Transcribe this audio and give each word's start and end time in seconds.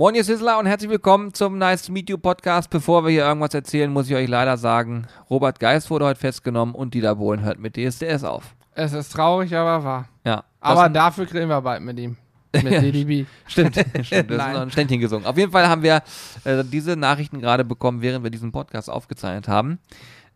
Moin, 0.00 0.14
ihr 0.14 0.24
Sizzler 0.24 0.58
und 0.58 0.64
herzlich 0.64 0.88
willkommen 0.88 1.34
zum 1.34 1.58
Nice 1.58 1.82
to 1.82 1.92
Meet 1.92 2.08
You 2.08 2.16
Podcast. 2.16 2.70
Bevor 2.70 3.04
wir 3.04 3.10
hier 3.10 3.26
irgendwas 3.26 3.52
erzählen, 3.52 3.92
muss 3.92 4.08
ich 4.08 4.16
euch 4.16 4.28
leider 4.30 4.56
sagen, 4.56 5.06
Robert 5.28 5.60
Geist 5.60 5.90
wurde 5.90 6.06
heute 6.06 6.18
festgenommen 6.18 6.74
und 6.74 6.94
Dieter 6.94 7.16
Bohlen 7.16 7.42
hört 7.42 7.58
mit 7.58 7.76
DSDS 7.76 8.24
auf. 8.24 8.54
Es 8.74 8.94
ist 8.94 9.10
traurig, 9.12 9.54
aber 9.54 9.84
wahr. 9.84 10.08
Ja. 10.24 10.44
Aber 10.62 10.84
das- 10.88 10.94
dafür 10.94 11.26
kriegen 11.26 11.48
wir 11.50 11.60
bald 11.60 11.82
mit 11.82 11.98
ihm. 11.98 12.16
Mit 12.54 12.64
Ja, 12.72 12.80
DDB. 12.80 13.26
Stimmt, 13.46 13.74
stimmt. 14.02 14.30
Das 14.30 14.46
ist 14.46 14.52
noch 14.54 14.62
ein 14.62 14.70
Ständchen 14.70 15.00
gesungen. 15.00 15.26
Auf 15.26 15.36
jeden 15.36 15.52
Fall 15.52 15.68
haben 15.68 15.82
wir 15.82 16.02
äh, 16.44 16.64
diese 16.64 16.96
Nachrichten 16.96 17.38
gerade 17.42 17.62
bekommen, 17.66 18.00
während 18.00 18.24
wir 18.24 18.30
diesen 18.30 18.52
Podcast 18.52 18.88
aufgezeichnet 18.88 19.48
haben, 19.48 19.80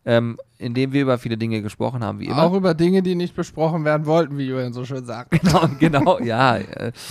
ähm, 0.05 0.37
in 0.59 0.75
dem 0.75 0.93
wir 0.93 1.01
über 1.01 1.17
viele 1.17 1.37
Dinge 1.37 1.63
gesprochen 1.63 2.03
haben, 2.03 2.19
wie 2.19 2.25
immer. 2.27 2.43
Auch 2.43 2.53
über 2.53 2.75
Dinge, 2.75 3.01
die 3.01 3.15
nicht 3.15 3.35
besprochen 3.35 3.83
werden 3.83 4.05
wollten, 4.05 4.37
wie 4.37 4.45
Julian 4.45 4.73
so 4.73 4.85
schön 4.85 5.05
sagt. 5.05 5.31
genau, 5.31 5.67
genau, 5.79 6.19
ja. 6.19 6.57
Äh, 6.57 6.91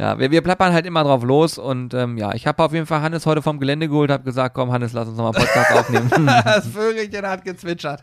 ja, 0.00 0.18
wir, 0.18 0.30
wir 0.30 0.40
plappern 0.40 0.72
halt 0.72 0.86
immer 0.86 1.04
drauf 1.04 1.22
los 1.22 1.58
und 1.58 1.92
ähm, 1.92 2.16
ja, 2.16 2.32
ich 2.34 2.46
habe 2.46 2.62
auf 2.64 2.72
jeden 2.72 2.86
Fall 2.86 3.02
Hannes 3.02 3.26
heute 3.26 3.42
vom 3.42 3.60
Gelände 3.60 3.86
geholt, 3.86 4.10
habe 4.10 4.24
gesagt, 4.24 4.54
komm 4.54 4.72
Hannes, 4.72 4.94
lass 4.94 5.06
uns 5.08 5.18
nochmal 5.18 5.32
Podcast 5.32 5.72
aufnehmen. 5.72 6.10
Das 6.44 6.66
Vögelchen 6.68 7.26
hat 7.26 7.44
gezwitschert. 7.44 8.02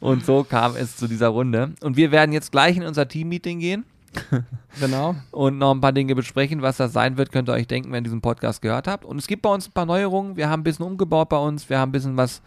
und 0.00 0.24
so 0.24 0.44
kam 0.44 0.76
es 0.76 0.96
zu 0.96 1.06
dieser 1.06 1.28
Runde. 1.28 1.74
Und 1.82 1.98
wir 1.98 2.10
werden 2.10 2.32
jetzt 2.32 2.52
gleich 2.52 2.78
in 2.78 2.84
unser 2.84 3.06
Team-Meeting 3.06 3.58
gehen 3.58 3.84
Genau. 4.80 5.14
und 5.30 5.58
noch 5.58 5.74
ein 5.74 5.82
paar 5.82 5.92
Dinge 5.92 6.14
besprechen. 6.14 6.62
Was 6.62 6.78
das 6.78 6.94
sein 6.94 7.18
wird, 7.18 7.32
könnt 7.32 7.50
ihr 7.50 7.52
euch 7.52 7.66
denken, 7.66 7.92
wenn 7.92 7.98
ihr 7.98 8.04
diesen 8.04 8.22
Podcast 8.22 8.62
gehört 8.62 8.88
habt. 8.88 9.04
Und 9.04 9.18
es 9.18 9.26
gibt 9.26 9.42
bei 9.42 9.50
uns 9.52 9.68
ein 9.68 9.72
paar 9.72 9.84
Neuerungen. 9.84 10.36
Wir 10.36 10.48
haben 10.48 10.60
ein 10.60 10.64
bisschen 10.64 10.86
umgebaut 10.86 11.28
bei 11.28 11.36
uns. 11.38 11.68
Wir 11.68 11.78
haben 11.78 11.90
ein 11.90 11.92
bisschen 11.92 12.16
was 12.16 12.40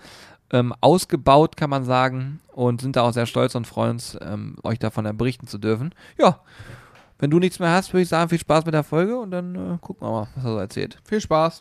ähm, 0.52 0.74
ausgebaut, 0.82 1.58
kann 1.58 1.70
man 1.70 1.84
sagen. 1.86 2.40
Und 2.48 2.82
sind 2.82 2.96
da 2.96 3.04
auch 3.04 3.14
sehr 3.14 3.28
stolz 3.28 3.54
und 3.54 3.68
freuen 3.68 3.92
uns, 3.92 4.18
ähm, 4.20 4.56
euch 4.64 4.80
davon 4.80 5.16
berichten 5.16 5.46
zu 5.46 5.60
dürfen. 5.60 5.94
Ja, 6.18 6.40
wenn 7.20 7.30
du 7.30 7.38
nichts 7.40 7.60
mehr 7.60 7.72
hast, 7.72 7.94
würde 7.94 8.04
ich 8.04 8.10
sagen, 8.10 8.30
viel 8.30 8.40
Spaß 8.40 8.66
mit 8.66 8.74
der 8.74 8.84
Folge 8.84 9.18
und 9.18 9.32
dann 9.32 9.56
äh, 9.56 9.78
gucken 9.82 10.08
wir 10.08 10.12
mal, 10.12 10.28
was 10.36 10.44
er 10.46 10.52
so 10.52 10.58
erzählt. 10.58 10.98
Viel 11.04 11.20
Spaß. 11.20 11.60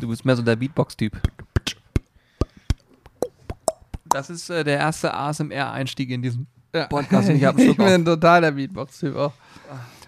Du 0.00 0.08
bist 0.08 0.24
mehr 0.24 0.34
so 0.34 0.42
der 0.42 0.56
Beatbox-Typ. 0.56 1.12
Das 4.06 4.30
ist 4.30 4.50
äh, 4.50 4.64
der 4.64 4.78
erste 4.78 5.12
ASMR-Einstieg 5.14 6.10
in 6.10 6.22
diesem 6.22 6.46
Ja. 6.74 6.86
Podcast. 6.86 7.28
Ich 7.28 7.42
Ich 7.58 7.76
bin 7.76 8.04
total 8.04 8.40
der 8.40 8.52
Beatbox-Typ 8.52 9.14
auch. 9.14 9.32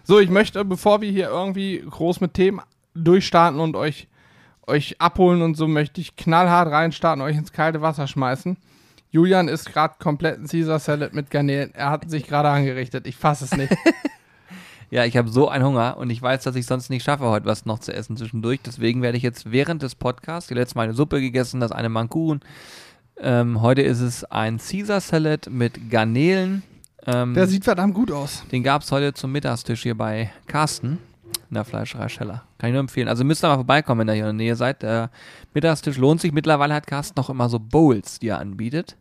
So, 0.02 0.18
ich 0.18 0.30
möchte, 0.30 0.64
bevor 0.64 1.00
wir 1.00 1.10
hier 1.10 1.28
irgendwie 1.28 1.84
groß 1.88 2.20
mit 2.20 2.34
Themen 2.34 2.60
durchstarten 2.94 3.60
und 3.60 3.76
euch, 3.76 4.08
euch 4.66 5.00
abholen 5.00 5.42
und 5.42 5.56
so, 5.56 5.68
möchte 5.68 6.00
ich 6.00 6.16
knallhart 6.16 6.70
reinstarten, 6.70 7.22
euch 7.22 7.36
ins 7.36 7.52
kalte 7.52 7.82
Wasser 7.82 8.06
schmeißen. 8.06 8.56
Julian 9.10 9.48
ist 9.48 9.72
gerade 9.72 9.94
komplett 10.00 10.38
ein 10.40 10.48
Caesar 10.48 10.78
Salad 10.80 11.14
mit 11.14 11.30
Garnelen. 11.30 11.72
Er 11.74 11.90
hat 11.90 12.08
sich 12.10 12.26
gerade 12.26 12.48
angerichtet. 12.48 13.06
Ich 13.06 13.16
fasse 13.16 13.44
es 13.44 13.56
nicht. 13.56 13.72
Ja, 14.90 15.04
ich 15.04 15.16
habe 15.16 15.28
so 15.28 15.48
einen 15.48 15.64
Hunger 15.64 15.96
und 15.96 16.10
ich 16.10 16.22
weiß, 16.22 16.44
dass 16.44 16.54
ich 16.54 16.66
sonst 16.66 16.88
nicht 16.88 17.02
schaffe, 17.02 17.24
heute 17.24 17.46
was 17.46 17.66
noch 17.66 17.80
zu 17.80 17.92
essen 17.92 18.16
zwischendurch. 18.16 18.60
Deswegen 18.64 19.02
werde 19.02 19.16
ich 19.16 19.24
jetzt 19.24 19.50
während 19.50 19.82
des 19.82 19.96
Podcasts, 19.96 20.46
die 20.46 20.54
letzte 20.54 20.76
Mal 20.76 20.84
eine 20.84 20.94
Suppe 20.94 21.20
gegessen, 21.20 21.58
das 21.58 21.72
eine 21.72 21.88
Mankuchen. 21.88 22.40
Ähm, 23.16 23.60
heute 23.60 23.82
ist 23.82 24.00
es 24.00 24.24
ein 24.24 24.58
Caesar 24.58 25.00
Salad 25.00 25.48
mit 25.50 25.90
Garnelen. 25.90 26.62
Ähm, 27.06 27.34
Der 27.34 27.48
sieht 27.48 27.64
verdammt 27.64 27.94
gut 27.94 28.12
aus. 28.12 28.44
den 28.52 28.62
gab 28.62 28.82
es 28.82 28.92
heute 28.92 29.14
zum 29.14 29.32
Mittagstisch 29.32 29.82
hier 29.82 29.96
bei 29.96 30.30
Carsten 30.46 30.98
in 31.54 31.56
der 31.56 31.64
Fleischerei 31.64 32.08
Scheller. 32.08 32.42
Kann 32.58 32.68
ich 32.70 32.72
nur 32.72 32.80
empfehlen. 32.80 33.06
Also 33.08 33.22
müsst 33.24 33.44
ihr 33.44 33.48
mal 33.48 33.54
vorbeikommen, 33.54 34.00
wenn 34.00 34.08
ihr 34.08 34.14
hier 34.14 34.28
in 34.28 34.36
der 34.38 34.44
Nähe 34.46 34.56
seid. 34.56 34.82
Der 34.82 35.10
Mittagstisch 35.54 35.96
lohnt 35.96 36.20
sich. 36.20 36.32
Mittlerweile 36.32 36.74
hat 36.74 36.86
Carsten 36.86 37.14
noch 37.16 37.30
immer 37.30 37.48
so 37.48 37.58
Bowls, 37.60 38.18
die 38.18 38.28
er 38.28 38.38
anbietet. 38.40 38.96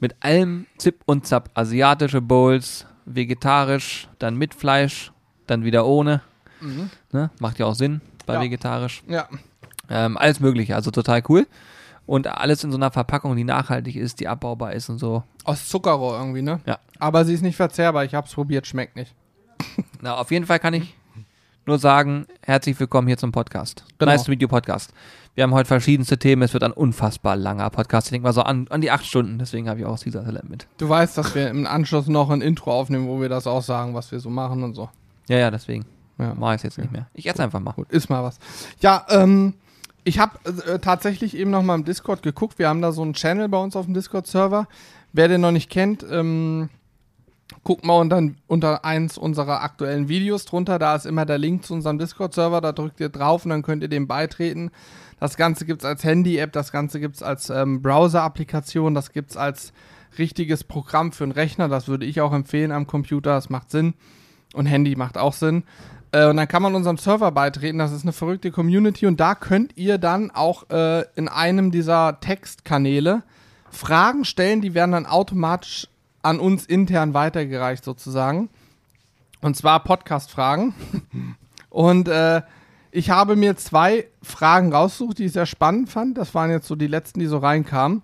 Mit 0.00 0.16
allem 0.20 0.66
Zip 0.78 1.02
und 1.06 1.26
Zap. 1.26 1.50
Asiatische 1.54 2.20
Bowls, 2.20 2.86
vegetarisch, 3.04 4.08
dann 4.18 4.36
mit 4.36 4.54
Fleisch, 4.54 5.12
dann 5.46 5.64
wieder 5.64 5.86
ohne. 5.86 6.22
Ne? 7.12 7.30
Macht 7.38 7.58
ja 7.58 7.66
auch 7.66 7.74
Sinn 7.74 8.00
bei 8.26 8.34
Ja. 8.34 8.40
vegetarisch. 8.42 9.02
Ja. 9.06 9.28
Ähm, 9.88 10.16
alles 10.18 10.40
Mögliche, 10.40 10.74
also 10.74 10.90
total 10.90 11.22
cool. 11.28 11.46
Und 12.06 12.26
alles 12.26 12.64
in 12.64 12.70
so 12.72 12.76
einer 12.76 12.90
Verpackung, 12.90 13.36
die 13.36 13.44
nachhaltig 13.44 13.94
ist, 13.96 14.18
die 14.20 14.26
abbaubar 14.28 14.72
ist 14.72 14.88
und 14.88 14.98
so. 14.98 15.22
Aus 15.44 15.68
Zuckerrohr 15.68 16.18
irgendwie, 16.18 16.42
ne? 16.42 16.60
Ja. 16.66 16.78
Aber 16.98 17.24
sie 17.24 17.34
ist 17.34 17.42
nicht 17.42 17.56
verzehrbar. 17.56 18.04
Ich 18.04 18.14
hab's 18.14 18.34
probiert, 18.34 18.66
schmeckt 18.66 18.96
nicht. 18.96 19.14
Na, 20.00 20.16
auf 20.16 20.30
jeden 20.30 20.46
Fall 20.46 20.58
kann 20.58 20.74
ich 20.74 20.94
nur 21.66 21.78
sagen, 21.78 22.26
herzlich 22.42 22.78
willkommen 22.80 23.06
hier 23.06 23.16
zum 23.18 23.32
Podcast. 23.32 23.84
Genau. 23.98 24.12
Nice 24.12 24.24
to 24.24 24.30
meet 24.30 24.40
you 24.42 24.48
Podcast. 24.48 24.92
Wir 25.34 25.44
haben 25.44 25.54
heute 25.54 25.68
verschiedenste 25.68 26.18
Themen. 26.18 26.42
Es 26.42 26.52
wird 26.52 26.64
ein 26.64 26.72
unfassbar 26.72 27.36
langer 27.36 27.70
Podcast. 27.70 28.08
Ich 28.08 28.10
denke 28.10 28.26
mal 28.26 28.32
so 28.32 28.42
an, 28.42 28.66
an 28.70 28.80
die 28.80 28.90
acht 28.90 29.06
Stunden. 29.06 29.38
Deswegen 29.38 29.68
habe 29.68 29.78
ich 29.80 29.86
auch 29.86 29.98
Caesar 30.02 30.24
Salad 30.24 30.48
mit. 30.48 30.66
Du 30.78 30.88
weißt, 30.88 31.16
dass 31.16 31.34
wir 31.34 31.48
im 31.48 31.66
Anschluss 31.66 32.08
noch 32.08 32.30
ein 32.30 32.40
Intro 32.40 32.72
aufnehmen, 32.72 33.06
wo 33.06 33.20
wir 33.20 33.28
das 33.28 33.46
auch 33.46 33.62
sagen, 33.62 33.94
was 33.94 34.10
wir 34.10 34.20
so 34.20 34.30
machen 34.30 34.62
und 34.64 34.74
so. 34.74 34.88
Ja, 35.28 35.38
ja, 35.38 35.50
deswegen 35.50 35.84
Ja. 36.18 36.34
mache 36.34 36.54
ich 36.54 36.58
es 36.58 36.62
jetzt 36.64 36.78
nicht 36.78 36.90
mehr. 36.92 37.06
Ich 37.14 37.26
esse 37.28 37.42
einfach 37.42 37.60
mal. 37.60 37.72
Gut, 37.72 37.90
ist 37.92 38.10
mal 38.10 38.22
was. 38.24 38.38
Ja, 38.80 39.06
ähm, 39.10 39.54
ich 40.02 40.18
habe 40.18 40.38
äh, 40.66 40.78
tatsächlich 40.80 41.36
eben 41.36 41.50
noch 41.50 41.62
mal 41.62 41.76
im 41.76 41.84
Discord 41.84 42.22
geguckt. 42.22 42.58
Wir 42.58 42.68
haben 42.68 42.82
da 42.82 42.90
so 42.90 43.02
einen 43.02 43.12
Channel 43.14 43.48
bei 43.48 43.58
uns 43.58 43.76
auf 43.76 43.84
dem 43.84 43.94
Discord-Server. 43.94 44.66
Wer 45.12 45.28
den 45.28 45.40
noch 45.40 45.52
nicht 45.52 45.70
kennt, 45.70 46.04
ähm, 46.10 46.68
guckt 47.64 47.84
mal 47.84 47.98
unter, 47.98 48.22
unter 48.46 48.84
eins 48.84 49.18
unserer 49.18 49.62
aktuellen 49.62 50.08
Videos 50.08 50.44
drunter. 50.44 50.78
Da 50.78 50.94
ist 50.94 51.06
immer 51.06 51.26
der 51.26 51.38
Link 51.38 51.64
zu 51.64 51.74
unserem 51.74 51.98
Discord-Server. 51.98 52.60
Da 52.60 52.72
drückt 52.72 53.00
ihr 53.00 53.08
drauf 53.08 53.44
und 53.44 53.50
dann 53.50 53.62
könnt 53.62 53.82
ihr 53.82 53.88
dem 53.88 54.06
beitreten. 54.06 54.70
Das 55.18 55.36
Ganze 55.36 55.66
gibt 55.66 55.82
es 55.82 55.84
als 55.84 56.02
Handy-App, 56.02 56.52
das 56.52 56.72
Ganze 56.72 56.98
gibt 56.98 57.16
es 57.16 57.22
als 57.22 57.50
ähm, 57.50 57.82
Browser-Applikation, 57.82 58.94
das 58.94 59.12
gibt 59.12 59.32
es 59.32 59.36
als 59.36 59.74
richtiges 60.18 60.64
Programm 60.64 61.12
für 61.12 61.24
einen 61.24 61.32
Rechner. 61.32 61.68
Das 61.68 61.88
würde 61.88 62.06
ich 62.06 62.20
auch 62.20 62.32
empfehlen 62.32 62.72
am 62.72 62.86
Computer. 62.86 63.34
Das 63.34 63.50
macht 63.50 63.70
Sinn. 63.70 63.94
Und 64.54 64.66
Handy 64.66 64.96
macht 64.96 65.18
auch 65.18 65.34
Sinn. 65.34 65.64
Äh, 66.12 66.26
und 66.26 66.36
dann 66.36 66.48
kann 66.48 66.62
man 66.62 66.74
unserem 66.74 66.96
Server 66.96 67.30
beitreten. 67.30 67.78
Das 67.78 67.92
ist 67.92 68.02
eine 68.02 68.12
verrückte 68.12 68.50
Community. 68.50 69.06
Und 69.06 69.20
da 69.20 69.34
könnt 69.34 69.76
ihr 69.76 69.98
dann 69.98 70.30
auch 70.30 70.68
äh, 70.70 71.04
in 71.14 71.28
einem 71.28 71.70
dieser 71.70 72.18
Textkanäle 72.20 73.22
Fragen 73.70 74.24
stellen. 74.24 74.60
Die 74.60 74.74
werden 74.74 74.92
dann 74.92 75.06
automatisch 75.06 75.86
an 76.22 76.40
uns 76.40 76.66
intern 76.66 77.14
weitergereicht, 77.14 77.84
sozusagen. 77.84 78.48
Und 79.40 79.56
zwar 79.56 79.82
Podcast-Fragen. 79.84 80.74
Und 81.70 82.08
äh, 82.08 82.42
ich 82.90 83.10
habe 83.10 83.36
mir 83.36 83.56
zwei 83.56 84.06
Fragen 84.22 84.72
rausgesucht, 84.72 85.18
die 85.18 85.26
ich 85.26 85.32
sehr 85.32 85.46
spannend 85.46 85.88
fand. 85.88 86.18
Das 86.18 86.34
waren 86.34 86.50
jetzt 86.50 86.66
so 86.66 86.74
die 86.74 86.88
letzten, 86.88 87.20
die 87.20 87.26
so 87.26 87.38
reinkamen. 87.38 88.02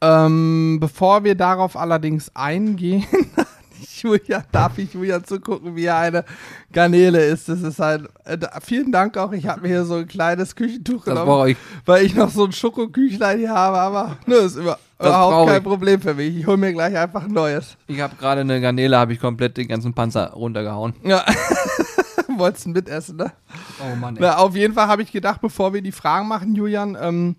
Ähm, 0.00 0.78
bevor 0.80 1.24
wir 1.24 1.34
darauf 1.34 1.76
allerdings 1.76 2.34
eingehen, 2.34 3.04
Julia, 4.00 4.44
darf 4.52 4.78
ich 4.78 4.94
Julia 4.94 5.22
zugucken, 5.22 5.76
wie 5.76 5.84
er 5.84 5.98
eine 5.98 6.24
Garnele 6.72 7.24
ist. 7.26 7.48
Das 7.48 7.60
ist 7.62 7.78
halt. 7.78 8.08
Äh, 8.24 8.38
vielen 8.62 8.90
Dank 8.92 9.16
auch. 9.18 9.32
Ich 9.32 9.46
habe 9.46 9.62
mir 9.62 9.68
hier 9.68 9.84
so 9.84 9.96
ein 9.96 10.06
kleines 10.08 10.54
Küchentuch 10.56 11.04
Das 11.04 11.14
genommen, 11.14 11.48
ich. 11.48 11.56
weil 11.84 12.04
ich 12.04 12.14
noch 12.14 12.30
so 12.30 12.44
ein 12.44 12.52
Schokoküchlein 12.52 13.38
hier 13.38 13.52
habe. 13.54 13.78
Aber 13.78 14.16
ne, 14.26 14.36
ist 14.36 14.56
über, 14.56 14.72
Das 14.72 14.80
überhaupt 14.98 15.48
kein 15.48 15.58
ich. 15.58 15.64
Problem 15.64 16.00
für 16.00 16.14
mich. 16.14 16.36
Ich 16.36 16.46
hole 16.46 16.56
mir 16.56 16.72
gleich 16.72 16.96
einfach 16.96 17.24
ein 17.24 17.32
neues. 17.32 17.76
Ich 17.86 18.00
habe 18.00 18.16
gerade 18.16 18.40
eine 18.42 18.60
Garnele, 18.60 18.98
habe 18.98 19.12
ich 19.12 19.20
komplett 19.20 19.56
den 19.56 19.68
ganzen 19.68 19.94
Panzer 19.94 20.32
runtergehauen. 20.32 20.94
Ja. 21.02 21.24
Wolltest 22.36 22.66
du 22.66 22.70
mitessen, 22.70 23.16
ne? 23.16 23.32
Oh 23.80 23.96
Mann, 23.96 24.16
Na, 24.18 24.36
auf 24.38 24.54
jeden 24.56 24.74
Fall 24.74 24.88
habe 24.88 25.02
ich 25.02 25.12
gedacht, 25.12 25.40
bevor 25.40 25.72
wir 25.72 25.82
die 25.82 25.92
Fragen 25.92 26.28
machen, 26.28 26.54
Julian, 26.54 26.96
ähm, 27.00 27.36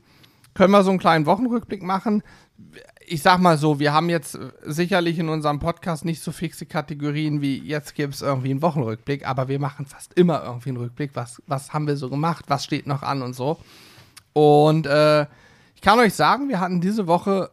können 0.53 0.71
wir 0.71 0.83
so 0.83 0.89
einen 0.89 0.99
kleinen 0.99 1.25
Wochenrückblick 1.25 1.83
machen. 1.83 2.23
Ich 3.05 3.21
sag 3.21 3.39
mal 3.39 3.57
so, 3.57 3.79
wir 3.79 3.93
haben 3.93 4.09
jetzt 4.09 4.37
sicherlich 4.63 5.19
in 5.19 5.29
unserem 5.29 5.59
Podcast 5.59 6.03
nicht 6.03 6.21
so 6.21 6.31
fixe 6.31 6.65
Kategorien 6.65 7.41
wie 7.41 7.59
jetzt 7.59 7.95
gibt 7.95 8.15
es 8.15 8.21
irgendwie 8.21 8.51
einen 8.51 8.61
Wochenrückblick, 8.61 9.27
aber 9.27 9.47
wir 9.47 9.59
machen 9.59 9.85
fast 9.85 10.13
immer 10.15 10.43
irgendwie 10.43 10.69
einen 10.69 10.79
Rückblick. 10.79 11.11
Was, 11.13 11.41
was 11.47 11.73
haben 11.73 11.87
wir 11.87 11.95
so 11.95 12.09
gemacht? 12.09 12.45
Was 12.47 12.63
steht 12.63 12.87
noch 12.87 13.03
an 13.03 13.21
und 13.21 13.33
so? 13.33 13.59
Und 14.33 14.87
äh, 14.87 15.27
ich 15.77 15.81
kann 15.81 15.99
euch 15.99 16.15
sagen, 16.15 16.49
wir 16.49 16.59
hatten 16.59 16.81
diese 16.81 17.05
Woche 17.05 17.51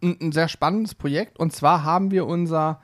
ein 0.00 0.30
sehr 0.30 0.46
spannendes 0.46 0.94
Projekt 0.94 1.36
und 1.36 1.52
zwar 1.52 1.82
haben 1.82 2.12
wir 2.12 2.24
unser 2.24 2.80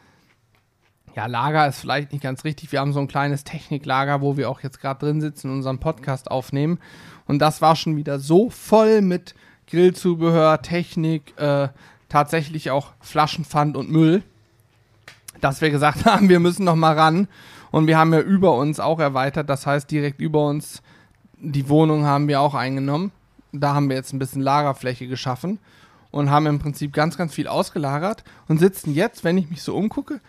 ja, 1.15 1.27
Lager 1.27 1.69
ist 1.69 1.79
vielleicht 1.79 2.11
nicht 2.11 2.23
ganz 2.23 2.43
richtig. 2.43 2.73
Wir 2.73 2.81
haben 2.81 2.93
so 2.93 2.99
ein 2.99 3.07
kleines 3.07 3.45
Techniklager, 3.45 4.23
wo 4.23 4.37
wir 4.37 4.51
auch 4.51 4.61
jetzt 4.61 4.81
gerade 4.81 5.07
drin 5.07 5.21
sitzen 5.21 5.51
und 5.51 5.59
unseren 5.59 5.79
Podcast 5.79 6.33
aufnehmen. 6.33 6.81
Und 7.29 7.39
das 7.39 7.63
war 7.63 7.77
schon 7.77 7.97
wieder 7.97 8.19
so 8.19 8.51
voll 8.51 9.03
mit 9.03 9.37
Grillzubehör, 9.69 10.63
Technik, 10.63 11.39
äh, 11.39 11.69
tatsächlich 12.09 12.73
auch 12.73 12.89
Flaschenpfand 13.01 13.77
und 13.77 13.89
Müll, 13.89 14.25
dass 15.41 15.61
wir 15.61 15.71
gesagt 15.71 16.05
haben, 16.07 16.29
wir 16.29 16.41
müssen 16.41 16.65
noch 16.65 16.75
mal 16.75 16.99
ran. 16.99 17.29
Und 17.71 17.87
wir 17.87 17.99
haben 17.99 18.13
ja 18.13 18.21
über 18.21 18.57
uns 18.57 18.81
auch 18.81 18.99
erweitert. 18.99 19.49
Das 19.49 19.65
heißt, 19.65 19.89
direkt 19.89 20.21
über 20.21 20.45
uns 20.45 20.83
die 21.39 21.69
Wohnung 21.69 22.05
haben 22.05 22.27
wir 22.27 22.41
auch 22.41 22.55
eingenommen. 22.55 23.13
Da 23.53 23.75
haben 23.75 23.89
wir 23.89 23.97
jetzt 23.97 24.13
ein 24.13 24.19
bisschen 24.19 24.43
Lagerfläche 24.43 25.07
geschaffen 25.07 25.59
und 26.11 26.31
haben 26.31 26.47
im 26.47 26.59
Prinzip 26.59 26.93
ganz, 26.93 27.17
ganz 27.17 27.35
viel 27.35 27.49
ausgelagert 27.49 28.25
und 28.49 28.59
sitzen 28.59 28.95
jetzt, 28.95 29.25
wenn 29.25 29.39
ich 29.39 29.51
mich 29.51 29.63
so 29.63 29.77
umgucke, 29.77 30.21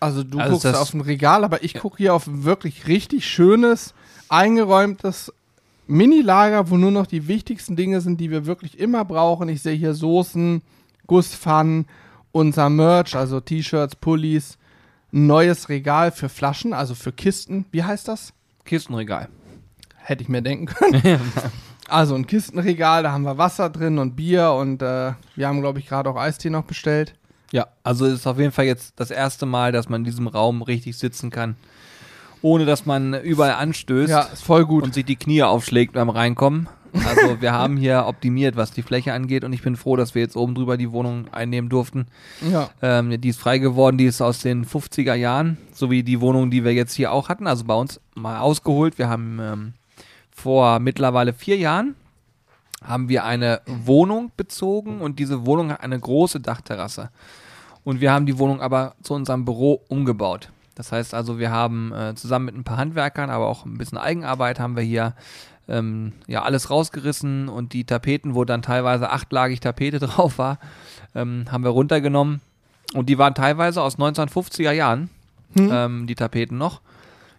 also 0.00 0.22
du 0.22 0.38
Also 0.38 0.58
guckst 0.58 0.74
auf 0.76 0.92
ein 0.92 1.00
Regal, 1.00 1.44
aber 1.44 1.62
ich 1.62 1.74
gucke 1.74 1.98
hier 1.98 2.14
auf 2.14 2.26
ein 2.26 2.44
wirklich 2.44 2.88
richtig 2.88 3.26
schönes, 3.26 3.94
eingeräumtes 4.28 5.32
Mini-Lager, 5.86 6.70
wo 6.70 6.76
nur 6.76 6.90
noch 6.90 7.06
die 7.06 7.28
wichtigsten 7.28 7.76
Dinge 7.76 8.00
sind, 8.00 8.20
die 8.20 8.30
wir 8.30 8.46
wirklich 8.46 8.78
immer 8.78 9.04
brauchen. 9.04 9.48
Ich 9.48 9.62
sehe 9.62 9.76
hier 9.76 9.94
Soßen, 9.94 10.62
Gusspfannen, 11.06 11.86
unser 12.32 12.68
Merch, 12.70 13.14
also 13.14 13.40
T-Shirts, 13.40 13.96
Pullis, 13.96 14.58
ein 15.12 15.26
neues 15.26 15.68
Regal 15.68 16.10
für 16.10 16.28
Flaschen, 16.28 16.72
also 16.72 16.94
für 16.94 17.12
Kisten. 17.12 17.66
Wie 17.70 17.84
heißt 17.84 18.08
das? 18.08 18.32
Kistenregal. 18.64 19.28
Hätte 19.96 20.22
ich 20.22 20.28
mir 20.28 20.42
denken 20.42 20.66
können. 20.66 21.02
also 21.88 22.14
ein 22.14 22.26
Kistenregal, 22.26 23.02
da 23.02 23.12
haben 23.12 23.22
wir 23.24 23.38
Wasser 23.38 23.70
drin 23.70 23.98
und 23.98 24.16
Bier 24.16 24.52
und 24.52 24.82
äh, 24.82 25.12
wir 25.36 25.48
haben, 25.48 25.60
glaube 25.60 25.78
ich, 25.78 25.86
gerade 25.86 26.10
auch 26.10 26.16
Eistee 26.16 26.50
noch 26.50 26.64
bestellt. 26.64 27.14
Ja, 27.52 27.66
also 27.82 28.06
es 28.06 28.14
ist 28.14 28.26
auf 28.26 28.38
jeden 28.38 28.52
Fall 28.52 28.64
jetzt 28.64 28.94
das 28.96 29.10
erste 29.10 29.46
Mal, 29.46 29.70
dass 29.72 29.88
man 29.88 30.00
in 30.00 30.04
diesem 30.04 30.26
Raum 30.26 30.62
richtig 30.62 30.96
sitzen 30.98 31.30
kann, 31.30 31.56
ohne 32.42 32.64
dass 32.66 32.84
man 32.86 33.14
überall 33.14 33.54
anstößt 33.54 34.10
Ja, 34.10 34.22
ist 34.22 34.42
voll 34.44 34.64
gut. 34.66 34.82
und 34.84 34.94
sich 34.94 35.04
die 35.04 35.16
Knie 35.16 35.42
aufschlägt 35.42 35.92
beim 35.92 36.10
Reinkommen. 36.10 36.68
Also 36.92 37.40
wir 37.40 37.52
haben 37.60 37.76
hier 37.76 38.06
optimiert, 38.06 38.56
was 38.56 38.70
die 38.72 38.82
Fläche 38.82 39.12
angeht 39.12 39.44
und 39.44 39.52
ich 39.52 39.62
bin 39.62 39.76
froh, 39.76 39.94
dass 39.96 40.14
wir 40.14 40.22
jetzt 40.22 40.36
oben 40.36 40.54
drüber 40.54 40.76
die 40.76 40.90
Wohnung 40.90 41.26
einnehmen 41.32 41.68
durften. 41.68 42.06
ja. 42.40 42.70
Ähm, 42.82 43.20
die 43.20 43.28
ist 43.28 43.38
frei 43.40 43.58
geworden, 43.58 43.98
die 43.98 44.06
ist 44.06 44.20
aus 44.20 44.40
den 44.40 44.64
50er 44.64 45.14
Jahren, 45.14 45.58
so 45.72 45.90
wie 45.90 46.02
die 46.02 46.20
Wohnung, 46.20 46.50
die 46.50 46.64
wir 46.64 46.72
jetzt 46.72 46.94
hier 46.94 47.12
auch 47.12 47.28
hatten, 47.28 47.46
also 47.46 47.64
bei 47.64 47.74
uns 47.74 48.00
mal 48.14 48.38
ausgeholt. 48.40 48.98
Wir 48.98 49.08
haben 49.08 49.38
ähm, 49.40 49.72
vor 50.34 50.78
mittlerweile 50.80 51.32
vier 51.32 51.56
Jahren 51.56 51.94
haben 52.84 53.08
wir 53.08 53.24
eine 53.24 53.62
Wohnung 53.66 54.30
bezogen 54.36 55.00
und 55.00 55.18
diese 55.18 55.46
Wohnung 55.46 55.70
hat 55.72 55.80
eine 55.80 55.98
große 55.98 56.40
Dachterrasse. 56.40 57.08
Und 57.82 58.00
wir 58.02 58.12
haben 58.12 58.26
die 58.26 58.38
Wohnung 58.38 58.60
aber 58.60 58.94
zu 59.02 59.14
unserem 59.14 59.46
Büro 59.46 59.80
umgebaut. 59.88 60.50
Das 60.74 60.92
heißt 60.92 61.14
also, 61.14 61.38
wir 61.38 61.50
haben 61.50 61.92
äh, 61.92 62.14
zusammen 62.14 62.46
mit 62.46 62.56
ein 62.56 62.64
paar 62.64 62.76
Handwerkern, 62.76 63.30
aber 63.30 63.46
auch 63.46 63.64
ein 63.64 63.78
bisschen 63.78 63.96
Eigenarbeit 63.96 64.60
haben 64.60 64.76
wir 64.76 64.82
hier 64.82 65.14
ähm, 65.68 66.12
ja 66.26 66.42
alles 66.42 66.68
rausgerissen 66.68 67.48
und 67.48 67.72
die 67.72 67.84
Tapeten, 67.84 68.34
wo 68.34 68.44
dann 68.44 68.60
teilweise 68.60 69.10
achtlagig 69.10 69.60
Tapete 69.60 69.98
drauf 70.00 70.36
war, 70.38 70.58
ähm, 71.14 71.46
haben 71.50 71.64
wir 71.64 71.70
runtergenommen. 71.70 72.40
Und 72.92 73.08
die 73.08 73.18
waren 73.18 73.34
teilweise 73.34 73.80
aus 73.80 73.98
1950er 73.98 74.72
Jahren, 74.72 75.08
Hm? 75.56 75.70
ähm, 75.72 76.06
die 76.06 76.14
Tapeten 76.16 76.58
noch. 76.58 76.80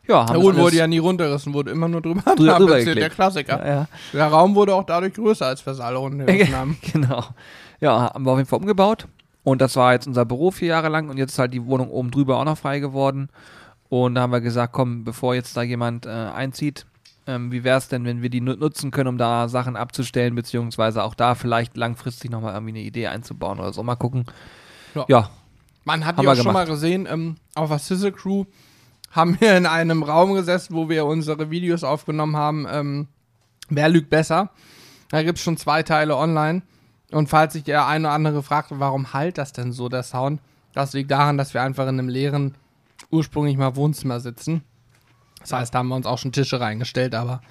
Ja, 0.08 0.28
haben 0.28 0.40
gut, 0.42 0.54
alles- 0.54 0.64
wurde 0.64 0.76
ja 0.78 0.88
nie 0.88 0.98
runtergerissen, 1.00 1.54
wurde 1.54 1.72
immer 1.72 1.88
nur 1.88 2.02
drüber, 2.02 2.22
Drüber- 2.36 2.58
drüber 2.58 2.84
der. 2.84 3.10
Klassiker. 3.10 3.60
Ja, 3.66 3.74
ja. 3.76 3.88
Der 4.14 4.28
Raum 4.28 4.56
wurde 4.56 4.74
auch 4.76 4.84
dadurch 4.84 5.14
größer, 5.14 5.46
als 5.48 5.66
wir 5.66 5.74
es 5.74 5.80
alle 5.80 5.98
runtergerissen 5.98 6.56
haben. 6.56 6.78
genau. 6.94 7.24
Ja, 7.82 8.14
haben 8.14 8.26
wir 8.26 8.32
auf 8.32 8.38
jeden 8.38 8.50
Fall 8.50 8.60
umgebaut. 8.60 9.08
Und 9.44 9.62
das 9.62 9.76
war 9.76 9.94
jetzt 9.94 10.08
unser 10.08 10.26
Büro 10.26 10.52
vier 10.52 10.70
Jahre 10.70 10.90
lang 10.90 11.10
und 11.10 11.18
jetzt 11.18 11.34
ist 11.34 11.40
halt 11.40 11.54
die 11.54 11.66
Wohnung 11.66 11.90
oben 11.90 12.10
drüber 12.12 12.38
auch 12.40 12.46
noch 12.46 12.58
frei 12.58 12.80
geworden. 12.80 13.30
Und 13.90 14.16
da 14.16 14.22
haben 14.22 14.32
wir 14.32 14.42
gesagt, 14.42 14.74
komm, 14.74 15.04
bevor 15.04 15.36
jetzt 15.36 15.56
da 15.56 15.62
jemand 15.62 16.06
äh, 16.08 16.10
einzieht, 16.10 16.86
ähm, 17.28 17.52
wie 17.52 17.64
wäre 17.64 17.78
es 17.78 17.88
denn, 17.88 18.06
wenn 18.06 18.22
wir 18.24 18.30
die 18.30 18.42
nu- 18.42 18.56
nutzen 18.56 18.90
können, 18.92 19.10
um 19.10 19.18
da 19.20 19.48
Sachen 19.48 19.76
abzustellen, 19.76 20.34
beziehungsweise 20.36 21.04
auch 21.04 21.14
da 21.16 21.36
vielleicht 21.36 21.78
langfristig 21.78 22.32
nochmal 22.32 22.54
irgendwie 22.54 22.72
eine 22.74 22.82
Idee 22.82 23.08
einzubauen 23.08 23.60
oder 23.60 23.72
so. 23.74 23.84
Mal 23.84 23.96
gucken. 23.96 24.26
Ja. 24.96 25.06
Ja, 25.08 25.30
Man 25.84 26.06
hat 26.06 26.22
ja 26.22 26.32
auch 26.32 26.36
schon 26.36 26.54
mal 26.54 26.66
gesehen, 26.66 27.08
ähm, 27.10 27.36
auf 27.54 27.70
der 27.70 27.80
Sizzle 27.80 28.12
Crew 28.12 28.46
haben 29.16 29.40
wir 29.40 29.56
in 29.58 29.66
einem 29.66 30.04
Raum 30.04 30.34
gesessen, 30.34 30.76
wo 30.76 30.90
wir 30.90 31.06
unsere 31.06 31.50
Videos 31.50 31.84
aufgenommen 31.84 32.36
haben. 32.36 32.68
Ähm, 32.70 33.08
wer 33.70 33.88
lügt 33.88 34.10
besser? 34.10 34.52
Da 35.10 35.24
gibt 35.24 35.38
es 35.38 35.44
schon 35.44 35.58
zwei 35.58 35.84
Teile 35.84 36.18
online. 36.18 36.64
Und 37.12 37.30
falls 37.30 37.54
sich 37.54 37.64
der 37.64 37.88
eine 37.88 38.08
oder 38.08 38.14
andere 38.14 38.44
fragt, 38.44 38.72
warum 38.72 39.14
halt 39.14 39.38
das 39.38 39.54
denn 39.54 39.72
so, 39.72 39.88
der 39.88 40.04
Sound? 40.04 40.42
Das 40.74 40.94
liegt 40.94 41.12
daran, 41.12 41.38
dass 41.38 41.54
wir 41.54 41.62
einfach 41.62 41.84
in 41.84 42.00
einem 42.00 42.10
leeren, 42.10 42.56
ursprünglich 43.10 43.56
mal 43.56 43.78
Wohnzimmer 43.78 44.20
sitzen. 44.20 44.64
Das 45.40 45.54
heißt, 45.54 45.74
da 45.74 45.80
haben 45.80 45.88
wir 45.88 45.96
uns 45.96 46.08
auch 46.08 46.18
schon 46.18 46.34
Tische 46.34 46.60
reingestellt, 46.60 47.16
aber 47.16 47.42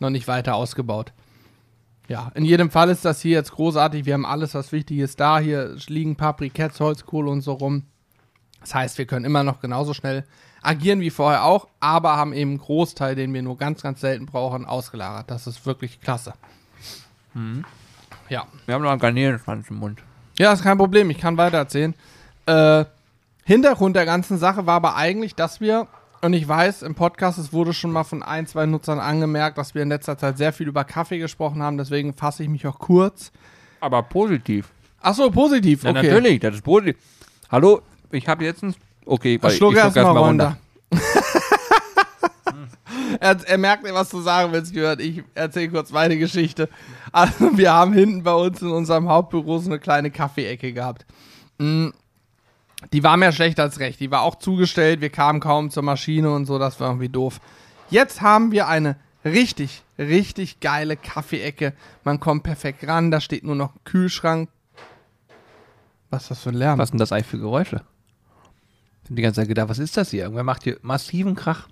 noch 0.00 0.10
nicht 0.10 0.28
weiter 0.28 0.56
ausgebaut. 0.56 1.12
Ja, 2.08 2.32
in 2.34 2.44
jedem 2.44 2.70
Fall 2.70 2.90
ist 2.90 3.06
das 3.06 3.22
hier 3.22 3.32
jetzt 3.32 3.52
großartig. 3.52 4.04
Wir 4.04 4.12
haben 4.12 4.26
alles, 4.26 4.52
was 4.52 4.72
wichtig 4.72 4.98
ist, 4.98 5.20
da. 5.20 5.38
Hier 5.38 5.76
liegen 5.86 6.16
Paprikets, 6.16 6.80
Holzkohle 6.80 7.30
und 7.30 7.40
so 7.40 7.52
rum. 7.52 7.84
Das 8.60 8.74
heißt, 8.74 8.98
wir 8.98 9.06
können 9.06 9.24
immer 9.24 9.42
noch 9.42 9.60
genauso 9.60 9.94
schnell 9.94 10.24
agieren 10.64 11.00
wie 11.00 11.10
vorher 11.10 11.44
auch, 11.44 11.68
aber 11.80 12.16
haben 12.16 12.32
eben 12.32 12.52
einen 12.52 12.58
Großteil, 12.58 13.14
den 13.14 13.32
wir 13.34 13.42
nur 13.42 13.56
ganz, 13.56 13.82
ganz 13.82 14.00
selten 14.00 14.26
brauchen, 14.26 14.64
ausgelagert. 14.64 15.30
Das 15.30 15.46
ist 15.46 15.64
wirklich 15.66 16.00
klasse. 16.00 16.34
Ja. 18.28 18.46
wir 18.66 18.74
haben 18.74 18.82
noch 18.82 18.90
einen 18.90 19.00
Garnelenschwanz 19.00 19.68
im 19.70 19.76
Mund. 19.76 20.00
Ja, 20.38 20.52
ist 20.52 20.62
kein 20.62 20.78
Problem, 20.78 21.10
ich 21.10 21.18
kann 21.18 21.36
weiter 21.36 21.58
erzählen. 21.58 21.94
Äh, 22.46 22.84
Hintergrund 23.44 23.96
der 23.96 24.06
ganzen 24.06 24.38
Sache 24.38 24.66
war 24.66 24.74
aber 24.74 24.96
eigentlich, 24.96 25.34
dass 25.34 25.60
wir, 25.60 25.86
und 26.22 26.32
ich 26.32 26.46
weiß, 26.46 26.82
im 26.82 26.94
Podcast, 26.94 27.38
es 27.38 27.52
wurde 27.52 27.72
schon 27.74 27.92
mal 27.92 28.04
von 28.04 28.22
ein, 28.22 28.46
zwei 28.46 28.66
Nutzern 28.66 28.98
angemerkt, 28.98 29.58
dass 29.58 29.74
wir 29.74 29.82
in 29.82 29.90
letzter 29.90 30.16
Zeit 30.16 30.38
sehr 30.38 30.52
viel 30.52 30.68
über 30.68 30.84
Kaffee 30.84 31.18
gesprochen 31.18 31.62
haben, 31.62 31.76
deswegen 31.76 32.14
fasse 32.14 32.42
ich 32.42 32.48
mich 32.48 32.66
auch 32.66 32.78
kurz. 32.78 33.32
Aber 33.80 34.02
positiv. 34.02 34.70
Ach 35.00 35.14
so, 35.14 35.30
positiv, 35.30 35.84
Ja, 35.84 35.90
okay. 35.90 36.06
natürlich, 36.06 36.40
das 36.40 36.54
ist 36.56 36.64
positiv. 36.64 36.96
Hallo, 37.50 37.82
ich 38.10 38.26
habe 38.28 38.44
jetzt 38.44 38.62
ein... 38.62 38.74
Okay, 39.06 39.38
weil 39.40 39.52
ich 39.52 39.60
erst 39.60 39.96
mal 39.96 40.02
runter. 40.02 40.56
runter. 40.90 41.00
er, 43.20 43.36
er 43.46 43.58
merkt, 43.58 43.84
was 43.92 44.08
du 44.10 44.20
sagen 44.20 44.52
willst, 44.52 44.72
gehört. 44.72 45.00
Ich 45.00 45.22
erzähle 45.34 45.70
kurz 45.70 45.90
meine 45.90 46.16
Geschichte. 46.16 46.68
Also, 47.12 47.56
wir 47.56 47.72
haben 47.72 47.92
hinten 47.92 48.22
bei 48.22 48.32
uns 48.34 48.62
in 48.62 48.70
unserem 48.70 49.08
Hauptbüro 49.08 49.58
so 49.58 49.70
eine 49.70 49.78
kleine 49.78 50.10
Kaffeeecke 50.10 50.72
gehabt. 50.72 51.06
Mm, 51.58 51.88
Die 52.92 53.02
war 53.02 53.16
mehr 53.16 53.32
schlecht 53.32 53.60
als 53.60 53.78
recht. 53.80 54.00
Die 54.00 54.10
war 54.10 54.22
auch 54.22 54.36
zugestellt. 54.36 55.00
Wir 55.00 55.10
kamen 55.10 55.40
kaum 55.40 55.70
zur 55.70 55.82
Maschine 55.82 56.30
und 56.32 56.46
so. 56.46 56.58
Das 56.58 56.80
war 56.80 56.88
irgendwie 56.88 57.08
doof. 57.08 57.40
Jetzt 57.90 58.20
haben 58.20 58.52
wir 58.52 58.68
eine 58.68 58.96
richtig, 59.24 59.82
richtig 59.98 60.60
geile 60.60 60.96
Kaffeeecke. 60.96 61.72
Man 62.04 62.20
kommt 62.20 62.42
perfekt 62.42 62.86
ran. 62.86 63.10
Da 63.10 63.20
steht 63.20 63.44
nur 63.44 63.54
noch 63.54 63.74
ein 63.74 63.80
Kühlschrank. 63.84 64.48
Was 66.10 66.22
ist 66.24 66.30
das 66.30 66.40
für 66.40 66.50
ein 66.50 66.54
Lärm? 66.56 66.78
Was 66.78 66.90
sind 66.90 66.98
das 66.98 67.12
eigentlich 67.12 67.26
für 67.26 67.38
Geräusche? 67.38 67.82
Die 69.08 69.22
ganze 69.22 69.40
Zeit 69.40 69.48
gedacht, 69.48 69.68
was 69.68 69.78
ist 69.78 69.96
das 69.96 70.10
hier? 70.10 70.22
Irgendwer 70.22 70.44
macht 70.44 70.64
hier 70.64 70.78
massiven 70.82 71.34
Krach. 71.34 71.68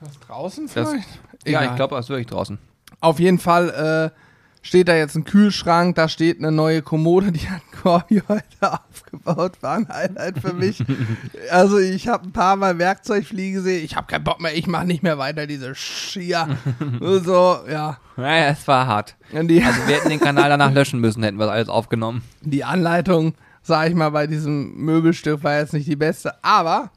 Was 0.00 0.18
draußen 0.20 0.66
Das- 0.74 0.90
vielleicht? 0.90 1.08
Ja, 1.44 1.60
Egal. 1.60 1.64
ich 1.70 1.76
glaube, 1.76 1.96
das 1.96 2.06
ist 2.06 2.10
wirklich 2.10 2.26
draußen. 2.28 2.58
Auf 3.00 3.18
jeden 3.18 3.38
Fall 3.38 4.12
äh, 4.12 4.18
steht 4.64 4.86
da 4.86 4.94
jetzt 4.94 5.16
ein 5.16 5.24
Kühlschrank, 5.24 5.96
da 5.96 6.08
steht 6.08 6.38
eine 6.38 6.52
neue 6.52 6.82
Kommode, 6.82 7.32
die 7.32 7.48
hat 7.50 7.62
Corby 7.82 8.22
heute 8.28 8.44
aufgebaut, 8.62 9.54
war 9.60 9.74
ein 9.78 9.88
Highlight 9.88 10.38
für 10.38 10.52
mich. 10.52 10.84
also 11.50 11.78
ich 11.78 12.06
habe 12.06 12.28
ein 12.28 12.32
paar 12.32 12.54
Mal 12.54 12.78
Werkzeug 12.78 13.24
fliegen 13.26 13.54
gesehen, 13.56 13.84
ich 13.84 13.96
habe 13.96 14.06
keinen 14.06 14.22
Bock 14.22 14.40
mehr, 14.40 14.56
ich 14.56 14.68
mache 14.68 14.86
nicht 14.86 15.02
mehr 15.02 15.18
weiter 15.18 15.48
diese 15.48 15.74
Schier. 15.74 16.56
so, 17.00 17.58
ja. 17.68 17.98
Naja, 18.16 18.50
es 18.50 18.68
war 18.68 18.86
hart. 18.86 19.16
Also 19.32 19.48
wir 19.48 19.62
hätten 19.62 20.10
den 20.10 20.20
Kanal 20.20 20.48
danach 20.48 20.72
löschen 20.72 21.00
müssen, 21.00 21.22
hätten 21.24 21.38
wir 21.40 21.50
alles 21.50 21.68
aufgenommen. 21.68 22.22
die 22.42 22.62
Anleitung, 22.62 23.34
sag 23.62 23.88
ich 23.88 23.94
mal, 23.94 24.10
bei 24.10 24.26
diesem 24.26 24.74
Möbelstück 24.76 25.42
war 25.42 25.58
jetzt 25.58 25.72
nicht 25.72 25.88
die 25.88 25.96
beste, 25.96 26.42
aber 26.44 26.90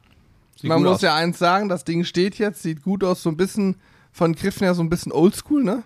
Sieht 0.60 0.68
man 0.68 0.82
muss 0.82 0.96
aus. 0.96 1.00
ja 1.02 1.14
eins 1.14 1.38
sagen, 1.38 1.68
das 1.68 1.84
Ding 1.84 2.04
steht 2.04 2.38
jetzt, 2.38 2.62
sieht 2.62 2.82
gut 2.82 3.04
aus, 3.04 3.22
so 3.22 3.30
ein 3.30 3.36
bisschen 3.36 3.76
von 4.12 4.34
Griffen 4.34 4.64
her 4.64 4.74
so 4.74 4.82
ein 4.82 4.88
bisschen 4.88 5.12
oldschool, 5.12 5.62
ne? 5.62 5.82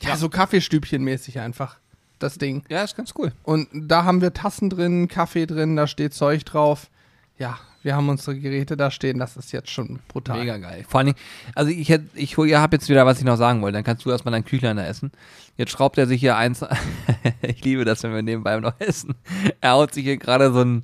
Ja, 0.00 0.16
so 0.16 0.28
Kaffeestübchen-mäßig 0.28 1.40
einfach, 1.40 1.78
das 2.18 2.38
Ding. 2.38 2.62
Ja, 2.68 2.84
ist 2.84 2.96
ganz 2.96 3.12
cool. 3.18 3.32
Und 3.42 3.68
da 3.72 4.04
haben 4.04 4.20
wir 4.20 4.32
Tassen 4.32 4.70
drin, 4.70 5.08
Kaffee 5.08 5.46
drin, 5.46 5.74
da 5.74 5.86
steht 5.86 6.14
Zeug 6.14 6.44
drauf. 6.44 6.90
Ja, 7.38 7.58
wir 7.86 7.94
haben 7.96 8.08
unsere 8.08 8.36
Geräte 8.38 8.76
da 8.76 8.90
stehen, 8.90 9.18
das 9.18 9.36
ist 9.36 9.52
jetzt 9.52 9.70
schon 9.70 10.00
brutal. 10.08 10.40
Mega 10.40 10.58
geil. 10.58 10.84
Vor 10.88 10.98
allen 10.98 11.06
Dingen, 11.06 11.18
also 11.54 11.70
ich 11.70 11.88
hätte, 11.88 12.04
ich 12.14 12.36
hol- 12.36 12.48
ja, 12.48 12.60
hab 12.60 12.72
jetzt 12.72 12.88
wieder, 12.88 13.06
was 13.06 13.18
ich 13.18 13.24
noch 13.24 13.36
sagen 13.36 13.62
wollte. 13.62 13.74
Dann 13.76 13.84
kannst 13.84 14.04
du 14.04 14.10
erstmal 14.10 14.32
dein 14.32 14.44
Küchlein 14.44 14.76
da 14.76 14.84
essen. 14.84 15.12
Jetzt 15.56 15.70
schraubt 15.70 15.96
er 15.96 16.06
sich 16.06 16.20
hier 16.20 16.36
eins. 16.36 16.64
ich 17.42 17.64
liebe 17.64 17.84
das, 17.84 18.02
wenn 18.02 18.12
wir 18.12 18.22
nebenbei 18.22 18.58
noch 18.58 18.74
essen. 18.80 19.14
Er 19.60 19.72
haut 19.72 19.94
sich 19.94 20.04
hier 20.04 20.16
gerade 20.18 20.52
so 20.52 20.60
ein, 20.62 20.82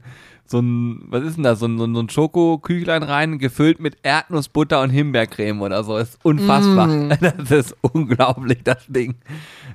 so 0.53 0.61
ein, 0.61 1.03
was 1.09 1.25
ist 1.25 1.37
denn 1.37 1.43
das, 1.43 1.59
so 1.59 1.67
ein, 1.67 1.79
so 1.79 1.85
ein, 1.85 2.09
Schokoküchlein 2.09 3.03
rein, 3.03 3.39
gefüllt 3.39 3.81
mit 3.81 3.97
Erdnussbutter 4.03 4.83
und 4.83 4.91
Himbeercreme 4.91 5.61
oder 5.63 5.83
so. 5.83 5.97
Ist 5.97 6.19
unfassbar. 6.23 6.87
Mm. 6.87 7.13
Das 7.23 7.51
ist 7.51 7.77
unglaublich, 7.81 8.63
das 8.63 8.87
Ding. 8.87 9.15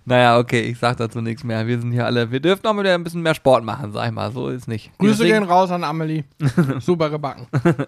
Naja, 0.05 0.37
okay, 0.37 0.61
ich 0.61 0.77
sag 0.77 0.97
dazu 0.97 1.19
nichts 1.21 1.43
mehr. 1.43 1.67
Wir 1.67 1.79
sind 1.79 1.91
hier 1.91 2.05
alle, 2.05 2.31
wir 2.31 2.39
dürfen 2.39 2.65
auch 2.67 2.77
wieder 2.77 2.93
ein 2.93 3.03
bisschen 3.03 3.21
mehr 3.21 3.35
Sport 3.35 3.63
machen, 3.63 3.91
sag 3.91 4.05
ich 4.07 4.13
mal. 4.13 4.31
So 4.31 4.49
ist 4.49 4.67
nicht. 4.67 4.91
Grüße 4.99 5.23
Deswegen- 5.23 5.39
gehen 5.39 5.43
raus 5.43 5.71
an 5.71 5.83
Amelie. 5.83 6.23
Super 6.79 7.09
gebacken. 7.09 7.47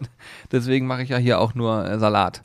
Deswegen 0.51 0.87
mache 0.87 1.03
ich 1.03 1.09
ja 1.09 1.17
hier 1.17 1.39
auch 1.39 1.53
nur 1.55 1.85
äh, 1.85 1.99
Salat. 1.99 2.43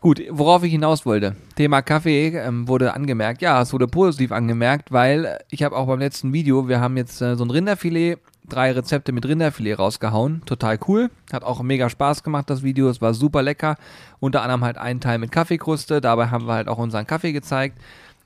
Gut, 0.00 0.22
worauf 0.30 0.62
ich 0.62 0.72
hinaus 0.72 1.04
wollte. 1.04 1.36
Thema 1.56 1.82
Kaffee 1.82 2.28
ähm, 2.28 2.66
wurde 2.68 2.94
angemerkt. 2.94 3.42
Ja, 3.42 3.60
es 3.60 3.72
wurde 3.72 3.86
positiv 3.86 4.32
angemerkt, 4.32 4.92
weil 4.92 5.38
ich 5.50 5.62
habe 5.62 5.76
auch 5.76 5.86
beim 5.86 5.98
letzten 5.98 6.32
Video, 6.32 6.68
wir 6.68 6.80
haben 6.80 6.96
jetzt 6.96 7.20
äh, 7.20 7.36
so 7.36 7.44
ein 7.44 7.50
Rinderfilet, 7.50 8.18
drei 8.52 8.72
Rezepte 8.72 9.12
mit 9.12 9.26
Rinderfilet 9.26 9.78
rausgehauen. 9.78 10.42
Total 10.44 10.78
cool. 10.86 11.10
Hat 11.32 11.44
auch 11.44 11.62
mega 11.62 11.88
Spaß 11.88 12.22
gemacht, 12.22 12.50
das 12.50 12.62
Video. 12.62 12.88
Es 12.88 13.00
war 13.00 13.14
super 13.14 13.42
lecker. 13.42 13.76
Unter 14.18 14.42
anderem 14.42 14.64
halt 14.64 14.76
einen 14.76 15.00
Teil 15.00 15.18
mit 15.18 15.32
Kaffeekruste. 15.32 16.00
Dabei 16.00 16.28
haben 16.28 16.46
wir 16.46 16.54
halt 16.54 16.68
auch 16.68 16.78
unseren 16.78 17.06
Kaffee 17.06 17.32
gezeigt. 17.32 17.78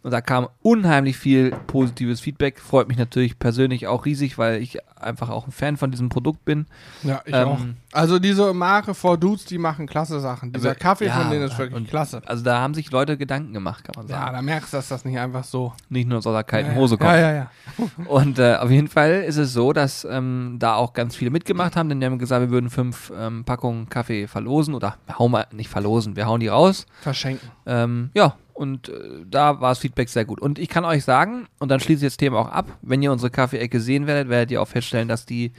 Und 0.05 0.11
da 0.11 0.21
kam 0.21 0.49
unheimlich 0.61 1.17
viel 1.17 1.51
positives 1.67 2.21
Feedback. 2.21 2.61
Freut 2.61 2.89
mich 2.89 2.99
natürlich 2.99 3.39
persönlich 3.39 3.87
auch 3.87 4.05
riesig, 4.05 4.37
weil 4.37 4.61
ich 4.63 4.77
einfach 5.01 5.31
auch 5.31 5.47
ein 5.47 5.51
Fan 5.51 5.79
von 5.79 5.91
diesem 5.91 6.11
Produkt 6.11 6.45
bin. 6.45 6.67
Ja, 7.03 7.23
ich 7.25 7.35
Ähm, 7.35 7.49
auch. 7.49 7.59
Also 7.93 8.19
diese 8.19 8.53
Marke 8.53 8.93
For 8.93 9.17
Dudes, 9.17 9.47
die 9.47 9.57
machen 9.57 9.87
klasse 9.87 10.21
Sachen. 10.21 10.53
Dieser 10.53 10.75
Kaffee 10.75 11.07
ja, 11.07 11.15
von 11.21 11.31
denen 11.31 11.45
ist 11.45 11.57
wirklich 11.59 11.75
und- 11.75 11.89
klasse. 11.89 12.21
Also 12.27 12.45
da 12.45 12.59
haben 12.61 12.75
sich 12.75 12.91
Leute 12.91 13.17
Gedanken 13.17 13.55
gemacht, 13.55 13.83
kann 13.83 13.95
man 13.97 14.07
Ja, 14.09 14.21
sagen. 14.21 14.37
da 14.37 14.43
merkst 14.43 14.75
du, 14.75 14.77
dass 14.77 14.89
das 14.89 15.07
nicht 15.07 15.19
einfach 15.19 15.43
so 15.45 15.73
Nicht 15.89 16.07
nur 16.07 16.19
aus 16.19 16.25
der 16.25 16.45
kalten 16.45 16.73
ja, 16.73 16.77
Hose 16.77 16.99
kommt. 16.99 17.11
Ja, 17.11 17.19
ja, 17.19 17.33
ja. 17.33 17.51
Und 18.07 18.39
äh, 18.39 18.57
auf 18.57 18.71
jeden 18.71 18.89
Fall 18.89 19.23
ist 19.23 19.39
es 19.39 19.55
so, 19.55 19.73
dass 19.73 20.07
ähm, 20.11 20.57
da 20.59 20.75
auch 20.75 20.93
ganz 20.93 21.17
viele 21.17 21.31
mitgemacht 21.31 21.77
haben, 21.77 21.89
denn 21.89 22.01
die 22.01 22.07
haben 22.07 22.19
gesagt, 22.19 22.43
wir 22.43 22.51
würden 22.51 22.69
fünf 22.69 23.11
ähm, 23.19 23.45
Packungen 23.45 23.89
Kaffee 23.89 24.27
verlosen 24.27 24.75
oder 24.75 24.97
wir 25.07 25.19
hauen 25.19 25.31
mal 25.31 25.47
nicht 25.51 25.71
verlosen, 25.71 26.15
wir 26.15 26.27
hauen 26.27 26.41
die 26.41 26.49
raus. 26.49 26.85
Verschenken. 27.01 27.49
Ähm, 27.65 28.11
ja, 28.13 28.35
und 28.55 28.89
äh, 28.89 29.25
da 29.29 29.61
war 29.61 29.71
das 29.71 29.81
Feedback 29.81 30.09
sehr 30.09 30.25
gut. 30.25 30.41
Und 30.41 30.59
ich 30.59 30.69
kann 30.69 30.85
euch 30.85 31.05
sagen, 31.05 31.47
und 31.59 31.69
dann 31.69 31.81
schließe 31.81 32.07
ich 32.07 32.13
das 32.13 32.17
Thema 32.17 32.39
auch 32.39 32.49
ab, 32.49 32.79
wenn 32.83 33.03
ihr 33.03 33.13
unsere 33.13 33.31
Kaffeeecke 33.31 33.81
sehen 33.81 34.07
werdet, 34.07 34.31
werdet 34.31 34.53
ihr 34.53 34.63
auch 34.63 34.69
feststellen, 34.69 35.09
dass 35.09 35.27
die 35.27 35.53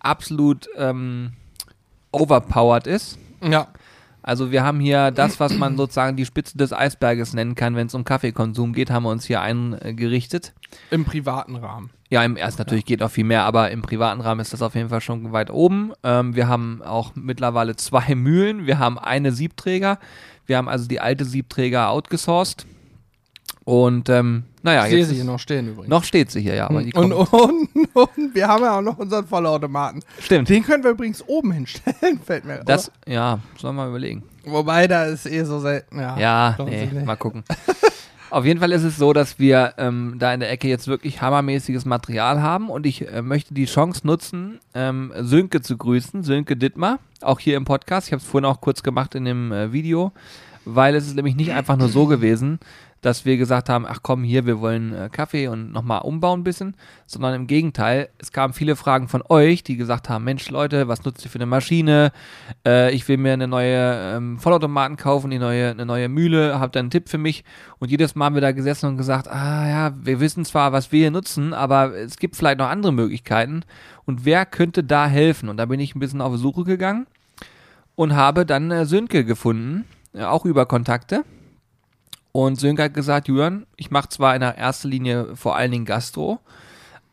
absolut 0.00 0.68
ähm, 0.76 1.32
overpowered 2.10 2.86
ist. 2.86 3.18
Ja. 3.42 3.68
Also 4.22 4.52
wir 4.52 4.62
haben 4.62 4.80
hier 4.80 5.10
das, 5.10 5.40
was 5.40 5.56
man 5.56 5.76
sozusagen 5.76 6.16
die 6.16 6.24
Spitze 6.24 6.56
des 6.56 6.72
Eisberges 6.72 7.34
nennen 7.34 7.54
kann, 7.54 7.74
wenn 7.74 7.88
es 7.88 7.94
um 7.94 8.04
Kaffeekonsum 8.04 8.72
geht, 8.72 8.90
haben 8.90 9.02
wir 9.02 9.10
uns 9.10 9.24
hier 9.24 9.40
eingerichtet. 9.40 10.52
Im 10.90 11.04
privaten 11.04 11.56
Rahmen. 11.56 11.90
Ja, 12.08 12.22
im 12.24 12.36
ersten 12.36 12.60
natürlich 12.60 12.84
geht 12.84 13.00
noch 13.00 13.10
viel 13.10 13.24
mehr, 13.24 13.44
aber 13.44 13.70
im 13.70 13.82
privaten 13.82 14.20
Rahmen 14.20 14.40
ist 14.40 14.52
das 14.52 14.62
auf 14.62 14.74
jeden 14.74 14.90
Fall 14.90 15.00
schon 15.00 15.32
weit 15.32 15.50
oben. 15.50 15.92
Ähm, 16.02 16.36
wir 16.36 16.46
haben 16.46 16.82
auch 16.82 17.12
mittlerweile 17.14 17.74
zwei 17.76 18.14
Mühlen, 18.14 18.66
wir 18.66 18.78
haben 18.78 18.98
eine 18.98 19.32
Siebträger, 19.32 19.98
wir 20.46 20.56
haben 20.56 20.68
also 20.68 20.86
die 20.86 21.00
alte 21.00 21.24
Siebträger 21.24 21.90
outgesourced. 21.90 22.66
Und 23.64 24.08
ähm, 24.08 24.44
naja, 24.62 24.84
ich 24.86 24.90
sehe 24.92 25.04
sie 25.04 25.14
hier 25.16 25.24
noch 25.24 25.38
stehen 25.38 25.68
übrigens. 25.68 25.88
noch 25.88 26.04
steht 26.04 26.30
sie 26.30 26.40
hier, 26.40 26.54
ja, 26.54 26.68
aber 26.68 26.82
die 26.82 26.92
und, 26.94 27.12
und, 27.12 27.68
und 27.94 28.34
wir 28.34 28.46
haben 28.48 28.62
ja 28.64 28.78
auch 28.78 28.82
noch 28.82 28.98
unseren 28.98 29.26
Vollautomaten. 29.26 30.02
Stimmt. 30.20 30.48
Den 30.48 30.62
können 30.64 30.84
wir 30.84 30.90
übrigens 30.92 31.22
oben 31.26 31.52
hinstellen, 31.52 32.20
fällt 32.24 32.44
mir 32.44 32.62
Das, 32.64 32.88
auf. 32.88 32.94
ja, 33.06 33.38
sollen 33.58 33.74
wir 33.76 33.82
mal 33.84 33.88
überlegen. 33.90 34.22
Wobei, 34.44 34.86
da 34.88 35.04
ist 35.04 35.26
eh 35.26 35.44
so 35.44 35.60
selten. 35.60 35.98
Ja, 36.00 36.18
Ja, 36.18 36.56
nee, 36.64 36.86
nicht. 36.86 37.06
mal 37.06 37.16
gucken. 37.16 37.44
Auf 38.30 38.46
jeden 38.46 38.60
Fall 38.60 38.72
ist 38.72 38.82
es 38.82 38.96
so, 38.96 39.12
dass 39.12 39.38
wir 39.38 39.74
ähm, 39.76 40.14
da 40.18 40.32
in 40.32 40.40
der 40.40 40.50
Ecke 40.50 40.66
jetzt 40.66 40.88
wirklich 40.88 41.20
hammermäßiges 41.20 41.84
Material 41.84 42.40
haben 42.40 42.70
und 42.70 42.86
ich 42.86 43.06
äh, 43.06 43.20
möchte 43.20 43.52
die 43.52 43.66
Chance 43.66 44.06
nutzen, 44.06 44.58
ähm, 44.72 45.12
Sönke 45.20 45.60
zu 45.60 45.76
grüßen, 45.76 46.22
Sönke 46.22 46.56
Dittmar, 46.56 46.98
auch 47.20 47.38
hier 47.40 47.58
im 47.58 47.66
Podcast. 47.66 48.06
Ich 48.06 48.12
habe 48.14 48.22
es 48.22 48.26
vorhin 48.26 48.46
auch 48.46 48.62
kurz 48.62 48.82
gemacht 48.82 49.14
in 49.14 49.26
dem 49.26 49.52
äh, 49.52 49.72
Video, 49.74 50.12
weil 50.64 50.94
es 50.94 51.06
ist 51.08 51.14
nämlich 51.14 51.36
nicht 51.36 51.52
einfach 51.52 51.76
nur 51.76 51.90
so 51.90 52.06
gewesen, 52.06 52.58
dass 53.02 53.24
wir 53.24 53.36
gesagt 53.36 53.68
haben, 53.68 53.84
ach 53.86 53.98
komm 54.02 54.22
hier, 54.22 54.46
wir 54.46 54.60
wollen 54.60 54.94
äh, 54.94 55.08
Kaffee 55.10 55.48
und 55.48 55.72
nochmal 55.72 56.00
umbauen 56.02 56.40
ein 56.40 56.44
bisschen, 56.44 56.76
sondern 57.06 57.34
im 57.34 57.46
Gegenteil, 57.48 58.08
es 58.18 58.32
kamen 58.32 58.54
viele 58.54 58.76
Fragen 58.76 59.08
von 59.08 59.22
euch, 59.28 59.64
die 59.64 59.76
gesagt 59.76 60.08
haben, 60.08 60.24
Mensch 60.24 60.48
Leute, 60.48 60.88
was 60.88 61.04
nutzt 61.04 61.24
ihr 61.24 61.30
für 61.30 61.38
eine 61.38 61.46
Maschine? 61.46 62.12
Äh, 62.64 62.94
ich 62.94 63.06
will 63.08 63.18
mir 63.18 63.32
eine 63.32 63.48
neue 63.48 64.16
ähm, 64.16 64.38
Vollautomaten 64.38 64.96
kaufen, 64.96 65.30
die 65.30 65.40
neue, 65.40 65.72
eine 65.72 65.84
neue 65.84 66.08
Mühle, 66.08 66.58
habt 66.60 66.76
ihr 66.76 66.80
einen 66.80 66.90
Tipp 66.90 67.08
für 67.08 67.18
mich? 67.18 67.44
Und 67.80 67.90
jedes 67.90 68.14
Mal 68.14 68.26
haben 68.26 68.36
wir 68.36 68.40
da 68.40 68.52
gesessen 68.52 68.86
und 68.86 68.96
gesagt, 68.96 69.26
ah 69.28 69.68
ja, 69.68 69.92
wir 70.00 70.20
wissen 70.20 70.44
zwar, 70.44 70.72
was 70.72 70.92
wir 70.92 71.00
hier 71.00 71.10
nutzen, 71.10 71.52
aber 71.52 71.94
es 71.96 72.16
gibt 72.16 72.36
vielleicht 72.36 72.58
noch 72.58 72.68
andere 72.68 72.92
Möglichkeiten. 72.92 73.64
Und 74.04 74.24
wer 74.24 74.46
könnte 74.46 74.84
da 74.84 75.08
helfen? 75.08 75.48
Und 75.48 75.56
da 75.56 75.66
bin 75.66 75.80
ich 75.80 75.96
ein 75.96 76.00
bisschen 76.00 76.20
auf 76.20 76.36
Suche 76.36 76.62
gegangen 76.62 77.06
und 77.96 78.14
habe 78.14 78.46
dann 78.46 78.70
äh, 78.70 78.86
Sönke 78.86 79.24
gefunden, 79.24 79.86
äh, 80.14 80.22
auch 80.22 80.44
über 80.44 80.66
Kontakte. 80.66 81.24
Und 82.32 82.58
Sönke 82.58 82.84
hat 82.84 82.94
gesagt, 82.94 83.28
Julian, 83.28 83.66
ich 83.76 83.90
mache 83.90 84.08
zwar 84.08 84.34
in 84.34 84.40
der 84.40 84.56
ersten 84.56 84.88
Linie 84.88 85.36
vor 85.36 85.54
allen 85.54 85.70
Dingen 85.70 85.84
Gastro, 85.84 86.40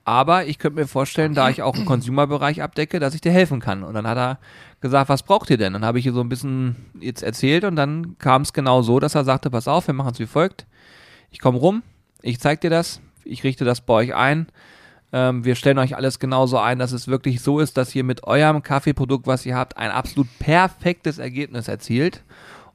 aber 0.06 0.46
ich 0.46 0.58
könnte 0.58 0.80
mir 0.80 0.88
vorstellen, 0.88 1.36
da 1.36 1.50
ich 1.50 1.62
auch 1.62 1.76
im 1.76 1.86
Consumer-Bereich 1.86 2.64
abdecke, 2.64 3.00
dass 3.00 3.14
ich 3.14 3.22
dir 3.22 3.32
helfen 3.32 3.60
kann. 3.60 3.84
Und 3.84 3.94
dann 3.94 4.08
hat 4.08 4.18
er 4.18 4.40
gesagt, 4.82 5.10
was 5.10 5.24
braucht 5.24 5.50
ihr 5.50 5.58
denn? 5.58 5.74
Dann 5.74 5.86
habe 5.86 6.00
ich 6.00 6.06
ihr 6.06 6.14
so 6.14 6.22
ein 6.22 6.30
bisschen 6.30 6.78
jetzt 7.00 7.22
erzählt 7.22 7.64
und 7.66 7.76
dann 7.76 8.18
kam 8.18 8.42
es 8.42 8.54
genau 8.54 8.82
so, 8.82 9.00
dass 9.00 9.14
er 9.14 9.26
sagte, 9.26 9.52
pass 9.52 9.68
auf, 9.68 9.88
wir 9.88 9.94
machen 9.94 10.14
es 10.14 10.20
wie 10.20 10.26
folgt. 10.26 10.66
Ich 11.32 11.40
komme 11.40 11.60
rum, 11.60 11.84
ich 12.22 12.40
zeige 12.40 12.62
dir 12.62 12.70
das, 12.70 13.02
ich 13.24 13.44
richte 13.44 13.66
das 13.66 13.82
bei 13.82 13.94
euch 13.94 14.16
ein. 14.16 14.48
Ähm, 15.12 15.44
wir 15.44 15.56
stellen 15.56 15.80
euch 15.80 15.96
alles 15.96 16.20
genauso 16.20 16.58
ein, 16.58 16.80
dass 16.80 16.92
es 16.92 17.08
wirklich 17.08 17.42
so 17.42 17.60
ist, 17.60 17.78
dass 17.78 17.94
ihr 17.94 18.04
mit 18.04 18.24
eurem 18.24 18.64
Kaffeeprodukt, 18.64 19.28
was 19.28 19.46
ihr 19.46 19.56
habt, 19.56 19.78
ein 19.78 19.92
absolut 19.92 20.28
perfektes 20.40 21.18
Ergebnis 21.18 21.68
erzielt. 21.68 22.24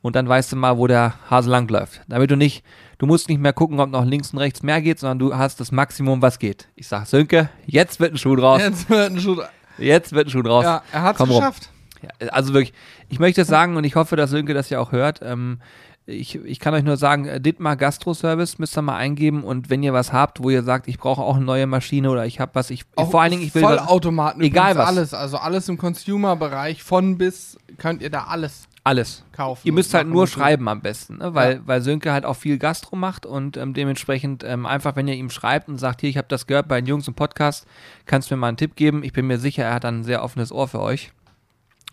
Und 0.05 0.17
dann 0.17 0.29
weißt 0.29 0.53
du 0.53 0.57
mal, 0.57 0.77
wo 0.77 0.87
der 0.87 1.15
Hase 1.31 1.49
lang 1.49 1.67
läuft. 1.67 2.03
Damit 2.09 2.31
du 2.31 2.37
nicht, 2.37 2.63
du 2.99 3.07
musst 3.07 3.31
nicht 3.31 3.41
mehr 3.41 3.55
gucken, 3.55 3.81
ob 3.81 3.89
noch 3.89 4.05
links 4.05 4.35
und 4.35 4.39
rechts 4.39 4.63
mehr 4.63 4.83
geht, 4.83 4.99
sondern 4.99 5.19
du 5.19 5.35
hast 5.35 5.61
das 5.61 5.73
Maximum, 5.73 6.21
was 6.21 6.39
geht. 6.39 6.69
Ich 6.77 6.89
sag, 6.89 7.07
Sönke, 7.07 7.49
jetzt 7.65 8.01
wird 8.01 8.13
ein 8.13 8.19
Schuh 8.19 8.37
draus. 8.37 8.61
Jetzt 8.61 8.91
wird 8.91 9.13
ein 9.13 9.19
Schuh. 9.19 9.41
Jetzt 9.79 10.13
wird 10.13 10.27
ein 10.27 10.31
Schuh 10.31 10.43
draus. 10.43 10.63
Ja, 10.63 10.83
er 10.93 11.03
hat 11.05 11.13
es 11.13 11.19
Komm 11.19 11.31
geschafft. 11.31 11.71
Ja, 12.03 12.29
also 12.29 12.53
wirklich, 12.53 12.75
ich 13.09 13.19
möchte 13.19 13.41
es 13.41 13.49
sagen 13.49 13.79
und 13.79 13.85
ich 13.85 13.97
hoffe, 13.97 14.15
dass 14.17 14.29
Sönke 14.29 14.53
das 14.53 14.69
ja 14.69 14.79
auch 14.79 14.93
hört. 14.93 15.21
Ähm, 15.23 15.61
ich, 16.05 16.35
ich 16.35 16.61
kann 16.61 16.75
euch 16.75 16.85
nur 16.85 16.99
sagen, 16.99 17.25
äh, 17.25 17.41
Dittmar 17.41 17.77
Gastro-Service 17.77 18.59
müsst 18.59 18.77
ihr 18.77 18.83
mal 18.83 18.97
eingeben 18.97 19.43
und 19.43 19.71
wenn 19.71 19.83
ihr 19.83 19.95
was 19.95 20.13
habt, 20.13 20.43
wo 20.43 20.51
ihr 20.51 20.65
sagt, 20.65 20.87
ich 20.87 20.99
brauche 20.99 21.23
auch 21.23 21.37
eine 21.37 21.47
neue 21.47 21.67
Maschine 21.67 22.11
oder 22.11 22.27
ich 22.27 22.41
habe 22.41 22.51
was, 22.57 22.69
ich 22.69 22.85
Auch 22.97 23.11
vor 23.11 23.23
allen 23.23 23.31
Dingen, 23.31 23.43
ich 23.43 23.55
will 23.55 23.63
was, 23.63 23.81
Vollautomaten. 23.81 24.43
Egal 24.43 24.73
übrigens 24.73 24.87
was. 24.87 24.97
Alles, 24.97 25.15
also 25.15 25.39
alles 25.39 25.67
im 25.71 25.79
Consumer-Bereich, 25.79 26.83
von 26.83 27.17
bis 27.17 27.57
könnt 27.79 28.03
ihr 28.03 28.11
da 28.11 28.25
alles 28.25 28.69
alles. 28.85 29.25
kaufen. 29.33 29.63
Ihr 29.65 29.73
müsst 29.73 29.93
und 29.95 29.99
halt 29.99 30.09
nur 30.09 30.23
und 30.23 30.29
schreiben 30.29 30.69
am 30.69 30.81
besten, 30.83 31.17
ne? 31.19 31.35
weil, 31.35 31.55
Ja. 31.55 31.61
weil 31.65 31.81
Sönke 31.83 32.13
halt 32.13 32.25
auch 32.27 32.37
viel 32.37 32.59
Gastro 32.59 32.97
macht 32.97 33.25
und 33.27 33.57
ähm, 33.57 33.73
dementsprechend 33.75 34.45
ähm, 34.45 34.67
einfach, 34.67 34.95
wenn 34.95 35.09
ihr 35.09 35.15
ihm 35.15 35.31
schreibt 35.31 35.69
und 35.69 35.79
sagt, 35.79 36.03
hier, 36.03 36.11
ich 36.11 36.19
habe 36.19 36.29
das 36.29 36.47
gehört 36.47 36.69
bei 36.69 36.81
den 36.81 36.87
Jungs 36.87 37.09
im 37.09 37.15
Podcast, 37.15 37.67
kannst 38.07 38.31
du 38.31 38.35
mir 38.35 38.41
mal 38.41 38.49
einen 38.49 38.57
Tipp 38.59 38.77
geben? 38.77 39.03
Ich 39.03 39.13
bin 39.15 39.27
mir 39.27 39.39
sicher, 39.39 39.65
er 39.65 39.75
hat 39.75 39.85
dann 39.85 40.01
ein 40.01 40.05
sehr 40.05 40.23
offenes 40.23 40.53
Ohr 40.53 40.69
für 40.69 40.81
euch. 40.81 41.13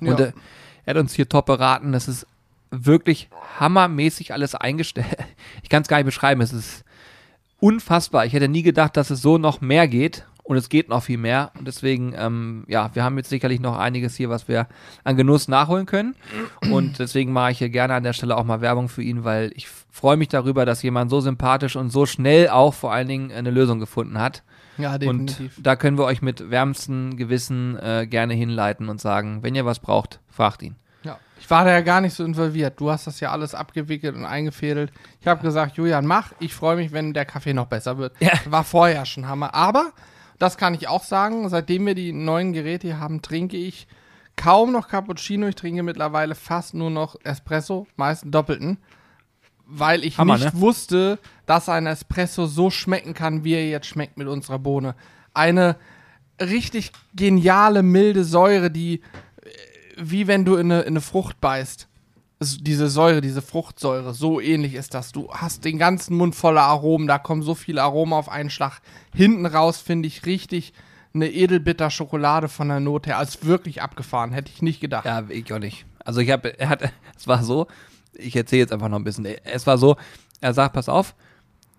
Und 0.01 0.19
Ja. 0.19 0.25
äh, 0.27 0.33
er 0.85 0.95
hat 0.95 0.97
uns 1.01 1.13
hier 1.13 1.29
top 1.29 1.45
beraten. 1.45 1.91
Das 1.93 2.07
ist 2.07 2.27
wirklich 2.71 3.29
hammermäßig 3.59 4.33
alles 4.33 4.53
eingestellt. 4.55 5.07
Ich 5.63 5.69
kann 5.69 5.81
es 5.83 5.87
gar 5.87 5.97
nicht 5.97 6.05
beschreiben. 6.05 6.41
Es 6.41 6.51
ist 6.53 6.83
unfassbar. 7.59 8.25
Ich 8.25 8.33
hätte 8.33 8.47
nie 8.47 8.63
gedacht, 8.63 8.97
dass 8.97 9.09
es 9.11 9.21
so 9.21 9.37
noch 9.37 9.61
mehr 9.61 9.87
geht. 9.87 10.25
Und 10.43 10.57
es 10.57 10.69
geht 10.69 10.89
noch 10.89 11.03
viel 11.03 11.17
mehr. 11.17 11.51
Und 11.57 11.67
deswegen, 11.67 12.13
ähm, 12.17 12.63
ja, 12.67 12.89
wir 12.93 13.03
haben 13.03 13.17
jetzt 13.17 13.29
sicherlich 13.29 13.59
noch 13.59 13.77
einiges 13.77 14.15
hier, 14.15 14.29
was 14.29 14.47
wir 14.47 14.67
an 15.03 15.15
Genuss 15.15 15.47
nachholen 15.47 15.85
können. 15.85 16.15
Und 16.71 16.99
deswegen 16.99 17.31
mache 17.31 17.51
ich 17.51 17.59
hier 17.59 17.69
gerne 17.69 17.93
an 17.93 18.03
der 18.03 18.13
Stelle 18.13 18.35
auch 18.35 18.43
mal 18.43 18.61
Werbung 18.61 18.89
für 18.89 19.03
ihn, 19.03 19.23
weil 19.23 19.51
ich 19.55 19.67
freue 19.67 20.17
mich 20.17 20.29
darüber, 20.29 20.65
dass 20.65 20.81
jemand 20.81 21.11
so 21.11 21.21
sympathisch 21.21 21.75
und 21.75 21.89
so 21.89 22.05
schnell 22.05 22.49
auch 22.49 22.73
vor 22.73 22.91
allen 22.91 23.07
Dingen 23.07 23.31
eine 23.31 23.51
Lösung 23.51 23.79
gefunden 23.79 24.19
hat. 24.19 24.43
Ja, 24.77 24.97
definitiv. 24.97 25.57
Und 25.57 25.67
da 25.67 25.75
können 25.75 25.97
wir 25.97 26.05
euch 26.05 26.21
mit 26.21 26.49
wärmstem 26.49 27.17
Gewissen 27.17 27.77
äh, 27.77 28.07
gerne 28.07 28.33
hinleiten 28.33 28.89
und 28.89 28.99
sagen, 28.99 29.43
wenn 29.43 29.55
ihr 29.55 29.65
was 29.65 29.79
braucht, 29.79 30.19
fragt 30.29 30.63
ihn. 30.63 30.75
Ja. 31.03 31.17
Ich 31.39 31.49
war 31.49 31.65
da 31.65 31.71
ja 31.71 31.81
gar 31.81 32.01
nicht 32.01 32.13
so 32.13 32.23
involviert. 32.23 32.79
Du 32.79 32.89
hast 32.89 33.07
das 33.07 33.19
ja 33.19 33.31
alles 33.31 33.53
abgewickelt 33.53 34.15
und 34.15 34.25
eingefädelt. 34.25 34.91
Ich 35.19 35.27
habe 35.27 35.41
gesagt, 35.41 35.77
Julian, 35.77 36.05
mach. 36.05 36.31
Ich 36.39 36.53
freue 36.53 36.75
mich, 36.75 36.91
wenn 36.91 37.13
der 37.13 37.25
Kaffee 37.25 37.53
noch 37.53 37.67
besser 37.67 37.97
wird. 37.97 38.13
Ja. 38.19 38.31
War 38.45 38.63
vorher 38.63 39.05
schon 39.05 39.27
Hammer. 39.27 39.53
Aber, 39.53 39.91
das 40.41 40.57
kann 40.57 40.73
ich 40.73 40.87
auch 40.87 41.03
sagen, 41.03 41.47
seitdem 41.49 41.85
wir 41.85 41.93
die 41.93 42.13
neuen 42.13 42.51
Geräte 42.51 42.87
hier 42.87 42.99
haben, 42.99 43.21
trinke 43.21 43.57
ich 43.57 43.87
kaum 44.35 44.71
noch 44.71 44.87
Cappuccino. 44.87 45.45
Ich 45.47 45.55
trinke 45.55 45.83
mittlerweile 45.83 46.33
fast 46.33 46.73
nur 46.73 46.89
noch 46.89 47.15
Espresso, 47.23 47.85
meist 47.95 48.23
doppelten. 48.25 48.79
Weil 49.67 50.03
ich 50.03 50.17
Hammer, 50.17 50.39
nicht 50.39 50.55
ne? 50.55 50.59
wusste, 50.59 51.19
dass 51.45 51.69
ein 51.69 51.85
Espresso 51.85 52.47
so 52.47 52.71
schmecken 52.71 53.13
kann, 53.13 53.43
wie 53.43 53.53
er 53.53 53.69
jetzt 53.69 53.85
schmeckt 53.85 54.17
mit 54.17 54.27
unserer 54.27 54.57
Bohne. 54.57 54.95
Eine 55.35 55.75
richtig 56.39 56.91
geniale, 57.13 57.83
milde 57.83 58.23
Säure, 58.23 58.71
die 58.71 58.95
äh, 58.95 59.49
wie 59.95 60.25
wenn 60.25 60.43
du 60.43 60.55
in 60.55 60.71
eine, 60.71 60.81
in 60.81 60.87
eine 60.87 61.01
Frucht 61.01 61.39
beißt. 61.39 61.87
Es- 62.41 62.57
Diese 62.57 62.89
Säure, 62.89 63.21
diese 63.21 63.41
Fruchtsäure, 63.43 64.13
so 64.15 64.41
ähnlich 64.41 64.73
ist 64.73 64.95
das. 64.95 65.11
Du 65.11 65.31
hast 65.31 65.63
den 65.63 65.77
ganzen 65.77 66.17
Mund 66.17 66.33
voller 66.35 66.63
Aromen, 66.63 67.07
da 67.07 67.19
kommen 67.19 67.43
so 67.43 67.53
viele 67.53 67.83
Aromen 67.83 68.13
auf 68.13 68.29
einen 68.29 68.49
Schlag. 68.49 68.81
Hinten 69.15 69.45
raus 69.45 69.77
finde 69.77 70.07
ich 70.07 70.25
richtig 70.25 70.73
eine 71.13 71.29
edelbitter 71.29 71.91
Schokolade 71.91 72.47
von 72.47 72.67
der 72.69 72.79
Note 72.79 73.11
her. 73.11 73.17
Als 73.19 73.45
wirklich 73.45 73.81
abgefahren, 73.83 74.31
hätte 74.31 74.51
ich 74.53 74.61
nicht 74.63 74.79
gedacht. 74.81 75.05
Ja, 75.05 75.23
ich 75.29 75.53
auch 75.53 75.59
nicht. 75.59 75.85
Also 76.03 76.19
ich 76.19 76.31
habe, 76.31 76.57
er 76.59 76.69
hat, 76.69 76.81
es 77.17 77.27
war 77.27 77.43
so, 77.43 77.67
ich 78.13 78.35
erzähle 78.35 78.61
jetzt 78.61 78.73
einfach 78.73 78.89
noch 78.89 78.97
ein 78.97 79.03
bisschen. 79.03 79.25
Es 79.25 79.67
war 79.67 79.77
so, 79.77 79.97
er 80.39 80.55
sagt, 80.55 80.73
pass 80.73 80.89
auf, 80.89 81.13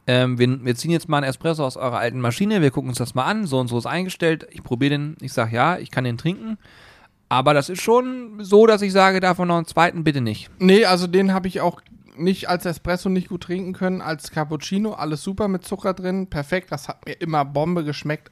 ähm, 0.06 0.38
wir, 0.38 0.64
wir 0.64 0.76
ziehen 0.76 0.92
jetzt 0.92 1.08
mal 1.08 1.16
einen 1.18 1.26
Espresso 1.30 1.66
aus 1.66 1.76
eurer 1.76 1.98
alten 1.98 2.20
Maschine, 2.20 2.62
wir 2.62 2.70
gucken 2.70 2.90
uns 2.90 2.98
das 2.98 3.14
mal 3.16 3.24
an, 3.24 3.46
so 3.48 3.58
und 3.58 3.66
so 3.68 3.78
ist 3.78 3.86
eingestellt, 3.86 4.46
ich 4.50 4.62
probiere 4.62 4.90
den, 4.90 5.16
ich 5.20 5.32
sage 5.32 5.56
ja, 5.56 5.78
ich 5.78 5.90
kann 5.90 6.04
den 6.04 6.18
trinken, 6.18 6.56
aber 7.32 7.54
das 7.54 7.70
ist 7.70 7.80
schon 7.80 8.44
so, 8.44 8.66
dass 8.66 8.82
ich 8.82 8.92
sage, 8.92 9.18
davon 9.18 9.48
noch 9.48 9.56
einen 9.56 9.64
zweiten 9.64 10.04
bitte 10.04 10.20
nicht. 10.20 10.50
Nee, 10.58 10.84
also 10.84 11.06
den 11.06 11.32
habe 11.32 11.48
ich 11.48 11.62
auch 11.62 11.80
nicht 12.14 12.50
als 12.50 12.66
Espresso 12.66 13.08
nicht 13.08 13.30
gut 13.30 13.44
trinken 13.44 13.72
können, 13.72 14.02
als 14.02 14.30
Cappuccino, 14.32 14.92
alles 14.92 15.22
super 15.22 15.48
mit 15.48 15.64
Zucker 15.64 15.94
drin, 15.94 16.26
perfekt, 16.26 16.70
das 16.70 16.88
hat 16.88 17.06
mir 17.06 17.14
immer 17.14 17.46
Bombe 17.46 17.84
geschmeckt, 17.84 18.30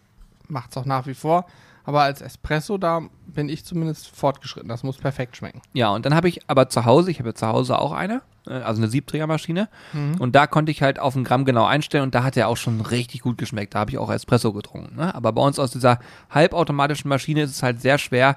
macht's 0.49 0.76
auch 0.76 0.85
nach 0.85 1.07
wie 1.07 1.14
vor, 1.14 1.47
aber 1.85 2.02
als 2.02 2.21
Espresso, 2.21 2.76
da 2.76 3.00
bin 3.26 3.49
ich 3.49 3.64
zumindest 3.64 4.14
fortgeschritten, 4.14 4.69
das 4.69 4.83
muss 4.83 4.99
perfekt 4.99 5.35
schmecken. 5.35 5.62
Ja, 5.73 5.88
und 5.88 6.04
dann 6.04 6.14
habe 6.14 6.28
ich 6.28 6.42
aber 6.50 6.69
zu 6.69 6.85
Hause, 6.85 7.11
ich 7.11 7.21
habe 7.21 7.30
ja 7.30 7.35
zu 7.35 7.47
Hause 7.47 7.78
auch 7.78 7.92
eine, 7.92 8.21
äh, 8.47 8.52
also 8.52 8.83
eine 8.83 8.90
Siebträgermaschine. 8.90 9.71
Und 10.19 10.37
da 10.37 10.47
konnte 10.47 10.71
ich 10.73 10.83
halt 10.83 10.99
auf 10.99 11.16
ein 11.16 11.25
Gramm 11.25 11.47
genau 11.47 11.64
einstellen 11.64 12.04
und 12.04 12.14
da 12.14 12.23
hat 12.23 12.37
er 12.37 12.49
auch 12.49 12.59
schon 12.59 12.83
richtig 12.83 13.23
gut 13.23 13.38
geschmeckt. 13.38 13.75
Da 13.75 13.78
habe 13.78 13.92
ich 13.92 13.99
auch 13.99 14.11
Espresso 14.11 14.52
getrunken. 14.52 14.97
Ne? 14.97 15.14
Aber 15.14 15.33
bei 15.33 15.42
uns 15.42 15.59
aus 15.59 15.71
dieser 15.71 16.00
halbautomatischen 16.28 17.09
Maschine 17.09 17.42
ist 17.42 17.50
es 17.50 17.62
halt 17.62 17.80
sehr 17.80 17.97
schwer 17.97 18.37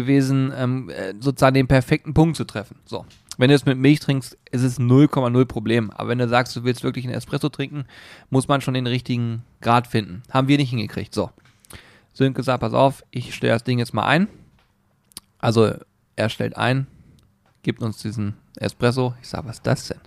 gewesen, 0.00 0.52
ähm, 0.56 0.90
äh, 0.90 1.14
sozusagen 1.20 1.54
den 1.54 1.68
perfekten 1.68 2.14
Punkt 2.14 2.36
zu 2.36 2.44
treffen. 2.44 2.76
So. 2.84 3.04
Wenn 3.36 3.50
du 3.50 3.54
es 3.54 3.66
mit 3.66 3.78
Milch 3.78 4.00
trinkst, 4.00 4.36
ist 4.50 4.62
es 4.62 4.80
0,0 4.80 5.44
Problem. 5.44 5.90
Aber 5.92 6.08
wenn 6.08 6.18
du 6.18 6.28
sagst, 6.28 6.56
du 6.56 6.64
willst 6.64 6.82
wirklich 6.82 7.04
einen 7.04 7.14
Espresso 7.14 7.48
trinken, 7.48 7.84
muss 8.30 8.48
man 8.48 8.60
schon 8.60 8.74
den 8.74 8.86
richtigen 8.86 9.44
Grad 9.60 9.86
finden. 9.86 10.22
Haben 10.30 10.48
wir 10.48 10.58
nicht 10.58 10.70
hingekriegt. 10.70 11.14
So. 11.14 11.30
Sönke 12.12 12.42
sagt, 12.42 12.60
pass 12.60 12.74
auf, 12.74 13.04
ich 13.12 13.34
stelle 13.34 13.52
das 13.52 13.62
Ding 13.62 13.78
jetzt 13.78 13.94
mal 13.94 14.06
ein. 14.06 14.26
Also 15.38 15.72
er 16.16 16.28
stellt 16.28 16.56
ein, 16.56 16.88
gibt 17.62 17.80
uns 17.80 17.98
diesen 17.98 18.34
Espresso. 18.56 19.14
Ich 19.22 19.28
sage, 19.28 19.46
was 19.46 19.56
ist 19.56 19.66
das 19.66 19.86
denn? 19.86 20.00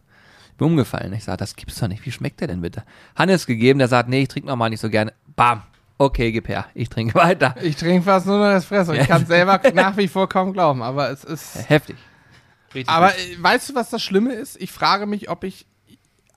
Bin 0.58 0.68
umgefallen. 0.68 1.14
Ich 1.14 1.24
sage, 1.24 1.38
das 1.38 1.56
gibt's 1.56 1.80
doch 1.80 1.88
nicht. 1.88 2.06
Wie 2.06 2.12
schmeckt 2.12 2.42
der 2.42 2.50
denn 2.50 2.62
bitte? 2.62 2.84
Hannes 3.16 3.46
gegeben, 3.46 3.80
der 3.80 3.88
sagt, 3.88 4.10
nee, 4.10 4.24
ich 4.24 4.28
trinke 4.28 4.50
nochmal 4.50 4.70
nicht 4.70 4.82
so 4.82 4.90
gerne. 4.90 5.14
Bam. 5.38 5.64
Okay, 6.02 6.32
gib 6.32 6.48
her. 6.48 6.66
Ich 6.74 6.90
trinke 6.90 7.14
weiter. 7.16 7.56
Ich 7.62 7.76
trinke 7.76 8.04
fast 8.04 8.26
nur 8.26 8.38
noch 8.40 8.54
Espresso. 8.56 8.94
Ich 8.94 9.08
kann 9.08 9.22
es 9.24 9.28
selber 9.28 9.60
nach 9.74 9.98
wie 9.98 10.08
vor 10.08 10.28
kaum 10.28 10.52
glauben, 10.54 10.82
aber 10.82 11.10
es 11.12 11.24
ist. 11.24 11.70
Heftig. 11.70 11.96
Richtig 12.74 12.90
Aber 12.90 13.10
gut. 13.10 13.18
äh, 13.20 13.44
weißt 13.44 13.70
du, 13.70 13.76
was 13.76 13.90
das 13.90 14.02
Schlimme 14.02 14.34
ist? 14.34 14.60
Ich 14.62 14.72
frage 14.72 15.06
mich, 15.06 15.30
ob 15.30 15.44
ich 15.44 15.68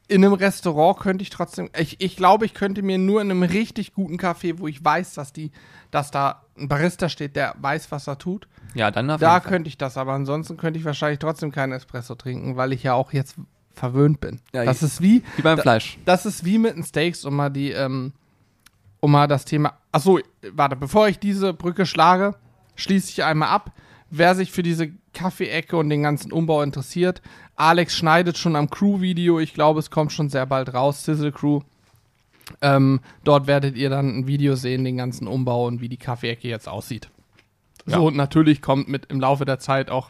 in 0.09 0.23
einem 0.23 0.35
Restaurant 0.35 0.99
könnte 1.01 1.23
ich 1.23 1.31
trotzdem. 1.31 1.71
Ich, 1.79 1.99
ich 2.01 2.17
glaube, 2.17 2.45
ich 2.45 2.53
könnte 2.53 2.83
mir 2.83 2.99
nur 2.99 3.23
in 3.23 3.31
einem 3.31 3.43
richtig 3.43 3.95
guten 3.95 4.17
Café, 4.19 4.59
wo 4.59 4.67
ich 4.69 4.85
weiß, 4.85 5.15
dass 5.15 5.33
die, 5.33 5.51
dass 5.91 6.11
da 6.11 6.43
ein 6.59 6.69
Barista 6.69 7.09
steht, 7.09 7.35
der 7.37 7.55
weiß, 7.59 7.91
was 7.91 8.07
er 8.07 8.19
tut. 8.19 8.47
ja, 8.75 8.91
dann 8.91 9.11
auf 9.11 9.19
Da 9.21 9.33
jeden 9.33 9.43
Fall. 9.43 9.51
könnte 9.51 9.69
ich 9.69 9.79
das, 9.79 9.97
aber 9.97 10.13
ansonsten 10.13 10.59
könnte 10.59 10.79
ich 10.79 10.85
wahrscheinlich 10.85 11.21
trotzdem 11.21 11.53
keinen 11.53 11.73
Espresso 11.73 12.17
trinken, 12.17 12.57
weil 12.57 12.75
ich 12.75 12.83
ja 12.83 12.93
auch 12.93 13.15
jetzt 13.15 13.37
verwöhnt 13.73 14.21
bin. 14.21 14.41
Ja, 14.53 14.65
das 14.67 14.83
ist 14.83 15.01
wie, 15.01 15.23
Wie 15.37 15.43
beim 15.43 15.57
da- 15.57 15.63
Fleisch. 15.63 15.97
das 16.05 16.27
ist 16.27 16.45
wie 16.45 16.59
mit 16.59 16.77
den 16.77 16.85
Steaks, 16.85 17.25
um 17.25 17.35
mal 17.37 17.49
die, 17.49 17.71
ähm, 17.71 18.13
um 19.05 19.11
mal 19.11 19.29
das 19.29 19.45
Thema. 19.45 19.75
Achso, 19.93 20.19
warte, 20.55 20.77
bevor 20.77 21.09
ich 21.09 21.19
diese 21.19 21.53
Brücke 21.53 21.85
schlage, 21.85 22.37
schließe 22.75 23.11
ich 23.11 23.23
einmal 23.23 23.51
ab. 23.51 23.71
Wer 24.09 24.35
sich 24.35 24.51
für 24.51 24.63
diese 24.63 24.93
Kaffeeecke 25.13 25.77
und 25.77 25.91
den 25.91 26.03
ganzen 26.03 26.33
Umbau 26.33 26.63
interessiert, 26.63 27.21
Alex 27.55 27.95
schneidet 27.95 28.39
schon 28.39 28.57
am 28.57 28.71
Crew-Video. 28.71 29.41
Ich 29.41 29.53
glaube, 29.53 29.81
es 29.81 29.91
kommt 29.91 30.13
schon 30.13 30.31
sehr 30.31 30.47
bald 30.47 30.73
raus, 30.73 31.05
Sizzle 31.05 31.33
Crew. 31.33 31.61
Ähm, 32.63 33.01
dort 33.25 33.47
werdet 33.47 33.77
ihr 33.77 33.91
dann 33.91 34.21
ein 34.21 34.27
Video 34.27 34.57
sehen, 34.57 34.85
den 34.85 34.97
ganzen 34.97 35.29
Umbau 35.29 35.67
und 35.67 35.83
wie 35.83 35.91
die 35.91 35.99
Kaffeeecke 35.99 36.49
jetzt 36.49 36.67
aussieht. 36.67 37.11
Ja. 37.85 37.99
So, 37.99 38.07
und 38.07 38.17
natürlich 38.17 38.63
kommt 38.63 38.89
mit 38.89 39.05
im 39.11 39.21
Laufe 39.21 39.45
der 39.45 39.59
Zeit 39.59 39.91
auch 39.91 40.09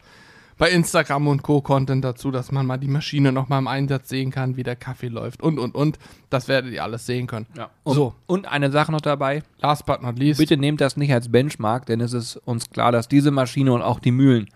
bei 0.58 0.70
Instagram 0.70 1.26
und 1.28 1.42
Co. 1.42 1.60
Content 1.60 2.04
dazu, 2.04 2.30
dass 2.30 2.52
man 2.52 2.66
mal 2.66 2.76
die 2.78 2.88
Maschine 2.88 3.32
nochmal 3.32 3.58
im 3.58 3.66
Einsatz 3.68 4.08
sehen 4.08 4.30
kann, 4.30 4.56
wie 4.56 4.62
der 4.62 4.76
Kaffee 4.76 5.08
läuft 5.08 5.42
und, 5.42 5.58
und, 5.58 5.74
und. 5.74 5.98
Das 6.30 6.48
werdet 6.48 6.72
ihr 6.72 6.82
alles 6.82 7.06
sehen 7.06 7.26
können. 7.26 7.46
Ja. 7.56 7.70
Und, 7.82 7.94
So. 7.94 8.14
Und 8.26 8.46
eine 8.46 8.70
Sache 8.70 8.92
noch 8.92 9.00
dabei. 9.00 9.42
Last 9.58 9.86
but 9.86 10.02
not 10.02 10.18
least. 10.18 10.38
Bitte 10.38 10.56
nehmt 10.56 10.80
das 10.80 10.96
nicht 10.96 11.12
als 11.12 11.30
Benchmark, 11.30 11.86
denn 11.86 12.00
es 12.00 12.12
ist 12.12 12.36
uns 12.36 12.70
klar, 12.70 12.92
dass 12.92 13.08
diese 13.08 13.30
Maschine 13.30 13.72
und 13.72 13.82
auch 13.82 13.98
die 14.00 14.12
Mühlen, 14.12 14.48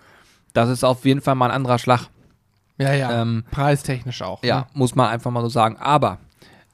das 0.55 0.69
ist 0.71 0.85
auf 0.85 1.05
jeden 1.05 1.21
Fall 1.21 1.35
mal 1.35 1.47
ein 1.47 1.53
anderer 1.57 1.79
Schlag. 1.79 2.09
Ja, 2.79 2.93
ja. 2.93 3.23
Ähm, 3.23 3.45
Preistechnisch 3.51 4.23
auch. 4.23 4.43
Ja, 4.45 4.61
Ne? 4.61 4.67
muss 4.75 4.95
man 4.95 5.09
einfach 5.09 5.31
mal 5.33 5.43
so 5.43 5.49
sagen. 5.49 5.77
Aber 5.79 6.19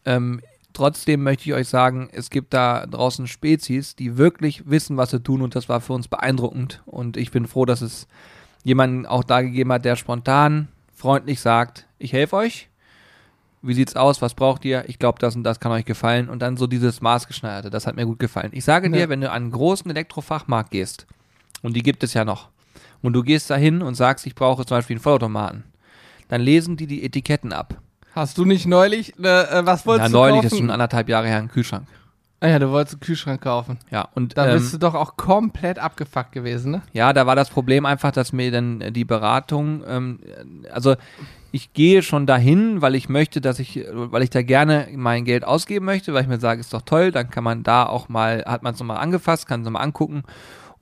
ähm, 0.05 0.41
trotzdem 0.75 1.23
möchte 1.23 1.45
ich 1.49 1.55
euch 1.55 1.69
sagen, 1.69 2.11
es 2.13 2.29
gibt 2.29 2.53
da 2.53 2.85
draußen 2.87 3.27
Spezies, 3.27 3.97
die 3.97 4.19
wirklich 4.19 4.69
wissen, 4.69 4.99
was 4.99 5.13
sie 5.13 5.21
tun 5.23 5.41
und 5.41 5.55
das 5.55 5.71
war 5.71 5.81
für 5.81 5.95
uns 5.95 6.09
beeindruckend. 6.09 6.83
Und 6.85 7.17
ich 7.17 7.31
bin 7.31 7.47
froh, 7.47 7.65
dass 7.65 7.81
es 7.81 8.07
jemanden 8.65 9.07
auch 9.07 9.23
da 9.25 9.41
gegeben 9.43 9.73
hat, 9.73 9.85
der 9.85 9.95
spontan, 9.97 10.69
freundlich 10.95 11.41
sagt, 11.41 11.87
ich 11.99 12.13
helfe 12.13 12.37
euch. 12.37 12.69
Wie 13.63 13.75
sieht's 13.75 13.97
aus? 13.97 14.21
Was 14.21 14.35
braucht 14.35 14.65
ihr? 14.65 14.85
Ich 14.89 14.99
glaube, 14.99 15.19
das 15.21 15.37
und 15.37 15.43
das 15.45 15.59
kann 15.61 15.73
euch 15.73 15.85
gefallen. 15.87 16.29
Und 16.29 16.41
dann 16.43 16.57
so 16.59 16.67
dieses 16.67 17.01
maßgeschneiderte, 17.01 17.71
das 17.71 17.87
hat 17.87 17.97
mir 17.97 18.05
gut 18.05 18.19
gefallen. 18.19 18.51
Ich 18.53 18.65
sage 18.65 18.91
dir, 18.91 19.01
Ja. 19.01 19.09
wenn 19.09 19.21
du 19.23 19.31
an 19.31 19.43
einen 19.45 19.51
großen 19.53 19.91
Elektrofachmarkt 19.91 20.71
gehst, 20.71 21.07
und 21.63 21.75
die 21.75 21.83
gibt 21.83 22.03
es 22.05 22.13
ja 22.13 22.25
noch, 22.27 22.49
und 23.01 23.13
du 23.15 23.23
gehst 23.23 23.49
da 23.51 23.57
hin 23.57 23.81
und 23.81 23.95
sagst, 23.95 24.27
ich 24.27 24.35
brauche 24.35 24.67
zum 24.67 24.77
Beispiel 24.79 24.97
einen 24.97 25.03
Vollautomaten, 25.03 25.65
dann 26.29 26.41
lesen 26.43 26.77
die 26.77 26.87
die 26.87 27.05
Etiketten 27.05 27.53
ab. 27.53 27.79
Hast 28.15 28.37
du 28.39 28.45
nicht 28.45 28.67
neulich, 28.67 29.15
ne, 29.19 29.49
äh, 29.51 29.65
was 29.67 29.85
Na, 29.85 29.87
wolltest 29.93 30.13
du 30.13 30.17
neulich 30.19 30.35
kaufen? 30.43 30.47
ist 30.47 30.59
schon 30.59 30.71
anderthalb 30.71 31.09
Jahre 31.09 31.27
her 31.29 31.39
ein 31.39 31.49
Kühlschrank. 31.49 31.87
Ah 32.45 32.49
ja, 32.49 32.59
du 32.59 32.71
wolltest 32.71 32.97
einen 32.97 33.01
Kühlschrank 33.01 33.41
kaufen. 33.41 33.79
Ja, 33.91 34.09
und 34.15 34.37
Da 34.37 34.47
ähm, 34.47 34.59
bist 34.59 34.75
du 34.75 34.79
doch 34.79 34.95
auch 34.95 35.17
komplett 35.17 35.79
abgefuckt 35.79 36.33
gewesen, 36.33 36.73
ne? 36.73 36.83
ja, 36.93 37.13
da 37.15 37.27
war 37.27 37.35
das 37.35 37.49
Problem 37.49 37.87
einfach, 37.87 38.13
dass 38.13 38.35
mir 38.35 38.51
dann 38.51 38.83
äh, 38.83 38.93
die 38.93 39.07
Beratung, 39.07 39.83
ähm, 39.89 40.19
also 40.71 40.95
ich 41.53 41.73
gehe 41.73 42.03
schon 42.03 42.27
dahin, 42.27 42.83
weil 42.83 42.95
ich 42.97 43.09
möchte, 43.09 43.41
dass 43.41 43.59
ich, 43.59 43.79
äh, 43.79 43.87
weil 43.91 44.23
ich 44.23 44.31
da 44.31 44.43
gerne 44.43 44.89
mein 44.95 45.25
Geld 45.25 45.45
ausgeben 45.45 45.87
möchte, 45.87 46.13
weil 46.13 46.23
ich 46.23 46.29
mir 46.29 46.39
sage, 46.39 46.61
ist 46.61 46.75
doch 46.75 46.83
toll, 46.83 47.13
dann 47.13 47.31
kann 47.31 47.45
man 47.45 47.63
da 47.63 47.87
auch 47.87 48.11
mal, 48.11 48.45
hat 48.47 48.63
man 48.63 48.75
es 48.75 48.81
nochmal 48.81 48.99
angefasst, 48.99 49.47
kann 49.47 49.61
es 49.61 49.65
nochmal 49.65 49.83
angucken. 49.83 50.25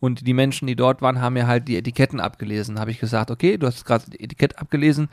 Und 0.01 0.27
die 0.27 0.35
Menschen, 0.35 0.67
die 0.67 0.75
dort 0.75 1.01
waren, 1.01 1.21
haben 1.21 1.35
mir 1.35 1.47
halt 1.47 1.69
die 1.69 1.77
Etiketten 1.77 2.19
abgelesen. 2.19 2.81
Habe 2.81 2.91
ich 2.91 2.99
gesagt, 2.99 3.31
okay, 3.31 3.57
du 3.57 3.69
hast 3.69 3.85
gerade 3.85 4.05
das 4.05 4.19
Etikett 4.19 4.59
abgelesen. 4.59 5.09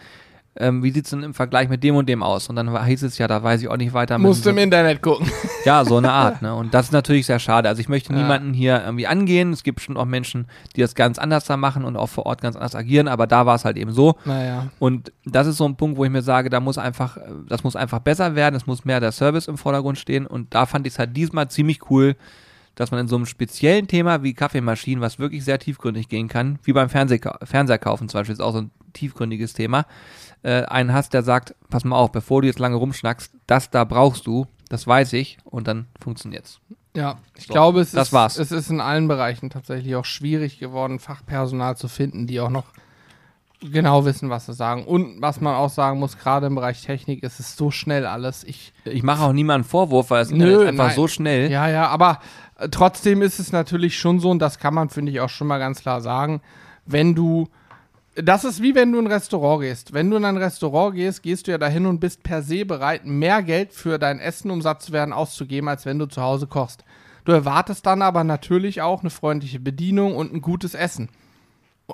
Ähm, 0.62 0.84
wie 0.84 0.92
sieht's 0.92 1.10
denn 1.12 1.24
im 1.24 1.34
Vergleich 1.34 1.70
mit 1.70 1.84
dem 1.86 1.96
und 1.96 2.10
dem 2.10 2.22
aus? 2.22 2.50
Und 2.50 2.58
dann 2.58 2.86
hieß 2.86 3.04
es 3.04 3.18
ja, 3.18 3.28
da 3.28 3.42
weiß 3.42 3.62
ich 3.62 3.70
auch 3.70 3.78
nicht 3.78 3.94
weiter. 3.94 4.18
Musst 4.18 4.46
im 4.46 4.58
Internet 4.58 5.02
gucken. 5.02 5.30
Ja, 5.66 5.84
so 5.86 5.98
eine 5.98 6.12
Art. 6.12 6.42
Ne? 6.42 6.54
Und 6.56 6.74
das 6.74 6.88
ist 6.88 6.92
natürlich 6.92 7.26
sehr 7.26 7.40
schade. 7.40 7.68
Also 7.70 7.82
ich 7.82 7.90
möchte 7.90 8.14
Ja. 8.14 8.20
niemanden 8.20 8.54
hier 8.54 8.82
irgendwie 8.84 9.08
angehen. 9.08 9.52
Es 9.54 9.64
gibt 9.64 9.76
bestimmt 9.78 9.98
auch 9.98 10.06
Menschen, 10.06 10.48
die 10.76 10.82
das 10.82 10.96
ganz 10.96 11.18
anders 11.20 11.46
da 11.46 11.58
machen 11.58 11.84
und 11.86 11.96
auch 11.98 12.08
vor 12.08 12.26
Ort 12.26 12.42
ganz 12.42 12.56
anders 12.56 12.76
agieren. 12.76 13.08
Aber 13.08 13.26
da 13.28 13.46
war 13.46 13.56
es 13.56 13.66
halt 13.66 13.78
eben 13.78 13.92
so. 13.92 14.16
naja. 14.26 14.68
Und 14.80 15.12
das 15.26 15.48
ist 15.48 15.58
so 15.58 15.66
ein 15.66 15.76
Punkt, 15.76 15.98
wo 15.98 16.06
ich 16.06 16.12
mir 16.12 16.22
sage, 16.22 16.50
da 16.50 16.60
muss 16.60 16.78
einfach, 16.78 17.18
äh, 17.18 17.22
das 17.48 17.64
muss 17.64 17.76
einfach 17.76 18.00
besser 18.00 18.36
werden. 18.36 18.56
Es 18.56 18.68
muss 18.68 18.86
mehr 18.86 19.00
der 19.00 19.12
Service 19.12 19.48
im 19.48 19.58
Vordergrund 19.58 19.98
stehen. 19.98 20.26
Und 20.28 20.54
da 20.54 20.66
fand 20.66 20.88
ich 20.88 20.94
es 20.94 21.00
halt 21.00 21.16
diesmal 21.16 21.50
ziemlich 21.50 21.90
cool, 21.90 22.16
dass 22.76 22.92
man 22.92 23.02
in 23.02 23.08
so 23.10 23.18
einem 23.18 23.26
speziellen 23.26 23.88
Thema 23.88 24.24
wie 24.24 24.34
Kaffeemaschinen, 24.34 25.02
was 25.02 25.20
wirklich 25.20 25.44
sehr 25.44 25.60
tiefgründig 25.60 26.08
gehen 26.08 26.30
kann, 26.30 26.60
wie 26.64 26.72
beim 26.72 26.90
Fernsehka 26.90 27.38
Fernseher 27.44 27.78
kaufen 27.78 28.08
zum 28.08 28.20
Beispiel, 28.22 28.34
ist 28.34 28.40
auch 28.40 28.54
so 28.54 28.62
ein 28.62 28.72
tiefgründiges 28.94 29.54
Thema, 29.54 29.86
äh, 30.44 30.64
einen 30.64 30.94
hast, 30.94 31.14
der 31.14 31.24
sagt, 31.24 31.56
pass 31.70 31.84
mal 31.84 31.96
auf, 31.98 32.12
bevor 32.12 32.42
du 32.42 32.48
jetzt 32.48 32.60
lange 32.60 32.76
rumschnackst, 32.76 33.34
das 33.48 33.70
da 33.70 33.84
brauchst 33.84 34.26
du, 34.28 34.46
das 34.70 34.88
weiß 34.88 35.14
ich 35.14 35.38
und 35.44 35.68
dann 35.68 35.88
funktioniert's. 36.02 36.60
Ja, 36.96 37.18
ich 37.36 37.46
So, 37.48 37.54
glaube, 37.54 37.82
es, 37.82 37.92
das 37.92 38.08
ist, 38.08 38.14
war's. 38.14 38.38
es 38.40 38.52
ist 38.52 38.70
in 38.70 38.82
allen 38.82 39.08
Bereichen 39.08 39.50
tatsächlich 39.50 39.96
auch 39.96 40.06
schwierig 40.06 40.60
geworden, 40.60 41.00
Fachpersonal 41.00 41.78
zu 41.78 41.88
finden, 41.88 42.26
die 42.26 42.40
auch 42.40 42.50
noch 42.50 42.66
genau 43.62 44.06
wissen, 44.06 44.30
was 44.30 44.46
sie 44.46 44.54
sagen. 44.54 44.86
Und 44.86 45.22
was 45.22 45.42
man 45.42 45.54
auch 45.54 45.70
sagen 45.70 46.00
muss, 46.00 46.18
gerade 46.18 46.48
im 46.48 46.56
Bereich 46.56 46.82
Technik 46.82 47.24
ist 47.24 47.40
es 47.40 47.56
so 47.58 47.72
schnell 47.72 48.06
alles. 48.06 48.44
Ich, 48.46 48.74
Ich 48.86 49.04
mache 49.04 49.24
auch 49.24 49.34
niemanden 49.34 49.68
Vorwurf, 49.68 50.10
weil 50.12 50.22
es 50.24 50.32
Nö, 50.32 50.62
ist 50.64 50.68
einfach 50.70 50.88
nein. 50.88 50.96
so 50.96 51.08
schnell. 51.08 51.52
ja, 51.52 51.68
ja, 51.70 51.88
aber 51.88 52.20
äh, 52.58 52.70
trotzdem 52.70 53.22
ist 53.22 53.40
es 53.40 53.52
natürlich 53.52 54.00
schon 54.00 54.20
so, 54.20 54.30
und 54.32 54.40
das 54.40 54.60
kann 54.60 54.74
man, 54.74 54.90
finde 54.90 55.12
ich, 55.12 55.20
auch 55.20 55.30
schon 55.30 55.48
mal 55.48 55.60
ganz 55.60 55.82
klar 55.82 56.00
sagen, 56.02 56.42
wenn 56.86 57.16
du 57.16 57.50
das 58.24 58.44
ist 58.44 58.62
wie 58.62 58.76
wenn 58.76 58.92
du 58.92 59.00
in 59.00 59.06
ein 59.06 59.12
Restaurant 59.12 59.62
gehst. 59.62 59.94
Wenn 59.94 60.10
du 60.10 60.18
in 60.18 60.26
ein 60.26 60.38
Restaurant 60.38 60.96
gehst, 60.96 61.24
gehst 61.24 61.48
du 61.48 61.52
ja 61.52 61.58
dahin 61.58 61.86
und 61.86 62.00
bist 62.00 62.24
per 62.24 62.42
se 62.42 62.66
bereit, 62.66 63.06
mehr 63.06 63.44
Geld 63.44 63.74
für 63.74 64.00
dein 64.00 64.20
Essen, 64.20 64.52
um 64.52 64.62
satt 64.62 64.82
zu 64.82 64.92
werden, 64.92 65.14
auszugeben, 65.14 65.70
als 65.70 65.86
wenn 65.86 66.00
du 66.00 66.06
zu 66.06 66.22
Hause 66.22 66.48
kochst. 66.48 66.84
Du 67.26 67.32
erwartest 67.32 67.86
dann 67.86 68.02
aber 68.02 68.24
natürlich 68.24 68.82
auch 68.82 69.02
eine 69.02 69.10
freundliche 69.10 69.60
Bedienung 69.60 70.16
und 70.16 70.34
ein 70.34 70.42
gutes 70.42 70.74
Essen. 70.74 71.10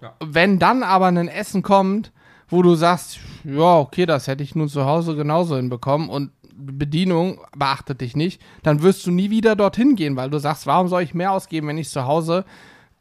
Ja. 0.01 0.13
Wenn 0.23 0.59
dann 0.59 0.83
aber 0.83 1.07
ein 1.07 1.27
Essen 1.27 1.61
kommt, 1.61 2.11
wo 2.47 2.61
du 2.61 2.75
sagst, 2.75 3.19
ja, 3.43 3.79
okay, 3.79 4.05
das 4.05 4.27
hätte 4.27 4.43
ich 4.43 4.55
nun 4.55 4.69
zu 4.69 4.85
Hause 4.85 5.15
genauso 5.15 5.55
hinbekommen 5.55 6.09
und 6.09 6.31
Bedienung 6.55 7.41
beachtet 7.57 8.01
dich 8.01 8.15
nicht, 8.15 8.41
dann 8.63 8.81
wirst 8.81 9.05
du 9.05 9.11
nie 9.11 9.29
wieder 9.29 9.55
dorthin 9.55 9.95
gehen, 9.95 10.15
weil 10.15 10.29
du 10.29 10.39
sagst, 10.39 10.67
warum 10.67 10.87
soll 10.87 11.01
ich 11.01 11.13
mehr 11.13 11.31
ausgeben, 11.31 11.67
wenn 11.67 11.77
ich 11.77 11.87
es 11.87 11.93
zu 11.93 12.05
Hause 12.05 12.45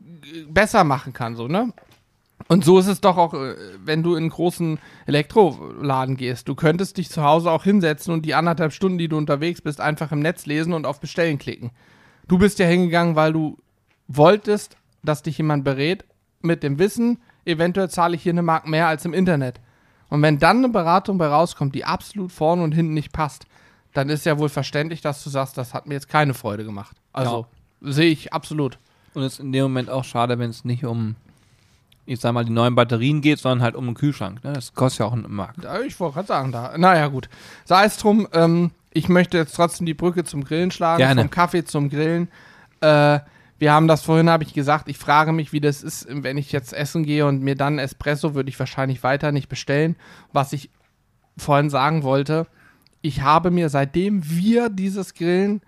äh, 0.01 0.43
besser 0.49 0.83
machen 0.85 1.13
kann, 1.13 1.37
so, 1.37 1.47
ne? 1.47 1.73
Und 2.49 2.65
so 2.65 2.79
ist 2.79 2.89
es 2.89 3.01
doch 3.01 3.17
auch, 3.17 3.35
äh, 3.35 3.55
wenn 3.85 4.03
du 4.03 4.15
in 4.15 4.25
einen 4.25 4.31
großen 4.31 4.79
Elektroladen 5.07 6.17
gehst. 6.17 6.49
Du 6.49 6.55
könntest 6.55 6.99
dich 6.99 7.09
zu 7.11 7.23
Hause 7.23 7.51
auch 7.51 7.65
hinsetzen 7.65 8.13
und 8.13 8.27
die 8.27 8.35
anderthalb 8.35 8.73
Stunden, 8.73 8.99
die 8.99 9.09
du 9.09 9.17
unterwegs 9.17 9.63
bist, 9.63 9.81
einfach 9.81 10.13
im 10.13 10.21
Netz 10.21 10.47
lesen 10.47 10.73
und 10.73 10.87
auf 10.87 11.01
Bestellen 11.01 11.39
klicken. 11.39 11.71
Du 12.29 12.39
bist 12.39 12.59
ja 12.59 12.67
hingegangen, 12.67 13.17
weil 13.17 13.33
du 13.33 13.59
wolltest, 14.09 14.77
dass 15.03 15.23
dich 15.23 15.39
jemand 15.39 15.65
berät 15.65 16.05
mit 16.43 16.63
dem 16.63 16.79
Wissen, 16.79 17.19
eventuell 17.45 17.91
zahle 17.91 18.17
ich 18.17 18.23
hier 18.23 18.33
eine 18.33 18.43
Mark 18.43 18.67
mehr 18.67 18.89
als 18.89 19.05
im 19.05 19.15
Internet. 19.15 19.61
Und 20.09 20.23
wenn 20.23 20.39
dann 20.39 20.59
eine 20.59 20.69
Beratung 20.69 21.19
bei 21.19 21.27
rauskommt, 21.27 21.75
die 21.75 21.85
absolut 21.85 22.33
vorne 22.33 22.63
und 22.63 22.73
hinten 22.73 22.95
nicht 22.95 23.13
passt, 23.13 23.47
dann 23.95 24.09
ist 24.09 24.27
ja 24.27 24.39
wohl 24.39 24.49
verständlich, 24.49 25.01
dass 25.01 25.25
du 25.25 25.31
sagst, 25.31 25.57
das 25.57 25.73
hat 25.73 25.87
mir 25.87 25.95
jetzt 25.95 26.09
keine 26.09 26.35
Freude 26.35 26.65
gemacht. 26.65 26.97
Also 27.13 27.47
sehe 27.81 28.11
ich 28.11 28.33
absolut. 28.33 28.79
Und 29.15 29.23
es 29.23 29.35
ist 29.35 29.41
in 29.41 29.53
dem 29.53 29.63
Moment 29.65 29.89
auch 29.91 30.05
schade, 30.05 30.39
wenn 30.39 30.51
es 30.51 30.65
nicht 30.65 30.85
um, 30.85 31.17
ich 32.07 32.21
sag 32.21 32.33
mal, 32.33 32.45
die 32.45 32.53
neuen 32.53 32.75
Batterien 32.75 33.21
geht, 33.21 33.39
sondern 33.39 33.63
halt 33.63 33.75
um 33.75 33.85
einen 33.87 33.95
Kühlschrank. 33.95 34.45
Ne? 34.45 34.53
Das 34.53 34.75
kostet 34.75 35.01
ja 35.01 35.07
auch 35.07 35.13
einen 35.13 35.33
Markt. 35.33 35.67
Ich 35.87 35.99
wollte 36.01 36.15
gerade 36.15 36.29
sagen, 36.29 36.53
da. 36.53 36.77
Naja, 36.77 37.09
gut. 37.09 37.29
Sei 37.65 37.85
es 37.85 37.97
drum, 37.97 38.29
ähm, 38.33 38.71
ich 38.93 39.09
möchte 39.09 39.39
jetzt 39.39 39.57
trotzdem 39.57 39.87
die 39.87 39.95
Brücke 39.95 40.25
zum 40.25 40.45
Grillen 40.45 40.71
schlagen, 40.71 40.99
Gerne. 40.99 41.23
vom 41.23 41.31
Kaffee 41.31 41.65
zum 41.65 41.89
Grillen. 41.91 42.29
Äh, 42.81 42.87
wir 42.87 43.25
Wir 43.59 43.73
haben 43.73 43.89
das 43.89 44.03
vorhin, 44.03 44.29
habe 44.29 44.45
ich 44.45 44.53
gesagt, 44.53 44.89
ich 44.89 44.99
frage 44.99 45.33
mich, 45.33 45.53
wie 45.53 45.61
das 45.61 45.83
ist, 45.83 46.07
wenn 46.11 46.37
ich 46.37 46.53
jetzt 46.53 46.75
essen 46.75 47.05
gehe 47.05 47.25
und 47.25 47.43
mir 47.43 47.55
dann 47.55 47.79
Espresso 47.79 48.35
würde 48.35 48.51
ich 48.51 48.59
wahrscheinlich 48.59 49.03
weiter 49.03 49.33
nicht 49.33 49.49
bestellen. 49.49 49.97
Was 50.33 50.53
ich 50.53 50.69
vorhin 51.39 51.71
sagen 51.71 52.03
wollte, 52.03 52.47
ich 53.01 53.23
habe 53.23 53.51
mir 53.51 53.69
seitdem 53.71 54.29
wir 54.29 54.69
dieses 54.69 55.15
Grillen 55.15 55.63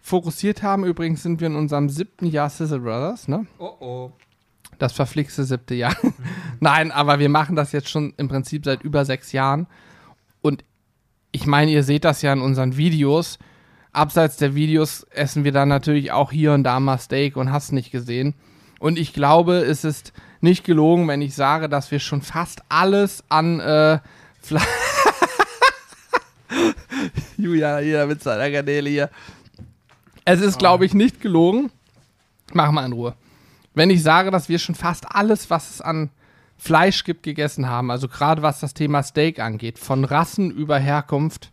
fokussiert 0.00 0.62
haben, 0.62 0.84
übrigens 0.84 1.22
sind 1.22 1.40
wir 1.40 1.46
in 1.48 1.56
unserem 1.56 1.88
siebten 1.88 2.26
Jahr 2.26 2.50
Sizzle 2.50 2.80
Brothers, 2.80 3.26
ne? 3.26 3.46
Oh 3.58 3.72
oh. 3.80 4.12
Das 4.78 4.92
verflixte 4.92 5.44
siebte 5.44 5.74
Jahr. 5.74 5.96
Nein, 6.60 6.90
aber 6.90 7.18
wir 7.18 7.28
machen 7.28 7.56
das 7.56 7.72
jetzt 7.72 7.88
schon 7.88 8.14
im 8.16 8.28
Prinzip 8.28 8.64
seit 8.64 8.82
über 8.82 9.04
sechs 9.04 9.32
Jahren. 9.32 9.66
Und 10.42 10.64
ich 11.32 11.46
meine, 11.46 11.70
ihr 11.70 11.82
seht 11.82 12.04
das 12.04 12.22
ja 12.22 12.32
in 12.32 12.40
unseren 12.40 12.76
Videos. 12.76 13.38
Abseits 13.92 14.36
der 14.36 14.54
Videos 14.54 15.04
essen 15.10 15.44
wir 15.44 15.52
dann 15.52 15.68
natürlich 15.68 16.12
auch 16.12 16.32
hier 16.32 16.52
und 16.52 16.64
da 16.64 16.80
mal 16.80 16.98
Steak 16.98 17.36
und 17.36 17.52
hast 17.52 17.72
nicht 17.72 17.90
gesehen. 17.90 18.34
Und 18.80 18.98
ich 18.98 19.12
glaube, 19.12 19.58
es 19.58 19.84
ist 19.84 20.12
nicht 20.40 20.64
gelogen, 20.64 21.08
wenn 21.08 21.22
ich 21.22 21.34
sage, 21.34 21.68
dass 21.68 21.90
wir 21.90 22.00
schon 22.00 22.22
fast 22.22 22.62
alles 22.68 23.24
an 23.28 23.60
äh, 23.60 23.98
Fleisch. 24.40 24.66
Julia, 27.36 27.78
hier 27.78 28.06
mit 28.06 28.22
seiner 28.22 28.50
Garnele 28.50 28.90
hier. 28.90 29.10
Es 30.24 30.40
ist, 30.40 30.58
glaube 30.58 30.86
ich, 30.86 30.94
nicht 30.94 31.20
gelogen. 31.20 31.70
Mach 32.52 32.70
mal 32.70 32.84
in 32.84 32.92
Ruhe. 32.92 33.14
Wenn 33.74 33.90
ich 33.90 34.02
sage, 34.02 34.30
dass 34.30 34.48
wir 34.48 34.58
schon 34.58 34.74
fast 34.74 35.14
alles, 35.14 35.50
was 35.50 35.70
es 35.70 35.80
an 35.80 36.10
Fleisch 36.56 37.04
gibt, 37.04 37.24
gegessen 37.24 37.68
haben, 37.68 37.90
also 37.90 38.08
gerade 38.08 38.42
was 38.42 38.60
das 38.60 38.74
Thema 38.74 39.02
Steak 39.02 39.40
angeht, 39.40 39.78
von 39.78 40.04
Rassen 40.04 40.50
über 40.50 40.78
Herkunft, 40.78 41.52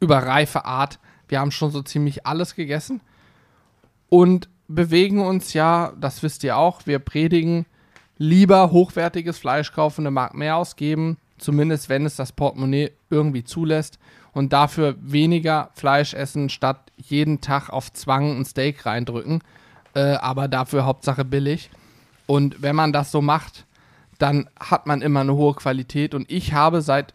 über 0.00 0.18
reife 0.18 0.64
Art, 0.64 0.98
wir 1.28 1.40
haben 1.40 1.50
schon 1.50 1.70
so 1.70 1.82
ziemlich 1.82 2.26
alles 2.26 2.54
gegessen 2.54 3.02
und 4.08 4.48
bewegen 4.66 5.20
uns 5.20 5.52
ja, 5.52 5.92
das 6.00 6.22
wisst 6.22 6.44
ihr 6.44 6.56
auch, 6.56 6.86
wir 6.86 6.98
predigen 6.98 7.66
lieber 8.16 8.70
hochwertiges 8.70 9.38
Fleisch 9.38 9.72
kaufen, 9.72 10.02
eine 10.02 10.10
Mark 10.10 10.34
mehr 10.34 10.56
ausgeben, 10.56 11.18
zumindest 11.36 11.88
wenn 11.88 12.06
es 12.06 12.16
das 12.16 12.32
Portemonnaie 12.32 12.92
irgendwie 13.10 13.44
zulässt 13.44 13.98
und 14.32 14.52
dafür 14.52 14.96
weniger 15.00 15.70
Fleisch 15.74 16.14
essen, 16.14 16.48
statt 16.48 16.92
jeden 16.96 17.40
Tag 17.40 17.70
auf 17.70 17.92
Zwang 17.92 18.38
ein 18.38 18.44
Steak 18.44 18.86
reindrücken, 18.86 19.40
äh, 19.94 20.14
aber 20.14 20.48
dafür 20.48 20.84
Hauptsache 20.84 21.24
billig. 21.24 21.70
Und 22.26 22.62
wenn 22.62 22.76
man 22.76 22.92
das 22.92 23.10
so 23.10 23.20
macht, 23.20 23.66
dann 24.18 24.48
hat 24.58 24.86
man 24.86 25.02
immer 25.02 25.20
eine 25.20 25.34
hohe 25.34 25.54
Qualität. 25.54 26.14
Und 26.14 26.30
ich 26.30 26.52
habe 26.52 26.82
seit 26.82 27.14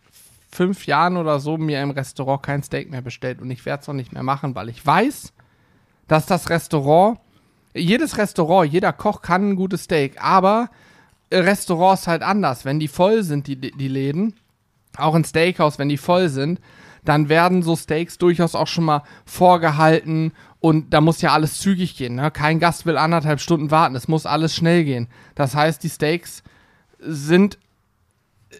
fünf 0.51 0.85
Jahren 0.85 1.17
oder 1.17 1.39
so 1.39 1.57
mir 1.57 1.81
im 1.81 1.91
Restaurant 1.91 2.43
kein 2.43 2.63
Steak 2.63 2.89
mehr 2.89 3.01
bestellt 3.01 3.41
und 3.41 3.51
ich 3.51 3.65
werde 3.65 3.83
es 3.83 3.89
auch 3.89 3.93
nicht 3.93 4.13
mehr 4.13 4.23
machen, 4.23 4.55
weil 4.55 4.69
ich 4.69 4.83
weiß, 4.83 5.31
dass 6.07 6.25
das 6.25 6.49
Restaurant, 6.49 7.19
jedes 7.75 8.17
Restaurant, 8.17 8.71
jeder 8.71 8.91
Koch 8.91 9.21
kann 9.21 9.51
ein 9.51 9.55
gutes 9.55 9.83
Steak, 9.83 10.21
aber 10.21 10.69
Restaurants 11.31 12.07
halt 12.07 12.23
anders. 12.23 12.65
Wenn 12.65 12.79
die 12.79 12.87
voll 12.87 13.21
sind, 13.23 13.45
die, 13.45 13.57
die 13.57 13.87
Läden, 13.87 14.33
auch 14.97 15.13
ein 15.13 15.23
Steakhouse, 15.23 15.77
wenn 15.77 15.89
die 15.89 15.97
voll 15.97 16.29
sind, 16.29 16.59
dann 17.09 17.27
werden 17.27 17.63
so 17.63 17.75
Steaks 17.75 18.19
durchaus 18.19 18.53
auch 18.53 18.67
schon 18.67 18.83
mal 18.83 19.01
vorgehalten 19.25 20.31
und 20.59 20.93
da 20.93 21.01
muss 21.01 21.21
ja 21.21 21.33
alles 21.33 21.57
zügig 21.59 21.97
gehen. 21.97 22.15
Ne? 22.15 22.29
Kein 22.29 22.59
Gast 22.59 22.85
will 22.85 22.97
anderthalb 22.97 23.39
Stunden 23.39 23.71
warten, 23.71 23.95
es 23.95 24.07
muss 24.07 24.27
alles 24.27 24.55
schnell 24.55 24.83
gehen. 24.83 25.07
Das 25.33 25.55
heißt, 25.55 25.83
die 25.83 25.89
Steaks 25.89 26.43
sind 26.99 27.57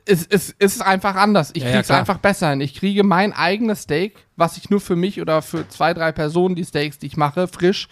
es, 0.06 0.26
es, 0.28 0.56
es 0.58 0.76
ist 0.78 0.82
einfach 0.82 1.16
anders. 1.16 1.52
Ich 1.54 1.62
Ja, 1.62 1.70
ja, 1.70 1.76
krieg's 1.76 1.88
klar. 1.88 2.00
einfach 2.00 2.18
besser 2.18 2.50
hin. 2.50 2.62
Ich 2.62 2.74
kriege 2.74 3.04
mein 3.04 3.34
eigenes 3.34 3.84
Steak, 3.84 4.16
was 4.36 4.58
ich 4.58 4.72
nur 4.72 4.82
für 4.82 4.96
mich 4.96 5.22
oder 5.22 5.42
für 5.44 5.68
zwei, 5.68 5.94
drei 5.94 6.12
Personen, 6.12 6.56
die 6.56 6.66
Steaks, 6.66 6.98
die 6.98 7.08
ich 7.08 7.18
mache, 7.18 7.48
frisch, 7.48 7.88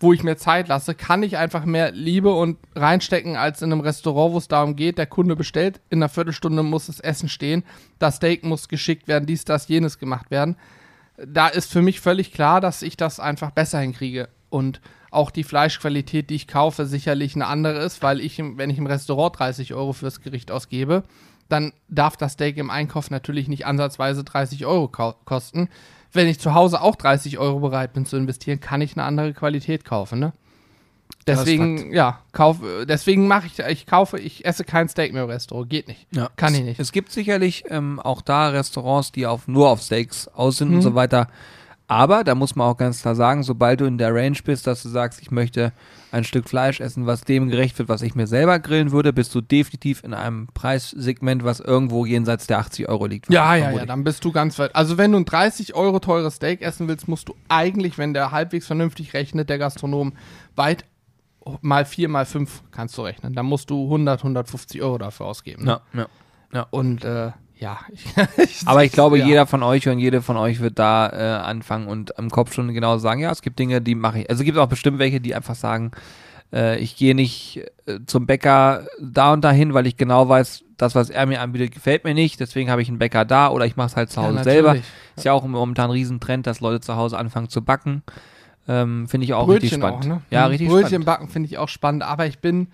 wo 0.00 0.12
ich 0.12 0.22
mir 0.22 0.36
Zeit 0.36 0.68
lasse, 0.68 0.94
kann 0.94 1.22
ich 1.22 1.36
einfach 1.36 1.64
mehr 1.64 1.90
Liebe 1.92 2.32
und 2.34 2.58
reinstecken 2.74 3.36
als 3.36 3.62
in 3.62 3.72
einem 3.72 3.80
Restaurant, 3.80 4.34
wo 4.34 4.38
es 4.38 4.48
darum 4.48 4.76
geht, 4.76 4.98
der 4.98 5.06
Kunde 5.06 5.36
bestellt, 5.36 5.80
in 5.88 5.98
einer 5.98 6.08
Viertelstunde 6.08 6.62
muss 6.62 6.86
das 6.86 7.00
Essen 7.00 7.28
stehen, 7.28 7.64
das 7.98 8.16
Steak 8.16 8.44
muss 8.44 8.68
geschickt 8.68 9.08
werden, 9.08 9.26
dies, 9.26 9.44
das, 9.44 9.68
jenes 9.68 9.98
gemacht 9.98 10.30
werden. 10.30 10.56
Da 11.26 11.48
ist 11.48 11.72
für 11.72 11.80
mich 11.80 12.00
völlig 12.00 12.32
klar, 12.32 12.60
dass 12.60 12.82
ich 12.82 12.96
das 12.96 13.20
einfach 13.20 13.50
besser 13.50 13.80
hinkriege. 13.80 14.28
Und 14.50 14.80
auch 15.10 15.30
die 15.30 15.44
Fleischqualität, 15.44 16.28
die 16.28 16.34
ich 16.34 16.46
kaufe, 16.46 16.84
sicherlich 16.84 17.34
eine 17.34 17.46
andere 17.46 17.78
ist, 17.78 18.02
weil 18.02 18.20
ich, 18.20 18.38
wenn 18.38 18.70
ich 18.70 18.78
im 18.78 18.86
Restaurant 18.86 19.38
30 19.38 19.72
Euro 19.72 19.94
fürs 19.94 20.20
Gericht 20.20 20.50
ausgebe, 20.50 21.04
dann 21.48 21.72
darf 21.88 22.16
das 22.16 22.32
Steak 22.32 22.58
im 22.58 22.70
Einkauf 22.70 23.10
natürlich 23.10 23.48
nicht 23.48 23.66
ansatzweise 23.66 24.24
30 24.24 24.66
Euro 24.66 24.88
kosten. 24.88 25.68
Wenn 26.16 26.26
ich 26.28 26.40
zu 26.40 26.54
Hause 26.54 26.80
auch 26.82 26.96
30 26.96 27.38
Euro 27.38 27.60
bereit 27.60 27.92
bin 27.92 28.04
zu 28.06 28.16
investieren, 28.16 28.58
kann 28.60 28.80
ich 28.80 28.96
eine 28.96 29.04
andere 29.04 29.32
Qualität 29.34 29.84
kaufen, 29.84 30.18
ne? 30.18 30.32
Deswegen, 31.26 31.92
ja, 31.92 32.20
kauf, 32.32 32.58
deswegen 32.88 33.26
mache 33.26 33.46
ich, 33.46 33.58
ich 33.58 33.86
kaufe, 33.86 34.18
ich 34.18 34.44
esse 34.44 34.62
kein 34.64 34.88
Steak 34.88 35.12
mehr 35.12 35.24
im 35.24 35.28
Restaurant. 35.30 35.68
Geht 35.68 35.88
nicht. 35.88 36.06
Ja. 36.12 36.30
Kann 36.36 36.54
ich 36.54 36.62
nicht. 36.62 36.78
Es 36.80 36.92
gibt 36.92 37.10
sicherlich 37.10 37.64
ähm, 37.68 37.98
auch 37.98 38.22
da 38.22 38.48
Restaurants, 38.48 39.10
die 39.10 39.26
auf, 39.26 39.48
nur 39.48 39.68
auf 39.70 39.82
Steaks 39.82 40.28
aus 40.28 40.58
sind 40.58 40.68
Mhm. 40.70 40.76
und 40.76 40.82
so 40.82 40.94
weiter. 40.94 41.28
Aber 41.88 42.24
da 42.24 42.34
muss 42.34 42.56
man 42.56 42.66
auch 42.66 42.76
ganz 42.76 43.02
klar 43.02 43.14
sagen, 43.14 43.44
sobald 43.44 43.80
du 43.80 43.84
in 43.84 43.98
der 43.98 44.12
Range 44.12 44.38
bist, 44.44 44.66
dass 44.66 44.82
du 44.82 44.88
sagst, 44.88 45.22
ich 45.22 45.30
möchte 45.30 45.72
ein 46.10 46.24
Stück 46.24 46.48
Fleisch 46.48 46.80
essen, 46.80 47.06
was 47.06 47.20
dem 47.22 47.48
gerecht 47.48 47.78
wird, 47.78 47.88
was 47.88 48.02
ich 48.02 48.14
mir 48.14 48.26
selber 48.26 48.58
grillen 48.58 48.90
würde, 48.90 49.12
bist 49.12 49.34
du 49.34 49.40
definitiv 49.40 50.02
in 50.02 50.12
einem 50.12 50.48
Preissegment, 50.48 51.44
was 51.44 51.60
irgendwo 51.60 52.04
jenseits 52.04 52.46
der 52.46 52.58
80 52.58 52.88
Euro 52.88 53.06
liegt. 53.06 53.30
Ja, 53.30 53.54
ja, 53.54 53.70
ja, 53.70 53.86
dann 53.86 54.02
bist 54.02 54.24
du 54.24 54.32
ganz 54.32 54.58
weit. 54.58 54.74
Also 54.74 54.98
wenn 54.98 55.12
du 55.12 55.18
ein 55.18 55.24
30 55.24 55.74
Euro 55.74 56.00
teures 56.00 56.36
Steak 56.36 56.62
essen 56.62 56.88
willst, 56.88 57.06
musst 57.06 57.28
du 57.28 57.36
eigentlich, 57.48 57.98
wenn 57.98 58.14
der 58.14 58.32
halbwegs 58.32 58.66
vernünftig 58.66 59.14
rechnet, 59.14 59.48
der 59.48 59.58
Gastronom, 59.58 60.14
weit 60.56 60.84
mal 61.60 61.84
vier, 61.84 62.08
mal 62.08 62.26
fünf 62.26 62.62
kannst 62.72 62.98
du 62.98 63.02
rechnen. 63.02 63.34
Dann 63.34 63.46
musst 63.46 63.70
du 63.70 63.84
100, 63.84 64.20
150 64.20 64.82
Euro 64.82 64.98
dafür 64.98 65.26
ausgeben. 65.26 65.64
Ne? 65.64 65.80
Ja, 65.92 66.06
ja. 66.52 66.66
Und 66.70 67.04
äh, 67.04 67.30
ja, 67.58 67.78
ich, 67.92 68.04
Aber 68.66 68.84
ich 68.84 68.92
glaube, 68.92 69.18
ja. 69.18 69.26
jeder 69.26 69.46
von 69.46 69.62
euch 69.62 69.88
und 69.88 69.98
jede 69.98 70.22
von 70.22 70.36
euch 70.36 70.60
wird 70.60 70.78
da 70.78 71.08
äh, 71.08 71.42
anfangen 71.44 71.88
und 71.88 72.12
im 72.18 72.30
Kopf 72.30 72.52
schon 72.52 72.72
genau 72.74 72.98
sagen, 72.98 73.20
ja, 73.20 73.30
es 73.30 73.42
gibt 73.42 73.58
Dinge, 73.58 73.80
die 73.80 73.94
mache 73.94 74.20
ich. 74.20 74.30
Also 74.30 74.42
es 74.42 74.44
gibt 74.44 74.58
auch 74.58 74.68
bestimmt 74.68 74.98
welche, 74.98 75.20
die 75.20 75.34
einfach 75.34 75.54
sagen, 75.54 75.90
äh, 76.52 76.78
ich 76.78 76.96
gehe 76.96 77.14
nicht 77.14 77.62
äh, 77.86 77.98
zum 78.06 78.26
Bäcker 78.26 78.86
da 79.00 79.32
und 79.32 79.42
dahin, 79.42 79.74
weil 79.74 79.86
ich 79.86 79.96
genau 79.96 80.28
weiß, 80.28 80.62
das, 80.76 80.94
was 80.94 81.08
er 81.08 81.24
mir 81.24 81.40
anbietet, 81.40 81.72
gefällt 81.72 82.04
mir 82.04 82.12
nicht. 82.12 82.38
Deswegen 82.38 82.70
habe 82.70 82.82
ich 82.82 82.88
einen 82.88 82.98
Bäcker 82.98 83.24
da 83.24 83.48
oder 83.48 83.64
ich 83.64 83.76
mache 83.76 83.86
es 83.88 83.96
halt 83.96 84.10
zu 84.10 84.20
Ja, 84.20 84.26
Hause 84.28 84.44
selber. 84.44 84.68
natürlich. 84.74 84.86
Ist 85.16 85.24
ja 85.24 85.32
auch 85.32 85.42
momentan 85.44 85.86
ein 85.86 85.92
Riesentrend, 85.92 86.46
dass 86.46 86.60
Leute 86.60 86.80
zu 86.80 86.96
Hause 86.96 87.16
anfangen 87.16 87.48
zu 87.48 87.62
backen. 87.62 88.02
Ähm, 88.68 89.08
Finde 89.08 89.24
ich 89.24 89.32
auch 89.32 89.48
richtig 89.48 89.70
Brötchen 89.70 89.80
spannend. 89.80 90.04
auch, 90.04 90.08
ne? 90.08 90.22
Ja, 90.30 90.42
Mhm. 90.44 90.48
richtig 90.50 90.68
Brötchen 90.68 90.88
spannend. 90.88 91.06
backen 91.06 91.28
finde 91.28 91.46
ich 91.48 91.56
auch 91.56 91.68
spannend, 91.68 92.02
aber 92.02 92.26
ich 92.26 92.40
bin 92.40 92.66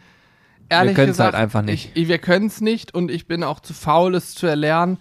ehrlich 0.72 0.94
können's 0.94 1.12
gesagt, 1.16 1.34
halt 1.34 1.42
einfach 1.42 1.62
nicht. 1.62 1.90
Ich, 1.94 2.08
wir 2.08 2.18
können 2.18 2.46
es 2.46 2.60
nicht 2.60 2.94
und 2.94 3.10
ich 3.10 3.26
bin 3.26 3.44
auch 3.44 3.60
zu 3.60 3.74
faul, 3.74 4.14
es 4.14 4.34
zu 4.34 4.46
erlernen, 4.46 4.98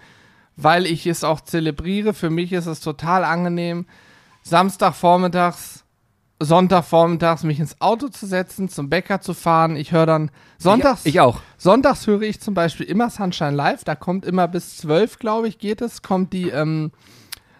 weil 0.56 0.86
ich 0.86 1.08
es 1.08 1.24
auch 1.24 1.42
zelebriere. 1.42 2.14
Für 2.14 2.30
mich 2.30 2.54
ist 2.54 2.68
es 2.68 2.80
total 2.80 3.24
angenehm, 3.24 3.86
Samstagvormittags, 4.44 5.84
Sonntagvormittags 6.40 7.44
mich 7.44 7.60
ins 7.60 7.80
Auto 7.82 8.08
zu 8.08 8.26
setzen, 8.26 8.68
zum 8.68 8.90
Bäcker 8.90 9.22
zu 9.22 9.34
fahren. 9.34 9.76
Ich 9.76 9.92
höre 9.92 10.06
dann 10.06 10.32
sonntags. 10.58 11.06
Ich, 11.06 11.16
ich 11.16 11.20
auch. 11.20 11.42
Sonntags 11.58 12.08
höre 12.08 12.24
ich 12.24 12.42
zum 12.42 12.54
Beispiel 12.54 12.86
immer 12.88 13.10
Sunshine 13.10 13.52
Live. 13.52 13.84
Da 13.84 13.96
kommt 13.96 14.26
immer 14.26 14.48
bis 14.48 14.78
12, 14.78 15.20
glaube 15.20 15.48
ich, 15.48 15.60
geht 15.60 15.82
es, 15.82 16.02
kommt 16.02 16.34
die 16.34 16.50
ähm, 16.50 16.92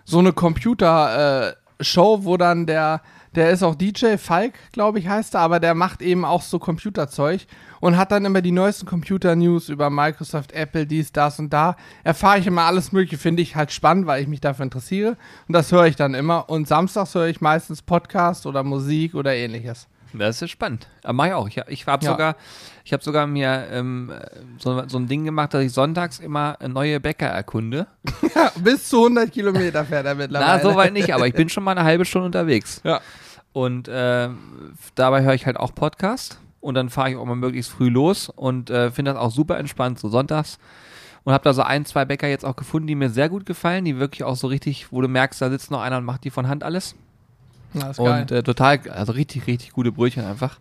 so 0.04 0.20
eine 0.20 0.34
Computer-Show, 0.34 2.26
wo 2.26 2.38
dann 2.38 2.66
der, 2.66 3.02
der 3.36 3.52
ist 3.52 3.64
auch 3.64 3.76
DJ, 3.76 4.18
Falk, 4.18 4.54
glaube 4.74 5.00
ich, 5.00 5.08
heißt 5.08 5.36
er, 5.36 5.42
aber 5.42 5.60
der 5.60 5.74
macht 5.74 6.02
eben 6.02 6.26
auch 6.26 6.42
so 6.42 6.60
Computerzeug 6.60 7.46
und 7.80 7.96
hat 7.96 8.12
dann 8.12 8.26
immer 8.26 8.42
die 8.42 8.52
neuesten 8.52 8.86
Computer-News 8.86 9.70
über 9.70 9.90
Microsoft, 9.90 10.52
Apple, 10.52 10.86
dies, 10.86 11.14
das 11.14 11.40
und 11.40 11.52
da. 11.52 11.78
Erfahre 12.04 12.40
ich 12.40 12.48
immer 12.48 12.64
alles 12.64 12.92
Mögliche, 12.92 13.18
finde 13.18 13.42
ich 13.42 13.56
halt 13.56 13.72
spannend, 13.72 14.06
weil 14.06 14.22
ich 14.22 14.28
mich 14.28 14.42
dafür 14.42 14.64
interessiere. 14.64 15.18
Und 15.48 15.54
das 15.54 15.72
höre 15.72 15.88
ich 15.88 15.96
dann 15.96 16.14
immer. 16.14 16.50
Und 16.50 16.68
samstags 16.68 17.16
höre 17.16 17.28
ich 17.28 17.40
meistens 17.40 17.82
Podcast 17.82 18.46
oder 18.46 18.64
Musik 18.64 19.16
oder 19.16 19.34
ähnliches. 19.34 19.88
Das 20.14 20.42
ist 20.42 20.50
spannend. 20.50 20.88
Aber 21.04 21.14
mach 21.14 21.26
ich 21.28 21.34
auch. 21.34 21.48
Ich, 21.48 21.58
ich 21.68 21.88
habe 21.88 22.04
Ja. 22.06 22.12
sogar, 22.12 22.36
ich 22.84 22.94
habe 22.94 23.04
sogar 23.04 23.28
mir 23.28 23.68
ähm, 23.72 24.12
so, 24.58 24.88
so 24.88 24.98
ein 24.98 25.08
Ding 25.08 25.24
gemacht, 25.26 25.54
dass 25.54 25.64
ich 25.64 25.72
sonntags 25.72 26.20
immer 26.20 26.58
neue 26.68 27.00
Bäcker 27.00 27.28
erkunde. 27.28 27.88
Bis 28.64 28.90
zu 28.90 28.98
100 29.04 29.32
Kilometer 29.32 29.86
fährt 29.86 30.06
er 30.06 30.16
mittlerweile. 30.16 30.58
Na, 30.64 30.70
so 30.70 30.76
weit 30.76 30.94
nicht, 30.94 31.14
aber 31.14 31.28
ich 31.28 31.34
bin 31.34 31.50
schon 31.50 31.64
mal 31.64 31.72
eine 31.72 31.84
halbe 31.84 32.06
Stunde 32.06 32.26
unterwegs. 32.26 32.82
Ja. 32.84 33.02
Und 33.54 33.88
äh, 33.88 34.30
dabei 34.96 35.24
höre 35.24 35.34
ich 35.34 35.46
halt 35.46 35.58
auch 35.58 35.76
Podcast 35.76 36.40
und 36.62 36.76
dann 36.76 36.90
fahre 36.90 37.12
ich 37.12 37.16
auch 37.18 37.26
mal 37.26 37.36
möglichst 37.36 37.72
früh 37.72 37.90
los 37.90 38.30
und 38.30 38.70
äh, 38.70 38.92
finde 38.92 39.14
das 39.14 39.20
auch 39.22 39.32
super 39.32 39.58
entspannt, 39.58 40.00
so 40.00 40.10
sonntags. 40.10 40.58
Und 41.24 41.34
habe 41.34 41.44
da 41.44 41.54
so 41.54 41.62
ein, 41.62 41.86
zwei 41.86 42.04
Bäcker 42.06 42.28
jetzt 42.28 42.44
auch 42.46 42.56
gefunden, 42.56 42.88
die 42.88 42.96
mir 42.96 43.10
sehr 43.12 43.30
gut 43.30 43.46
gefallen, 43.46 43.86
die 43.86 44.00
wirklich 44.00 44.24
auch 44.24 44.36
so 44.36 44.48
richtig, 44.48 44.92
wo 44.92 45.02
du 45.02 45.08
merkst, 45.08 45.40
da 45.40 45.50
sitzt 45.52 45.70
noch 45.70 45.82
einer 45.82 45.98
und 45.98 46.04
macht 46.06 46.24
die 46.24 46.32
von 46.32 46.48
Hand 46.48 46.64
alles. 46.64 46.96
Na. 47.74 47.92
Und 47.98 48.32
äh, 48.32 48.44
total, 48.44 48.80
also 48.90 49.14
richtig, 49.14 49.48
richtig 49.48 49.72
gute 49.72 49.92
Brötchen 49.92 50.26
einfach. 50.26 50.60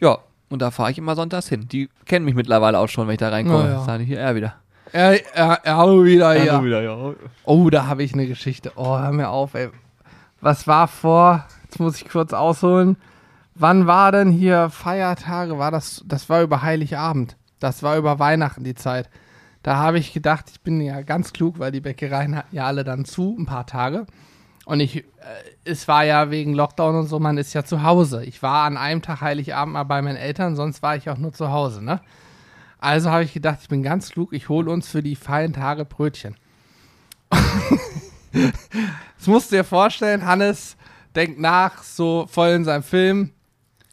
Ja, 0.00 0.18
und 0.48 0.62
da 0.62 0.70
fahre 0.70 0.90
ich 0.90 0.98
immer 0.98 1.14
sonntags 1.14 1.48
hin. 1.48 1.68
Die 1.68 1.88
kennen 2.06 2.24
mich 2.24 2.34
mittlerweile 2.34 2.78
auch 2.78 2.88
schon, 2.88 3.06
wenn 3.06 3.14
ich 3.14 3.18
da 3.18 3.28
reinkomme. 3.28 3.64
Ja, 3.64 3.74
ja. 3.74 3.84
Sagen 3.84 4.00
die 4.00 4.06
hier, 4.06 4.20
er 4.20 4.34
wieder. 4.34 4.54
Er, 4.92 5.36
er, 5.36 5.60
er, 5.64 5.76
hallo 5.76 6.04
wieder, 6.04 6.34
Er 6.34 6.44
ja. 6.44 6.64
wieder, 6.64 6.82
ja. 6.82 7.14
Oh, 7.44 7.68
da 7.68 7.86
habe 7.86 8.02
ich 8.02 8.14
eine 8.14 8.26
Geschichte. 8.26 8.72
Oh, 8.76 8.98
hör 8.98 9.12
mir 9.12 9.28
auf, 9.28 9.54
ey. 9.54 9.68
Was 10.40 10.66
war 10.66 10.88
vor, 10.88 11.44
jetzt 11.64 11.78
muss 11.80 11.96
ich 11.96 12.08
kurz 12.08 12.32
ausholen, 12.32 12.96
wann 13.54 13.86
war 13.86 14.12
denn 14.12 14.30
hier 14.30 14.70
Feiertage? 14.70 15.58
War 15.58 15.70
das, 15.70 16.04
das 16.06 16.28
war 16.30 16.42
über 16.42 16.62
Heiligabend. 16.62 17.36
Das 17.60 17.82
war 17.82 17.98
über 17.98 18.18
Weihnachten 18.18 18.64
die 18.64 18.76
Zeit. 18.76 19.10
Da 19.62 19.76
habe 19.76 19.98
ich 19.98 20.12
gedacht, 20.12 20.46
ich 20.50 20.60
bin 20.60 20.80
ja 20.80 21.02
ganz 21.02 21.32
klug, 21.32 21.58
weil 21.58 21.72
die 21.72 21.80
Bäckereien 21.80 22.36
hatten 22.36 22.54
ja 22.54 22.64
alle 22.64 22.84
dann 22.84 23.04
zu, 23.04 23.36
ein 23.38 23.46
paar 23.46 23.66
Tage. 23.66 24.06
Und 24.68 24.80
ich, 24.80 24.96
äh, 24.96 25.02
es 25.64 25.88
war 25.88 26.04
ja 26.04 26.30
wegen 26.30 26.52
Lockdown 26.52 26.94
und 26.94 27.06
so, 27.06 27.18
man 27.18 27.38
ist 27.38 27.54
ja 27.54 27.64
zu 27.64 27.84
Hause. 27.84 28.22
Ich 28.26 28.42
war 28.42 28.64
an 28.64 28.76
einem 28.76 29.00
Tag 29.00 29.22
Heiligabend 29.22 29.72
mal 29.72 29.84
bei 29.84 30.02
meinen 30.02 30.18
Eltern, 30.18 30.56
sonst 30.56 30.82
war 30.82 30.94
ich 30.94 31.08
auch 31.08 31.16
nur 31.16 31.32
zu 31.32 31.50
Hause, 31.50 31.82
ne? 31.82 32.02
Also 32.78 33.10
habe 33.10 33.24
ich 33.24 33.32
gedacht, 33.32 33.60
ich 33.62 33.70
bin 33.70 33.82
ganz 33.82 34.10
klug, 34.10 34.34
ich 34.34 34.50
hole 34.50 34.70
uns 34.70 34.86
für 34.86 35.02
die 35.02 35.16
feinen 35.16 35.54
Tage 35.54 35.86
Brötchen. 35.86 36.36
das 38.30 39.26
musst 39.26 39.50
du 39.50 39.56
dir 39.56 39.64
vorstellen, 39.64 40.26
Hannes 40.26 40.76
denkt 41.16 41.40
nach, 41.40 41.82
so 41.82 42.26
voll 42.30 42.50
in 42.50 42.64
seinem 42.66 42.82
Film. 42.82 43.30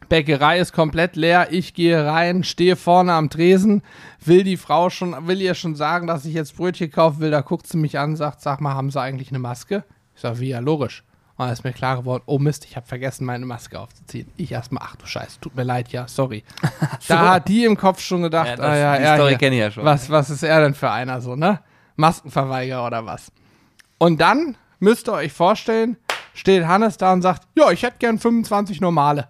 Bäckerei 0.09 0.59
ist 0.59 0.73
komplett 0.73 1.15
leer, 1.15 1.47
ich 1.51 1.73
gehe 1.73 2.05
rein, 2.05 2.43
stehe 2.43 2.75
vorne 2.75 3.13
am 3.13 3.29
Tresen, 3.29 3.81
will 4.25 4.43
die 4.43 4.57
Frau 4.57 4.89
schon, 4.89 5.25
will 5.25 5.41
ihr 5.41 5.55
schon 5.55 5.75
sagen, 5.75 6.05
dass 6.05 6.25
ich 6.25 6.33
jetzt 6.33 6.57
Brötchen 6.57 6.91
kaufen 6.91 7.21
will, 7.21 7.31
da 7.31 7.39
guckt 7.39 7.65
sie 7.65 7.77
mich 7.77 7.97
an, 7.97 8.17
sagt, 8.17 8.41
sag 8.41 8.59
mal, 8.59 8.73
haben 8.73 8.91
sie 8.91 8.99
eigentlich 8.99 9.29
eine 9.29 9.39
Maske? 9.39 9.85
Ich 10.15 10.21
sage, 10.21 10.39
wie, 10.39 10.49
ja, 10.49 10.59
logisch. 10.59 11.03
Und 11.37 11.45
dann 11.45 11.53
ist 11.53 11.65
mir 11.65 11.73
klar 11.73 11.97
geworden, 11.97 12.23
oh 12.27 12.39
Mist, 12.39 12.63
ich 12.63 12.77
habe 12.77 12.87
vergessen, 12.87 13.25
meine 13.25 13.45
Maske 13.45 13.77
aufzuziehen. 13.77 14.31
Ich 14.37 14.53
erstmal, 14.53 14.83
ach 14.85 14.95
du 14.95 15.05
Scheiße, 15.05 15.41
tut 15.41 15.55
mir 15.55 15.63
leid, 15.63 15.89
ja, 15.89 16.07
sorry. 16.07 16.45
so. 16.99 17.13
Da 17.13 17.33
hat 17.33 17.49
die 17.49 17.65
im 17.65 17.75
Kopf 17.75 17.99
schon 17.99 18.21
gedacht, 18.21 18.47
ja, 18.47 18.55
das, 18.55 18.65
ah, 18.65 18.77
ja, 18.77 18.97
die 18.97 19.21
Story 19.21 19.37
kenne 19.37 19.55
ich 19.55 19.61
ja 19.61 19.71
schon. 19.71 19.83
Was, 19.83 20.09
was 20.09 20.29
ist 20.29 20.43
er 20.43 20.61
denn 20.61 20.73
für 20.73 20.89
einer 20.89 21.19
so, 21.19 21.35
ne? 21.35 21.59
Maskenverweigerer 21.97 22.87
oder 22.87 23.05
was? 23.05 23.31
Und 23.97 24.21
dann 24.21 24.55
müsst 24.79 25.09
ihr 25.09 25.13
euch 25.13 25.33
vorstellen, 25.33 25.97
steht 26.33 26.65
Hannes 26.65 26.97
da 26.97 27.11
und 27.11 27.21
sagt, 27.21 27.47
ja, 27.55 27.69
ich 27.71 27.83
hätte 27.83 27.97
gern 27.99 28.17
25 28.17 28.79
normale. 28.79 29.27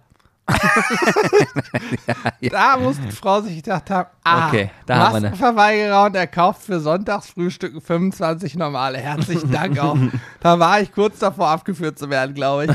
ja. 2.40 2.50
Da 2.50 2.76
muss 2.76 3.00
die 3.00 3.10
Frau 3.10 3.40
sich 3.40 3.56
gedacht 3.56 3.90
haben, 3.90 4.08
ah, 4.24 4.48
okay, 4.48 4.70
da 4.86 5.10
Maskenverweigerer 5.10 6.06
und 6.06 6.14
er 6.16 6.26
kauft 6.26 6.62
für 6.62 6.80
Sonntagsfrühstücken 6.80 7.80
25 7.80 8.56
normale. 8.56 8.98
Herzlichen 8.98 9.50
Dank 9.50 9.78
auch. 9.78 9.96
da 10.40 10.58
war 10.58 10.80
ich 10.80 10.92
kurz 10.92 11.18
davor 11.18 11.48
abgeführt 11.48 11.98
zu 11.98 12.10
werden, 12.10 12.34
glaube 12.34 12.66
ich. 12.66 12.70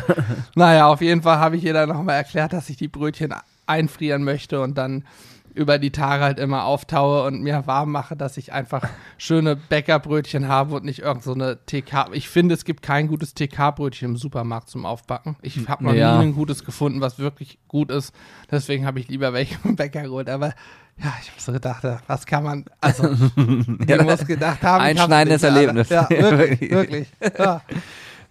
naja, 0.55 0.87
auf 0.87 1.01
jeden 1.01 1.21
Fall 1.21 1.39
habe 1.39 1.55
ich 1.57 1.63
ihr 1.63 1.73
dann 1.73 1.89
nochmal 1.89 2.15
erklärt, 2.15 2.53
dass 2.53 2.69
ich 2.69 2.77
die 2.77 2.89
Brötchen 2.89 3.33
einfrieren 3.67 4.23
möchte 4.23 4.61
und 4.61 4.77
dann 4.77 5.05
über 5.53 5.79
die 5.79 5.91
Tage 5.91 6.23
halt 6.23 6.39
immer 6.39 6.65
auftaue 6.65 7.23
und 7.23 7.41
mir 7.41 7.67
warm 7.67 7.91
mache, 7.91 8.15
dass 8.15 8.37
ich 8.37 8.53
einfach 8.53 8.87
schöne 9.17 9.55
Bäckerbrötchen 9.55 10.47
habe 10.47 10.75
und 10.75 10.85
nicht 10.85 10.99
irgend 10.99 11.23
so 11.23 11.33
eine 11.33 11.59
TK. 11.65 12.09
Ich 12.13 12.29
finde, 12.29 12.55
es 12.55 12.65
gibt 12.65 12.81
kein 12.81 13.07
gutes 13.07 13.33
TK-Brötchen 13.33 14.11
im 14.11 14.17
Supermarkt 14.17 14.69
zum 14.69 14.85
Aufbacken. 14.85 15.35
Ich 15.41 15.67
habe 15.67 15.83
noch 15.83 15.93
ja. 15.93 16.17
nie 16.17 16.27
ein 16.27 16.35
gutes 16.35 16.63
gefunden, 16.63 17.01
was 17.01 17.19
wirklich 17.19 17.59
gut 17.67 17.91
ist. 17.91 18.13
Deswegen 18.49 18.85
habe 18.85 18.99
ich 18.99 19.09
lieber 19.09 19.33
welche 19.33 19.57
vom 19.59 19.75
Bäcker 19.75 20.03
geholt. 20.03 20.29
Aber 20.29 20.53
ja, 20.97 21.13
ich 21.21 21.29
habe 21.29 21.39
so 21.39 21.51
gedacht, 21.51 21.83
was 22.07 22.25
kann 22.25 22.43
man, 22.43 22.65
also, 22.79 23.09
ich 23.37 24.01
muss 24.01 24.25
gedacht 24.25 24.61
haben. 24.61 24.83
Einschneidendes 24.83 25.43
Erlebnis. 25.43 25.89
Ja, 25.89 26.07
wirklich, 26.09 26.71
wirklich. 26.71 27.07
Ja. 27.37 27.61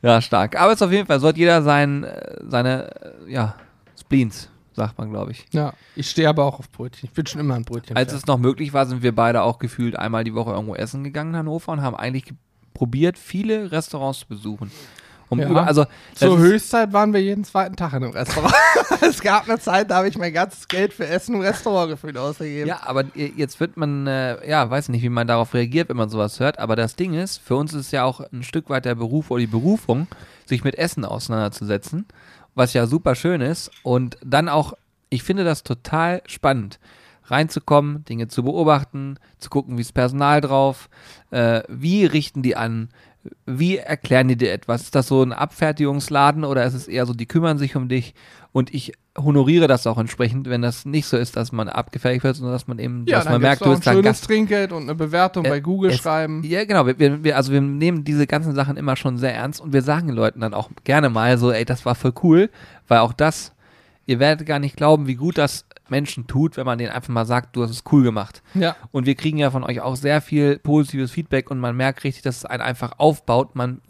ja, 0.02 0.20
stark. 0.20 0.58
Aber 0.58 0.72
es 0.72 0.76
ist 0.76 0.82
auf 0.82 0.92
jeden 0.92 1.06
Fall, 1.06 1.20
sollte 1.20 1.38
jeder 1.38 1.62
sein, 1.62 2.04
äh, 2.04 2.36
seine, 2.46 2.90
äh, 3.26 3.32
ja, 3.32 3.54
Spleens 3.98 4.49
sagt 4.72 4.98
man, 4.98 5.10
glaube 5.10 5.32
ich. 5.32 5.46
Ja, 5.52 5.72
ich 5.96 6.10
stehe 6.10 6.28
aber 6.28 6.44
auch 6.44 6.58
auf 6.58 6.70
Brötchen. 6.70 7.08
Ich 7.08 7.14
bin 7.14 7.26
schon 7.26 7.40
immer 7.40 7.54
ein 7.54 7.64
Brötchen. 7.64 7.96
Als 7.96 8.12
es 8.12 8.26
noch 8.26 8.38
möglich 8.38 8.72
war, 8.72 8.86
sind 8.86 9.02
wir 9.02 9.14
beide 9.14 9.42
auch 9.42 9.58
gefühlt 9.58 9.96
einmal 9.96 10.24
die 10.24 10.34
Woche 10.34 10.52
irgendwo 10.52 10.74
essen 10.74 11.04
gegangen 11.04 11.30
in 11.30 11.38
Hannover 11.38 11.72
und 11.72 11.82
haben 11.82 11.96
eigentlich 11.96 12.32
probiert, 12.74 13.18
viele 13.18 13.72
Restaurants 13.72 14.20
zu 14.20 14.28
besuchen. 14.28 14.70
Um 15.30 15.38
ja. 15.38 15.48
über, 15.48 15.64
also, 15.64 15.86
Zur 16.14 16.38
Höchstzeit 16.38 16.92
waren 16.92 17.12
wir 17.12 17.22
jeden 17.22 17.44
zweiten 17.44 17.76
Tag 17.76 17.92
in 17.92 18.02
einem 18.02 18.12
Restaurant. 18.12 18.52
es 19.00 19.20
gab 19.20 19.48
eine 19.48 19.60
Zeit, 19.60 19.88
da 19.88 19.98
habe 19.98 20.08
ich 20.08 20.18
mein 20.18 20.32
ganzes 20.32 20.66
Geld 20.66 20.92
für 20.92 21.06
Essen 21.06 21.36
im 21.36 21.40
Restaurant 21.40 21.88
gefühlt 21.88 22.16
ausgegeben. 22.16 22.66
Ja, 22.66 22.80
aber 22.84 23.04
jetzt 23.14 23.60
wird 23.60 23.76
man, 23.76 24.08
äh, 24.08 24.48
ja, 24.48 24.68
weiß 24.68 24.88
nicht, 24.88 25.02
wie 25.02 25.08
man 25.08 25.28
darauf 25.28 25.54
reagiert, 25.54 25.88
wenn 25.88 25.96
man 25.96 26.08
sowas 26.08 26.40
hört. 26.40 26.58
Aber 26.58 26.74
das 26.74 26.96
Ding 26.96 27.14
ist, 27.14 27.38
für 27.38 27.54
uns 27.54 27.72
ist 27.72 27.86
es 27.86 27.90
ja 27.92 28.02
auch 28.02 28.20
ein 28.32 28.42
Stück 28.42 28.68
weit 28.70 28.84
der 28.84 28.96
Beruf 28.96 29.30
oder 29.30 29.40
die 29.40 29.46
Berufung, 29.46 30.08
sich 30.46 30.64
mit 30.64 30.76
Essen 30.76 31.04
auseinanderzusetzen 31.04 32.06
was 32.60 32.74
ja 32.74 32.86
super 32.86 33.14
schön 33.14 33.40
ist. 33.40 33.70
Und 33.82 34.18
dann 34.22 34.50
auch, 34.50 34.74
ich 35.08 35.22
finde 35.22 35.44
das 35.44 35.64
total 35.64 36.22
spannend, 36.26 36.78
reinzukommen, 37.24 38.04
Dinge 38.04 38.28
zu 38.28 38.44
beobachten, 38.44 39.18
zu 39.38 39.48
gucken, 39.48 39.78
wie 39.78 39.82
ist 39.82 39.92
Personal 39.92 40.42
drauf, 40.42 40.90
äh, 41.30 41.62
wie 41.68 42.04
richten 42.04 42.42
die 42.42 42.56
an, 42.56 42.90
wie 43.46 43.76
erklären 43.76 44.28
die 44.28 44.36
dir 44.36 44.52
etwas? 44.52 44.82
Ist 44.82 44.94
das 44.94 45.08
so 45.08 45.22
ein 45.22 45.32
Abfertigungsladen 45.32 46.44
oder 46.44 46.64
ist 46.64 46.74
es 46.74 46.88
eher 46.88 47.06
so, 47.06 47.12
die 47.12 47.26
kümmern 47.26 47.58
sich 47.58 47.76
um 47.76 47.88
dich 47.88 48.14
und 48.52 48.72
ich 48.72 48.92
honoriere 49.18 49.66
das 49.66 49.86
auch 49.86 49.98
entsprechend, 49.98 50.48
wenn 50.48 50.62
das 50.62 50.86
nicht 50.86 51.06
so 51.06 51.16
ist, 51.16 51.36
dass 51.36 51.52
man 51.52 51.68
abgefertigt 51.68 52.24
wird, 52.24 52.36
sondern 52.36 52.54
dass 52.54 52.66
man 52.66 52.78
eben, 52.78 53.04
ja, 53.06 53.18
dass 53.18 53.28
man 53.28 53.40
merkt, 53.40 53.64
du 53.64 53.70
bist 53.70 53.86
ein 53.86 53.94
schönes 53.94 54.20
Trinkgeld 54.22 54.72
und 54.72 54.84
eine 54.84 54.94
Bewertung 54.94 55.44
äh, 55.44 55.48
bei 55.48 55.60
Google 55.60 55.90
es, 55.90 55.98
schreiben. 55.98 56.42
Ja, 56.44 56.64
genau. 56.64 56.86
Wir, 56.86 57.22
wir, 57.22 57.36
also 57.36 57.52
wir 57.52 57.60
nehmen 57.60 58.04
diese 58.04 58.26
ganzen 58.26 58.54
Sachen 58.54 58.76
immer 58.76 58.96
schon 58.96 59.18
sehr 59.18 59.34
ernst 59.34 59.60
und 59.60 59.72
wir 59.72 59.82
sagen 59.82 60.08
den 60.08 60.16
Leuten 60.16 60.40
dann 60.40 60.54
auch 60.54 60.70
gerne 60.84 61.10
mal 61.10 61.36
so, 61.38 61.52
ey, 61.52 61.64
das 61.64 61.84
war 61.84 61.94
voll 61.94 62.14
cool, 62.22 62.50
weil 62.88 63.00
auch 63.00 63.12
das, 63.12 63.52
ihr 64.06 64.18
werdet 64.18 64.46
gar 64.46 64.58
nicht 64.58 64.76
glauben, 64.76 65.06
wie 65.06 65.16
gut 65.16 65.38
das 65.38 65.66
Menschen 65.90 66.26
tut, 66.26 66.56
wenn 66.56 66.66
man 66.66 66.78
denen 66.78 66.90
einfach 66.90 67.08
mal 67.08 67.26
sagt, 67.26 67.56
du 67.56 67.62
hast 67.62 67.70
es 67.70 67.84
cool 67.90 68.02
gemacht. 68.02 68.42
Ja. 68.54 68.76
Und 68.92 69.06
wir 69.06 69.14
kriegen 69.14 69.38
ja 69.38 69.50
von 69.50 69.64
euch 69.64 69.80
auch 69.80 69.96
sehr 69.96 70.20
viel 70.20 70.58
positives 70.58 71.10
Feedback 71.10 71.50
und 71.50 71.58
man 71.58 71.76
merkt 71.76 72.04
richtig, 72.04 72.22
dass 72.22 72.38
es 72.38 72.44
einen 72.44 72.62
einfach 72.62 72.92
aufbaut. 72.98 73.54
Man, 73.54 73.80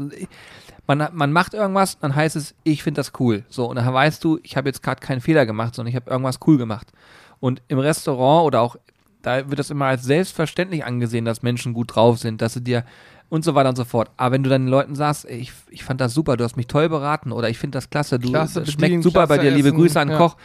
man, 0.86 1.08
man 1.12 1.32
macht 1.32 1.54
irgendwas, 1.54 1.98
dann 1.98 2.14
heißt 2.14 2.36
es, 2.36 2.54
ich 2.64 2.82
finde 2.82 3.00
das 3.00 3.12
cool. 3.20 3.44
So, 3.48 3.66
und 3.66 3.76
dann 3.76 3.92
weißt 3.92 4.22
du, 4.24 4.38
ich 4.42 4.56
habe 4.56 4.68
jetzt 4.68 4.82
gerade 4.82 5.00
keinen 5.00 5.20
Fehler 5.20 5.46
gemacht, 5.46 5.74
sondern 5.74 5.90
ich 5.90 5.96
habe 5.96 6.10
irgendwas 6.10 6.38
cool 6.46 6.58
gemacht. 6.58 6.92
Und 7.38 7.62
im 7.68 7.78
Restaurant 7.78 8.46
oder 8.46 8.60
auch, 8.60 8.76
da 9.22 9.48
wird 9.48 9.58
das 9.58 9.70
immer 9.70 9.86
als 9.86 10.04
selbstverständlich 10.04 10.84
angesehen, 10.84 11.24
dass 11.24 11.42
Menschen 11.42 11.74
gut 11.74 11.94
drauf 11.94 12.18
sind, 12.18 12.42
dass 12.42 12.54
sie 12.54 12.62
dir 12.62 12.84
und 13.30 13.44
so 13.44 13.54
weiter 13.54 13.70
und 13.70 13.76
so 13.76 13.84
fort. 13.84 14.10
Aber 14.16 14.32
wenn 14.34 14.42
du 14.42 14.50
dann 14.50 14.66
den 14.66 14.70
Leuten 14.70 14.94
sagst, 14.94 15.24
ey, 15.24 15.38
ich, 15.38 15.52
ich 15.70 15.84
fand 15.84 16.00
das 16.00 16.12
super, 16.12 16.36
du 16.36 16.44
hast 16.44 16.56
mich 16.56 16.66
toll 16.66 16.88
beraten 16.88 17.32
oder 17.32 17.48
ich 17.48 17.58
finde 17.58 17.76
das 17.76 17.88
klasse, 17.88 18.18
du 18.18 18.28
klasse 18.28 18.66
schmeckt 18.66 19.02
super 19.02 19.26
bei 19.26 19.38
dir, 19.38 19.50
liebe 19.50 19.72
Grüße 19.72 19.98
an 19.98 20.10
ja. 20.10 20.18
Koch, 20.18 20.36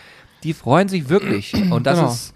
die 0.45 0.53
freuen 0.53 0.87
sich 0.87 1.09
wirklich. 1.09 1.53
Und 1.71 1.85
das 1.85 1.99
genau. 1.99 2.11
ist, 2.11 2.33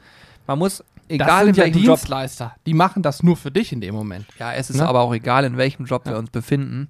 man 0.48 0.60
muss, 0.60 0.84
egal 1.08 1.48
in 1.48 1.56
welchem 1.56 1.84
ja 1.84 1.94
Dienstleister. 1.96 2.46
Job. 2.46 2.54
Die 2.66 2.74
machen 2.74 3.04
das 3.04 3.24
nur 3.24 3.38
für 3.38 3.52
dich 3.52 3.72
in 3.72 3.80
dem 3.80 3.96
Moment. 3.96 4.26
Ja, 4.38 4.54
es 4.54 4.70
ist 4.70 4.78
ne? 4.78 4.88
aber 4.88 5.02
auch 5.02 5.14
egal, 5.14 5.46
in 5.46 5.58
welchem 5.58 5.86
Job 5.86 6.06
ja. 6.06 6.14
wir 6.14 6.20
uns 6.20 6.32
befinden. 6.32 6.90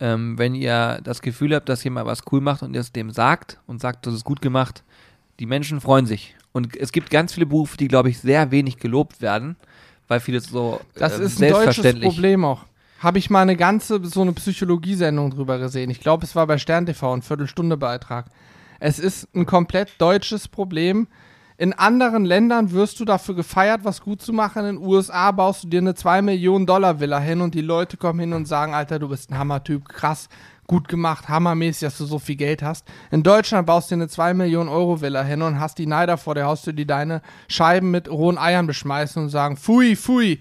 Ähm, 0.00 0.38
wenn 0.38 0.54
ihr 0.54 1.00
das 1.04 1.20
Gefühl 1.20 1.54
habt, 1.54 1.68
dass 1.68 1.84
jemand 1.84 2.06
was 2.06 2.22
cool 2.32 2.40
macht 2.40 2.62
und 2.62 2.74
ihr 2.74 2.80
es 2.80 2.92
dem 2.92 3.10
sagt 3.10 3.58
und 3.66 3.80
sagt, 3.80 4.06
das 4.06 4.14
ist 4.14 4.24
gut 4.24 4.40
gemacht, 4.40 4.82
die 5.38 5.46
Menschen 5.46 5.80
freuen 5.80 6.06
sich. 6.06 6.34
Und 6.52 6.76
es 6.76 6.92
gibt 6.92 7.10
ganz 7.10 7.32
viele 7.32 7.46
Berufe, 7.46 7.76
die, 7.76 7.88
glaube 7.88 8.10
ich, 8.10 8.18
sehr 8.18 8.50
wenig 8.50 8.78
gelobt 8.78 9.20
werden, 9.20 9.56
weil 10.08 10.20
vieles 10.20 10.44
so 10.44 10.80
Das 10.94 11.18
äh, 11.18 11.24
ist 11.24 11.42
ein 11.42 11.50
deutsches 11.50 12.00
Problem 12.00 12.44
auch. 12.44 12.64
Habe 12.98 13.18
ich 13.18 13.30
mal 13.30 13.42
eine 13.42 13.56
ganze, 13.56 14.04
so 14.04 14.22
eine 14.22 14.32
Psychologiesendung 14.32 15.30
drüber 15.30 15.58
gesehen. 15.58 15.90
Ich 15.90 15.98
glaube, 15.98 16.24
es 16.24 16.36
war 16.36 16.46
bei 16.46 16.58
Stern 16.58 16.86
TV, 16.86 17.14
ein 17.14 17.22
Viertelstunde-Beitrag. 17.22 18.26
Es 18.84 18.98
ist 18.98 19.28
ein 19.32 19.46
komplett 19.46 19.92
deutsches 19.98 20.48
Problem. 20.48 21.06
In 21.56 21.72
anderen 21.72 22.24
Ländern 22.24 22.72
wirst 22.72 22.98
du 22.98 23.04
dafür 23.04 23.36
gefeiert, 23.36 23.82
was 23.84 24.00
gut 24.00 24.20
zu 24.20 24.32
machen. 24.32 24.66
In 24.66 24.76
den 24.76 24.84
USA 24.84 25.30
baust 25.30 25.62
du 25.62 25.68
dir 25.68 25.78
eine 25.78 25.94
2 25.94 26.20
Millionen 26.20 26.66
Dollar 26.66 26.98
Villa 26.98 27.20
hin 27.20 27.42
und 27.42 27.54
die 27.54 27.60
Leute 27.60 27.96
kommen 27.96 28.18
hin 28.18 28.32
und 28.32 28.46
sagen, 28.46 28.74
Alter, 28.74 28.98
du 28.98 29.08
bist 29.08 29.30
ein 29.30 29.38
Hammertyp, 29.38 29.88
krass, 29.88 30.28
gut 30.66 30.88
gemacht, 30.88 31.28
hammermäßig, 31.28 31.82
dass 31.82 31.98
du 31.98 32.06
so 32.06 32.18
viel 32.18 32.34
Geld 32.34 32.64
hast. 32.64 32.84
In 33.12 33.22
Deutschland 33.22 33.68
baust 33.68 33.88
du 33.88 33.94
dir 33.94 34.02
eine 34.02 34.08
2 34.08 34.34
Millionen 34.34 34.68
Euro 34.68 35.00
Villa 35.00 35.22
hin 35.22 35.42
und 35.42 35.60
hast 35.60 35.78
die 35.78 35.86
Neider 35.86 36.16
vor 36.16 36.34
der 36.34 36.46
Haustür, 36.46 36.72
die 36.72 36.84
deine 36.86 37.22
Scheiben 37.46 37.92
mit 37.92 38.10
rohen 38.10 38.36
Eiern 38.36 38.66
beschmeißen 38.66 39.22
und 39.22 39.28
sagen, 39.28 39.56
pfui, 39.56 39.94
pfui, 39.94 40.40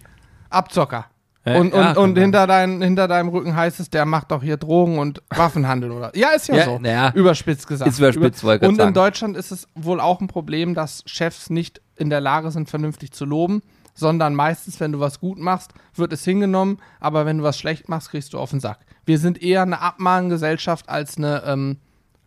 Abzocker. 0.50 1.11
Äh, 1.44 1.60
und, 1.60 1.74
ja, 1.74 1.92
und, 1.92 1.98
und 1.98 2.20
hinter, 2.20 2.46
dein, 2.46 2.82
hinter 2.82 3.08
deinem 3.08 3.30
Rücken 3.30 3.56
heißt 3.56 3.80
es, 3.80 3.90
der 3.90 4.06
macht 4.06 4.32
doch 4.32 4.44
hier 4.44 4.58
Drogen 4.58 5.00
und 5.00 5.24
Waffenhandel, 5.30 5.92
oder? 5.92 6.16
Ja, 6.16 6.30
ist 6.30 6.48
ja, 6.48 6.56
ja 6.56 6.66
so. 6.66 6.80
Ja. 6.84 7.12
Überspitzt 7.14 7.68
gesagt. 7.68 7.90
Ist 7.90 8.00
überspitzt, 8.00 8.44
Über 8.44 8.68
Und 8.68 8.80
in 8.80 8.94
Deutschland 8.94 9.36
ist 9.36 9.52
es 9.52 9.68
wohl 9.74 10.00
auch 10.00 10.22
ein 10.22 10.28
Problem, 10.28 10.76
dass 10.76 11.04
Chefs 11.08 11.50
nicht 11.50 11.82
in 11.96 12.10
der 12.10 12.22
Lage 12.22 12.52
sind, 12.52 12.70
vernünftig 12.70 13.12
zu 13.12 13.26
loben, 13.26 13.64
sondern 13.96 14.36
meistens, 14.36 14.80
wenn 14.80 14.92
du 14.92 15.00
was 15.00 15.20
gut 15.20 15.40
machst, 15.40 15.74
wird 15.96 16.14
es 16.14 16.24
hingenommen, 16.24 16.78
aber 17.00 17.26
wenn 17.26 17.40
du 17.40 17.44
was 17.44 17.58
schlecht 17.58 17.90
machst, 17.90 18.12
kriegst 18.12 18.34
du 18.34 18.40
auf 18.40 18.52
den 18.52 18.60
Sack. 18.60 18.80
Wir 19.06 19.18
sind 19.18 19.42
eher 19.42 19.64
eine 19.64 19.82
Abmahngesellschaft 19.82 20.90
als 20.90 21.18
eine 21.18 21.44
ähm, 21.46 21.78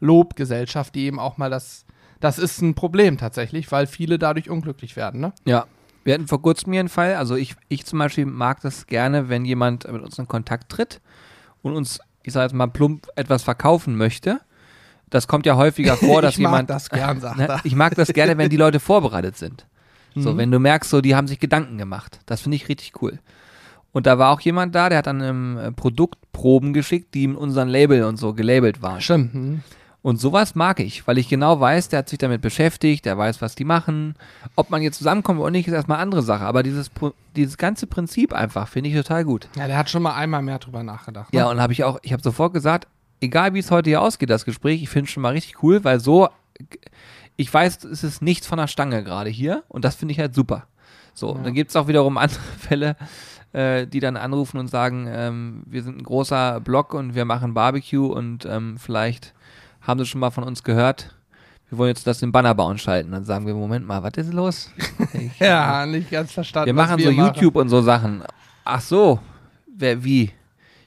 Lobgesellschaft, 0.00 0.94
die 0.94 1.04
eben 1.04 1.20
auch 1.20 1.38
mal 1.38 1.50
das. 1.50 1.84
Das 2.20 2.38
ist 2.38 2.62
ein 2.62 2.74
Problem 2.74 3.18
tatsächlich, 3.18 3.70
weil 3.70 3.86
viele 3.86 4.18
dadurch 4.18 4.48
unglücklich 4.48 4.96
werden, 4.96 5.20
ne? 5.20 5.32
Ja, 5.44 5.66
wir 6.04 6.14
hatten 6.14 6.28
vor 6.28 6.42
kurzem 6.42 6.72
hier 6.72 6.80
einen 6.80 6.88
Fall, 6.88 7.14
also 7.14 7.34
ich, 7.34 7.56
ich 7.68 7.84
zum 7.86 7.98
Beispiel 7.98 8.26
mag 8.26 8.60
das 8.60 8.86
gerne, 8.86 9.28
wenn 9.28 9.44
jemand 9.44 9.90
mit 9.90 10.02
uns 10.02 10.18
in 10.18 10.28
Kontakt 10.28 10.70
tritt 10.70 11.00
und 11.62 11.74
uns, 11.74 11.98
ich 12.22 12.32
sage 12.32 12.44
jetzt 12.44 12.54
mal 12.54 12.66
plump, 12.66 13.08
etwas 13.16 13.42
verkaufen 13.42 13.96
möchte. 13.96 14.40
Das 15.10 15.26
kommt 15.26 15.46
ja 15.46 15.56
häufiger 15.56 15.96
vor, 15.96 16.22
dass 16.22 16.36
jemand. 16.36 16.68
Ich 16.68 16.74
mag 16.74 16.78
das 16.78 16.90
gern, 16.90 17.20
sagt 17.20 17.36
ne, 17.38 17.60
Ich 17.64 17.74
mag 17.74 17.94
das 17.94 18.12
gerne, 18.12 18.36
wenn 18.38 18.50
die 18.50 18.56
Leute 18.56 18.80
vorbereitet 18.80 19.36
sind. 19.36 19.66
So, 20.14 20.32
mhm. 20.32 20.38
wenn 20.38 20.50
du 20.50 20.58
merkst, 20.60 20.90
so, 20.90 21.00
die 21.00 21.16
haben 21.16 21.26
sich 21.26 21.40
Gedanken 21.40 21.76
gemacht. 21.78 22.20
Das 22.26 22.42
finde 22.42 22.56
ich 22.56 22.68
richtig 22.68 23.02
cool. 23.02 23.18
Und 23.92 24.06
da 24.06 24.18
war 24.18 24.30
auch 24.30 24.40
jemand 24.40 24.74
da, 24.74 24.88
der 24.88 24.98
hat 24.98 25.06
dann 25.06 25.20
ähm, 25.20 25.74
Produktproben 25.76 26.72
geschickt, 26.72 27.14
die 27.14 27.24
in 27.24 27.36
unserem 27.36 27.68
Label 27.68 28.04
und 28.04 28.16
so 28.16 28.34
gelabelt 28.34 28.82
waren. 28.82 29.00
Stimmt. 29.00 29.34
Mhm. 29.34 29.62
Und 30.04 30.20
sowas 30.20 30.54
mag 30.54 30.80
ich, 30.80 31.06
weil 31.06 31.16
ich 31.16 31.30
genau 31.30 31.60
weiß, 31.60 31.88
der 31.88 32.00
hat 32.00 32.10
sich 32.10 32.18
damit 32.18 32.42
beschäftigt, 32.42 33.06
der 33.06 33.16
weiß, 33.16 33.40
was 33.40 33.54
die 33.54 33.64
machen. 33.64 34.16
Ob 34.54 34.68
man 34.68 34.82
jetzt 34.82 34.98
zusammenkommt 34.98 35.40
oder 35.40 35.50
nicht, 35.50 35.66
ist 35.66 35.72
erstmal 35.72 35.96
eine 35.96 36.02
andere 36.02 36.20
Sache. 36.22 36.44
Aber 36.44 36.62
dieses, 36.62 36.90
dieses 37.34 37.56
ganze 37.56 37.86
Prinzip 37.86 38.34
einfach 38.34 38.68
finde 38.68 38.90
ich 38.90 38.96
total 38.96 39.24
gut. 39.24 39.48
Ja, 39.56 39.66
der 39.66 39.78
hat 39.78 39.88
schon 39.88 40.02
mal 40.02 40.12
einmal 40.12 40.42
mehr 40.42 40.58
drüber 40.58 40.82
nachgedacht. 40.82 41.32
Ne? 41.32 41.38
Ja, 41.38 41.48
und 41.48 41.58
habe 41.58 41.72
ich 41.72 41.84
auch, 41.84 42.00
ich 42.02 42.12
habe 42.12 42.22
sofort 42.22 42.52
gesagt, 42.52 42.86
egal 43.22 43.54
wie 43.54 43.60
es 43.60 43.70
heute 43.70 43.88
hier 43.88 44.02
ausgeht, 44.02 44.28
das 44.28 44.44
Gespräch, 44.44 44.82
ich 44.82 44.90
finde 44.90 45.06
es 45.06 45.10
schon 45.10 45.22
mal 45.22 45.32
richtig 45.32 45.62
cool, 45.62 45.82
weil 45.84 45.98
so, 46.00 46.28
ich 47.36 47.54
weiß, 47.54 47.84
es 47.84 48.04
ist 48.04 48.20
nichts 48.20 48.46
von 48.46 48.58
der 48.58 48.66
Stange 48.66 49.04
gerade 49.04 49.30
hier 49.30 49.64
und 49.68 49.86
das 49.86 49.94
finde 49.94 50.12
ich 50.12 50.18
halt 50.18 50.34
super. 50.34 50.66
So, 51.14 51.30
und 51.30 51.44
dann 51.46 51.54
gibt 51.54 51.70
es 51.70 51.76
auch 51.76 51.88
wiederum 51.88 52.18
andere 52.18 52.42
Fälle, 52.58 52.96
äh, 53.54 53.86
die 53.86 54.00
dann 54.00 54.18
anrufen 54.18 54.58
und 54.58 54.68
sagen, 54.68 55.08
ähm, 55.08 55.62
wir 55.64 55.82
sind 55.82 55.96
ein 55.96 56.02
großer 56.02 56.60
Blog 56.60 56.92
und 56.92 57.14
wir 57.14 57.24
machen 57.24 57.54
Barbecue 57.54 58.06
und 58.06 58.44
ähm, 58.44 58.76
vielleicht 58.76 59.33
haben 59.86 59.98
sie 60.00 60.06
schon 60.06 60.20
mal 60.20 60.30
von 60.30 60.44
uns 60.44 60.62
gehört. 60.62 61.14
Wir 61.70 61.78
wollen 61.78 61.88
jetzt 61.88 62.06
das 62.06 62.22
im 62.22 62.30
Banner 62.32 62.54
bauen 62.54 62.78
schalten. 62.78 63.12
Dann 63.12 63.24
sagen 63.24 63.46
wir, 63.46 63.54
Moment 63.54 63.86
mal, 63.86 64.02
was 64.02 64.12
ist 64.16 64.32
los? 64.32 64.70
Ich, 65.12 65.38
Ja, 65.40 65.86
nicht 65.86 66.10
ganz 66.10 66.32
verstanden. 66.32 66.66
wir 66.66 66.74
machen 66.74 66.98
so 66.98 67.10
YouTube 67.10 67.56
und 67.56 67.68
so 67.68 67.80
Sachen. 67.82 68.22
Ach 68.64 68.80
so, 68.80 69.18
wer, 69.66 70.02
wie? 70.02 70.30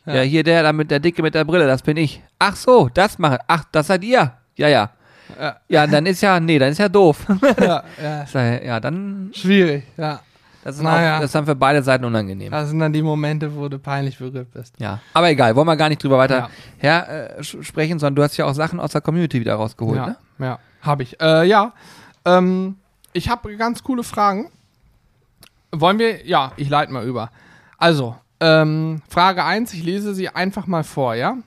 Ja. 0.06 0.16
Ja. 0.16 0.22
hier 0.22 0.44
der, 0.44 0.64
da 0.64 0.72
mit 0.74 0.90
der 0.90 1.00
Dicke 1.00 1.22
mit 1.22 1.36
der 1.36 1.44
Brille, 1.44 1.68
das 1.68 1.82
bin 1.82 1.98
ich. 1.98 2.22
Ach 2.40 2.56
so, 2.56 2.90
das 2.94 3.20
machen. 3.20 3.38
Ach, 3.48 3.66
das 3.72 3.88
seid 3.88 4.04
ihr. 4.04 4.32
Ja, 4.56 4.68
ja. 4.68 4.92
Ja, 5.38 5.58
Ja, 5.68 5.86
dann 5.88 6.06
ist 6.06 6.22
ja, 6.22 6.40
nee, 6.40 6.58
dann 6.58 6.72
ist 6.72 6.78
ja 6.78 6.88
doof. 6.88 7.26
ja, 7.60 7.84
ja. 8.34 8.54
Ja, 8.64 8.80
dann, 8.80 9.32
Schwierig, 9.34 9.84
ja. 9.98 10.22
Das 10.76 10.82
Naja. 10.82 11.16
auch, 11.16 11.20
das 11.22 11.26
ist 11.30 11.36
dann 11.36 11.46
für 11.46 11.56
beide 11.56 11.82
Seiten 11.82 12.04
unangenehm. 12.06 12.52
Das 12.52 12.70
sind 12.70 12.80
dann 12.80 12.92
die 12.94 13.02
Momente, 13.02 13.56
wo 13.56 13.70
du 13.70 13.80
peinlich 13.80 14.18
berührt 14.18 14.52
bist. 14.52 14.76
Ja, 14.80 15.00
aber 15.14 15.30
egal, 15.30 15.56
wollen 15.56 15.68
wir 15.68 15.76
gar 15.78 15.90
nicht 15.90 16.04
drüber 16.04 16.18
weiter 16.18 16.38
Ja. 16.38 16.50
her, 16.78 17.38
äh, 17.40 17.44
sprechen, 17.44 18.00
sondern 18.00 18.16
du 18.16 18.24
hast 18.24 18.36
ja 18.38 18.46
auch 18.46 18.54
Sachen 18.54 18.80
aus 18.80 18.92
der 18.92 19.02
Community 19.02 19.40
wieder 19.40 19.56
rausgeholt, 19.56 19.98
ja, 19.98 20.08
ne? 20.08 20.18
ja, 20.40 20.60
habe 20.82 21.04
ich. 21.04 21.20
Äh, 21.22 21.46
ja, 21.48 21.74
ähm, 22.26 22.76
ich 23.14 23.30
habe 23.30 23.56
ganz 23.56 23.82
coole 23.84 24.04
Fragen. 24.04 24.50
Wollen 25.72 26.00
wir, 26.00 26.26
ja, 26.26 26.52
ich 26.58 26.70
leite 26.70 26.92
mal 26.92 27.06
über. 27.06 27.30
Also, 27.78 28.16
ähm, 28.40 29.02
Frage 29.10 29.44
1, 29.44 29.74
ich 29.74 29.84
lese 29.84 30.14
sie 30.14 30.30
einfach 30.30 30.68
mal 30.68 30.84
vor, 30.84 31.16
ja? 31.16 31.38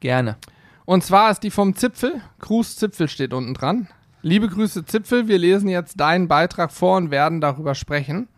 Gerne. 0.00 0.36
Und 0.84 1.02
zwar 1.02 1.30
ist 1.30 1.40
die 1.42 1.50
vom 1.50 1.74
Zipfel. 1.76 2.20
Gruß 2.40 2.76
Zipfel 2.76 3.08
steht 3.08 3.32
unten 3.32 3.54
dran. 3.54 3.88
Liebe 4.22 4.48
Grüße 4.48 4.84
Zipfel, 4.84 5.28
wir 5.28 5.38
lesen 5.38 5.68
jetzt 5.68 5.98
deinen 6.00 6.28
Beitrag 6.28 6.72
vor 6.72 6.96
und 6.96 7.10
werden 7.10 7.40
darüber 7.40 7.74
sprechen. 7.74 8.28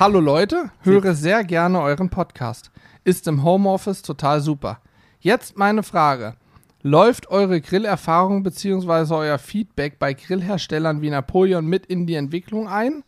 Hallo 0.00 0.20
Leute, 0.20 0.70
höre 0.82 1.12
sehr 1.12 1.42
gerne 1.42 1.80
euren 1.80 2.08
Podcast. 2.08 2.70
Ist 3.02 3.26
im 3.26 3.42
Homeoffice 3.42 4.02
total 4.02 4.40
super. 4.40 4.80
Jetzt 5.18 5.58
meine 5.58 5.82
Frage. 5.82 6.36
Läuft 6.82 7.30
eure 7.30 7.60
Grillerfahrung 7.60 8.44
bzw. 8.44 9.12
euer 9.12 9.38
Feedback 9.38 9.98
bei 9.98 10.14
Grillherstellern 10.14 11.02
wie 11.02 11.10
Napoleon 11.10 11.66
mit 11.66 11.86
in 11.86 12.06
die 12.06 12.14
Entwicklung 12.14 12.68
ein? 12.68 13.02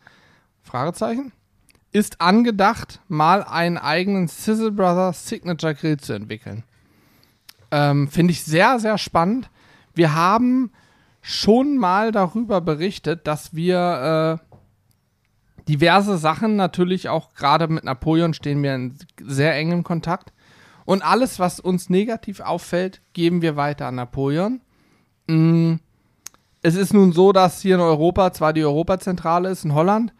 Fragezeichen. 0.63 1.31
Ist 1.93 2.19
angedacht, 2.19 2.99
mal 3.07 3.45
einen 3.45 3.77
eigenen 3.77 4.27
Sizzle 4.27 4.73
Brothers 4.73 5.29
Signature 5.29 5.75
Grill 5.75 5.95
zu 5.95 6.11
entwickeln? 6.11 6.65
Ähm, 7.71 8.09
Finde 8.09 8.33
ich 8.33 8.43
sehr, 8.43 8.79
sehr 8.79 8.97
spannend. 8.97 9.49
Wir 9.93 10.13
haben 10.13 10.73
schon 11.21 11.77
mal 11.77 12.11
darüber 12.11 12.59
berichtet, 12.59 13.27
dass 13.27 13.55
wir 13.55 14.41
äh, 14.41 14.50
diverse 15.71 16.17
Sachen 16.17 16.57
natürlich 16.57 17.07
auch 17.07 17.33
gerade 17.33 17.67
mit 17.69 17.85
Napoleon 17.85 18.33
stehen 18.33 18.61
wir 18.61 18.75
in 18.75 18.97
sehr 19.21 19.55
engem 19.55 19.83
Kontakt. 19.83 20.33
Und 20.83 21.01
alles, 21.01 21.39
was 21.39 21.61
uns 21.61 21.89
negativ 21.89 22.41
auffällt, 22.41 23.01
geben 23.13 23.41
wir 23.41 23.55
weiter 23.55 23.87
an 23.87 23.95
Napoleon. 23.95 24.59
Mm, 25.27 25.75
Es 26.61 26.75
ist 26.75 26.93
nun 26.93 27.13
so, 27.13 27.31
dass 27.31 27.61
hier 27.61 27.75
in 27.75 27.81
Europa 27.81 28.33
zwar 28.33 28.51
die 28.53 28.65
Europazentrale 28.65 29.49
ist, 29.49 29.63
in 29.63 29.73
Holland, 29.73 30.13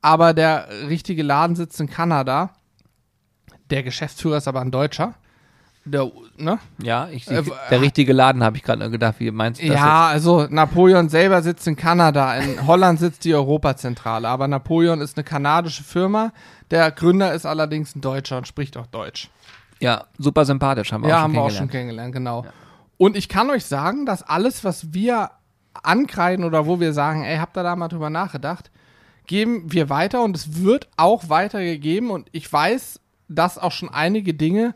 aber 0.00 0.32
der 0.32 0.68
richtige 0.88 1.22
Laden 1.22 1.54
sitzt 1.54 1.78
in 1.80 1.88
Kanada. 1.90 2.54
Der 3.70 3.82
Geschäftsführer 3.82 4.38
ist 4.38 4.48
aber 4.48 4.62
ein 4.62 4.70
Deutscher. 4.70 5.14
Der, 5.86 6.10
ne? 6.38 6.58
Ja, 6.82 7.08
ich, 7.10 7.28
Äh, 7.30 7.40
ich, 7.40 7.46
w- 7.46 7.52
der 7.70 7.80
richtige 7.82 8.12
Laden 8.12 8.42
habe 8.42 8.56
ich 8.56 8.62
gerade 8.62 8.90
gedacht, 8.90 9.16
wie 9.18 9.30
meinst 9.30 9.60
du 9.62 9.66
das 9.66 9.76
Ja, 9.76 10.06
also 10.06 10.46
Napoleon 10.48 11.08
selber 11.10 11.42
sitzt 11.42 11.66
in 11.66 11.76
Kanada, 11.76 12.34
in 12.36 12.66
Holland 12.66 12.98
sitzt 12.98 13.24
die 13.24 13.34
Europazentrale, 13.34 14.26
aber 14.28 14.48
Napoleon 14.48 15.00
ist 15.02 15.16
eine 15.18 15.24
kanadische 15.24 15.84
Firma. 15.84 16.32
Der 16.70 16.90
Gründer 16.90 17.34
ist 17.34 17.44
allerdings 17.44 17.94
ein 17.94 18.00
Deutscher 18.00 18.38
und 18.38 18.48
spricht 18.48 18.76
auch 18.78 18.86
Deutsch. 18.86 19.24
jetzt? 19.72 19.82
Ja, 19.82 20.04
super 20.18 20.44
sympathisch, 20.46 20.90
haben 20.92 21.02
wir 21.02 21.10
ja, 21.10 21.16
auch 21.16 21.18
schon 21.18 21.24
haben 21.24 21.32
wir 21.34 21.42
auch 21.42 21.50
schon 21.50 21.68
kennengelernt. 21.68 22.14
kennengelernt, 22.14 22.44
genau. 22.46 22.54
Und 22.96 23.16
ich 23.16 23.28
kann 23.28 23.50
euch 23.50 23.66
sagen, 23.66 24.06
dass 24.06 24.22
alles, 24.22 24.64
was 24.64 24.94
wir 24.94 25.32
ankreiden 25.82 26.44
oder 26.44 26.66
wo 26.66 26.80
wir 26.80 26.92
sagen, 26.92 27.24
ey, 27.24 27.36
habt 27.36 27.56
ihr 27.58 27.62
da 27.62 27.76
mal 27.76 27.88
drüber 27.88 28.08
nachgedacht, 28.08 28.70
geben 29.26 29.70
wir 29.72 29.90
weiter 29.90 30.22
und 30.22 30.36
es 30.36 30.62
wird 30.62 30.88
auch 30.96 31.28
weitergegeben 31.28 32.10
und 32.10 32.28
ich 32.32 32.50
weiß, 32.50 33.00
dass 33.28 33.58
auch 33.58 33.72
schon 33.72 33.88
einige 33.90 34.32
Dinge 34.34 34.74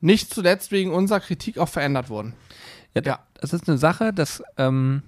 nicht 0.00 0.32
zuletzt 0.32 0.72
wegen 0.72 0.92
unserer 0.92 1.20
Kritik 1.20 1.58
auch 1.58 1.68
verändert 1.68 2.08
wurden. 2.10 2.34
Ja, 2.94 3.02
Ja. 3.04 3.18
das 3.40 3.52
ist 3.52 3.68
eine 3.68 3.78
Sache, 3.78 4.12
das 4.12 4.42
ähm, 4.56 5.02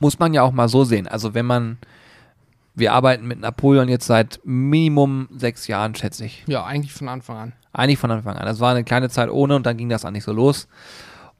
muss 0.00 0.18
man 0.18 0.34
ja 0.34 0.42
auch 0.42 0.52
mal 0.52 0.68
so 0.68 0.84
sehen. 0.84 1.06
Also 1.08 1.34
wenn 1.34 1.46
man, 1.46 1.78
wir 2.74 2.92
arbeiten 2.92 3.26
mit 3.26 3.40
Napoleon 3.40 3.88
jetzt 3.88 4.06
seit 4.06 4.40
Minimum 4.44 5.28
sechs 5.36 5.66
Jahren, 5.66 5.94
schätze 5.94 6.24
ich. 6.24 6.44
Ja, 6.46 6.64
eigentlich 6.64 6.92
von 6.92 7.08
Anfang 7.08 7.36
an. 7.36 7.52
Eigentlich 7.72 7.98
von 7.98 8.10
Anfang 8.10 8.36
an. 8.36 8.46
Das 8.46 8.60
war 8.60 8.70
eine 8.70 8.84
kleine 8.84 9.08
Zeit 9.10 9.30
ohne 9.30 9.56
und 9.56 9.66
dann 9.66 9.76
ging 9.76 9.88
das 9.88 10.04
auch 10.04 10.10
nicht 10.10 10.24
so 10.24 10.32
los. 10.32 10.68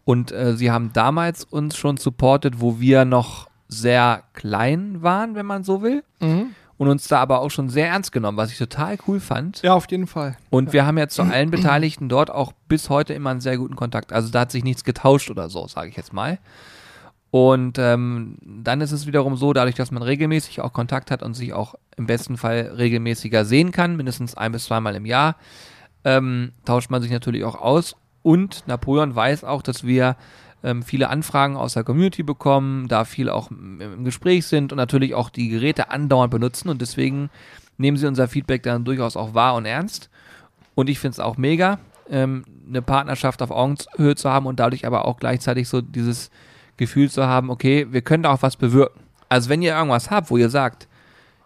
Und 0.04 0.32
äh, 0.32 0.56
sie 0.56 0.70
haben 0.70 0.92
damals 0.92 1.44
uns 1.44 1.76
schon 1.76 1.96
supportet, 1.98 2.60
wo 2.60 2.80
wir 2.80 3.04
noch 3.04 3.48
sehr 3.68 4.22
klein 4.32 5.02
waren, 5.02 5.34
wenn 5.34 5.44
man 5.46 5.62
so 5.64 5.82
will. 5.82 6.02
Mhm. 6.20 6.47
Und 6.78 6.88
uns 6.88 7.08
da 7.08 7.18
aber 7.18 7.40
auch 7.40 7.50
schon 7.50 7.68
sehr 7.68 7.88
ernst 7.88 8.12
genommen, 8.12 8.38
was 8.38 8.52
ich 8.52 8.58
total 8.58 8.96
cool 9.08 9.18
fand. 9.18 9.62
Ja, 9.62 9.74
auf 9.74 9.90
jeden 9.90 10.06
Fall. 10.06 10.36
Und 10.48 10.72
wir 10.72 10.86
haben 10.86 10.96
jetzt 10.96 11.16
zu 11.16 11.22
allen 11.22 11.50
Beteiligten 11.50 12.08
dort 12.08 12.30
auch 12.30 12.52
bis 12.68 12.88
heute 12.88 13.14
immer 13.14 13.30
einen 13.30 13.40
sehr 13.40 13.58
guten 13.58 13.74
Kontakt. 13.74 14.12
Also 14.12 14.30
da 14.30 14.40
hat 14.40 14.52
sich 14.52 14.62
nichts 14.62 14.84
getauscht 14.84 15.28
oder 15.28 15.48
so, 15.50 15.66
sage 15.66 15.88
ich 15.88 15.96
jetzt 15.96 16.12
mal. 16.12 16.38
Und 17.30 17.78
ähm, 17.78 18.36
dann 18.42 18.80
ist 18.80 18.92
es 18.92 19.06
wiederum 19.06 19.36
so, 19.36 19.52
dadurch, 19.52 19.74
dass 19.74 19.90
man 19.90 20.02
regelmäßig 20.02 20.60
auch 20.60 20.72
Kontakt 20.72 21.10
hat 21.10 21.22
und 21.22 21.34
sich 21.34 21.52
auch 21.52 21.74
im 21.96 22.06
besten 22.06 22.36
Fall 22.36 22.72
regelmäßiger 22.78 23.44
sehen 23.44 23.72
kann, 23.72 23.96
mindestens 23.96 24.36
ein 24.36 24.52
bis 24.52 24.64
zweimal 24.64 24.94
im 24.94 25.04
Jahr, 25.04 25.36
ähm, 26.04 26.52
tauscht 26.64 26.90
man 26.90 27.02
sich 27.02 27.10
natürlich 27.10 27.44
auch 27.44 27.60
aus. 27.60 27.96
Und 28.22 28.66
Napoleon 28.66 29.14
weiß 29.14 29.44
auch, 29.44 29.62
dass 29.62 29.84
wir 29.84 30.16
ähm, 30.62 30.82
viele 30.82 31.08
Anfragen 31.08 31.56
aus 31.56 31.74
der 31.74 31.84
Community 31.84 32.22
bekommen, 32.22 32.88
da 32.88 33.04
viel 33.04 33.30
auch 33.30 33.50
im, 33.50 34.04
Gespräch 34.04 34.46
sind 34.46 34.72
und 34.72 34.76
natürlich 34.76 35.14
auch 35.14 35.30
die 35.30 35.48
Geräte 35.48 35.90
andauernd 35.90 36.30
benutzen. 36.30 36.68
Und 36.68 36.80
deswegen 36.80 37.30
nehmen 37.76 37.96
sie 37.96 38.06
unser 38.06 38.28
Feedback 38.28 38.62
dann 38.62 38.84
durchaus 38.84 39.16
auch 39.16 39.34
wahr 39.34 39.54
und 39.54 39.66
ernst. 39.66 40.10
Und 40.74 40.88
ich 40.90 40.98
finde 40.98 41.12
es 41.12 41.20
auch 41.20 41.36
mega, 41.36 41.78
ähm, 42.10 42.44
eine 42.68 42.82
Partnerschaft 42.82 43.42
auf 43.42 43.50
Augenhöhe 43.50 44.16
zu 44.16 44.30
haben 44.30 44.46
und 44.46 44.60
dadurch 44.60 44.86
aber 44.86 45.04
auch 45.06 45.18
gleichzeitig 45.18 45.68
so 45.68 45.80
dieses 45.80 46.30
Gefühl 46.76 47.10
zu 47.10 47.26
haben, 47.26 47.50
okay, 47.50 47.86
wir 47.90 48.02
können 48.02 48.22
da 48.22 48.32
auch 48.32 48.42
was 48.42 48.56
bewirken. 48.56 49.00
Also 49.28 49.48
wenn 49.48 49.62
ihr 49.62 49.74
irgendwas 49.74 50.10
habt, 50.10 50.30
wo 50.30 50.36
ihr 50.36 50.48
sagt, 50.48 50.88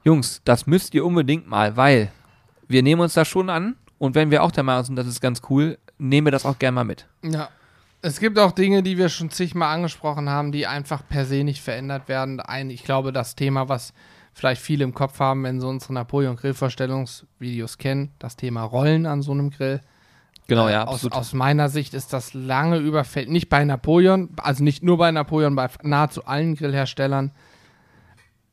Jungs, 0.05 0.41
das 0.45 0.67
müsst 0.67 0.95
ihr 0.95 1.05
unbedingt 1.05 1.49
mal, 1.49 1.77
weil 1.77 2.11
wir 2.69 2.83
nehmen 2.83 3.01
uns 3.01 3.15
das 3.15 3.29
schon 3.29 3.51
an 3.51 3.77
und 3.99 4.15
wenn 4.15 4.31
wir 4.31 4.43
auch 4.43 4.51
der 4.51 4.65
Meinung 4.65 4.85
sind, 4.85 4.97
das 4.97 5.07
ist 5.07 5.21
ganz 5.21 5.43
cool, 5.49 5.79
nehmen 5.99 6.27
wir 6.27 6.33
das 6.33 6.45
auch 6.45 6.59
gerne 6.59 6.75
mal 6.75 6.85
mit. 6.85 7.07
Ja. 7.23 7.49
Es 8.05 8.19
gibt 8.19 8.37
auch 8.39 8.51
Dinge, 8.51 8.83
die 8.83 8.99
wir 8.99 9.09
schon 9.09 9.31
zigmal 9.31 9.73
angesprochen 9.75 10.29
haben, 10.29 10.51
die 10.51 10.67
einfach 10.67 11.03
per 11.09 11.25
se 11.25 11.45
nicht 11.45 11.63
verändert 11.63 12.09
werden. 12.09 12.41
Ein, 12.41 12.69
ich 12.69 12.83
glaube, 12.83 13.13
das 13.13 13.37
Thema, 13.37 13.69
was 13.69 13.95
vielleicht 14.35 14.61
viele 14.61 14.83
im 14.83 14.93
Kopf 14.93 15.21
haben, 15.21 15.45
wenn 15.45 15.61
sie 15.61 15.69
unsere 15.69 15.93
Napoleon-Grillvorstellungsvideos 15.95 17.79
kennen, 17.79 18.11
das 18.19 18.37
Thema 18.37 18.65
Rollen 18.65 19.07
an 19.07 19.23
so 19.23 19.31
einem 19.31 19.51
Grill. 19.51 19.81
Genau, 20.49 20.67
Äh, 20.67 20.73
ja, 20.73 20.85
aus, 20.85 21.07
aus 21.13 21.33
meiner 21.33 21.69
Sicht 21.69 21.95
ist 21.95 22.13
das 22.13 22.35
lange 22.35 22.79
überfällt. 22.79 23.31
Nicht 23.31 23.49
bei 23.49 23.65
Napoleon, 23.65 24.31
also 24.37 24.65
nicht 24.65 24.83
nur 24.83 24.99
bei 24.99 25.13
Napoleon, 25.13 25.55
bei 25.55 25.69
nahezu 25.83 26.25
allen 26.27 26.57
Grillherstellern, 26.57 27.31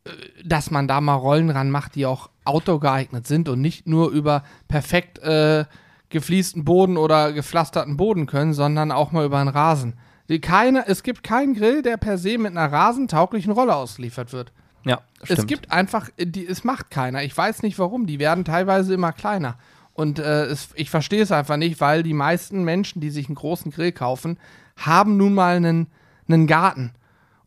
äh, 0.04 0.12
dass 0.46 0.70
man 0.70 0.88
da 0.88 1.02
mal 1.02 1.16
Rollen 1.16 1.50
ranmacht, 1.50 1.96
die 1.96 2.06
auch 2.06 2.30
outdoor 2.46 2.80
geeignet 2.80 3.26
sind 3.26 3.50
und 3.50 3.62
nicht 3.62 3.88
nur 3.88 4.12
über 4.12 4.44
perfekt 4.68 5.18
äh, 5.20 5.66
gefliesten 6.10 6.66
Boden 6.66 6.98
oder 6.98 7.34
gepflasterten 7.34 7.98
Boden 7.98 8.26
können, 8.26 8.54
sondern 8.54 8.92
auch 8.92 9.12
mal 9.12 9.26
über 9.26 9.38
einen 9.38 9.50
Rasen. 9.50 9.94
Die 10.28 10.40
keine, 10.40 10.88
es 10.88 11.04
gibt 11.04 11.24
keinen 11.24 11.56
Grill, 11.56 11.82
der 11.82 11.98
per 11.98 12.18
se 12.18 12.38
mit 12.38 12.52
einer 12.52 12.72
rasentauglichen 12.72 13.52
Rolle 13.52 13.76
ausgeliefert 13.76 14.32
wird. 14.32 14.52
ja, 14.86 15.02
stimmt. 15.24 15.40
Es 15.40 15.48
gibt 15.48 15.72
einfach, 15.72 16.10
die, 16.20 16.46
es 16.48 16.64
macht 16.64 16.92
keiner. 16.92 17.24
Ich 17.24 17.36
weiß 17.36 17.64
nicht 17.64 17.80
warum. 17.80 18.06
Die 18.06 18.20
werden 18.20 18.46
teilweise 18.46 18.94
immer 18.94 19.12
kleiner. 19.12 19.58
Und 19.94 20.20
äh, 20.20 20.46
es, 20.46 20.70
ich 20.76 20.90
verstehe 20.90 21.22
es 21.22 21.32
einfach 21.32 21.58
nicht, 21.58 21.82
weil 21.82 22.04
die 22.04 22.14
meisten 22.14 22.64
Menschen, 22.64 23.02
die 23.02 23.10
sich 23.10 23.28
einen 23.28 23.36
großen 23.36 23.72
Grill 23.72 23.92
kaufen, 23.92 24.38
haben 24.78 25.18
nun 25.18 25.34
mal 25.34 25.58
einen, 25.58 25.88
einen 26.28 26.48
Garten. 26.48 26.94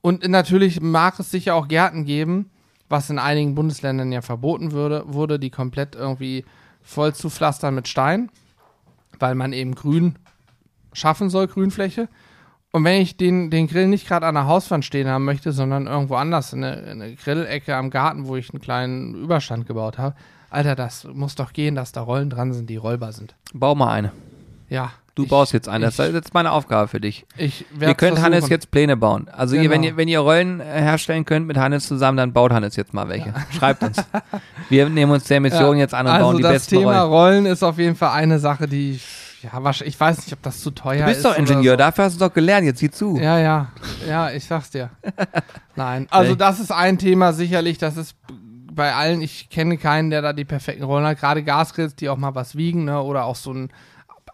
Und 0.03 0.29
natürlich 0.29 0.81
mag 0.81 1.19
es 1.19 1.31
sicher 1.31 1.55
auch 1.55 1.69
Gärten 1.69 2.05
geben, 2.05 2.51
was 2.89 3.09
in 3.09 3.19
einigen 3.19 3.55
Bundesländern 3.55 4.13
ja 4.13 4.21
verboten 4.21 4.73
würde, 4.73 5.05
wurde, 5.07 5.39
die 5.39 5.51
komplett 5.51 5.95
irgendwie 5.95 6.45
voll 6.83 7.15
zu 7.15 7.31
pflastern 7.31 7.75
mit 7.75 7.89
Stein, 7.89 8.29
weil 9.23 9.35
man 9.35 9.55
eben 9.55 9.75
grün 9.75 10.17
schaffen 10.93 11.31
soll, 11.31 11.47
Grünfläche. 11.47 12.09
Und 12.73 12.85
wenn 12.85 13.01
ich 13.01 13.17
den, 13.17 13.51
den 13.51 13.67
Grill 13.67 13.87
nicht 13.87 14.07
gerade 14.09 14.27
an 14.27 14.35
der 14.35 14.47
Hauswand 14.47 14.85
stehen 14.85 15.09
haben 15.09 15.25
möchte, 15.25 15.53
sondern 15.53 15.87
irgendwo 15.87 16.17
anders, 16.17 16.53
in 16.53 16.65
eine, 16.65 16.81
in 16.81 17.03
eine 17.03 17.15
Grillecke 17.15 17.77
am 17.77 17.91
Garten, 17.91 18.27
wo 18.27 18.37
ich 18.37 18.51
einen 18.51 18.61
kleinen 18.61 19.15
Überstand 19.15 19.67
gebaut 19.67 19.99
habe, 19.99 20.17
Alter, 20.51 20.75
das 20.75 21.05
muss 21.05 21.35
doch 21.35 21.53
gehen, 21.55 21.75
dass 21.75 21.93
da 21.93 22.03
Rollen 22.03 22.29
dran 22.29 22.53
sind, 22.53 22.69
die 22.69 22.77
rollbar 22.77 23.13
sind. 23.13 23.35
Bau 23.55 23.75
mal 23.75 23.91
eine. 23.93 24.13
Ja. 24.69 24.93
Du 25.15 25.25
ich, 25.25 25.29
baust 25.29 25.53
jetzt 25.53 25.69
eine. 25.69 25.85
Das 25.85 25.99
ich- 25.99 26.07
ist 26.07 26.15
jetzt 26.15 26.33
meine 26.35 26.53
Aufgabe 26.53 26.89
für 26.89 27.01
dich. 27.01 27.27
Ich 27.37 27.67
Ihr 27.75 27.81
werd's 27.81 27.99
könnt 27.99 28.19
Hannes 28.21 28.39
versuchen. 28.41 28.51
jetzt 28.53 28.71
Pläne 28.71 28.97
bauen. 28.97 29.29
Also 29.31 29.57
ihr, 29.57 29.69
wenn, 29.71 29.83
Genau. 29.83 29.93
ihr, 29.93 29.97
wenn 29.99 30.09
ihr 30.09 30.21
Rollen 30.21 30.61
äh, 30.61 30.65
herstellen 30.65 31.25
könnt 31.27 31.47
mit 31.47 31.59
Hannes 31.59 31.87
zusammen, 31.87 32.17
dann 32.17 32.33
baut 32.33 32.51
Hannes 32.53 32.77
jetzt 32.77 32.95
mal 32.95 33.09
welche. 33.09 33.35
Schreibt 33.57 33.83
uns. 33.83 33.99
Wir 34.71 34.89
nehmen 34.89 35.13
uns 35.13 35.25
der 35.25 35.41
Mission 35.41 35.77
jetzt 35.77 35.93
an 35.95 36.07
und 36.07 36.13
also 36.13 36.25
bauen 36.27 36.37
die 36.39 36.43
das 36.43 36.53
besten 36.53 36.77
Thema 36.79 37.03
Rollen. 37.03 37.11
Rollen 37.43 37.47
ist 37.47 37.63
auf 37.63 37.79
jeden 37.79 37.95
Fall 37.97 38.13
eine 38.13 38.39
Sache, 38.39 38.67
die 38.67 38.93
ich, 38.93 39.43
ja, 39.43 39.71
ich 39.85 40.01
weiß 40.01 40.19
nicht, 40.19 40.33
ob 40.33 40.41
das 40.43 40.61
zu 40.61 40.71
teuer 40.71 41.01
Du 41.01 41.05
bist 41.07 41.19
ist. 41.19 41.25
doch 41.27 41.37
Ingenieur, 41.37 41.75
so. 41.75 41.77
dafür 41.79 42.05
hast 42.05 42.15
du 42.15 42.25
doch 42.27 42.33
gelernt, 42.33 42.65
jetzt 42.65 42.79
sieh 42.79 42.91
zu. 42.91 43.19
Ja, 43.19 43.39
ja, 43.39 43.69
ja, 44.09 44.31
ich 44.31 44.45
sag's 44.47 44.71
dir. 44.71 44.89
Nein, 45.77 46.07
also 46.11 46.35
das 46.35 46.61
ist 46.61 46.71
ein 46.73 46.97
Thema 46.99 47.33
sicherlich, 47.33 47.77
das 47.79 47.97
ist 47.97 48.15
bei 48.73 48.95
allen, 48.95 49.21
ich 49.21 49.51
kenne 49.51 49.77
keinen, 49.77 50.09
der 50.11 50.23
da 50.23 50.33
die 50.33 50.45
perfekten 50.47 50.85
Rollen 50.85 51.05
hat, 51.05 51.19
gerade 51.19 51.43
Gasgrills, 51.43 51.95
die 51.97 52.09
auch 52.09 52.17
mal 52.17 52.35
was 52.35 52.57
wiegen, 52.57 52.85
ne, 52.87 53.03
oder 53.03 53.25
auch 53.25 53.37
so 53.37 53.53
ein, 53.53 53.69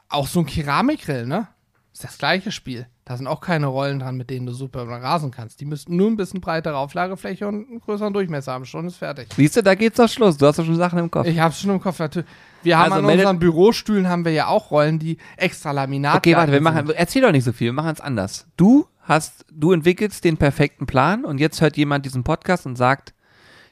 auch 0.08 0.26
so 0.26 0.40
ein 0.40 0.46
Keramikgrill, 0.46 1.26
ne, 1.26 1.48
ist 1.92 2.04
das 2.04 2.18
gleiche 2.18 2.52
Spiel. 2.52 2.86
Da 3.04 3.16
sind 3.16 3.26
auch 3.26 3.40
keine 3.40 3.66
Rollen 3.66 4.00
dran, 4.00 4.16
mit 4.16 4.28
denen 4.28 4.44
du 4.44 4.52
super 4.52 4.86
rasen 4.86 5.30
kannst. 5.30 5.60
Die 5.60 5.64
müssten 5.64 5.96
nur 5.96 6.08
ein 6.08 6.16
bisschen 6.16 6.40
breitere 6.42 6.76
Auflagefläche 6.76 7.48
und 7.48 7.66
einen 7.68 7.80
größeren 7.80 8.12
Durchmesser 8.12 8.52
haben, 8.52 8.66
schon 8.66 8.86
ist 8.86 8.96
fertig. 8.96 9.28
Siehst 9.34 9.56
du, 9.56 9.62
da 9.62 9.74
geht's 9.74 9.96
doch 9.96 10.08
Schluss. 10.08 10.36
Du 10.36 10.46
hast 10.46 10.58
doch 10.58 10.64
schon 10.66 10.76
Sachen 10.76 10.98
im 10.98 11.10
Kopf. 11.10 11.26
Ich 11.26 11.40
hab's 11.40 11.60
schon 11.60 11.70
im 11.70 11.80
Kopf, 11.80 11.98
natürlich. 11.98 12.28
Wir 12.62 12.78
haben 12.78 12.92
Also 12.92 13.06
an 13.06 13.12
unseren 13.12 13.38
Bürostühlen 13.38 14.08
haben 14.08 14.26
wir 14.26 14.32
ja 14.32 14.48
auch 14.48 14.70
Rollen, 14.70 14.98
die 14.98 15.16
extra 15.38 15.70
Laminat 15.70 16.16
Okay, 16.16 16.36
warte, 16.36 16.52
wir 16.52 16.60
machen, 16.60 16.90
erzähl 16.90 17.22
doch 17.22 17.32
nicht 17.32 17.44
so 17.44 17.52
viel, 17.52 17.68
wir 17.68 17.72
machen 17.72 17.92
es 17.92 18.00
anders. 18.00 18.46
Du 18.58 18.86
hast, 19.00 19.46
du 19.50 19.72
entwickelst 19.72 20.22
den 20.22 20.36
perfekten 20.36 20.86
Plan 20.86 21.24
und 21.24 21.38
jetzt 21.38 21.60
hört 21.62 21.78
jemand 21.78 22.04
diesen 22.04 22.24
Podcast 22.24 22.66
und 22.66 22.76
sagt, 22.76 23.14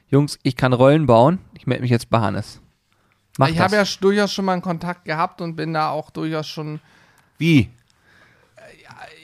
Jungs, 0.09 0.39
ich 0.41 0.55
kann 0.55 0.73
Rollen 0.73 1.05
bauen, 1.05 1.39
ich 1.53 1.67
melde 1.67 1.83
mich 1.83 1.91
jetzt 1.91 2.09
bei 2.09 2.19
Hannes. 2.19 2.59
Mach 3.37 3.47
Ich 3.49 3.59
habe 3.59 3.75
ja 3.75 3.83
durchaus 4.01 4.33
schon 4.33 4.45
mal 4.45 4.53
einen 4.53 4.61
Kontakt 4.61 5.05
gehabt 5.05 5.41
und 5.41 5.55
bin 5.55 5.73
da 5.73 5.89
auch 5.89 6.09
durchaus 6.09 6.47
schon 6.47 6.79
Wie? 7.37 7.69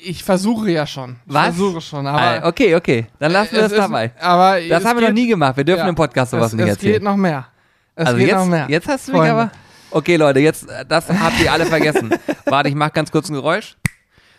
Ich 0.05 0.23
versuche 0.23 0.69
ja 0.71 0.85
schon. 0.85 1.15
Ich 1.25 1.33
Was? 1.33 1.45
versuche 1.55 1.79
schon, 1.81 2.05
aber. 2.05 2.45
okay, 2.47 2.75
okay, 2.75 3.07
dann 3.19 3.31
lassen 3.31 3.53
wir 3.53 3.59
es 3.59 3.69
das 3.69 3.71
ist- 3.73 3.77
dabei. 3.79 4.11
Aber 4.19 4.59
Das 4.67 4.81
es 4.81 4.85
haben 4.87 4.99
wir 4.99 5.07
noch 5.07 5.13
nie 5.13 5.27
gemacht, 5.27 5.55
wir 5.57 5.63
dürfen 5.63 5.79
ja, 5.83 5.89
im 5.89 5.95
Podcast 5.95 6.31
sowas 6.31 6.47
es, 6.47 6.53
nicht 6.53 6.65
es 6.65 6.69
erzählen. 6.71 6.93
geht 6.93 7.03
noch 7.03 7.15
mehr. 7.15 7.47
Es 7.95 8.07
also 8.07 8.17
geht 8.17 8.27
jetzt, 8.27 8.35
noch 8.37 8.45
mehr. 8.47 8.65
jetzt 8.69 8.87
hast 8.87 9.07
du 9.07 9.11
mich 9.13 9.21
aber. 9.21 9.51
Okay, 9.91 10.15
Leute, 10.17 10.39
jetzt, 10.39 10.67
äh, 10.69 10.85
das 10.85 11.07
habt 11.09 11.39
ihr 11.39 11.51
alle 11.51 11.65
vergessen. 11.65 12.13
Warte, 12.45 12.67
ich 12.67 12.75
mach 12.75 12.91
ganz 12.91 13.11
kurz 13.11 13.29
ein 13.29 13.35
Geräusch. 13.35 13.77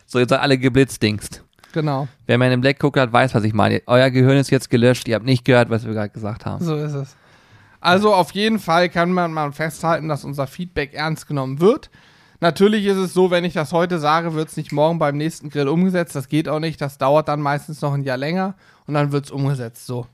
So, 0.07 0.19
jetzt 0.19 0.31
seid 0.31 0.41
alle 0.41 0.59
geblitzdingst. 0.59 1.43
Genau, 1.73 2.07
Wer 2.27 2.39
mal 2.39 2.45
in 2.47 2.51
den 2.53 2.61
Black 2.61 2.79
guckt 2.79 2.99
hat, 2.99 3.13
weiß, 3.13 3.35
was 3.35 3.43
ich 3.45 3.53
meine. 3.55 3.83
Euer 3.87 4.11
Gehirn 4.11 4.37
ist 4.37 4.51
jetzt 4.51 4.69
gelöscht, 4.71 5.09
ihr 5.09 5.15
habt 5.17 5.25
nicht 5.25 5.45
gehört, 5.45 5.71
was 5.71 5.85
wir 5.87 5.93
gerade 5.95 6.11
gesagt 6.11 6.45
haben. 6.47 6.63
so 6.65 6.77
ist 6.77 6.93
es. 6.93 7.17
Also 7.85 8.15
auf 8.15 8.31
jeden 8.31 8.59
Fall 8.59 8.89
kann 8.89 9.13
man 9.13 9.31
mal 9.35 9.53
festhalten, 9.53 10.09
dass 10.09 10.25
unser 10.25 10.47
Feedback 10.47 10.95
ernst 10.95 11.27
genommen 11.27 11.61
wird. 11.61 11.91
Natürlich 12.41 12.87
ist 12.87 12.97
es 12.97 13.13
so, 13.13 13.31
wenn 13.31 13.45
ich 13.45 13.53
das 13.53 13.73
heute 13.73 13.99
sage, 13.99 14.33
wird 14.33 14.49
es 14.49 14.57
nicht 14.57 14.73
morgen 14.73 14.99
beim 14.99 15.19
nächsten 15.19 15.51
Grill 15.51 15.69
umgesetzt. 15.69 16.17
Das 16.17 16.29
geht 16.29 16.49
auch 16.49 16.61
nicht. 16.61 16.81
Das 16.81 16.97
dauert 16.97 17.29
dann 17.29 17.43
meistens 17.43 17.83
noch 17.83 17.93
ein 17.93 18.03
Jahr 18.03 18.17
länger 18.17 18.55
und 18.87 18.95
dann 18.95 19.13
wird 19.13 19.27
es 19.27 19.31
umgesetzt. 19.31 19.85
So. 19.85 20.07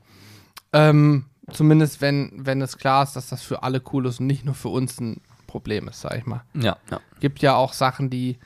Ähm, 0.73 1.27
zumindest 1.53 2.01
wenn, 2.01 2.33
wenn 2.35 2.61
es 2.61 2.77
klar 2.77 3.03
ist, 3.03 3.13
dass 3.13 3.29
das 3.29 3.41
für 3.41 3.63
alle 3.63 3.81
cool 3.93 4.05
ist 4.05 4.19
und 4.19 4.27
nicht 4.27 4.43
nur 4.43 4.55
für 4.55 4.67
uns 4.67 4.99
ein 4.99 5.21
Problem 5.47 5.87
ist, 5.87 6.01
sag 6.01 6.17
ich 6.17 6.25
mal. 6.25 6.43
Ja, 6.53 6.75
ja. 6.89 6.99
gibt 7.21 7.39
ja 7.39 7.55
auch 7.55 7.71
Sachen, 7.71 8.09
die, 8.09 8.37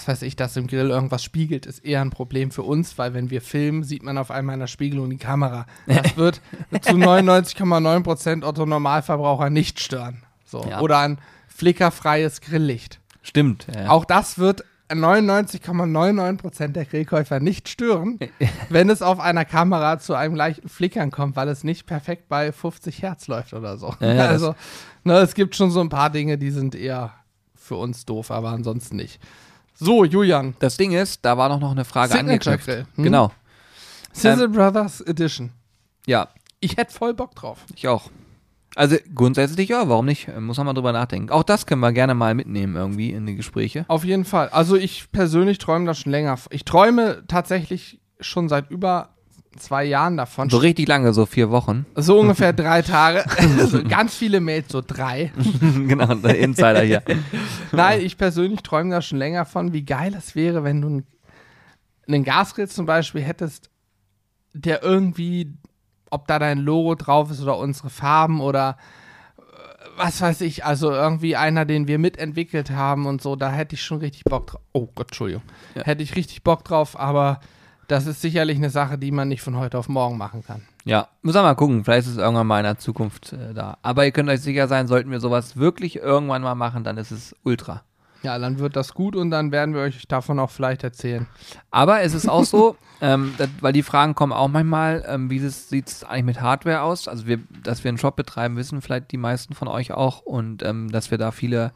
was 0.00 0.08
weiß 0.08 0.22
ich, 0.22 0.36
dass 0.36 0.56
im 0.56 0.66
Grill 0.66 0.88
irgendwas 0.88 1.22
spiegelt, 1.22 1.66
ist 1.66 1.84
eher 1.84 2.00
ein 2.00 2.10
Problem 2.10 2.50
für 2.50 2.62
uns, 2.62 2.96
weil 2.96 3.12
wenn 3.12 3.30
wir 3.30 3.42
filmen, 3.42 3.84
sieht 3.84 4.02
man 4.02 4.16
auf 4.16 4.30
einmal 4.30 4.54
in 4.54 4.60
der 4.60 4.66
Spiegelung 4.66 5.10
die 5.10 5.18
Kamera. 5.18 5.66
Das 5.86 6.16
wird 6.16 6.40
zu 6.80 6.92
99,9% 6.92 8.44
Otto 8.44 8.64
Normalverbraucher 8.64 9.50
nicht 9.50 9.80
stören. 9.80 10.22
So. 10.44 10.64
Ja. 10.68 10.80
Oder 10.80 11.00
ein 11.00 11.18
flickerfreies 11.48 12.40
Grilllicht. 12.40 12.98
Stimmt. 13.22 13.66
Ja. 13.74 13.90
Auch 13.90 14.06
das 14.06 14.38
wird 14.38 14.64
99,99% 14.88 16.68
der 16.68 16.86
Grillkäufer 16.86 17.38
nicht 17.38 17.68
stören, 17.68 18.18
wenn 18.70 18.88
es 18.88 19.02
auf 19.02 19.20
einer 19.20 19.44
Kamera 19.44 19.98
zu 19.98 20.14
einem 20.14 20.34
leichten 20.34 20.68
Flickern 20.68 21.10
kommt, 21.10 21.36
weil 21.36 21.48
es 21.48 21.62
nicht 21.62 21.86
perfekt 21.86 22.28
bei 22.28 22.52
50 22.52 23.02
Hertz 23.02 23.28
läuft 23.28 23.52
oder 23.52 23.76
so. 23.76 23.94
Ja, 24.00 24.26
also, 24.26 24.54
ne, 25.04 25.18
es 25.18 25.34
gibt 25.34 25.54
schon 25.56 25.70
so 25.70 25.80
ein 25.80 25.90
paar 25.90 26.08
Dinge, 26.10 26.38
die 26.38 26.50
sind 26.50 26.74
eher 26.74 27.12
für 27.54 27.76
uns 27.76 28.06
doof, 28.06 28.30
aber 28.30 28.48
ansonsten 28.48 28.96
nicht. 28.96 29.20
So, 29.80 30.04
Julian, 30.04 30.54
Das 30.60 30.76
Ding 30.76 30.92
ist, 30.92 31.24
da 31.24 31.36
war 31.38 31.48
noch 31.48 31.58
noch 31.60 31.70
eine 31.72 31.84
Frage 31.84 32.12
Signature 32.12 32.32
angeknüpft. 32.54 32.66
Grill. 32.66 32.86
Hm? 32.96 33.04
Genau. 33.04 33.32
Sizzle 34.12 34.48
Brothers 34.48 35.00
Edition. 35.00 35.50
Ja, 36.06 36.28
Ich 36.60 36.76
hätte 36.76 36.92
voll 36.92 37.14
Bock 37.14 37.34
drauf. 37.34 37.58
ich 37.74 37.88
auch. 37.88 38.10
Also 38.76 38.96
grundsätzlich 39.14 39.68
ja, 39.70 39.88
warum 39.88 40.06
nicht? 40.06 40.28
Muss 40.38 40.56
man 40.58 40.66
mal 40.66 40.74
drüber 40.74 40.92
nachdenken. 40.92 41.30
Auch 41.30 41.42
das 41.42 41.66
können 41.66 41.80
wir 41.80 41.92
gerne 41.92 42.14
mal 42.14 42.34
mitnehmen 42.34 42.76
irgendwie 42.76 43.10
in 43.10 43.26
die 43.26 43.34
Gespräche. 43.34 43.84
Auf 43.88 44.04
jeden 44.04 44.24
Fall. 44.24 44.48
Also 44.50 44.76
ich 44.76 45.10
persönlich 45.10 45.58
träume 45.58 45.86
da 45.86 45.94
schon 45.94 46.12
länger. 46.12 46.38
Ich 46.50 46.64
träume 46.64 47.24
tatsächlich 47.26 47.98
schon 48.20 48.48
seit 48.48 48.70
über 48.70 49.08
zwei 49.56 49.84
Jahren 49.84 50.16
davon. 50.16 50.48
So 50.48 50.58
richtig 50.58 50.88
lange, 50.88 51.12
so 51.12 51.26
vier 51.26 51.50
Wochen. 51.50 51.86
So 51.96 52.18
ungefähr 52.18 52.52
drei 52.52 52.82
Tage. 52.82 53.24
Also 53.58 53.82
ganz 53.84 54.14
viele 54.14 54.40
Mails, 54.40 54.70
so 54.70 54.82
drei. 54.84 55.32
genau, 55.60 56.14
der 56.14 56.38
Insider 56.38 56.82
hier. 56.82 57.02
Nein, 57.72 58.00
ich 58.00 58.16
persönlich 58.16 58.62
träume 58.62 58.90
da 58.90 59.02
schon 59.02 59.18
länger 59.18 59.44
von, 59.44 59.72
wie 59.72 59.84
geil 59.84 60.14
es 60.16 60.34
wäre, 60.34 60.64
wenn 60.64 60.80
du 60.80 60.88
einen, 60.88 61.06
einen 62.08 62.24
Gasgrill 62.24 62.68
zum 62.68 62.86
Beispiel 62.86 63.22
hättest, 63.22 63.70
der 64.52 64.82
irgendwie, 64.82 65.52
ob 66.10 66.26
da 66.26 66.38
dein 66.38 66.58
Logo 66.58 66.94
drauf 66.94 67.30
ist 67.30 67.42
oder 67.42 67.58
unsere 67.58 67.90
Farben 67.90 68.40
oder 68.40 68.76
äh, 69.36 69.42
was 69.96 70.20
weiß 70.20 70.40
ich, 70.40 70.64
also 70.64 70.90
irgendwie 70.90 71.36
einer, 71.36 71.64
den 71.64 71.86
wir 71.86 71.98
mitentwickelt 71.98 72.70
haben 72.70 73.06
und 73.06 73.20
so, 73.20 73.36
da 73.36 73.50
hätte 73.50 73.74
ich 73.74 73.82
schon 73.82 73.98
richtig 73.98 74.24
Bock 74.24 74.48
drauf. 74.48 74.62
Oh 74.72 74.88
Gott, 74.94 75.08
Entschuldigung. 75.08 75.42
Ja. 75.74 75.84
Hätte 75.84 76.02
ich 76.02 76.16
richtig 76.16 76.42
Bock 76.42 76.64
drauf, 76.64 76.98
aber 76.98 77.40
das 77.90 78.06
ist 78.06 78.20
sicherlich 78.20 78.56
eine 78.56 78.70
Sache, 78.70 78.98
die 78.98 79.10
man 79.10 79.28
nicht 79.28 79.42
von 79.42 79.56
heute 79.56 79.76
auf 79.76 79.88
morgen 79.88 80.16
machen 80.16 80.44
kann. 80.44 80.62
Ja, 80.84 81.08
müssen 81.22 81.38
wir 81.38 81.42
mal 81.42 81.54
gucken. 81.54 81.84
Vielleicht 81.84 82.06
ist 82.06 82.12
es 82.12 82.18
irgendwann 82.18 82.46
mal 82.46 82.58
in 82.58 82.64
der 82.64 82.78
Zukunft 82.78 83.32
äh, 83.32 83.52
da. 83.52 83.78
Aber 83.82 84.04
ihr 84.04 84.12
könnt 84.12 84.28
euch 84.28 84.40
sicher 84.40 84.68
sein, 84.68 84.86
sollten 84.86 85.10
wir 85.10 85.20
sowas 85.20 85.56
wirklich 85.56 85.96
irgendwann 85.96 86.42
mal 86.42 86.54
machen, 86.54 86.84
dann 86.84 86.96
ist 86.98 87.10
es 87.10 87.34
ultra. 87.42 87.82
Ja, 88.22 88.38
dann 88.38 88.58
wird 88.58 88.76
das 88.76 88.94
gut 88.94 89.16
und 89.16 89.30
dann 89.30 89.50
werden 89.50 89.74
wir 89.74 89.80
euch 89.80 90.06
davon 90.06 90.38
auch 90.38 90.50
vielleicht 90.50 90.84
erzählen. 90.84 91.26
Aber 91.70 92.02
es 92.02 92.12
ist 92.12 92.28
auch 92.28 92.44
so, 92.44 92.76
ähm, 93.00 93.34
das, 93.38 93.48
weil 93.60 93.72
die 93.72 93.82
Fragen 93.82 94.14
kommen 94.14 94.32
auch 94.32 94.48
manchmal, 94.48 95.04
ähm, 95.08 95.30
wie 95.30 95.38
sieht 95.38 95.88
es 95.88 96.04
eigentlich 96.04 96.24
mit 96.24 96.40
Hardware 96.40 96.82
aus? 96.82 97.08
Also 97.08 97.26
wir, 97.26 97.40
dass 97.64 97.82
wir 97.82 97.88
einen 97.88 97.98
Shop 97.98 98.16
betreiben, 98.16 98.56
wissen 98.56 98.82
vielleicht 98.82 99.10
die 99.10 99.16
meisten 99.16 99.54
von 99.54 99.68
euch 99.68 99.92
auch 99.92 100.20
und 100.20 100.62
ähm, 100.62 100.92
dass 100.92 101.10
wir 101.10 101.18
da 101.18 101.32
viele 101.32 101.72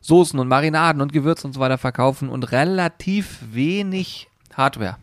Soßen 0.00 0.40
und 0.40 0.48
Marinaden 0.48 1.02
und 1.02 1.12
Gewürze 1.12 1.46
und 1.46 1.52
so 1.52 1.60
weiter 1.60 1.78
verkaufen 1.78 2.30
und 2.30 2.50
relativ 2.50 3.38
wenig 3.52 4.28
Hardware. 4.56 4.96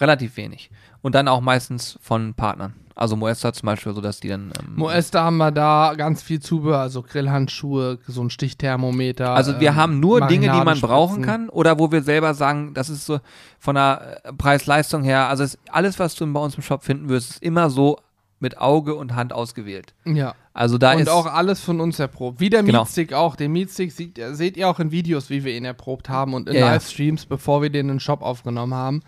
Relativ 0.00 0.36
wenig. 0.36 0.70
Und 1.02 1.14
dann 1.14 1.28
auch 1.28 1.40
meistens 1.40 1.98
von 2.02 2.34
Partnern. 2.34 2.74
Also 2.94 3.16
Moesta 3.16 3.52
zum 3.54 3.66
Beispiel, 3.66 3.94
so 3.94 4.00
dass 4.02 4.20
die 4.20 4.28
dann. 4.28 4.52
Ähm, 4.60 4.74
Moesta 4.76 5.24
haben 5.24 5.38
wir 5.38 5.50
da 5.50 5.94
ganz 5.96 6.22
viel 6.22 6.40
Zubehör, 6.40 6.80
also 6.80 7.02
Grillhandschuhe, 7.02 7.98
so 8.06 8.22
ein 8.22 8.28
Stichthermometer. 8.30 9.30
Also 9.34 9.58
wir 9.58 9.68
ähm, 9.70 9.76
haben 9.76 10.00
nur 10.00 10.26
Dinge, 10.26 10.50
die 10.52 10.64
man 10.64 10.78
brauchen 10.80 11.22
kann 11.22 11.48
oder 11.48 11.78
wo 11.78 11.90
wir 11.92 12.02
selber 12.02 12.34
sagen, 12.34 12.74
das 12.74 12.90
ist 12.90 13.06
so 13.06 13.20
von 13.58 13.76
der 13.76 14.20
äh, 14.24 14.32
Preis-Leistung 14.34 15.02
her, 15.02 15.28
also 15.28 15.44
es, 15.44 15.58
alles, 15.70 15.98
was 15.98 16.14
du 16.14 16.30
bei 16.30 16.40
uns 16.40 16.56
im 16.56 16.62
Shop 16.62 16.82
finden 16.84 17.08
wirst, 17.08 17.30
ist 17.30 17.42
immer 17.42 17.70
so 17.70 17.96
mit 18.38 18.58
Auge 18.58 18.94
und 18.94 19.14
Hand 19.14 19.32
ausgewählt. 19.32 19.94
Ja. 20.04 20.34
Also 20.52 20.76
da 20.76 20.92
und 20.92 21.00
ist 21.00 21.08
auch 21.08 21.26
alles 21.26 21.60
von 21.60 21.80
uns 21.80 21.98
erprobt. 21.98 22.40
Wie 22.40 22.50
der 22.50 22.62
Genau. 22.62 22.80
Meatstick 22.80 23.12
auch. 23.12 23.36
Den 23.36 23.52
Meatstick 23.52 23.92
seht, 23.92 24.18
ihr- 24.18 24.34
seht 24.34 24.56
ihr 24.56 24.68
auch 24.68 24.78
in 24.80 24.90
Videos, 24.90 25.30
wie 25.30 25.44
wir 25.44 25.54
ihn 25.56 25.64
erprobt 25.64 26.08
haben 26.08 26.34
und 26.34 26.48
in 26.48 26.54
Ja, 26.54 26.60
ja. 26.60 26.72
Livestreams, 26.72 27.26
bevor 27.26 27.62
wir 27.62 27.70
den 27.70 27.82
in 27.82 27.88
den 27.96 28.00
Shop 28.00 28.20
aufgenommen 28.22 28.74
haben. 28.74 29.02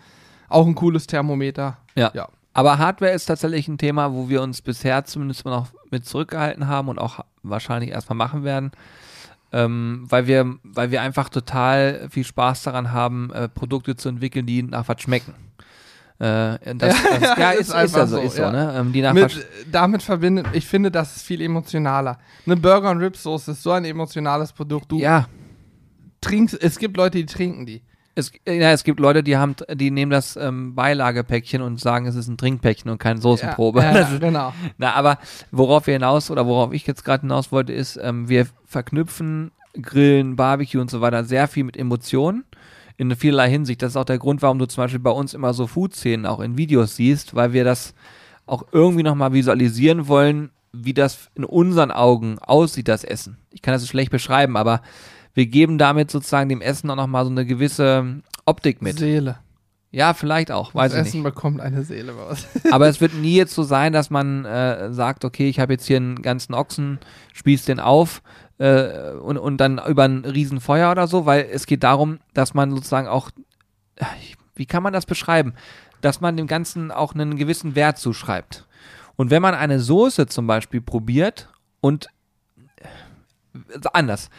Auch 0.53 0.67
ein 0.67 0.75
cooles 0.75 1.07
Thermometer. 1.07 1.77
ja. 1.95 2.11
Ja. 2.13 2.27
Aber 2.53 2.77
Hardware 2.77 3.11
ist 3.11 3.25
tatsächlich 3.25 3.67
ein 3.67 3.79
Thema, 3.79 4.13
wo 4.13 4.29
wir 4.29 4.41
uns 4.41 4.61
bisher 4.61 5.03
zumindest 5.05 5.43
noch 5.45 5.69
mit 5.89 6.05
zurückgehalten 6.05 6.67
haben 6.67 6.87
und 6.87 6.99
auch 6.99 7.21
wahrscheinlich 7.41 7.89
erstmal 7.89 8.15
machen 8.15 8.43
werden. 8.43 8.71
Ähm, 9.51 10.05
weil 10.09 10.27
wir, 10.27 10.55
weil 10.63 10.91
wir 10.91 11.01
einfach 11.01 11.29
total 11.29 12.07
viel 12.09 12.23
Spaß 12.23 12.63
daran 12.63 12.91
haben, 12.91 13.31
äh, 13.33 13.49
Produkte 13.49 13.95
zu 13.95 14.09
entwickeln, 14.09 14.45
die 14.45 14.63
nach 14.63 14.87
was 14.87 15.01
schmecken. 15.01 15.33
Äh, 16.19 16.57
das, 16.75 16.95
das, 17.19 17.37
ja, 17.37 17.51
ist 17.51 17.59
ist, 17.61 17.67
ist, 17.69 17.73
einfach 17.75 17.97
ja 17.97 18.07
so, 18.07 18.15
so, 18.17 18.21
ist 18.21 18.35
so, 18.35 18.41
ja. 18.43 18.51
ne? 18.51 18.73
Ähm, 18.77 18.93
die 18.93 19.01
nach 19.01 19.13
Mit, 19.13 19.23
was, 19.23 19.45
damit 19.71 20.01
verbindet, 20.01 20.47
ich 20.53 20.65
finde, 20.65 20.89
das 20.89 21.17
ist 21.17 21.25
viel 21.25 21.41
emotionaler. 21.41 22.17
Eine 22.45 22.57
Burger- 22.57 22.91
und 22.91 22.99
Ribsoße 22.99 23.51
ist 23.51 23.63
so 23.63 23.71
ein 23.71 23.85
emotionales 23.85 24.53
Produkt. 24.53 24.91
Du 24.91 24.99
ja, 24.99 25.27
trinkst, 26.21 26.61
es 26.61 26.77
gibt 26.77 26.97
Leute, 26.97 27.17
die 27.17 27.25
trinken 27.25 27.65
die. 27.65 27.83
Es, 28.15 28.31
ja, 28.47 28.71
es 28.71 28.83
gibt 28.83 28.99
Leute, 28.99 29.23
die 29.23 29.37
haben, 29.37 29.55
die 29.73 29.89
nehmen 29.89 30.11
das 30.11 30.35
ähm, 30.35 30.75
Beilagepäckchen 30.75 31.61
und 31.61 31.79
sagen, 31.79 32.05
es 32.05 32.15
ist 32.15 32.27
ein 32.27 32.37
Trinkpäckchen 32.37 32.91
und 32.91 32.99
keine 32.99 33.19
Soßenprobe. 33.19 33.81
Ja, 33.81 33.99
ja, 33.99 34.17
genau. 34.19 34.53
na, 34.77 34.93
aber 34.93 35.17
worauf 35.51 35.87
wir 35.87 35.95
hinaus 35.95 36.29
oder 36.29 36.45
worauf 36.45 36.73
ich 36.73 36.85
jetzt 36.85 37.03
gerade 37.03 37.21
hinaus 37.21 37.51
wollte, 37.51 37.73
ist, 37.73 37.99
ähm, 38.01 38.29
wir 38.29 38.47
verknüpfen 38.65 39.51
Grillen, 39.81 40.35
Barbecue 40.35 40.79
und 40.79 40.91
so 40.91 41.01
weiter 41.01 41.23
sehr 41.23 41.47
viel 41.47 41.63
mit 41.63 41.75
Emotionen. 41.77 42.45
in 42.97 43.15
vielerlei 43.15 43.49
Hinsicht. 43.49 43.81
Das 43.81 43.93
ist 43.93 43.97
auch 43.97 44.05
der 44.05 44.19
Grund, 44.19 44.43
warum 44.43 44.59
du 44.59 44.67
zum 44.67 44.83
Beispiel 44.83 44.99
bei 44.99 45.09
uns 45.09 45.33
immer 45.33 45.53
so 45.53 45.65
Food-Szenen 45.65 46.27
auch 46.27 46.39
in 46.39 46.57
Videos 46.57 46.95
siehst, 46.95 47.33
weil 47.33 47.53
wir 47.53 47.63
das 47.63 47.95
auch 48.45 48.65
irgendwie 48.71 49.03
nochmal 49.03 49.33
visualisieren 49.33 50.07
wollen, 50.07 50.51
wie 50.73 50.93
das 50.93 51.29
in 51.35 51.43
unseren 51.43 51.91
Augen 51.91 52.37
aussieht, 52.39 52.87
das 52.87 53.03
Essen. 53.03 53.37
Ich 53.51 53.61
kann 53.61 53.73
das 53.73 53.81
so 53.81 53.87
schlecht 53.87 54.11
beschreiben, 54.11 54.57
aber 54.57 54.81
wir 55.33 55.45
geben 55.47 55.77
damit 55.77 56.11
sozusagen 56.11 56.49
dem 56.49 56.61
Essen 56.61 56.89
auch 56.89 56.95
nochmal 56.95 57.25
so 57.25 57.31
eine 57.31 57.45
gewisse 57.45 58.21
Optik 58.45 58.81
mit. 58.81 58.99
Seele. 58.99 59.37
Ja, 59.91 60.15
vielleicht 60.15 60.51
auch, 60.51 60.73
weiß 60.73 60.91
das 60.91 61.01
ich 61.01 61.07
Essen 61.09 61.21
nicht. 61.21 61.35
bekommt 61.35 61.61
eine 61.61 61.83
Seele 61.83 62.13
raus. 62.13 62.47
Aber 62.71 62.87
es 62.87 62.99
wird 62.99 63.13
nie 63.13 63.35
jetzt 63.35 63.53
so 63.53 63.61
sein, 63.61 63.93
dass 63.93 64.09
man 64.09 64.43
äh, 64.43 64.91
sagt, 64.91 65.23
okay, 65.23 65.47
ich 65.49 65.59
habe 65.59 65.73
jetzt 65.73 65.85
hier 65.85 65.97
einen 65.97 66.23
ganzen 66.23 66.55
Ochsen, 66.55 66.99
spieß 67.33 67.65
den 67.65 67.79
auf 67.79 68.23
äh, 68.57 69.11
und, 69.11 69.37
und 69.37 69.57
dann 69.57 69.79
über 69.87 70.03
ein 70.05 70.25
Riesenfeuer 70.25 70.89
oder 70.89 71.07
so, 71.07 71.27
weil 71.27 71.47
es 71.51 71.67
geht 71.67 71.83
darum, 71.83 72.19
dass 72.33 72.55
man 72.55 72.71
sozusagen 72.71 73.07
auch, 73.07 73.29
äh, 73.97 74.05
wie 74.55 74.65
kann 74.65 74.81
man 74.81 74.93
das 74.93 75.05
beschreiben, 75.05 75.53
dass 76.01 76.21
man 76.21 76.37
dem 76.37 76.47
Ganzen 76.47 76.91
auch 76.91 77.13
einen 77.13 77.37
gewissen 77.37 77.75
Wert 77.75 77.99
zuschreibt. 77.99 78.65
Und 79.15 79.29
wenn 79.29 79.43
man 79.43 79.53
eine 79.53 79.79
Soße 79.79 80.25
zum 80.25 80.47
Beispiel 80.47 80.81
probiert 80.81 81.49
und 81.81 82.07
äh, 82.77 83.79
anders. 83.93 84.31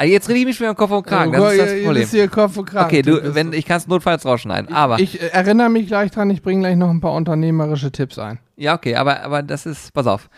Ah, 0.00 0.04
Jetzt 0.04 0.30
rede 0.30 0.38
ich 0.40 0.46
mich 0.46 0.58
wieder 0.58 0.70
im 0.70 0.76
Kopf 0.76 0.92
und 0.92 1.06
Kragen, 1.06 1.30
das 1.30 1.52
ist 1.52 1.58
das 1.60 1.72
Problem. 1.72 1.94
bist 1.94 2.10
hier 2.12 2.26
Kopf 2.28 2.56
und 2.56 2.64
Kragen. 2.64 2.86
Okay, 2.86 3.02
Du 3.02 3.34
wenn, 3.34 3.52
ich 3.52 3.66
kann 3.66 3.76
es 3.76 3.86
notfalls 3.86 4.24
rausschneiden, 4.24 4.74
aber. 4.74 4.98
ich 4.98 5.20
äh, 5.20 5.26
erinnere 5.26 5.68
mich 5.68 5.88
gleich 5.88 6.10
dran, 6.10 6.30
ich 6.30 6.40
bringe 6.40 6.60
gleich 6.62 6.76
noch 6.76 6.88
ein 6.88 7.02
paar 7.02 7.12
unternehmerische 7.12 7.92
Tipps 7.92 8.18
ein. 8.18 8.38
Ja, 8.56 8.74
okay, 8.74 8.96
aber, 8.96 9.22
aber 9.22 9.42
das 9.42 9.66
ist, 9.66 9.92
pass 9.92 10.06
auf. 10.06 10.30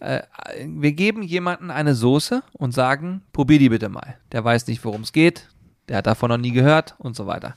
Äh, 0.00 0.22
wir 0.66 0.90
geben 0.90 1.22
jemanden 1.22 1.70
eine 1.70 1.94
Soße 1.94 2.42
und 2.54 2.74
sagen, 2.74 3.22
probier 3.32 3.60
die 3.60 3.68
bitte 3.68 3.88
mal. 3.88 4.16
Der 4.32 4.44
weiß 4.44 4.66
nicht, 4.66 4.84
worum 4.84 5.02
es 5.02 5.12
geht, 5.12 5.46
der 5.88 5.98
hat 5.98 6.08
davon 6.08 6.30
noch 6.30 6.38
nie 6.38 6.50
gehört 6.50 6.96
und 6.98 7.14
so 7.14 7.28
weiter. 7.28 7.54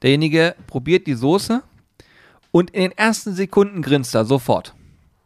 Derjenige 0.00 0.54
probiert 0.66 1.06
die 1.06 1.14
Soße 1.14 1.62
und 2.50 2.70
in 2.70 2.80
den 2.80 2.92
ersten 2.92 3.34
Sekunden 3.34 3.82
grinst 3.82 4.14
er 4.14 4.24
sofort. 4.24 4.72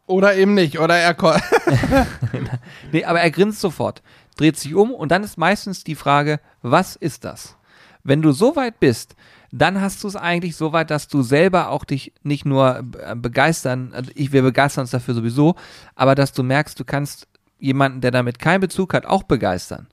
Oder 0.07 0.35
eben 0.35 0.55
nicht, 0.55 0.77
oder 0.77 0.97
er 0.97 1.15
Nee, 2.91 3.05
aber 3.05 3.21
er 3.21 3.31
grinst 3.31 3.61
sofort, 3.61 4.01
dreht 4.37 4.57
sich 4.57 4.75
um 4.75 4.91
und 4.91 5.11
dann 5.11 5.23
ist 5.23 5.37
meistens 5.37 5.83
die 5.83 5.95
Frage, 5.95 6.39
was 6.61 6.95
ist 6.95 7.25
das? 7.25 7.57
Wenn 8.03 8.21
du 8.21 8.31
so 8.31 8.55
weit 8.55 8.79
bist, 8.79 9.15
dann 9.51 9.81
hast 9.81 10.03
du 10.03 10.07
es 10.07 10.15
eigentlich 10.15 10.55
so 10.55 10.73
weit, 10.73 10.91
dass 10.91 11.07
du 11.07 11.21
selber 11.21 11.69
auch 11.69 11.85
dich 11.85 12.13
nicht 12.23 12.45
nur 12.45 12.83
äh, 12.99 13.15
begeistern, 13.15 13.91
also 13.93 14.11
ich, 14.15 14.31
wir 14.31 14.41
begeistern 14.41 14.83
uns 14.83 14.91
dafür 14.91 15.13
sowieso, 15.13 15.55
aber 15.95 16.15
dass 16.15 16.33
du 16.33 16.43
merkst, 16.43 16.79
du 16.79 16.85
kannst 16.85 17.27
jemanden, 17.59 18.01
der 18.01 18.11
damit 18.11 18.39
keinen 18.39 18.61
Bezug 18.61 18.93
hat, 18.93 19.05
auch 19.05 19.23
begeistern. 19.23 19.87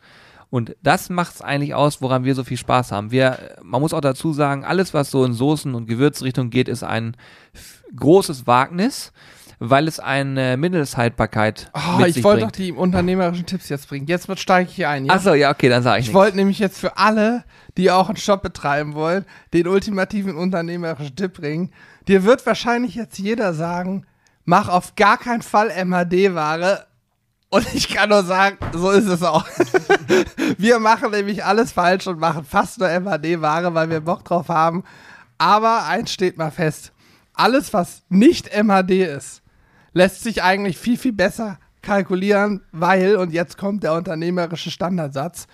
Und 0.51 0.77
das 0.83 1.11
macht 1.11 1.35
es 1.35 1.43
eigentlich 1.43 1.75
aus, 1.75 2.01
woran 2.01 2.25
wir 2.25 2.37
so 2.37 2.45
viel 2.45 2.57
Spaß 2.57 2.93
haben. 2.93 3.11
Wir, 3.11 3.57
man 3.63 3.81
muss 3.81 3.93
auch 3.93 4.01
dazu 4.01 4.33
sagen, 4.33 4.65
alles, 4.65 4.95
was 4.95 5.11
so 5.11 5.25
in 5.25 5.33
Soßen 5.33 5.75
und 5.75 5.87
Gewürzrichtung 5.87 6.51
geht, 6.51 6.69
ist 6.69 6.85
ein 6.85 7.17
großes 7.97 8.47
Wagnis, 8.47 9.13
weil 9.59 9.89
es 9.89 10.01
eine 10.01 10.57
Mindesthaltbarkeit 10.57 11.71
Oh, 11.75 11.99
mit 11.99 12.09
ich 12.09 12.15
sich 12.15 12.25
wollte 12.25 12.41
doch 12.43 12.53
bringt. 12.53 12.59
die 12.59 12.73
unternehmerischen 12.73 13.47
Tipps 13.47 13.69
jetzt 13.69 13.89
bringen. 13.89 14.07
Jetzt 14.07 14.29
wird- 14.29 14.41
steige 14.41 14.69
ich 14.69 14.77
hier 14.77 14.89
ein. 14.91 15.07
Ja? 15.07 15.15
Achso, 15.15 15.35
ja, 15.35 15.51
okay, 15.51 15.69
dann 15.69 15.83
sage 15.83 16.01
ich, 16.01 16.09
Ich 16.09 16.15
wollte 16.15 16.37
nämlich 16.37 16.59
jetzt 16.59 16.79
für 16.79 16.97
alle, 16.97 17.45
die 17.77 17.91
auch 17.91 18.09
einen 18.09 18.17
Shop 18.17 18.43
betreiben 18.43 18.95
wollen, 18.95 19.25
den 19.53 19.67
ultimativen 19.69 20.37
unternehmerischen 20.37 21.17
Tipp 21.17 21.35
bringen. 21.35 21.71
Dir 22.09 22.25
wird 22.25 22.45
wahrscheinlich 22.47 22.95
jetzt 22.95 23.19
jeder 23.19 23.55
sagen, 23.55 24.07
mach 24.45 24.69
auf 24.69 24.95
gar 24.97 25.19
keinen 25.19 25.43
Fall 25.43 25.71
MHD-Ware. 25.71 26.87
Und 27.51 27.73
ich 27.75 27.89
kann 27.89 28.09
nur 28.09 28.25
sagen, 28.25 28.57
so 28.73 28.91
ist 28.91 29.07
es 29.07 29.23
auch. 29.23 29.47
wir 30.59 30.79
machen 30.81 31.13
nämlich 31.13 31.45
alles 31.45 31.73
falsch 31.73 32.07
und 32.07 32.19
machen 32.19 32.45
fast 32.45 32.79
nur 32.81 32.89
MHD-Ware, 32.89 33.75
weil 33.75 33.91
wir 33.91 34.01
Bock 34.01 34.25
drauf 34.25 34.49
haben. 34.49 34.83
Aber 35.39 35.85
eins 35.87 36.13
steht 36.13 36.37
mal 36.37 36.51
fest. 36.51 36.93
Alles, 37.33 37.73
was 37.73 38.03
nicht 38.09 38.51
MHD 38.55 39.03
ist, 39.17 39.43
lässt 39.95 40.23
sich 40.23 40.43
eigentlich 40.43 40.77
viel, 40.77 40.99
viel 40.99 41.13
besser 41.13 41.59
kalkulieren, 41.81 42.63
weil, 42.73 43.17
und 43.17 43.33
jetzt 43.33 43.57
kommt 43.57 43.83
der 43.83 43.95
unternehmerische 43.95 44.71
Standardsatz, 44.71 45.47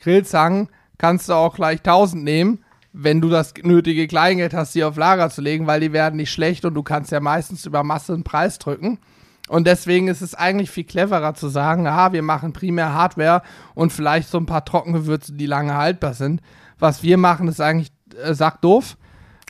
Grillzangen 0.00 0.68
kannst 0.98 1.28
du 1.28 1.34
auch 1.34 1.54
gleich 1.54 1.78
1000 1.78 2.22
nehmen, 2.22 2.64
wenn 2.92 3.20
du 3.20 3.28
das 3.28 3.54
nötige 3.62 4.06
Kleingeld 4.06 4.54
hast, 4.54 4.74
die 4.74 4.84
auf 4.84 4.96
Lager 4.96 5.30
zu 5.30 5.42
legen, 5.42 5.66
weil 5.66 5.80
die 5.80 5.92
werden 5.92 6.16
nicht 6.16 6.32
schlecht 6.32 6.64
und 6.64 6.74
du 6.74 6.82
kannst 6.82 7.12
ja 7.12 7.20
meistens 7.20 7.66
über 7.66 7.82
Masse 7.82 8.14
einen 8.14 8.24
Preis 8.24 8.58
drücken. 8.58 8.98
Und 9.48 9.66
deswegen 9.66 10.08
ist 10.08 10.22
es 10.22 10.34
eigentlich 10.34 10.70
viel 10.70 10.84
cleverer 10.84 11.34
zu 11.34 11.48
sagen, 11.48 11.86
aha, 11.86 12.12
wir 12.12 12.22
machen 12.22 12.52
primär 12.52 12.94
Hardware 12.94 13.42
und 13.74 13.92
vielleicht 13.92 14.28
so 14.28 14.38
ein 14.38 14.46
paar 14.46 14.64
Trockengewürze, 14.64 15.34
die 15.34 15.46
lange 15.46 15.74
haltbar 15.74 16.14
sind. 16.14 16.40
Was 16.78 17.02
wir 17.02 17.16
machen, 17.16 17.48
ist 17.48 17.60
eigentlich 17.60 17.92
äh, 18.20 18.34
sackdoof. 18.34 18.96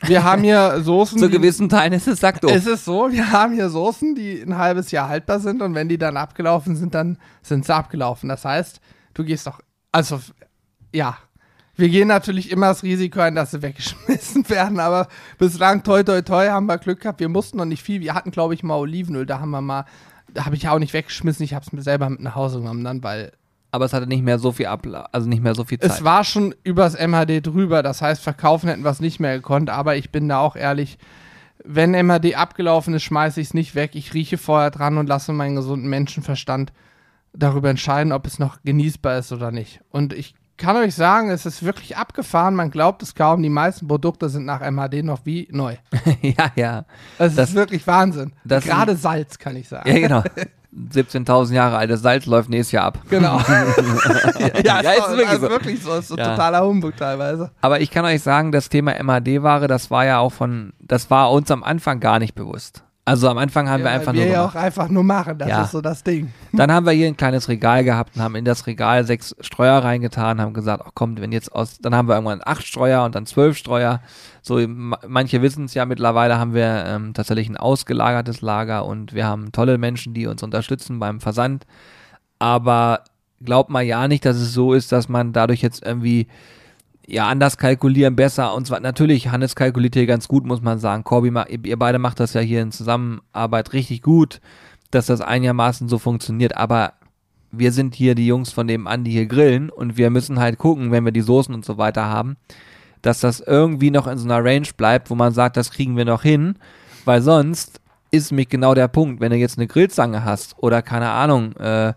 Wir 0.03 0.23
haben 0.23 0.43
hier 0.43 0.81
Soßen. 0.81 1.17
Zu 1.19 1.27
die- 1.27 1.37
gewissen 1.37 1.69
Teilen 1.69 1.93
ist 1.93 2.07
es 2.07 2.19
sagt 2.19 2.43
es 2.43 2.65
ist 2.67 2.85
so, 2.85 3.11
wir 3.11 3.31
haben 3.31 3.53
hier 3.53 3.69
Soßen, 3.69 4.15
die 4.15 4.41
ein 4.41 4.57
halbes 4.57 4.91
Jahr 4.91 5.09
haltbar 5.09 5.39
sind 5.39 5.61
und 5.61 5.73
wenn 5.75 5.89
die 5.89 5.97
dann 5.97 6.17
abgelaufen 6.17 6.75
sind, 6.75 6.93
dann 6.93 7.17
sind 7.41 7.65
sie 7.65 7.73
abgelaufen. 7.73 8.29
Das 8.29 8.45
heißt, 8.45 8.79
du 9.15 9.23
gehst 9.23 9.47
doch, 9.47 9.59
also 9.91 10.19
ja, 10.93 11.17
wir 11.75 11.89
gehen 11.89 12.07
natürlich 12.07 12.51
immer 12.51 12.67
das 12.67 12.83
Risiko 12.83 13.19
ein, 13.21 13.35
dass 13.35 13.51
sie 13.51 13.61
weggeschmissen 13.61 14.47
werden, 14.49 14.79
aber 14.79 15.07
bislang 15.37 15.83
toi 15.83 16.03
toi 16.03 16.21
toi 16.21 16.47
haben 16.49 16.65
wir 16.67 16.77
Glück 16.77 17.01
gehabt. 17.01 17.19
Wir 17.19 17.29
mussten 17.29 17.57
noch 17.57 17.65
nicht 17.65 17.81
viel, 17.83 18.01
wir 18.01 18.13
hatten 18.13 18.31
glaube 18.31 18.53
ich 18.53 18.63
mal 18.63 18.75
Olivenöl, 18.75 19.25
da 19.25 19.39
haben 19.39 19.51
wir 19.51 19.61
mal, 19.61 19.85
da 20.33 20.45
habe 20.45 20.55
ich 20.55 20.67
auch 20.69 20.79
nicht 20.79 20.93
weggeschmissen, 20.93 21.43
ich 21.43 21.53
habe 21.53 21.65
es 21.65 21.71
mir 21.73 21.81
selber 21.81 22.09
mit 22.09 22.19
nach 22.21 22.35
Hause 22.35 22.59
genommen 22.59 22.83
dann, 22.83 23.03
weil 23.03 23.31
aber 23.71 23.85
es 23.85 23.93
hatte 23.93 24.07
nicht 24.07 24.23
mehr 24.23 24.39
so 24.39 24.51
viel 24.51 24.65
Abla 24.67 25.07
also 25.11 25.27
nicht 25.27 25.43
mehr 25.43 25.55
so 25.55 25.63
viel 25.63 25.79
Zeit. 25.79 25.91
es 25.91 26.03
war 26.03 26.23
schon 26.23 26.55
übers 26.63 26.95
MHD 26.95 27.45
drüber, 27.45 27.83
das 27.83 28.01
heißt, 28.01 28.21
verkaufen 28.21 28.69
hätten 28.69 28.83
wir 28.83 28.91
es 28.91 28.99
nicht 29.01 29.19
mehr 29.19 29.35
gekonnt, 29.35 29.69
aber 29.69 29.95
ich 29.95 30.11
bin 30.11 30.27
da 30.29 30.39
auch 30.39 30.55
ehrlich, 30.55 30.97
wenn 31.63 31.91
MHD 31.91 32.35
abgelaufen 32.35 32.93
ist, 32.93 33.03
schmeiße 33.03 33.41
ich 33.41 33.47
es 33.47 33.53
nicht 33.53 33.75
weg. 33.75 33.91
Ich 33.95 34.13
rieche 34.13 34.37
vorher 34.37 34.71
dran 34.71 34.97
und 34.97 35.07
lasse 35.07 35.33
meinen 35.33 35.55
gesunden 35.55 35.89
Menschenverstand 35.89 36.71
darüber 37.33 37.69
entscheiden, 37.69 38.13
ob 38.13 38.25
es 38.25 38.39
noch 38.39 38.59
genießbar 38.63 39.17
ist 39.17 39.31
oder 39.33 39.51
nicht. 39.51 39.81
Und 39.89 40.13
ich 40.13 40.35
kann 40.55 40.75
euch 40.77 40.95
sagen, 40.95 41.29
es 41.29 41.45
ist 41.45 41.63
wirklich 41.63 41.97
abgefahren. 41.97 42.55
Man 42.55 42.71
glaubt 42.71 43.03
es 43.03 43.15
kaum. 43.15 43.43
Die 43.43 43.49
meisten 43.49 43.87
Produkte 43.87 44.29
sind 44.29 44.45
nach 44.45 44.61
MHD 44.61 45.03
noch 45.03 45.25
wie 45.25 45.47
neu. 45.51 45.75
ja, 46.21 46.51
ja. 46.55 46.85
Es 47.19 47.35
Das- 47.35 47.49
ist 47.49 47.55
wirklich 47.55 47.85
Wahnsinn. 47.85 48.31
das- 48.45 48.63
Gerade 48.63 48.95
Salz, 48.95 49.37
kann 49.37 49.55
ich 49.55 49.67
sagen. 49.67 49.89
Ja, 49.89 49.99
genau. 49.99 50.23
17.000 50.93 51.53
Jahre 51.53 51.77
altes 51.77 52.01
Salz 52.01 52.25
läuft 52.25 52.49
nächstes 52.49 52.71
Jahr 52.73 52.85
ab. 52.85 52.99
Genau. 53.09 53.39
ja, 54.63 54.81
Ja, 54.81 54.91
ist 54.91 55.09
wirklich 55.09 55.31
ist 55.31 55.41
so. 55.41 55.49
wirklich 55.49 55.83
so. 55.83 55.93
Ist 55.95 56.09
Ja. 56.11 56.29
totaler 56.31 56.65
Humbug 56.65 56.95
teilweise. 56.97 57.51
Aber 57.61 57.81
ich 57.81 57.89
kann 57.91 58.05
euch 58.05 58.21
sagen, 58.21 58.51
das 58.51 58.69
Thema 58.69 58.93
MHD-Ware, 59.01 59.67
das 59.67 59.89
war 59.91 60.05
ja 60.05 60.19
auch 60.19 60.31
von, 60.33 60.73
das 60.79 61.09
war 61.09 61.31
uns 61.31 61.49
am 61.51 61.63
Anfang 61.63 61.99
gar 61.99 62.19
nicht 62.19 62.35
bewusst. 62.35 62.83
Also 63.07 63.29
am 63.29 63.37
Anfang 63.37 63.69
haben 63.69 63.83
wir 63.85 63.89
Ja, 63.91 63.95
einfach 63.99 64.11
wir 64.11 64.19
nur 64.25 64.29
ja 64.29 64.39
gemacht. 64.41 64.55
auch 64.57 64.59
einfach 64.61 64.89
nur 64.89 65.03
machen. 65.05 65.37
Das 65.37 65.47
Ja. 65.47 65.61
ist 65.63 65.71
so 65.71 65.79
das 65.79 66.03
Ding. 66.03 66.33
Dann 66.51 66.69
haben 66.73 66.85
wir 66.85 66.91
hier 66.91 67.07
ein 67.07 67.15
kleines 67.15 67.47
Regal 67.47 67.85
gehabt 67.85 68.17
und 68.17 68.21
haben 68.21 68.35
in 68.35 68.43
das 68.43 68.67
Regal 68.67 69.05
sechs 69.05 69.33
Streuer 69.39 69.81
reingetan, 69.81 70.41
haben 70.41 70.51
gesagt, 70.53 70.83
ach 70.85 70.91
komm, 70.93 71.17
wenn 71.17 71.31
jetzt 71.31 71.49
aus, 71.55 71.77
dann 71.79 71.95
haben 71.95 72.09
wir 72.09 72.15
irgendwann 72.15 72.41
acht 72.43 72.65
Streuer 72.67 73.05
und 73.05 73.15
dann 73.15 73.25
zwölf 73.25 73.55
Streuer. 73.57 74.01
So, 74.41 74.57
ma- 74.67 74.99
manche 75.07 75.41
wissen 75.41 75.63
es 75.65 75.73
ja 75.73 75.85
mittlerweile, 75.85 76.37
haben 76.37 76.53
wir 76.53 76.83
ähm, 76.85 77.13
tatsächlich 77.13 77.47
ein 77.47 77.55
ausgelagertes 77.55 78.41
Lager 78.41 78.85
und 78.85 79.13
wir 79.13 79.25
haben 79.25 79.53
tolle 79.53 79.77
Menschen, 79.77 80.13
die 80.13 80.27
uns 80.27 80.43
unterstützen 80.43 80.99
beim 80.99 81.21
Versand. 81.21 81.65
Aber 82.39 83.03
glaubt 83.43 83.69
mal 83.69 83.83
ja 83.83 84.07
nicht, 84.09 84.25
dass 84.25 84.35
es 84.35 84.53
so 84.53 84.73
ist, 84.73 84.91
dass 84.91 85.07
man 85.09 85.31
dadurch 85.31 85.61
jetzt 85.61 85.81
irgendwie 85.85 86.27
ja 87.07 87.27
anders 87.27 87.57
kalkulieren, 87.57 88.15
besser 88.15 88.53
und 88.53 88.67
zwar 88.67 88.81
natürlich, 88.81 89.29
Hannes 89.29 89.55
kalkuliert 89.55 89.95
hier 89.95 90.05
ganz 90.05 90.27
gut, 90.27 90.45
muss 90.45 90.61
man 90.61 90.77
sagen. 90.77 91.03
Corby, 91.03 91.31
ihr 91.63 91.79
beide 91.79 91.99
macht 91.99 92.19
das 92.19 92.33
ja 92.33 92.41
hier 92.41 92.61
in 92.61 92.71
Zusammenarbeit 92.71 93.73
richtig 93.73 94.01
gut, 94.01 94.41
dass 94.91 95.07
das 95.07 95.21
einigermaßen 95.21 95.87
so 95.87 95.97
funktioniert, 95.97 96.55
aber 96.57 96.93
wir 97.51 97.71
sind 97.71 97.95
hier 97.95 98.13
die 98.13 98.27
Jungs 98.27 98.51
von 98.51 98.67
dem 98.67 98.87
an, 98.87 99.05
die 99.05 99.11
hier 99.11 99.25
grillen 99.25 99.69
und 99.69 99.97
wir 99.97 100.09
müssen 100.09 100.39
halt 100.39 100.57
gucken, 100.57 100.91
wenn 100.91 101.05
wir 101.05 101.13
die 101.13 101.21
Soßen 101.21 101.55
und 101.55 101.63
so 101.63 101.77
weiter 101.77 102.05
haben, 102.05 102.35
dass 103.01 103.21
das 103.21 103.39
irgendwie 103.39 103.89
noch 103.89 104.05
in 104.07 104.17
so 104.17 104.25
einer 104.25 104.43
Range 104.43 104.67
bleibt, 104.75 105.09
wo 105.09 105.15
man 105.15 105.33
sagt, 105.33 105.55
das 105.55 105.71
kriegen 105.71 105.95
wir 105.95 106.05
noch 106.05 106.23
hin, 106.23 106.57
weil 107.05 107.21
sonst 107.21 107.79
ist 108.11 108.31
nämlich 108.31 108.49
genau 108.49 108.73
der 108.73 108.87
Punkt, 108.87 109.19
wenn 109.21 109.31
du 109.31 109.37
jetzt 109.37 109.57
eine 109.57 109.67
Grillzange 109.67 110.23
hast 110.23 110.55
oder 110.57 110.81
keine 110.81 111.09
Ahnung, 111.09 111.55
äh, 111.57 111.93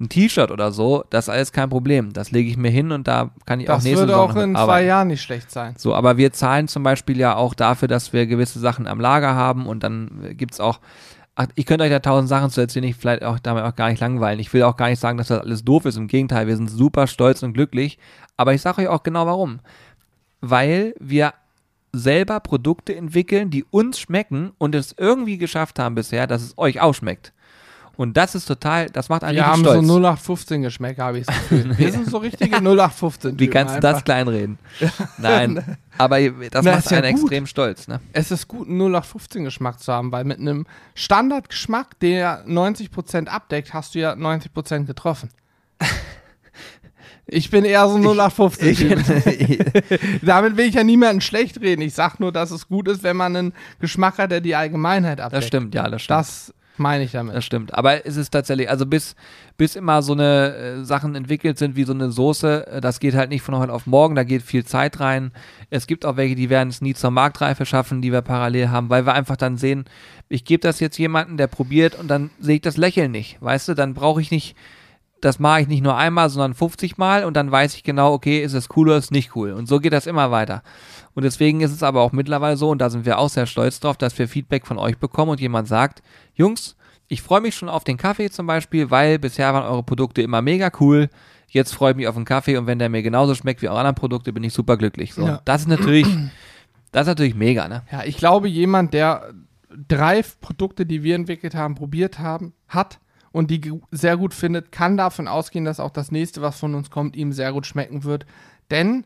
ein 0.00 0.08
T-Shirt 0.08 0.50
oder 0.50 0.70
so, 0.70 1.04
das 1.10 1.26
ist 1.26 1.28
alles 1.28 1.52
kein 1.52 1.68
Problem. 1.68 2.12
Das 2.12 2.30
lege 2.30 2.48
ich 2.48 2.56
mir 2.56 2.70
hin 2.70 2.92
und 2.92 3.08
da 3.08 3.30
kann 3.46 3.58
ich 3.60 3.68
auch 3.68 3.76
Das 3.76 3.84
nächste 3.84 4.02
würde 4.02 4.12
Saison 4.12 4.30
auch 4.30 4.36
in 4.36 4.54
zwei. 4.54 4.84
Jahren 4.84 5.08
nicht 5.08 5.22
schlecht 5.22 5.50
sein. 5.50 5.74
So, 5.76 5.94
aber 5.94 6.16
wir 6.16 6.32
zahlen 6.32 6.68
zum 6.68 6.82
Beispiel 6.84 7.18
ja 7.18 7.34
auch 7.34 7.54
dafür, 7.54 7.88
dass 7.88 8.12
wir 8.12 8.26
gewisse 8.26 8.60
Sachen 8.60 8.86
am 8.86 9.00
Lager 9.00 9.34
haben 9.34 9.66
und 9.66 9.82
dann 9.82 10.24
äh, 10.24 10.34
gibt's 10.34 10.60
auch, 10.60 10.78
ach, 11.34 11.46
ich 11.56 11.66
könnte 11.66 11.84
euch 11.84 11.90
da 11.90 11.98
tausend 11.98 12.28
Sachen 12.28 12.50
zu 12.50 12.60
erzählen, 12.60 12.84
ich 12.84 12.96
vielleicht 12.96 13.24
auch 13.24 13.38
damit 13.40 13.64
auch 13.64 13.74
gar 13.74 13.90
nicht 13.90 14.00
langweilen. 14.00 14.38
Ich 14.38 14.52
will 14.52 14.62
auch 14.62 14.76
gar 14.76 14.88
nicht 14.88 15.00
sagen, 15.00 15.18
dass 15.18 15.28
das 15.28 15.40
alles 15.40 15.64
doof 15.64 15.84
ist. 15.84 15.96
Im 15.96 16.06
Gegenteil, 16.06 16.46
wir 16.46 16.56
sind 16.56 16.68
super 16.70 17.06
stolz 17.06 17.42
und 17.42 17.54
glücklich. 17.54 17.98
Aber 18.36 18.54
ich 18.54 18.62
sage 18.62 18.82
euch 18.82 18.88
auch 18.88 19.02
genau 19.02 19.26
warum. 19.26 19.60
Weil 20.40 20.94
wir 21.00 21.34
selber 21.92 22.40
Produkte 22.40 22.94
entwickeln, 22.94 23.50
die 23.50 23.64
uns 23.70 23.98
schmecken 23.98 24.52
und 24.58 24.74
es 24.74 24.94
irgendwie 24.98 25.38
geschafft 25.38 25.78
haben 25.78 25.94
bisher, 25.94 26.26
dass 26.26 26.42
es 26.42 26.58
euch 26.58 26.80
auch 26.80 26.94
schmeckt. 26.94 27.32
Und 27.96 28.16
das 28.16 28.36
ist 28.36 28.44
total, 28.46 28.86
das 28.90 29.08
macht 29.08 29.24
einen 29.24 29.34
Wir 29.34 29.46
haben 29.46 29.60
stolz. 29.62 29.84
so 29.84 29.96
0815 29.96 30.62
Geschmäcker, 30.62 31.02
habe 31.02 31.18
ich 31.18 31.26
das 31.26 31.34
Gefühl. 31.36 31.76
Wir 31.78 31.90
sind 31.90 32.08
so 32.08 32.18
richtige 32.18 32.54
0815 32.58 33.40
Wie 33.40 33.48
kannst 33.48 33.74
du 33.74 33.80
das 33.80 34.04
kleinreden? 34.04 34.56
Nein, 35.18 35.76
aber 35.98 36.20
das 36.20 36.64
Na, 36.64 36.76
macht 36.76 36.88
ja 36.92 36.98
einen 36.98 37.14
gut. 37.14 37.22
extrem 37.24 37.46
stolz. 37.46 37.88
Ne? 37.88 37.98
Es 38.12 38.30
ist 38.30 38.46
gut, 38.46 38.68
einen 38.68 38.78
0815 38.78 39.42
Geschmack 39.42 39.80
zu 39.80 39.92
haben, 39.92 40.12
weil 40.12 40.22
mit 40.24 40.38
einem 40.38 40.64
Standardgeschmack, 40.94 41.98
der 41.98 42.46
90% 42.46 43.26
abdeckt, 43.26 43.74
hast 43.74 43.96
du 43.96 43.98
ja 43.98 44.12
90% 44.12 44.84
getroffen. 44.84 45.30
Ich 47.30 47.50
bin 47.50 47.64
eher 47.64 47.86
so 47.88 47.96
ein 47.96 48.02
0815 48.02 48.74
Typ. 48.74 50.00
Damit 50.22 50.56
will 50.56 50.66
ich 50.66 50.74
ja 50.74 50.82
niemanden 50.82 51.20
schlecht 51.20 51.60
reden. 51.60 51.82
Ich 51.82 51.94
sag 51.94 52.18
nur, 52.20 52.32
dass 52.32 52.50
es 52.50 52.68
gut 52.68 52.88
ist, 52.88 53.02
wenn 53.02 53.16
man 53.16 53.36
einen 53.36 53.52
Geschmack 53.80 54.16
hat, 54.18 54.30
der 54.30 54.40
die 54.40 54.54
Allgemeinheit 54.54 55.20
abdeckt. 55.20 55.42
Das 55.42 55.46
stimmt, 55.46 55.74
ja, 55.74 55.88
das 55.90 56.02
stimmt. 56.02 56.18
Das 56.18 56.54
meine 56.78 57.04
ich 57.04 57.12
damit. 57.12 57.34
Das 57.34 57.44
stimmt. 57.44 57.74
Aber 57.74 58.06
es 58.06 58.16
ist 58.16 58.30
tatsächlich, 58.30 58.70
also 58.70 58.86
bis, 58.86 59.14
bis 59.56 59.76
immer 59.76 60.00
so 60.02 60.12
eine 60.12 60.54
äh, 60.54 60.84
Sachen 60.84 61.14
entwickelt 61.14 61.58
sind 61.58 61.76
wie 61.76 61.84
so 61.84 61.92
eine 61.92 62.10
Soße, 62.10 62.66
äh, 62.66 62.80
das 62.80 63.00
geht 63.00 63.14
halt 63.14 63.30
nicht 63.30 63.42
von 63.42 63.56
heute 63.56 63.72
auf 63.72 63.86
morgen, 63.86 64.14
da 64.14 64.24
geht 64.24 64.42
viel 64.42 64.64
Zeit 64.64 65.00
rein. 65.00 65.32
Es 65.70 65.86
gibt 65.86 66.06
auch 66.06 66.16
welche, 66.16 66.34
die 66.34 66.50
werden 66.50 66.68
es 66.68 66.80
nie 66.80 66.94
zur 66.94 67.10
Marktreife 67.10 67.66
schaffen, 67.66 68.00
die 68.00 68.12
wir 68.12 68.22
parallel 68.22 68.70
haben, 68.70 68.88
weil 68.88 69.06
wir 69.06 69.14
einfach 69.14 69.36
dann 69.36 69.56
sehen, 69.56 69.84
ich 70.28 70.44
gebe 70.44 70.60
das 70.60 70.80
jetzt 70.80 70.98
jemandem, 70.98 71.36
der 71.36 71.46
probiert 71.46 71.94
und 71.94 72.08
dann 72.08 72.30
sehe 72.40 72.56
ich 72.56 72.62
das 72.62 72.76
Lächeln 72.76 73.10
nicht. 73.10 73.36
Weißt 73.40 73.68
du, 73.68 73.74
dann 73.74 73.94
brauche 73.94 74.20
ich 74.20 74.30
nicht, 74.30 74.56
das 75.20 75.38
mache 75.38 75.62
ich 75.62 75.68
nicht 75.68 75.82
nur 75.82 75.96
einmal, 75.96 76.28
sondern 76.30 76.54
50 76.54 76.96
Mal 76.98 77.24
und 77.24 77.34
dann 77.36 77.50
weiß 77.50 77.74
ich 77.74 77.82
genau, 77.82 78.12
okay, 78.12 78.40
ist 78.42 78.52
es 78.54 78.68
cool 78.76 78.88
oder 78.88 78.98
ist 78.98 79.06
es 79.06 79.10
nicht 79.10 79.34
cool. 79.36 79.52
Und 79.52 79.66
so 79.68 79.80
geht 79.80 79.92
das 79.92 80.06
immer 80.06 80.30
weiter. 80.30 80.62
Und 81.14 81.24
deswegen 81.24 81.60
ist 81.60 81.72
es 81.72 81.82
aber 81.82 82.02
auch 82.02 82.12
mittlerweile 82.12 82.56
so, 82.56 82.70
und 82.70 82.78
da 82.78 82.90
sind 82.90 83.04
wir 83.04 83.18
auch 83.18 83.28
sehr 83.28 83.46
stolz 83.46 83.80
drauf, 83.80 83.96
dass 83.96 84.16
wir 84.18 84.28
Feedback 84.28 84.66
von 84.66 84.78
euch 84.78 84.98
bekommen 84.98 85.32
und 85.32 85.40
jemand 85.40 85.66
sagt, 85.66 86.02
Jungs, 86.34 86.76
ich 87.08 87.22
freue 87.22 87.40
mich 87.40 87.54
schon 87.56 87.68
auf 87.68 87.84
den 87.84 87.96
Kaffee 87.96 88.30
zum 88.30 88.46
Beispiel, 88.46 88.90
weil 88.90 89.18
bisher 89.18 89.52
waren 89.54 89.64
eure 89.64 89.82
Produkte 89.82 90.22
immer 90.22 90.42
mega 90.42 90.70
cool. 90.80 91.08
Jetzt 91.48 91.74
freue 91.74 91.92
ich 91.92 91.96
mich 91.96 92.06
auf 92.06 92.14
den 92.14 92.26
Kaffee 92.26 92.56
und 92.58 92.66
wenn 92.66 92.78
der 92.78 92.90
mir 92.90 93.02
genauso 93.02 93.34
schmeckt 93.34 93.62
wie 93.62 93.68
eure 93.68 93.78
anderen 93.78 93.94
Produkte, 93.96 94.32
bin 94.32 94.44
ich 94.44 94.52
super 94.52 94.76
glücklich. 94.76 95.14
So, 95.14 95.26
Ja. 95.26 95.40
das 95.46 95.62
ist 95.62 95.68
natürlich, 95.68 96.06
das 96.92 97.02
ist 97.02 97.08
natürlich 97.08 97.34
mega, 97.34 97.66
ne? 97.66 97.82
Ja, 97.90 98.04
ich 98.04 98.18
glaube, 98.18 98.48
jemand, 98.48 98.92
der 98.92 99.32
drei 99.88 100.22
Produkte, 100.40 100.84
die 100.86 101.02
wir 101.02 101.14
entwickelt 101.14 101.54
haben, 101.54 101.74
probiert 101.74 102.18
haben, 102.18 102.52
hat 102.68 102.98
und 103.38 103.52
die 103.52 103.80
sehr 103.92 104.16
gut 104.16 104.34
findet, 104.34 104.72
kann 104.72 104.96
davon 104.96 105.28
ausgehen, 105.28 105.64
dass 105.64 105.78
auch 105.78 105.92
das 105.92 106.10
nächste, 106.10 106.42
was 106.42 106.58
von 106.58 106.74
uns 106.74 106.90
kommt, 106.90 107.14
ihm 107.14 107.32
sehr 107.32 107.52
gut 107.52 107.66
schmecken 107.66 108.02
wird. 108.02 108.26
Denn, 108.68 109.04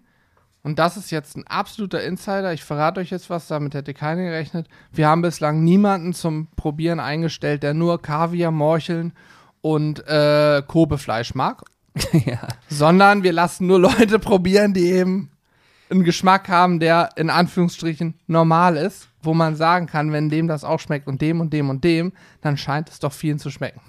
und 0.63 0.79
das 0.79 0.97
ist 0.97 1.11
jetzt 1.11 1.37
ein 1.37 1.47
absoluter 1.47 2.03
Insider, 2.03 2.51
ich 2.55 2.65
verrate 2.65 3.01
euch 3.01 3.11
jetzt 3.11 3.29
was, 3.29 3.47
damit 3.47 3.75
hätte 3.75 3.93
keiner 3.93 4.23
gerechnet, 4.23 4.69
wir 4.91 5.07
haben 5.07 5.21
bislang 5.21 5.63
niemanden 5.63 6.15
zum 6.15 6.49
Probieren 6.57 6.99
eingestellt, 6.99 7.63
der 7.63 7.75
nur 7.75 8.01
Kaviar, 8.01 8.53
Morcheln 8.53 9.13
und 9.61 10.09
äh, 10.09 10.63
Kobefleisch 10.67 11.35
mag, 11.35 11.65
ja. 12.25 12.49
sondern 12.71 13.25
wir 13.25 13.35
lassen 13.35 13.67
nur 13.67 13.81
Leute 13.81 14.19
probieren, 14.19 14.73
die 14.73 14.93
eben 14.93 15.32
einen 15.93 16.05
Geschmack 16.05 16.49
haben, 16.49 16.81
der 16.81 17.11
in 17.17 17.31
Anführungsstrichen 17.31 18.15
normal 18.27 18.77
ist, 18.77 19.09
wo 19.23 19.35
man 19.35 19.55
sagen 19.57 19.87
kann, 19.87 20.13
wenn 20.13 20.29
dem 20.31 20.49
das 20.49 20.65
auch 20.65 20.81
schmeckt 20.81 21.07
und 21.07 21.21
dem 21.23 21.41
und 21.41 21.53
dem 21.53 21.71
und 21.71 21.85
dem, 21.85 22.13
dann 22.41 22.57
scheint 22.57 22.89
es 22.89 22.99
doch 22.99 23.13
vielen 23.13 23.39
zu 23.39 23.51
schmecken. 23.51 23.81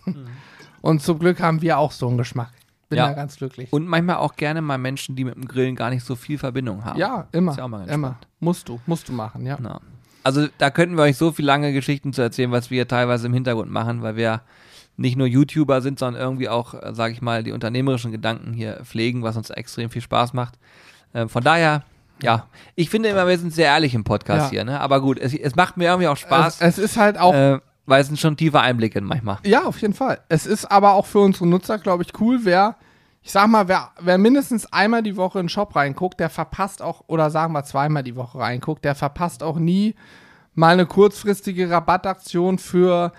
Und 0.82 1.02
zum 1.02 1.18
Glück 1.20 1.42
haben 1.42 1.62
wir 1.62 1.78
auch 1.78 1.92
so 1.92 2.08
einen 2.08 2.18
Geschmack. 2.18 2.52
Bin 2.90 2.98
Ja. 2.98 3.08
da 3.08 3.14
ganz 3.14 3.38
glücklich. 3.38 3.72
Und 3.74 3.88
manchmal 3.88 4.18
auch 4.18 4.36
gerne 4.36 4.62
mal 4.62 4.78
Menschen, 4.78 5.16
die 5.16 5.24
mit 5.24 5.34
dem 5.36 5.48
Grillen 5.48 5.76
gar 5.76 5.90
nicht 5.90 6.06
so 6.06 6.16
viel 6.16 6.38
Verbindung 6.38 6.86
haben. 6.86 7.00
ja, 7.00 7.28
immer. 7.32 7.52
Ist 7.52 7.58
ja 7.58 7.64
auch 7.64 7.70
mal 7.70 7.88
immer. 7.90 8.18
Musst 8.40 8.70
du, 8.70 8.80
musst 8.86 9.08
du 9.10 9.14
machen, 9.14 9.46
ja. 9.46 9.58
Na. 9.60 9.80
Also 10.24 10.48
da 10.58 10.70
könnten 10.70 10.96
wir 10.96 11.04
euch 11.04 11.18
so 11.18 11.32
viele 11.32 11.48
lange 11.48 11.74
Geschichten 11.74 12.14
zu 12.14 12.22
erzählen, 12.22 12.52
was 12.52 12.70
wir 12.70 12.88
teilweise 12.88 13.28
im 13.28 13.34
Hintergrund 13.34 13.72
machen, 13.72 14.02
weil 14.04 14.16
wir 14.16 14.42
nicht 14.96 15.18
nur 15.18 15.26
YouTuber 15.28 15.82
sind, 15.82 15.98
sondern 15.98 16.22
irgendwie 16.22 16.50
auch, 16.50 16.76
äh, 16.76 16.94
sage 16.94 17.14
ich 17.14 17.22
mal, 17.22 17.44
die 17.44 17.52
unternehmerischen 17.52 18.12
Gedanken 18.12 18.54
hier 18.54 18.82
pflegen, 18.84 19.24
was 19.24 19.36
uns 19.36 19.50
extrem 19.50 19.90
viel 19.90 20.02
Spaß 20.04 20.34
macht. 20.34 20.60
Ähm, 21.16 21.30
von 21.30 21.44
daher, 21.44 21.84
ja, 22.24 22.48
ich 22.76 22.90
finde 22.90 23.10
immer, 23.10 23.28
wir 23.28 23.38
sind 23.38 23.54
sehr 23.54 23.68
ehrlich 23.68 23.94
im 23.94 24.04
Podcast 24.04 24.46
Ja. 24.46 24.50
hier, 24.50 24.66
ne? 24.66 24.80
Aber 24.80 25.02
gut, 25.02 25.20
es, 25.20 25.34
es 25.34 25.56
macht 25.56 25.78
mir 25.78 25.86
irgendwie 25.86 26.08
auch 26.08 26.18
Spaß, 26.18 26.62
Es, 26.62 26.78
es 26.78 26.78
ist 26.78 26.98
halt 26.98 27.18
auch, 27.20 27.34
äh, 27.34 27.60
weil 27.86 28.02
es 28.02 28.08
sind 28.08 28.20
schon 28.20 28.38
tiefe 28.38 28.60
Einblicke 28.60 29.02
manchmal. 29.02 29.38
ja, 29.44 29.64
auf 29.66 29.80
jeden 29.82 29.94
Fall. 29.94 30.20
Es 30.30 30.46
ist 30.46 30.66
aber 30.72 30.94
auch 30.94 31.06
für 31.06 31.20
unsere 31.20 31.48
Nutzer, 31.48 31.78
glaube 31.78 32.04
ich, 32.04 32.20
cool, 32.20 32.40
wer, 32.44 32.76
ich 33.22 33.32
sag 33.32 33.48
mal, 33.48 33.68
wer, 33.68 33.92
wer 34.02 34.18
mindestens 34.18 34.72
einmal 34.72 35.04
die 35.04 35.16
Woche 35.18 35.40
in 35.40 35.46
den 35.46 35.50
Shop 35.50 35.76
reinguckt, 35.76 36.20
der 36.20 36.30
verpasst 36.30 36.82
auch, 36.82 37.04
oder 37.08 37.30
sagen 37.30 37.54
wir 37.54 37.64
zweimal 37.64 38.04
die 38.04 38.16
Woche 38.16 38.40
reinguckt, 38.40 38.84
der 38.86 38.96
verpasst 38.96 39.44
auch 39.44 39.58
nie 39.58 39.96
mal 40.56 40.74
eine 40.74 40.86
kurzfristige 40.86 41.70
Rabattaktion 41.70 42.58
für 42.60 43.12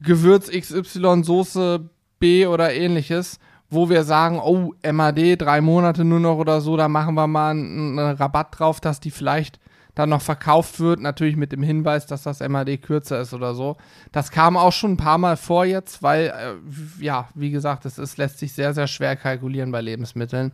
Gewürz 0.00 0.50
XY, 0.50 1.24
Soße 1.24 1.88
B 2.20 2.46
oder 2.46 2.72
ähnliches, 2.72 3.38
wo 3.70 3.90
wir 3.90 4.04
sagen, 4.04 4.40
oh, 4.42 4.74
MAD, 4.82 5.36
drei 5.40 5.60
Monate 5.60 6.04
nur 6.04 6.20
noch 6.20 6.38
oder 6.38 6.60
so, 6.60 6.76
da 6.76 6.88
machen 6.88 7.14
wir 7.14 7.26
mal 7.26 7.50
einen, 7.50 7.98
einen 7.98 8.16
Rabatt 8.16 8.58
drauf, 8.58 8.80
dass 8.80 9.00
die 9.00 9.10
vielleicht 9.10 9.60
dann 9.98 10.10
noch 10.10 10.22
verkauft 10.22 10.78
wird, 10.78 11.00
natürlich 11.00 11.34
mit 11.34 11.50
dem 11.50 11.62
Hinweis, 11.62 12.06
dass 12.06 12.22
das 12.22 12.38
MAD 12.40 12.80
kürzer 12.80 13.20
ist 13.20 13.34
oder 13.34 13.54
so. 13.54 13.76
Das 14.12 14.30
kam 14.30 14.56
auch 14.56 14.72
schon 14.72 14.92
ein 14.92 14.96
paar 14.96 15.18
Mal 15.18 15.36
vor 15.36 15.64
jetzt, 15.64 16.04
weil, 16.04 16.28
äh, 16.28 17.04
ja, 17.04 17.28
wie 17.34 17.50
gesagt, 17.50 17.84
es 17.84 17.98
ist, 17.98 18.16
lässt 18.16 18.38
sich 18.38 18.52
sehr, 18.52 18.74
sehr 18.74 18.86
schwer 18.86 19.16
kalkulieren 19.16 19.72
bei 19.72 19.80
Lebensmitteln. 19.80 20.52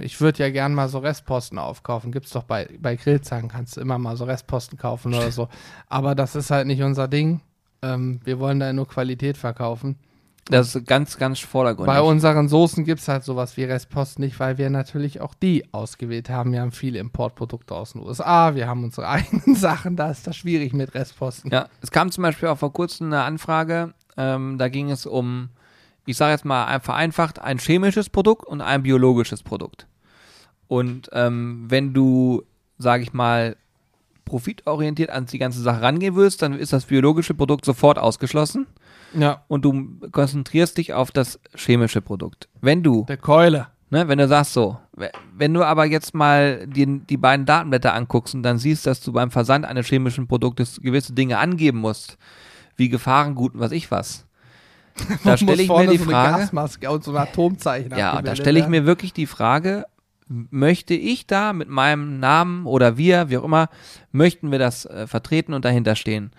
Ich 0.00 0.18
würde 0.22 0.38
ja 0.38 0.50
gern 0.50 0.72
mal 0.72 0.88
so 0.88 0.98
Restposten 1.00 1.58
aufkaufen. 1.58 2.10
Gibt's 2.10 2.30
doch 2.30 2.44
bei, 2.44 2.70
bei 2.80 2.96
Grillzangen, 2.96 3.50
kannst 3.50 3.76
du 3.76 3.82
immer 3.82 3.98
mal 3.98 4.16
so 4.16 4.24
Restposten 4.24 4.78
kaufen 4.78 5.12
oder 5.12 5.30
so. 5.30 5.48
Aber 5.90 6.14
das 6.14 6.34
ist 6.34 6.50
halt 6.50 6.66
nicht 6.66 6.82
unser 6.82 7.08
Ding. 7.08 7.42
Ähm, 7.82 8.20
wir 8.24 8.38
wollen 8.38 8.60
da 8.60 8.72
nur 8.72 8.88
Qualität 8.88 9.36
verkaufen. 9.36 9.96
Das 10.46 10.74
ist 10.74 10.86
ganz, 10.86 11.18
ganz 11.18 11.38
vordergründig. 11.38 11.94
Bei 11.94 12.02
unseren 12.02 12.48
Soßen 12.48 12.84
gibt's 12.84 13.06
halt 13.06 13.22
sowas 13.22 13.56
wie 13.56 13.62
Restposten 13.64 14.24
nicht, 14.24 14.40
weil 14.40 14.58
wir 14.58 14.70
natürlich 14.70 15.20
auch 15.20 15.34
die 15.34 15.64
ausgewählt 15.72 16.30
haben. 16.30 16.52
Wir 16.52 16.60
haben 16.60 16.72
viele 16.72 16.98
Importprodukte 16.98 17.74
aus 17.74 17.92
den 17.92 18.02
USA, 18.02 18.54
wir 18.56 18.66
haben 18.66 18.82
unsere 18.82 19.06
eigenen 19.08 19.54
Sachen, 19.54 19.94
da 19.94 20.10
ist 20.10 20.26
das 20.26 20.36
schwierig 20.36 20.72
mit 20.72 20.94
Restposten. 20.94 21.50
Ja, 21.52 21.68
es 21.80 21.92
kam 21.92 22.10
zum 22.10 22.22
Beispiel 22.22 22.48
auch 22.48 22.58
vor 22.58 22.72
kurzem 22.72 23.06
eine 23.06 23.22
Anfrage, 23.22 23.94
ähm, 24.16 24.58
da 24.58 24.68
ging 24.68 24.90
es 24.90 25.06
um, 25.06 25.48
ich 26.06 26.16
sage 26.16 26.32
jetzt 26.32 26.44
mal 26.44 26.64
ein- 26.66 26.80
vereinfacht, 26.80 27.38
ein 27.40 27.58
chemisches 27.58 28.10
Produkt 28.10 28.44
und 28.44 28.60
ein 28.60 28.82
biologisches 28.82 29.44
Produkt. 29.44 29.86
Und 30.66 31.08
ähm, 31.12 31.66
wenn 31.68 31.94
du, 31.94 32.42
sage 32.78 33.04
ich 33.04 33.12
mal, 33.12 33.56
profitorientiert 34.24 35.10
an 35.10 35.26
die 35.26 35.38
ganze 35.38 35.60
Sache 35.60 35.82
rangehen 35.82 36.16
willst, 36.16 36.42
dann 36.42 36.54
ist 36.54 36.72
das 36.72 36.86
biologische 36.86 37.34
Produkt 37.34 37.64
sofort 37.64 37.98
ausgeschlossen 37.98 38.66
Ja, 39.14 39.42
und 39.48 39.64
du 39.64 39.98
konzentrierst 40.10 40.78
dich 40.78 40.92
auf 40.94 41.10
das 41.10 41.38
chemische 41.54 42.00
Produkt. 42.00 42.48
Wenn 42.60 42.82
du 42.82 43.04
der 43.08 43.16
Keule. 43.18 43.68
Ne, 43.90 44.08
wenn 44.08 44.16
du 44.16 44.26
sagst 44.26 44.54
so, 44.54 44.78
we- 44.92 45.10
wenn 45.36 45.52
du 45.52 45.62
aber 45.62 45.84
jetzt 45.84 46.14
mal 46.14 46.66
die, 46.66 47.00
die 47.00 47.18
beiden 47.18 47.44
Datenblätter 47.44 47.92
anguckst 47.92 48.34
und 48.34 48.42
dann 48.42 48.56
siehst, 48.56 48.86
dass 48.86 49.02
du 49.02 49.12
beim 49.12 49.30
Versand 49.30 49.66
eines 49.66 49.86
chemischen 49.86 50.26
Produktes 50.26 50.80
gewisse 50.80 51.12
Dinge 51.12 51.36
angeben 51.36 51.78
musst, 51.78 52.16
wie 52.76 52.88
Gefahrengut 52.88 53.52
und 53.52 53.60
was 53.60 53.70
ich 53.70 53.90
was, 53.90 54.24
da 55.24 55.36
stelle 55.36 55.62
ich 55.62 55.68
mir 55.68 55.86
die 55.88 55.98
so 55.98 56.04
eine 56.04 56.12
Frage, 56.12 56.38
Gasmaske 56.38 56.90
und 56.90 57.04
so 57.04 57.10
ein 57.10 57.18
Atomzeichen 57.18 57.90
ja, 57.90 58.22
da 58.22 58.34
stelle 58.36 58.60
ich 58.60 58.66
mir 58.70 58.86
wirklich 58.86 59.12
die 59.12 59.26
Frage, 59.26 59.84
möchte 60.26 60.94
ich 60.94 61.26
da 61.26 61.52
mit 61.52 61.68
meinem 61.68 62.18
Namen 62.18 62.64
oder 62.64 62.96
wir, 62.96 63.28
wie 63.28 63.36
auch 63.36 63.44
immer, 63.44 63.68
möchten 64.10 64.50
wir 64.50 64.58
das 64.58 64.86
äh, 64.86 65.06
vertreten 65.06 65.52
und 65.52 65.66
dahinter 65.66 65.96
stehen? 65.96 66.30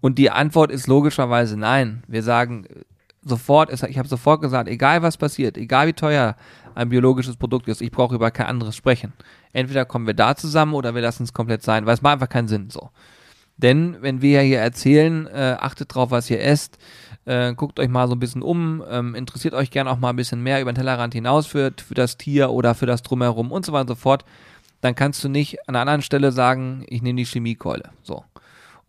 Und 0.00 0.18
die 0.18 0.30
Antwort 0.30 0.70
ist 0.70 0.86
logischerweise 0.86 1.56
nein. 1.56 2.02
Wir 2.06 2.22
sagen 2.22 2.64
äh, 2.66 2.84
sofort, 3.22 3.70
ich 3.72 3.98
habe 3.98 4.08
sofort 4.08 4.40
gesagt, 4.40 4.68
egal 4.68 5.02
was 5.02 5.16
passiert, 5.16 5.58
egal 5.58 5.88
wie 5.88 5.92
teuer 5.92 6.36
ein 6.74 6.88
biologisches 6.88 7.36
Produkt 7.36 7.68
ist, 7.68 7.82
ich 7.82 7.90
brauche 7.90 8.14
über 8.14 8.30
kein 8.30 8.46
anderes 8.46 8.76
sprechen. 8.76 9.12
Entweder 9.52 9.84
kommen 9.84 10.06
wir 10.06 10.14
da 10.14 10.36
zusammen 10.36 10.74
oder 10.74 10.94
wir 10.94 11.02
lassen 11.02 11.24
es 11.24 11.32
komplett 11.32 11.62
sein, 11.62 11.84
weil 11.86 11.94
es 11.94 12.02
macht 12.02 12.14
einfach 12.14 12.28
keinen 12.28 12.48
Sinn 12.48 12.70
so. 12.70 12.90
Denn 13.56 13.98
wenn 14.00 14.22
wir 14.22 14.40
hier 14.40 14.60
erzählen, 14.60 15.26
äh, 15.26 15.56
achtet 15.60 15.94
drauf, 15.94 16.10
was 16.10 16.30
ihr 16.30 16.40
esst, 16.40 16.78
äh, 17.26 17.52
guckt 17.52 17.78
euch 17.78 17.88
mal 17.88 18.08
so 18.08 18.14
ein 18.14 18.18
bisschen 18.18 18.42
um, 18.42 18.82
ähm, 18.88 19.14
interessiert 19.14 19.52
euch 19.52 19.70
gerne 19.70 19.90
auch 19.90 19.98
mal 19.98 20.10
ein 20.10 20.16
bisschen 20.16 20.42
mehr 20.42 20.62
über 20.62 20.72
den 20.72 20.76
Tellerrand 20.76 21.12
hinaus 21.12 21.46
für, 21.46 21.72
für 21.76 21.94
das 21.94 22.16
Tier 22.16 22.50
oder 22.50 22.74
für 22.74 22.86
das 22.86 23.02
Drumherum 23.02 23.52
und 23.52 23.66
so 23.66 23.72
weiter 23.72 23.82
und 23.82 23.88
so 23.88 23.94
fort, 23.96 24.24
dann 24.80 24.94
kannst 24.94 25.22
du 25.22 25.28
nicht 25.28 25.68
an 25.68 25.76
einer 25.76 25.80
anderen 25.80 26.00
Stelle 26.00 26.32
sagen, 26.32 26.84
ich 26.88 27.02
nehme 27.02 27.18
die 27.18 27.26
Chemiekeule. 27.26 27.90
So. 28.02 28.24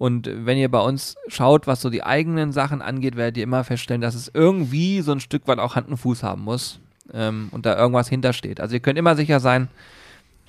Und 0.01 0.27
wenn 0.33 0.57
ihr 0.57 0.71
bei 0.71 0.79
uns 0.79 1.15
schaut, 1.27 1.67
was 1.67 1.79
so 1.79 1.91
die 1.91 2.01
eigenen 2.01 2.51
Sachen 2.53 2.81
angeht, 2.81 3.15
werdet 3.17 3.37
ihr 3.37 3.43
immer 3.43 3.63
feststellen, 3.63 4.01
dass 4.01 4.15
es 4.15 4.31
irgendwie 4.33 5.01
so 5.01 5.11
ein 5.11 5.19
Stück 5.19 5.47
weit 5.47 5.59
auch 5.59 5.75
Hand 5.75 5.89
und 5.89 5.97
Fuß 5.97 6.23
haben 6.23 6.41
muss 6.41 6.79
ähm, 7.13 7.49
und 7.51 7.67
da 7.67 7.77
irgendwas 7.77 8.09
hintersteht. 8.09 8.59
Also 8.59 8.73
ihr 8.73 8.79
könnt 8.79 8.97
immer 8.97 9.15
sicher 9.15 9.39
sein, 9.39 9.67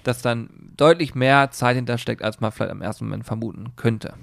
dass 0.04 0.22
dann 0.22 0.48
deutlich 0.78 1.14
mehr 1.14 1.50
Zeit 1.50 1.76
hintersteckt, 1.76 2.22
als 2.22 2.40
man 2.40 2.50
vielleicht 2.50 2.72
im 2.72 2.80
ersten 2.80 3.04
Moment 3.04 3.26
vermuten 3.26 3.72
könnte. 3.76 4.14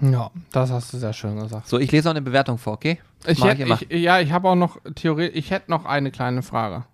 Ja, 0.00 0.30
das 0.52 0.70
hast 0.70 0.90
du 0.94 0.96
sehr 0.96 1.12
schön 1.12 1.38
gesagt. 1.38 1.68
So, 1.68 1.78
ich 1.78 1.92
lese 1.92 2.08
noch 2.08 2.14
eine 2.14 2.22
Bewertung 2.22 2.56
vor, 2.56 2.72
okay? 2.72 2.98
Das 3.24 3.36
Ich 3.36 3.44
hätte, 3.44 3.64
ich, 3.64 4.00
ja, 4.00 4.20
ich 4.20 4.32
habe 4.32 4.48
auch 4.48 4.54
noch 4.54 4.78
theoretisch, 4.94 5.36
ich 5.36 5.50
hätte 5.50 5.70
noch 5.70 5.84
eine 5.84 6.10
kleine 6.10 6.40
Frage. 6.40 6.86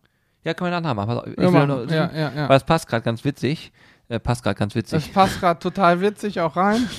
ja, 0.42 0.52
können 0.52 0.72
wir 0.72 0.80
danach 0.80 0.94
machen. 0.94 1.06
Pass 1.06 1.18
auf, 1.18 1.26
Ich 1.28 1.38
Ja, 1.38 1.64
noch, 1.64 1.88
ja, 1.88 2.10
ja, 2.12 2.32
ja. 2.34 2.48
Weil 2.48 2.56
es 2.56 2.64
passt 2.64 2.88
gerade 2.88 3.04
ganz 3.04 3.24
witzig. 3.24 3.70
Äh, 4.08 4.18
passt 4.18 4.42
gerade 4.42 4.58
ganz 4.58 4.74
witzig. 4.74 5.04
Das 5.04 5.12
passt 5.12 5.38
gerade 5.38 5.60
total 5.60 6.00
witzig 6.00 6.40
auch 6.40 6.56
rein. 6.56 6.88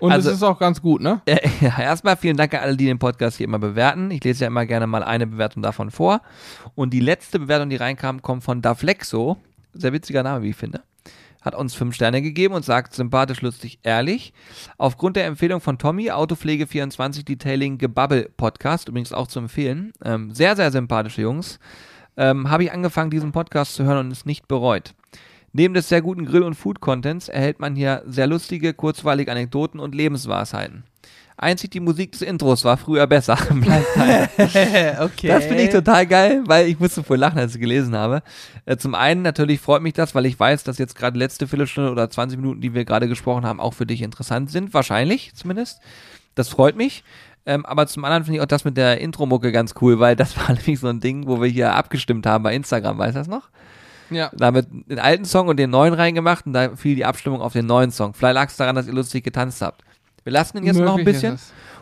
Und 0.00 0.12
Also- 0.12 0.30
es 0.30 0.36
ist 0.36 0.42
auch 0.42 0.58
ganz 0.58 0.80
gut, 0.82 1.00
ne? 1.00 1.20
Äh, 1.26 1.38
ja, 1.60 1.78
erstmal 1.78 2.16
vielen 2.16 2.36
Dank 2.36 2.52
an 2.54 2.60
alle, 2.60 2.76
die 2.76 2.86
den 2.86 2.98
Podcast 2.98 3.36
hier 3.38 3.44
immer 3.44 3.58
bewerten. 3.58 4.10
Ich 4.10 4.22
lese 4.24 4.42
ja 4.44 4.48
immer 4.48 4.66
gerne 4.66 4.86
mal 4.86 5.02
eine 5.02 5.26
Bewertung 5.26 5.62
davon 5.62 5.90
vor. 5.90 6.20
Und 6.74 6.90
die 6.90 7.00
letzte 7.00 7.38
Bewertung, 7.38 7.70
die 7.70 7.76
reinkam, 7.76 8.22
kommt 8.22 8.44
von 8.44 8.62
Daflexo. 8.62 9.36
Sehr 9.74 9.92
witziger 9.92 10.22
Name, 10.22 10.42
wie 10.42 10.50
ich 10.50 10.56
finde. 10.56 10.82
Hat 11.42 11.54
uns 11.54 11.74
fünf 11.74 11.94
Sterne 11.94 12.22
gegeben 12.22 12.54
und 12.54 12.64
sagt 12.64 12.92
sympathisch, 12.94 13.40
lustig, 13.40 13.78
ehrlich. 13.84 14.32
Aufgrund 14.78 15.14
der 15.16 15.26
Empfehlung 15.26 15.60
von 15.60 15.78
Tommy, 15.78 16.10
Autopflege24 16.10 17.24
Detailing 17.24 17.78
Gebabbel 17.78 18.30
Podcast, 18.36 18.88
übrigens 18.88 19.12
auch 19.12 19.28
zu 19.28 19.38
empfehlen. 19.38 19.92
Ähm, 20.04 20.32
sehr, 20.34 20.56
sehr 20.56 20.72
sympathische 20.72 21.22
Jungs. 21.22 21.60
Ähm, 22.16 22.50
Habe 22.50 22.64
ich 22.64 22.72
angefangen, 22.72 23.10
diesen 23.10 23.30
Podcast 23.32 23.74
zu 23.74 23.84
hören 23.84 24.06
und 24.06 24.10
es 24.10 24.26
nicht 24.26 24.48
bereut. 24.48 24.94
Neben 25.58 25.72
des 25.72 25.88
sehr 25.88 26.02
guten 26.02 26.26
Grill- 26.26 26.42
und 26.42 26.52
Food-Contents 26.52 27.30
erhält 27.30 27.60
man 27.60 27.74
hier 27.74 28.02
sehr 28.06 28.26
lustige, 28.26 28.74
kurzweilige 28.74 29.32
Anekdoten 29.32 29.80
und 29.80 29.94
Lebensweisheiten. 29.94 30.84
Einzig 31.38 31.70
die 31.70 31.80
Musik 31.80 32.12
des 32.12 32.20
Intros 32.20 32.62
war 32.66 32.76
früher 32.76 33.06
besser. 33.06 33.38
Okay. 35.00 35.28
Das 35.28 35.46
finde 35.46 35.62
ich 35.62 35.70
total 35.70 36.06
geil, 36.06 36.42
weil 36.44 36.66
ich 36.68 36.78
musste 36.78 37.02
voll 37.02 37.16
lachen, 37.16 37.38
als 37.38 37.54
ich 37.54 37.60
gelesen 37.62 37.96
habe. 37.96 38.22
Äh, 38.66 38.76
zum 38.76 38.94
einen 38.94 39.22
natürlich 39.22 39.58
freut 39.58 39.80
mich 39.80 39.94
das, 39.94 40.14
weil 40.14 40.26
ich 40.26 40.38
weiß, 40.38 40.62
dass 40.64 40.76
jetzt 40.76 40.94
gerade 40.94 41.18
letzte 41.18 41.46
Viertelstunde 41.46 41.90
oder 41.90 42.10
20 42.10 42.38
Minuten, 42.38 42.60
die 42.60 42.74
wir 42.74 42.84
gerade 42.84 43.08
gesprochen 43.08 43.46
haben, 43.46 43.58
auch 43.58 43.72
für 43.72 43.86
dich 43.86 44.02
interessant 44.02 44.50
sind. 44.50 44.74
Wahrscheinlich 44.74 45.34
zumindest. 45.34 45.80
Das 46.34 46.50
freut 46.50 46.76
mich. 46.76 47.02
Ähm, 47.46 47.64
aber 47.64 47.86
zum 47.86 48.04
anderen 48.04 48.24
finde 48.24 48.36
ich 48.36 48.42
auch 48.42 48.46
das 48.46 48.66
mit 48.66 48.76
der 48.76 49.00
Intro-Mucke 49.00 49.52
ganz 49.52 49.72
cool, 49.80 50.00
weil 50.00 50.16
das 50.16 50.36
war 50.36 50.52
nämlich 50.52 50.78
so 50.78 50.88
ein 50.88 51.00
Ding, 51.00 51.26
wo 51.26 51.40
wir 51.40 51.48
hier 51.48 51.72
abgestimmt 51.72 52.26
haben 52.26 52.44
bei 52.44 52.54
Instagram, 52.54 52.98
weißt 52.98 53.14
du 53.14 53.20
das 53.20 53.28
noch? 53.28 53.48
Ja. 54.10 54.30
Da 54.34 54.46
haben 54.46 54.54
wir 54.54 54.62
den 54.62 54.98
alten 54.98 55.24
Song 55.24 55.48
und 55.48 55.56
den 55.58 55.70
neuen 55.70 55.94
reingemacht 55.94 56.46
und 56.46 56.52
da 56.52 56.74
fiel 56.76 56.94
die 56.96 57.04
Abstimmung 57.04 57.40
auf 57.40 57.52
den 57.52 57.66
neuen 57.66 57.90
Song. 57.90 58.14
Vielleicht 58.14 58.34
lag 58.34 58.48
es 58.48 58.56
daran, 58.56 58.76
dass 58.76 58.86
ihr 58.86 58.92
lustig 58.92 59.24
getanzt 59.24 59.62
habt. 59.62 59.82
Wir 60.24 60.32
lassen 60.32 60.58
ihn 60.58 60.64
jetzt 60.64 60.78
noch 60.78 60.96
ein 60.96 61.04
Möglich 61.04 61.22
bisschen. 61.22 61.38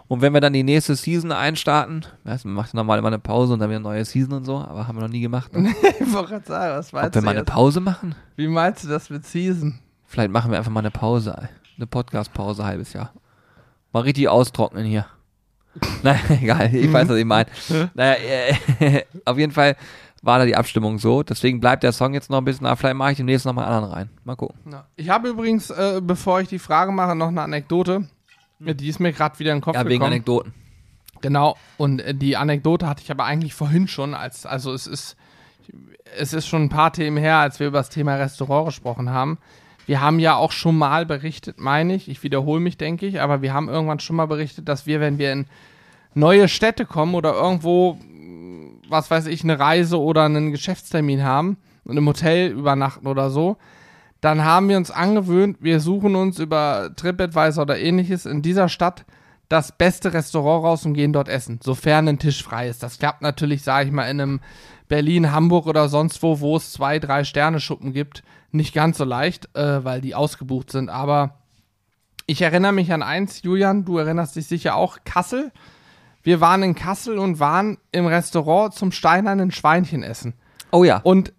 Und 0.07 0.21
wenn 0.21 0.35
wir 0.35 0.41
dann 0.41 0.53
die 0.53 0.63
nächste 0.63 0.97
Season 0.97 1.33
einstarten, 1.33 2.05
weißt, 2.25 2.45
du, 2.45 2.49
man 2.49 2.57
macht 2.57 2.75
normal 2.75 2.99
immer 2.99 3.09
eine 3.09 3.19
Pause 3.19 3.55
und 3.55 3.59
dann 3.61 3.71
wieder 3.71 3.79
eine 3.79 3.85
neue 3.85 4.05
Season 4.05 4.35
und 4.35 4.45
so, 4.45 4.59
aber 4.59 4.87
haben 4.87 4.97
wir 4.97 5.03
noch 5.03 5.09
nie 5.09 5.23
gemacht. 5.23 5.57
Ne? 5.57 5.75
Ich 6.01 6.13
wollte 6.13 6.43
sagen, 6.47 6.77
was 6.77 6.89
Ob 6.89 6.93
meinst 6.93 7.15
wir 7.15 7.21
du 7.21 7.25
mal 7.25 7.31
eine? 7.31 7.45
Pause 7.45 7.81
machen? 7.81 8.15
Wie 8.37 8.47
meinst 8.47 8.85
du 8.85 8.89
das 8.89 9.09
mit 9.09 9.25
Season? 9.25 9.79
Vielleicht 10.07 10.31
machen 10.31 10.51
wir 10.51 10.59
einfach 10.59 10.71
mal 10.71 10.81
eine 10.81 10.91
Pause, 10.91 11.49
eine 11.77 11.87
Podcast-Pause, 11.87 12.65
halbes 12.65 12.93
Jahr. 12.93 13.13
Mal 13.93 14.01
richtig 14.01 14.29
austrocknen 14.29 14.85
hier. 14.85 15.07
Naja, 16.03 16.21
egal, 16.41 16.75
ich 16.75 16.93
weiß, 16.93 17.09
was 17.09 17.17
ich 17.17 17.25
meine. 17.25 17.49
Naja, 17.95 18.17
äh, 18.79 19.03
auf 19.25 19.39
jeden 19.39 19.53
Fall 19.53 19.75
war 20.25 20.39
da 20.39 20.47
die 20.47 20.57
Abstimmung 20.57 20.99
so. 20.99 21.23
Deswegen 21.23 21.61
bleibt 21.61 21.83
der 21.83 21.93
Song 21.93 22.15
jetzt 22.15 22.31
noch 22.31 22.39
ein 22.39 22.45
bisschen, 22.45 22.67
aber 22.67 22.77
vielleicht 22.77 22.97
mache 22.97 23.13
ich 23.13 23.17
demnächst 23.17 23.47
noch 23.47 23.53
mal 23.53 23.65
einen 23.65 23.75
anderen 23.75 23.95
rein. 23.95 24.11
Mal 24.25 24.37
gucken. 24.37 24.59
Ja. 24.71 24.87
Ich 24.97 25.11
habe 25.11 25.29
übrigens, 25.29 25.71
äh, 25.71 26.01
bevor 26.03 26.41
ich 26.41 26.49
die 26.49 26.59
Frage 26.59 26.93
mache, 26.93 27.15
noch 27.15 27.29
eine 27.29 27.43
Anekdote. 27.43 28.09
Die 28.59 28.89
ist 28.89 29.01
mir 29.01 29.13
gerade 29.13 29.39
wieder 29.39 29.53
in 29.53 29.59
den 29.59 29.63
Kopf 29.63 29.75
Ja, 29.75 29.83
wegen 29.85 29.95
gekommen. 29.95 30.13
Anekdoten. 30.13 30.55
Genau, 31.21 31.57
und 31.77 32.01
äh, 32.01 32.15
die 32.15 32.37
Anekdote 32.37 32.87
hatte 32.87 33.03
ich 33.03 33.11
aber 33.11 33.25
eigentlich 33.25 33.55
vorhin 33.55 33.89
schon, 33.89 34.15
als, 34.15 34.47
also 34.47 34.73
es 34.73 34.87
ist, 34.87 35.17
es 36.19 36.33
ist 36.33 36.47
schon 36.47 36.63
ein 36.65 36.69
paar 36.69 36.93
Themen 36.93 37.17
her, 37.17 37.37
als 37.39 37.61
wir 37.61 37.67
über 37.67 37.79
das 37.79 37.91
Thema 37.91 38.17
Restaurant 38.17 38.67
gesprochen 38.67 39.11
haben. 39.11 39.39
Wir 39.87 40.01
haben 40.01 40.19
ja 40.19 40.37
auch 40.37 40.53
schon 40.53 40.79
mal 40.79 41.05
berichtet, 41.05 41.59
meine 41.59 41.95
ich, 41.95 42.09
ich 42.09 42.23
wiederhole 42.23 42.61
mich, 42.61 42.79
denke 42.79 43.07
ich, 43.07 43.21
aber 43.21 43.43
wir 43.43 43.53
haben 43.53 43.69
irgendwann 43.69 44.01
schon 44.01 44.17
mal 44.17 44.27
berichtet, 44.27 44.69
dass 44.69 44.87
wir, 44.87 45.01
wenn 45.01 45.19
wir 45.19 45.33
in 45.33 45.47
neue 46.15 46.49
Städte 46.49 46.87
kommen 46.87 47.15
oder 47.15 47.35
irgendwo, 47.35 47.99
was 48.89 49.11
weiß 49.11 49.27
ich, 49.27 49.43
eine 49.45 49.59
Reise 49.59 50.01
oder 50.01 50.25
einen 50.25 50.53
Geschäftstermin 50.53 51.23
haben 51.23 51.57
und 51.85 51.97
im 51.97 52.07
Hotel 52.07 52.51
übernachten 52.51 53.07
oder 53.07 53.31
so, 53.31 53.57
dann 54.21 54.45
haben 54.45 54.69
wir 54.69 54.77
uns 54.77 54.91
angewöhnt, 54.91 55.59
wir 55.61 55.81
suchen 55.81 56.17
uns 56.17 56.39
über 56.39 56.91
TripAdvisor 56.97 57.63
oder 57.63 57.79
ähnliches 57.79 58.25
in 58.25 58.41
dieser 58.41 58.69
Stadt 58.69 59.05
das 59.49 59.73
beste 59.73 60.15
Restaurant 60.15 60.65
raus 60.65 60.87
und 60.87 60.95
gehen 60.95 61.13
dort 61.13 61.29
essen, 61.29 61.61
sofern 61.63 62.09
ein 62.09 62.19
Tisch 62.19 62.43
frei 62.43 62.69
ist. 62.69 62.83
Das 62.83 62.99
klappt 62.99 63.21
natürlich, 63.21 63.63
sage 63.63 63.87
ich 63.87 63.93
mal, 63.93 64.09
in 64.09 64.21
einem 64.21 64.41
Berlin, 64.89 65.33
Hamburg 65.33 65.67
oder 65.67 65.89
sonst 65.89 66.23
wo, 66.23 66.41
wo 66.41 66.57
es 66.57 66.73
zwei, 66.73 66.99
drei 66.99 67.25
Sterne-Schuppen 67.25 67.93
gibt, 67.93 68.23
nicht 68.51 68.75
ganz 68.75 68.99
so 68.99 69.05
leicht, 69.05 69.55
äh, 69.55 69.85
weil 69.85 70.01
die 70.01 70.15
ausgebucht 70.15 70.71
sind. 70.71 70.89
Aber 70.89 71.39
ich 72.27 72.41
erinnere 72.43 72.73
mich 72.73 72.93
an 72.93 73.03
eins, 73.03 73.43
Julian, 73.43 73.85
du 73.85 73.99
erinnerst 73.99 74.37
dich 74.37 74.47
sicher 74.47 74.77
auch, 74.77 74.99
Kassel. 75.05 75.53
Wir 76.25 76.41
waren 76.41 76.63
in 76.63 76.75
Kassel 76.75 77.19
und 77.19 77.39
waren 77.39 77.77
im 77.93 78.07
Restaurant 78.07 78.75
zum 78.75 78.93
steinernen 78.93 79.53
Schweinchen 79.53 80.03
essen. 80.03 80.33
Oh 80.73 80.83
ja. 80.83 81.01
Und 81.05 81.35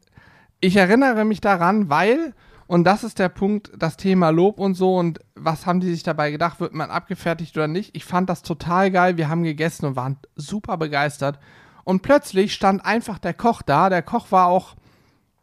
ich 0.62 0.76
erinnere 0.76 1.26
mich 1.26 1.42
daran, 1.42 1.90
weil, 1.90 2.36
und 2.68 2.84
das 2.84 3.04
ist 3.04 3.18
der 3.18 3.30
Punkt, 3.30 3.72
das 3.76 3.98
Thema 3.98 4.30
Lob 4.30 4.60
und 4.60 4.76
so 4.76 4.96
und 4.96 5.20
was 5.34 5.66
haben 5.66 5.80
die 5.80 5.90
sich 5.90 6.04
dabei 6.04 6.30
gedacht, 6.30 6.60
wird 6.60 6.76
man 6.76 6.92
abgefertigt 6.92 7.58
oder 7.58 7.68
nicht. 7.68 7.96
Ich 7.96 8.06
fand 8.06 8.30
das 8.30 8.44
total 8.44 8.92
geil. 8.92 9.18
Wir 9.18 9.28
haben 9.28 9.44
gegessen 9.44 9.88
und 9.88 9.96
waren 9.96 10.18
super 10.36 10.78
begeistert. 10.78 11.40
Und 11.84 12.04
plötzlich 12.04 12.54
stand 12.54 12.86
einfach 12.86 13.18
der 13.18 13.34
Koch 13.34 13.64
da. 13.64 13.90
Der 13.90 14.04
Koch 14.04 14.32
war 14.32 14.48
auch, 14.48 14.76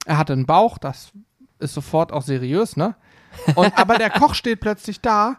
er 0.06 0.18
hatte 0.18 0.34
einen 0.34 0.46
Bauch, 0.46 0.78
das 0.78 1.10
ist 1.58 1.74
sofort 1.74 2.12
auch 2.12 2.22
seriös, 2.22 2.76
ne? 2.76 2.94
Und, 3.56 3.76
aber 3.76 3.98
der 3.98 4.10
Koch 4.10 4.34
steht 4.34 4.60
plötzlich 4.60 5.00
da 5.00 5.36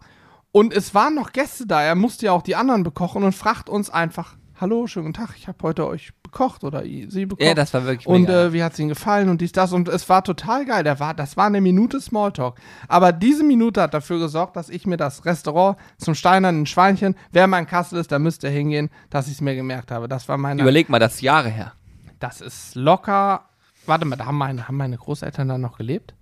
und 0.54 0.74
es 0.74 0.94
waren 0.96 1.16
noch 1.16 1.34
Gäste 1.34 1.68
da. 1.68 1.82
Er 1.82 1.96
musste 1.96 2.28
ja 2.28 2.32
auch 2.32 2.44
die 2.44 2.56
anderen 2.56 2.84
bekochen 2.84 3.24
und 3.24 3.34
fragt 3.34 3.68
uns 3.70 3.90
einfach: 3.90 4.38
Hallo, 4.62 4.88
schönen 4.88 5.08
guten 5.08 5.26
Tag, 5.26 5.36
ich 5.36 5.50
habe 5.50 5.58
heute 5.64 5.86
euch 5.88 6.14
bekocht 6.24 6.64
oder 6.64 6.84
Sie 6.84 7.26
bekocht. 7.26 7.46
Ja, 7.46 7.54
das 7.54 7.74
war 7.74 7.84
wirklich 7.86 8.08
Und 8.08 8.22
mega. 8.22 8.46
äh, 8.46 8.54
wie 8.54 8.64
hat 8.64 8.74
es 8.74 8.80
Ihnen 8.80 8.90
gefallen 8.90 9.30
und 9.30 9.42
dies, 9.42 9.52
das. 9.52 9.74
Und 9.74 9.90
es 9.90 10.08
war 10.10 10.24
total 10.24 10.66
geil. 10.66 10.84
Der 10.84 11.00
war, 11.00 11.14
das 11.14 11.36
war 11.38 11.48
eine 11.48 11.60
Minute 11.60 12.00
Smalltalk. 12.00 12.56
Aber 12.88 13.12
diese 13.12 13.44
Minute 13.44 13.82
hat 13.82 13.94
dafür 13.94 14.20
gesorgt, 14.20 14.56
dass 14.56 14.70
ich 14.70 14.86
mir 14.88 14.98
das 14.98 15.26
Restaurant 15.26 15.78
zum 15.98 16.16
Steinernen 16.16 16.66
Schweinchen, 16.66 17.16
wer 17.32 17.48
mal 17.48 17.60
in 17.60 17.68
Kassel 17.68 18.00
ist, 18.00 18.12
da 18.12 18.20
müsst 18.20 18.44
ihr 18.44 18.50
hingehen, 18.52 18.90
dass 19.10 19.28
ich 19.28 19.34
es 19.34 19.42
mir 19.42 19.56
gemerkt 19.56 19.92
habe. 19.92 20.08
Das 20.08 20.30
war 20.30 20.38
meine. 20.38 20.62
Überleg 20.62 20.88
mal, 20.88 21.00
das 21.00 21.16
ist 21.16 21.22
Jahre 21.22 21.50
her. 21.50 21.74
Das 22.20 22.42
ist 22.42 22.76
locker. 22.76 23.50
Warte 23.86 24.06
mal, 24.06 24.16
da 24.16 24.28
haben 24.28 24.38
meine, 24.38 24.68
haben 24.68 24.78
meine 24.78 24.98
Großeltern 24.98 25.48
da 25.50 25.58
noch 25.58 25.78
gelebt? 25.78 26.14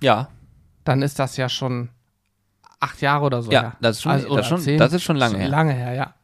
Ja, 0.00 0.28
Dann 0.84 1.00
ist 1.00 1.18
das 1.18 1.36
ja 1.36 1.48
schon 1.48 1.88
acht 2.82 3.00
Jahre 3.00 3.24
oder 3.24 3.42
so. 3.42 3.50
Ja, 3.50 3.60
her. 3.62 3.72
das 3.80 3.96
ist 3.96 4.02
schon- 4.02 4.12
Also, 4.12 4.36
das 4.36 4.46
schon- 4.46 4.60
zehn. 4.60 4.78
das 4.78 4.92
ist 4.92 5.02
schon 5.02 5.16
lange 5.16 5.38
her. 5.38 5.48
Lange 5.48 5.72
her, 5.72 5.92
ja. 5.94 6.14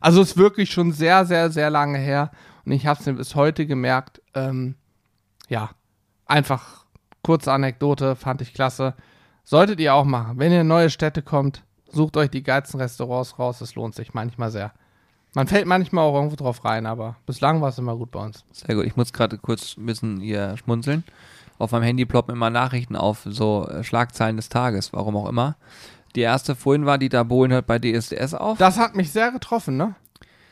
Also 0.00 0.22
ist 0.22 0.36
wirklich 0.36 0.70
schon 0.70 0.92
sehr, 0.92 1.24
sehr, 1.26 1.50
sehr 1.50 1.70
lange 1.70 1.98
her. 1.98 2.30
Und 2.64 2.72
ich 2.72 2.86
habe 2.86 3.00
es 3.00 3.06
mir 3.06 3.14
bis 3.14 3.34
heute 3.34 3.66
gemerkt. 3.66 4.20
Ähm, 4.34 4.74
ja, 5.48 5.70
einfach 6.26 6.84
kurze 7.22 7.52
Anekdote, 7.52 8.14
fand 8.16 8.40
ich 8.42 8.54
klasse. 8.54 8.94
Solltet 9.44 9.80
ihr 9.80 9.94
auch 9.94 10.04
machen. 10.04 10.38
Wenn 10.38 10.52
ihr 10.52 10.60
in 10.60 10.68
neue 10.68 10.90
Städte 10.90 11.22
kommt, 11.22 11.62
sucht 11.90 12.16
euch 12.16 12.30
die 12.30 12.42
geilsten 12.42 12.80
Restaurants 12.80 13.38
raus. 13.38 13.60
Es 13.60 13.74
lohnt 13.74 13.94
sich 13.94 14.12
manchmal 14.14 14.50
sehr. 14.50 14.72
Man 15.34 15.46
fällt 15.46 15.66
manchmal 15.66 16.04
auch 16.04 16.14
irgendwo 16.14 16.36
drauf 16.36 16.64
rein, 16.64 16.86
aber 16.86 17.16
bislang 17.26 17.60
war 17.60 17.68
es 17.70 17.78
immer 17.78 17.96
gut 17.96 18.10
bei 18.10 18.20
uns. 18.20 18.44
Sehr 18.52 18.74
gut. 18.74 18.84
Ich 18.86 18.96
muss 18.96 19.12
gerade 19.12 19.38
kurz 19.38 19.76
ein 19.76 19.86
bisschen 19.86 20.20
hier 20.20 20.56
schmunzeln. 20.56 21.04
Auf 21.58 21.72
meinem 21.72 21.82
Handy 21.82 22.04
ploppen 22.06 22.34
immer 22.34 22.50
Nachrichten 22.50 22.94
auf, 22.96 23.22
so 23.24 23.66
äh, 23.68 23.82
Schlagzeilen 23.82 24.36
des 24.36 24.48
Tages, 24.48 24.92
warum 24.92 25.16
auch 25.16 25.28
immer. 25.28 25.56
Die 26.14 26.20
erste 26.20 26.54
vorhin 26.54 26.86
war, 26.86 26.98
Dieter 26.98 27.24
Bohlen 27.24 27.52
hört 27.52 27.66
bei 27.66 27.78
DSDS 27.78 28.34
auf. 28.34 28.58
Das 28.58 28.78
hat 28.78 28.94
mich 28.96 29.12
sehr 29.12 29.30
getroffen, 29.30 29.76
ne? 29.76 29.94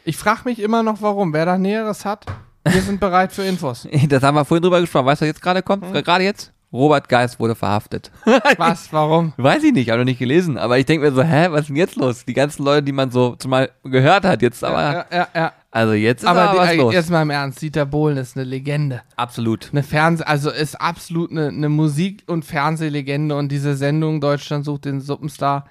Ich 0.04 0.16
frage 0.16 0.42
mich 0.44 0.60
immer 0.60 0.82
noch, 0.82 1.02
warum. 1.02 1.32
Wer 1.32 1.46
da 1.46 1.58
Näheres 1.58 2.04
hat, 2.04 2.26
wir 2.64 2.82
sind 2.82 3.00
bereit 3.00 3.32
für 3.32 3.42
Infos. 3.42 3.88
Das 4.08 4.22
haben 4.22 4.34
wir 4.34 4.44
vorhin 4.44 4.62
drüber 4.62 4.80
gesprochen. 4.80 5.06
Weißt 5.06 5.20
du, 5.20 5.24
was 5.24 5.28
jetzt 5.28 5.42
gerade 5.42 5.62
kommt? 5.62 5.84
Hm. 5.84 5.92
Gerade 6.04 6.24
jetzt? 6.24 6.52
Robert 6.72 7.08
Geist 7.08 7.40
wurde 7.40 7.54
verhaftet. 7.54 8.10
Was? 8.58 8.92
Warum? 8.92 9.32
Weiß 9.36 9.62
ich 9.62 9.72
nicht, 9.72 9.88
habe 9.88 10.00
noch 10.00 10.04
nicht 10.04 10.18
gelesen. 10.18 10.58
Aber 10.58 10.78
ich 10.78 10.84
denke 10.84 11.06
mir 11.06 11.14
so, 11.14 11.22
hä, 11.22 11.46
was 11.50 11.62
ist 11.62 11.68
denn 11.68 11.76
jetzt 11.76 11.96
los? 11.96 12.24
Die 12.24 12.34
ganzen 12.34 12.64
Leute, 12.64 12.82
die 12.82 12.92
man 12.92 13.10
so 13.10 13.36
zumal 13.36 13.70
gehört 13.84 14.24
hat 14.24 14.42
jetzt, 14.42 14.62
aber 14.64 14.82
ja, 14.92 15.06
ja, 15.10 15.28
ja. 15.34 15.52
Also 15.76 15.92
jetzt 15.92 16.22
ist 16.22 16.28
Aber 16.28 16.42
aber, 16.50 16.52
die, 16.52 16.58
was 16.58 16.70
äh, 16.70 16.76
los. 16.76 16.94
jetzt 16.94 17.10
mal 17.10 17.22
im 17.22 17.30
Ernst, 17.30 17.60
Dieter 17.62 17.86
Bohlen 17.86 18.16
ist 18.16 18.36
eine 18.36 18.44
Legende. 18.44 19.02
Absolut. 19.16 19.68
Eine 19.72 19.82
Fernseh, 19.82 20.24
also 20.24 20.50
ist 20.50 20.74
absolut 20.80 21.30
eine, 21.30 21.48
eine 21.48 21.68
Musik- 21.68 22.24
und 22.26 22.44
Fernsehlegende 22.44 23.36
und 23.36 23.50
diese 23.52 23.76
Sendung 23.76 24.20
Deutschland 24.20 24.64
sucht 24.64 24.86
den 24.86 25.00
Suppenstar, 25.00 25.66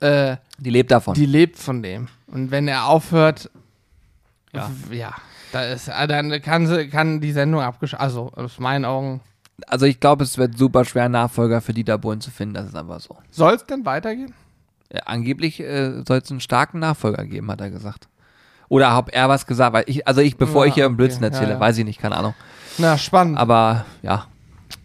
äh, 0.00 0.36
Die 0.58 0.70
lebt 0.70 0.90
davon. 0.90 1.14
die 1.14 1.26
lebt 1.26 1.58
von 1.58 1.82
dem. 1.82 2.08
Und 2.28 2.50
wenn 2.50 2.66
er 2.68 2.86
aufhört, 2.86 3.50
Ja. 4.52 4.70
ja, 4.90 5.14
da 5.52 5.64
ist, 5.64 5.88
äh, 5.88 6.06
dann 6.06 6.40
kann 6.42 6.66
sie, 6.66 6.88
kann 6.88 7.20
die 7.20 7.32
Sendung 7.32 7.60
abgeschaltet, 7.60 8.02
also 8.04 8.32
aus 8.34 8.58
meinen 8.58 8.84
Augen. 8.84 9.20
also 9.66 9.84
ich 9.86 10.00
glaube, 10.00 10.24
es 10.24 10.38
wird 10.38 10.56
super 10.56 10.84
schwer, 10.84 11.04
einen 11.04 11.12
Nachfolger 11.12 11.60
für 11.60 11.74
Dieter 11.74 11.98
Bohlen 11.98 12.20
zu 12.20 12.30
finden. 12.30 12.54
Das 12.54 12.66
ist 12.66 12.74
einfach 12.76 13.00
so. 13.00 13.16
Soll 13.30 13.54
es 13.54 13.66
denn 13.66 13.84
weitergehen? 13.84 14.32
Ja, 14.92 15.02
angeblich 15.06 15.60
äh, 15.60 16.02
soll 16.08 16.18
es 16.18 16.30
einen 16.30 16.40
starken 16.40 16.78
Nachfolger 16.80 17.24
geben, 17.26 17.50
hat 17.50 17.60
er 17.60 17.70
gesagt. 17.70 18.08
Oder 18.70 18.94
hat 18.94 19.10
er 19.10 19.28
was 19.28 19.46
gesagt? 19.46 19.74
Weil 19.74 19.84
ich, 19.88 20.06
also 20.08 20.22
ich, 20.22 20.38
bevor 20.38 20.64
Ja, 20.64 20.68
ich 20.68 20.74
hier 20.74 20.84
einen 20.86 20.94
okay, 20.94 21.02
Blödsinn 21.02 21.22
ja, 21.22 21.28
erzähle, 21.28 21.50
ja. 21.52 21.60
weiß 21.60 21.76
ich 21.76 21.84
nicht, 21.84 22.00
keine 22.00 22.16
Ahnung. 22.16 22.34
Na, 22.78 22.96
spannend. 22.96 23.36
Aber 23.36 23.84
ja, 24.00 24.26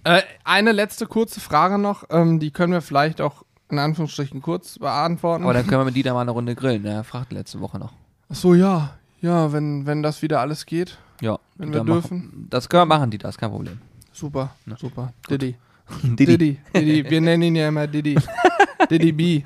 Äh, 0.03 0.21
eine 0.43 0.71
letzte 0.73 1.05
kurze 1.05 1.39
Frage 1.39 1.77
noch, 1.77 2.03
ähm, 2.09 2.39
die 2.39 2.51
können 2.51 2.73
wir 2.73 2.81
vielleicht 2.81 3.21
auch 3.21 3.43
in 3.69 3.79
Anführungsstrichen 3.79 4.41
kurz 4.41 4.77
beantworten. 4.79 5.43
aber 5.43 5.53
dann 5.53 5.65
können 5.67 5.81
wir 5.81 5.85
mit 5.85 5.95
Dieter 5.95 6.13
mal 6.13 6.21
eine 6.21 6.31
Runde 6.31 6.55
grillen. 6.55 6.81
Ne? 6.81 6.89
Er 6.93 7.03
fragte 7.03 7.35
letzte 7.35 7.61
Woche 7.61 7.79
noch. 7.79 7.93
Ach 8.29 8.35
so, 8.35 8.53
ja. 8.53 8.95
Ja, 9.21 9.53
wenn, 9.53 9.85
wenn 9.85 10.03
das 10.03 10.21
wieder 10.21 10.41
alles 10.41 10.65
geht. 10.65 10.97
Ja, 11.21 11.37
Wenn 11.55 11.71
Dieter 11.71 11.85
wir 11.85 11.93
dürfen. 11.93 12.47
Das 12.49 12.67
können 12.67 12.81
wir 12.81 12.85
machen, 12.97 13.09
Dieter, 13.11 13.29
ist 13.29 13.37
kein 13.37 13.49
Problem. 13.51 13.79
Super, 14.11 14.49
super. 14.77 15.13
Diddy. 15.29 15.55
Didi. 16.03 16.25
Diddy. 16.25 16.59
Diddy. 16.73 17.09
Wir 17.09 17.21
nennen 17.21 17.43
ihn 17.43 17.55
ja 17.55 17.67
immer 17.67 17.85
Diddy. 17.87 18.15
Diddy 18.89 19.11
B. 19.11 19.43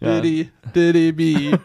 Ja. 0.00 0.20
Diddy, 0.20 0.50
Diddy 0.74 1.12
B. 1.12 1.56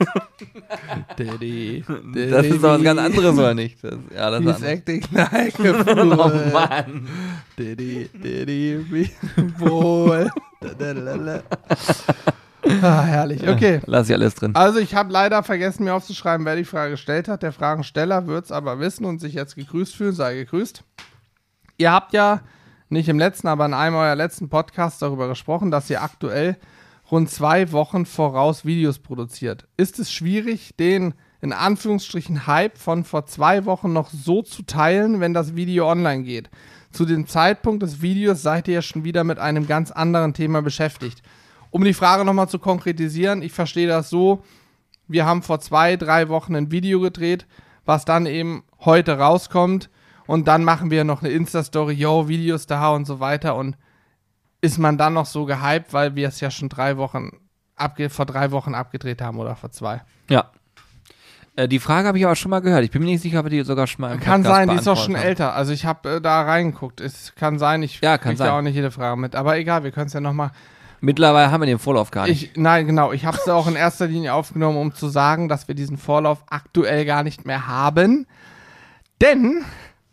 Diddy, 1.17 1.83
Diddy 2.13 2.29
Das 2.29 2.45
ist 2.45 2.63
doch 2.63 2.69
was 2.69 2.83
ganz 2.83 2.99
anderes, 2.99 3.37
oder 3.37 3.53
nicht? 3.53 3.83
Das, 3.83 3.95
ja, 4.15 4.29
das 4.39 4.57
ist 4.57 4.63
acting 4.63 5.03
like 5.11 5.59
a 5.59 5.71
Oh 5.87 6.29
fool. 6.29 6.51
Mann. 6.51 7.07
Diddy, 7.57 8.09
Diddy 8.13 8.85
B. 8.89 9.09
Wohl. 9.57 10.29
Ah, 12.81 13.03
herrlich. 13.03 13.47
Okay. 13.47 13.81
Lass 13.85 14.09
ich 14.09 14.15
alles 14.15 14.35
drin. 14.35 14.55
Also 14.55 14.79
ich 14.79 14.93
habe 14.95 15.11
leider 15.11 15.41
vergessen, 15.43 15.83
mir 15.83 15.93
aufzuschreiben, 15.93 16.45
wer 16.45 16.55
die 16.55 16.65
Frage 16.65 16.91
gestellt 16.91 17.27
hat. 17.27 17.43
Der 17.43 17.51
Fragensteller 17.51 18.27
wird 18.27 18.45
es 18.45 18.51
aber 18.51 18.79
wissen 18.79 19.05
und 19.05 19.19
sich 19.19 19.33
jetzt 19.33 19.55
gegrüßt 19.55 19.95
fühlen. 19.95 20.13
Sei 20.13 20.35
gegrüßt. 20.35 20.83
Ihr 21.77 21.91
habt 21.91 22.13
ja 22.13 22.41
nicht 22.89 23.09
im 23.09 23.19
letzten, 23.19 23.47
aber 23.47 23.65
in 23.65 23.73
einem 23.73 23.95
eurer 23.95 24.15
letzten 24.15 24.49
Podcasts 24.49 24.99
darüber 24.99 25.27
gesprochen, 25.27 25.71
dass 25.71 25.89
ihr 25.89 26.01
aktuell 26.01 26.57
rund 27.11 27.29
zwei 27.29 27.71
Wochen 27.71 28.05
voraus 28.05 28.65
Videos 28.65 28.99
produziert. 28.99 29.67
Ist 29.77 29.99
es 29.99 30.11
schwierig, 30.11 30.75
den 30.77 31.13
in 31.41 31.53
Anführungsstrichen 31.53 32.47
Hype 32.47 32.77
von 32.77 33.03
vor 33.03 33.25
zwei 33.25 33.65
Wochen 33.65 33.93
noch 33.93 34.09
so 34.09 34.41
zu 34.41 34.63
teilen, 34.63 35.19
wenn 35.19 35.33
das 35.33 35.55
Video 35.55 35.89
online 35.89 36.23
geht? 36.23 36.49
Zu 36.91 37.05
dem 37.05 37.27
Zeitpunkt 37.27 37.83
des 37.83 38.01
Videos 38.01 38.41
seid 38.41 38.67
ihr 38.67 38.75
ja 38.75 38.81
schon 38.81 39.03
wieder 39.03 39.23
mit 39.23 39.39
einem 39.39 39.67
ganz 39.67 39.91
anderen 39.91 40.33
Thema 40.33 40.61
beschäftigt. 40.61 41.21
Um 41.69 41.83
die 41.83 41.93
Frage 41.93 42.25
nochmal 42.25 42.49
zu 42.49 42.59
konkretisieren, 42.59 43.41
ich 43.41 43.51
verstehe 43.51 43.87
das 43.87 44.09
so, 44.09 44.43
wir 45.07 45.25
haben 45.25 45.43
vor 45.43 45.59
zwei, 45.59 45.95
drei 45.95 46.27
Wochen 46.29 46.55
ein 46.55 46.71
Video 46.71 46.99
gedreht, 46.99 47.45
was 47.85 48.03
dann 48.03 48.25
eben 48.25 48.63
heute 48.79 49.17
rauskommt 49.17 49.89
und 50.25 50.47
dann 50.47 50.63
machen 50.63 50.91
wir 50.91 51.03
noch 51.03 51.21
eine 51.21 51.31
Insta-Story, 51.31 51.93
yo, 51.93 52.27
Videos 52.27 52.65
da 52.67 52.93
und 52.93 53.05
so 53.05 53.19
weiter 53.19 53.55
und 53.55 53.77
ist 54.61 54.77
man 54.77 54.97
dann 54.97 55.13
noch 55.13 55.25
so 55.25 55.45
gehypt, 55.45 55.93
weil 55.93 56.15
wir 56.15 56.27
es 56.27 56.39
ja 56.39 56.49
schon 56.51 56.69
drei 56.69 56.97
Wochen 56.97 57.31
abge 57.75 58.09
vor 58.09 58.25
drei 58.25 58.51
Wochen 58.51 58.73
abgedreht 58.73 59.21
haben 59.21 59.37
oder 59.39 59.55
vor 59.55 59.71
zwei. 59.71 60.01
Ja. 60.29 60.45
Äh, 61.55 61.67
die 61.67 61.79
Frage 61.79 62.07
habe 62.07 62.17
ich 62.17 62.25
aber 62.25 62.35
schon 62.35 62.49
mal 62.51 62.61
gehört. 62.61 62.83
Ich 62.83 62.91
bin 62.91 63.01
mir 63.03 63.07
nicht 63.09 63.21
sicher, 63.21 63.39
ob 63.39 63.45
wir 63.45 63.49
die 63.51 63.63
sogar 63.63 63.87
schon 63.87 64.01
mal 64.01 64.13
im 64.13 64.19
Kann 64.19 64.41
Podcast 64.43 64.55
sein, 64.57 64.69
die 64.69 64.75
ist 64.75 64.87
auch 64.87 64.97
schon 64.97 65.15
haben. 65.15 65.23
älter. 65.23 65.53
Also 65.53 65.73
ich 65.73 65.85
habe 65.85 66.15
äh, 66.15 66.21
da 66.21 66.41
reingeguckt. 66.41 67.01
Es 67.01 67.33
kann 67.35 67.59
sein, 67.59 67.83
ich 67.83 68.01
Ja, 68.01 68.17
kann 68.17 68.29
krieg 68.31 68.37
sein. 68.39 68.47
da 68.47 68.57
auch 68.57 68.61
nicht 68.61 68.75
jede 68.75 68.91
Frage 68.91 69.15
mit. 69.19 69.35
Aber 69.35 69.57
egal, 69.57 69.83
wir 69.83 69.91
können 69.91 70.07
es 70.07 70.13
ja 70.13 70.21
nochmal. 70.21 70.51
Mittlerweile 70.99 71.51
haben 71.51 71.61
wir 71.61 71.67
den 71.67 71.77
Vorlauf 71.77 72.09
gar 72.09 72.25
nicht. 72.25 72.43
Ich, 72.43 72.57
nein, 72.57 72.87
genau. 72.87 73.11
Ich 73.11 73.25
habe 73.25 73.37
es 73.37 73.47
auch 73.47 73.67
in 73.67 73.75
erster 73.75 74.07
Linie 74.07 74.33
aufgenommen, 74.33 74.77
um 74.79 74.95
zu 74.95 75.07
sagen, 75.09 75.47
dass 75.47 75.67
wir 75.67 75.75
diesen 75.75 75.97
Vorlauf 75.97 76.43
aktuell 76.49 77.05
gar 77.05 77.21
nicht 77.21 77.45
mehr 77.45 77.67
haben. 77.67 78.25
Denn 79.21 79.63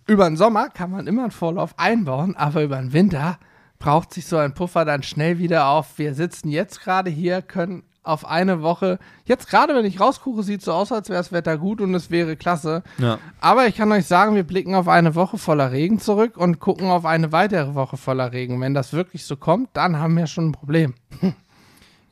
über 0.07 0.27
den 0.29 0.37
Sommer 0.37 0.69
kann 0.69 0.91
man 0.91 1.07
immer 1.07 1.23
einen 1.23 1.31
Vorlauf 1.31 1.79
einbauen, 1.79 2.37
aber 2.37 2.63
über 2.63 2.77
den 2.77 2.93
Winter 2.93 3.39
braucht 3.85 4.15
sich 4.15 4.25
so 4.25 4.39
ein 4.39 4.55
Puffer 4.55 4.87
dann 4.87 5.03
schnell 5.03 5.39
wieder 5.39 5.69
auf. 5.69 5.99
Wir 5.99 6.15
sitzen 6.15 6.49
jetzt 6.49 6.81
gerade 6.81 7.11
hier, 7.11 7.43
können 7.43 7.83
auf 8.03 8.25
eine 8.25 8.63
Woche, 8.63 8.99
jetzt 9.27 9.47
gerade 9.47 9.75
wenn 9.75 9.85
ich 9.85 10.01
rausgucke, 10.01 10.43
sieht 10.43 10.63
so 10.63 10.73
aus, 10.73 10.91
als 10.91 11.11
wäre 11.11 11.21
das 11.21 11.33
Wetter 11.33 11.59
gut 11.59 11.83
und 11.83 11.95
es 11.95 12.11
wäre 12.11 12.35
klasse. 12.35 12.83
ja. 12.97 13.19
Aber 13.43 13.67
ich 13.67 13.77
kann 13.77 13.93
euch 13.93 14.07
sagen, 14.07 14.37
wir 14.37 14.45
blicken 14.45 14.75
auf 14.75 14.89
eine 14.89 15.15
Woche 15.15 15.37
voller 15.37 15.71
Regen 15.71 16.01
zurück 16.01 16.39
und 16.39 16.61
gucken 16.61 16.89
auf 16.89 17.05
eine 17.05 17.31
weitere 17.31 17.75
Woche 17.75 17.99
voller 17.99 18.33
Regen. 18.33 18.59
Wenn 18.59 18.73
das 18.73 18.95
wirklich 18.95 19.27
so 19.27 19.37
kommt, 19.37 19.69
dann 19.75 19.99
haben 19.99 20.17
wir 20.17 20.29
schon 20.29 20.49
ein 20.49 20.53
Problem. 20.53 20.95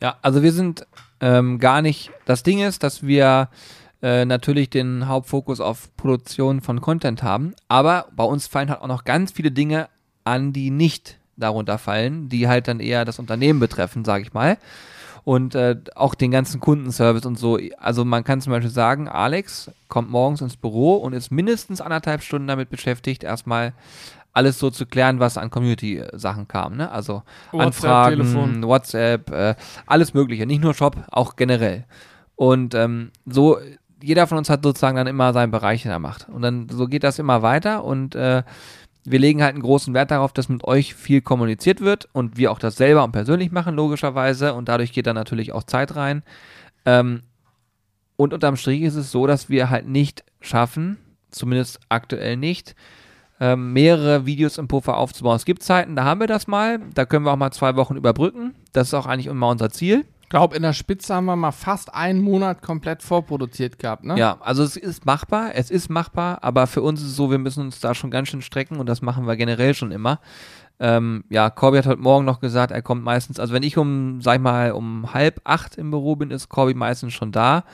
Ja, 0.03 0.17
also 0.21 0.43
wir 0.43 0.53
sind 0.53 0.87
ähm, 1.21 1.59
gar 1.59 1.81
nicht. 1.81 2.11
Das 2.27 2.43
Ding 2.43 2.61
ist, 2.61 2.83
dass 2.83 3.03
wir 3.03 3.49
äh, 4.03 4.27
natürlich 4.27 4.69
den 4.69 5.09
Hauptfokus 5.09 5.61
auf 5.61 5.97
Produktion 5.97 6.61
von 6.61 6.83
Content 6.83 7.23
haben, 7.23 7.55
aber 7.69 8.09
bei 8.15 8.25
uns 8.25 8.47
fallen 8.47 8.69
halt 8.69 8.83
auch 8.83 8.89
noch 8.89 9.05
ganz 9.05 9.33
viele 9.33 9.53
Dinge 9.53 9.89
an, 10.25 10.53
die 10.53 10.71
nicht 10.71 11.22
darunter 11.37 11.79
fallen, 11.79 12.29
die 12.29 12.49
halt 12.49 12.69
dann 12.69 12.81
eher 12.81 13.05
das 13.05 13.19
Unternehmen 13.19 13.61
betreffen, 13.61 14.05
sage 14.05 14.23
ich 14.25 14.33
mal. 14.33 14.59
Und 15.25 15.55
äh, 15.55 15.77
auch 15.95 16.17
den 16.17 16.33
ganzen 16.33 16.59
Kundenservice 16.61 17.27
und 17.27 17.39
so. 17.39 17.59
Also 17.79 18.05
man 18.05 18.25
kann 18.25 18.41
zum 18.41 18.53
Beispiel 18.53 18.71
sagen, 18.71 19.09
Alex 19.09 19.71
kommt 19.89 20.11
morgens 20.11 20.41
ins 20.41 20.57
Büro 20.57 20.97
und 20.97 21.13
ist 21.13 21.31
mindestens 21.31 21.81
anderthalb 21.81 22.23
Stunden 22.23 22.49
damit 22.49 22.71
beschäftigt, 22.71 23.23
erstmal 23.23 23.73
alles 24.33 24.59
so 24.59 24.71
zu 24.71 24.87
klären, 24.87 25.21
was 25.21 25.39
an 25.39 25.51
Community-Sachen 25.51 26.49
kam. 26.49 26.77
Ne? 26.77 26.91
Also 26.91 27.23
WhatsApp, 27.53 27.67
Anfragen, 27.67 28.17
Telefon. 28.17 28.63
WhatsApp, 28.65 29.31
äh, 29.31 29.55
alles 29.87 30.15
Mögliche, 30.15 30.47
nicht 30.47 30.63
nur 30.63 30.75
Shop, 30.75 30.97
auch 31.11 31.37
generell. 31.37 31.85
Und 32.35 32.75
ähm, 32.75 33.11
so, 33.27 33.59
jeder 34.03 34.27
von 34.27 34.39
uns 34.39 34.51
hat 34.51 34.65
sozusagen 34.65 34.97
dann 34.97 35.07
immer 35.07 35.33
seinen 35.33 35.51
Bereich, 35.51 35.83
den 35.83 35.93
er 35.93 35.99
macht. 35.99 36.29
Und 36.29 36.43
dann 36.43 36.69
so 36.71 36.87
geht 36.87 37.05
das 37.05 37.19
immer 37.19 37.43
weiter 37.43 37.85
und 37.85 38.15
äh, 38.15 38.43
wir 39.05 39.19
legen 39.19 39.43
halt 39.43 39.55
einen 39.55 39.63
großen 39.63 39.95
Wert 39.95 40.11
darauf, 40.11 40.33
dass 40.33 40.49
mit 40.49 40.65
euch 40.65 40.95
viel 40.95 41.21
kommuniziert 41.21 41.81
wird 41.81 42.09
und 42.13 42.37
wir 42.37 42.53
auch 42.53 42.59
das 42.59 42.77
selber 42.77 43.03
und 43.05 43.13
persönlich 43.13 43.51
machen, 43.51 43.75
logischerweise. 43.75 44.55
Und 44.55 44.69
dadurch 44.69 44.93
geht 44.93 45.07
dann 45.07 45.17
natürlich 45.17 45.53
auch 45.53 45.65
Zeit 45.65 45.97
rein. 45.97 46.23
Ähm, 46.85 47.23
und 48.17 48.33
unterm 48.33 48.57
Strich 48.57 48.83
ist 48.83 48.95
es 48.95 49.11
so, 49.11 49.27
dass 49.27 49.49
wir 49.49 49.71
halt 49.71 49.89
nicht 49.89 50.25
schaffen, 50.41 50.99
zumindest 51.31 51.81
aktuell 51.89 52.37
nicht, 52.37 52.77
ähm, 53.41 53.73
mehrere 53.73 54.25
Videos 54.25 54.59
im 54.59 54.69
Puffer 54.69 54.97
aufzubauen. 54.97 55.35
Es 55.35 55.45
gibt 55.45 55.65
Zeiten, 55.65 55.97
da 55.97 56.05
haben 56.05 56.21
wir 56.21 56.29
das 56.29 56.47
mal, 56.47 56.79
da 56.95 57.05
können 57.05 57.25
wir 57.25 57.33
auch 57.33 57.37
mal 57.37 57.51
zwei 57.51 57.75
Wochen 57.75 57.97
überbrücken. 57.97 58.55
Das 58.73 58.89
ist 58.89 58.95
auch 58.95 59.07
eigentlich 59.07 59.27
immer 59.27 59.49
unser 59.49 59.71
Ziel. 59.71 60.05
Ich 60.33 60.35
glaube, 60.35 60.57
in 60.57 60.63
der 60.63 60.73
Spitze 60.73 61.15
haben 61.15 61.27
wir 61.27 61.37
mal 61.37 61.53
fast 61.53 61.95
einen 61.95 62.23
Monat 62.23 62.63
komplett 62.63 63.03
vorproduziert 63.03 63.79
gehabt, 63.79 64.03
ne? 64.03 64.19
Ja, 64.19 64.39
also 64.41 64.63
es 64.63 64.79
ist 64.79 65.05
machbar, 65.05 65.51
es 65.53 65.71
ist 65.71 65.91
machbar, 65.91 66.39
aber 66.41 66.67
für 66.67 66.81
uns 66.81 67.03
ist 67.03 67.09
es 67.09 67.17
so, 67.17 67.31
wir 67.31 67.37
müssen 67.37 67.61
uns 67.65 67.81
da 67.81 67.95
schon 67.95 68.11
ganz 68.11 68.29
schön 68.29 68.41
strecken 68.41 68.79
und 68.79 68.89
das 68.89 69.03
machen 69.03 69.27
wir 69.27 69.37
generell 69.37 69.75
schon 69.75 69.93
immer. 69.93 70.21
Ähm, 70.81 71.25
ja, 71.29 71.51
Corby 71.51 71.77
hat 71.77 71.87
heute 71.87 72.01
Morgen 72.01 72.25
noch 72.25 72.41
gesagt, 72.41 72.73
er 72.73 72.81
kommt 72.81 73.05
meistens, 73.05 73.39
also 73.39 73.53
wenn 73.53 73.63
ich 73.63 73.77
um, 73.77 74.23
sag 74.23 74.37
ich 74.37 74.41
mal, 74.41 74.73
um 74.73 75.13
halb 75.13 75.43
acht 75.45 75.77
im 75.77 75.91
Büro 75.91 76.17
bin, 76.17 76.31
ist 76.31 76.49
Corby 76.49 76.73
meistens 76.73 77.13
schon 77.13 77.31
da. 77.31 77.65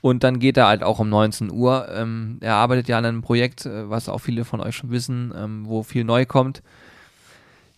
Und 0.00 0.24
dann 0.24 0.38
geht 0.38 0.56
er 0.56 0.68
halt 0.68 0.82
auch 0.82 1.00
um 1.00 1.10
19 1.10 1.52
Uhr. 1.52 1.86
Ähm, 1.92 2.38
er 2.40 2.54
arbeitet 2.54 2.88
ja 2.88 2.96
an 2.96 3.04
einem 3.04 3.20
Projekt, 3.20 3.66
äh, 3.66 3.90
was 3.90 4.08
auch 4.08 4.20
viele 4.20 4.46
von 4.46 4.62
euch 4.62 4.74
schon 4.74 4.90
wissen, 4.90 5.34
ähm, 5.36 5.66
wo 5.66 5.82
viel 5.82 6.04
neu 6.04 6.24
kommt. 6.24 6.62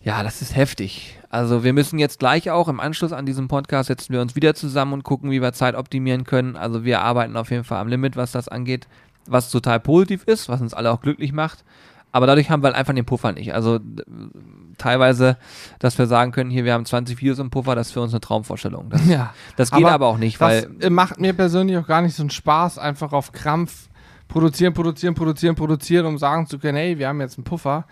Ja, 0.03 0.21
das 0.21 0.41
ist 0.41 0.55
heftig. 0.55 1.17
Also 1.29 1.63
wir 1.63 1.73
müssen 1.73 1.97
jetzt 1.97 2.19
gleich 2.19 2.51
auch 2.51 2.67
im 2.67 2.79
Anschluss 2.79 3.13
an 3.13 3.25
diesem 3.25 3.47
Podcast 3.47 3.87
setzen 3.87 4.13
wir 4.13 4.21
uns 4.21 4.35
wieder 4.35 4.53
zusammen 4.53 4.93
und 4.93 5.03
gucken, 5.03 5.31
wie 5.31 5.41
wir 5.41 5.53
Zeit 5.53 5.75
optimieren 5.75 6.25
können. 6.25 6.55
Also 6.57 6.83
wir 6.83 7.01
arbeiten 7.01 7.37
auf 7.37 7.51
jeden 7.51 7.63
Fall 7.63 7.79
am 7.79 7.87
Limit, 7.87 8.17
was 8.17 8.31
das 8.31 8.49
angeht, 8.49 8.87
was 9.27 9.49
total 9.49 9.79
positiv 9.79 10.23
ist, 10.25 10.49
was 10.49 10.61
uns 10.61 10.73
alle 10.73 10.91
auch 10.91 11.01
glücklich 11.01 11.31
macht. 11.31 11.63
Aber 12.11 12.27
dadurch 12.27 12.51
haben 12.51 12.61
wir 12.61 12.67
halt 12.67 12.75
einfach 12.75 12.93
den 12.93 13.05
Puffer 13.05 13.31
nicht. 13.31 13.55
Also 13.55 13.77
äh, 13.77 13.79
teilweise, 14.77 15.37
dass 15.79 15.97
wir 15.97 16.05
sagen 16.05 16.31
können, 16.31 16.51
hier, 16.51 16.63
wir 16.65 16.73
haben 16.73 16.85
20 16.85 17.19
Videos 17.19 17.39
im 17.39 17.49
Puffer, 17.49 17.73
das 17.73 17.87
ist 17.87 17.93
für 17.93 18.01
uns 18.01 18.13
eine 18.13 18.21
Traumvorstellung. 18.21 18.89
Das, 18.89 19.05
Ja. 19.07 19.33
das 19.55 19.71
geht 19.71 19.83
Aber 19.83 19.93
aber, 19.93 20.07
auch 20.07 20.17
nicht, 20.17 20.39
Das 20.39 20.65
weil 20.65 20.69
äh, 20.81 20.89
macht 20.91 21.19
mir 21.19 21.33
persönlich 21.33 21.75
auch 21.77 21.87
gar 21.87 22.01
nicht 22.03 22.15
so 22.15 22.21
einen 22.21 22.29
Spaß, 22.29 22.77
einfach 22.77 23.13
auf 23.13 23.31
Krampf 23.31 23.89
produzieren, 24.27 24.73
produzieren, 24.73 25.15
produzieren, 25.15 25.55
produzieren, 25.55 26.05
um 26.05 26.17
sagen 26.19 26.45
zu 26.45 26.59
können, 26.59 26.77
hey, 26.77 26.99
wir 26.99 27.07
haben 27.07 27.19
jetzt 27.21 27.37
einen 27.37 27.45
Puffer. 27.45 27.85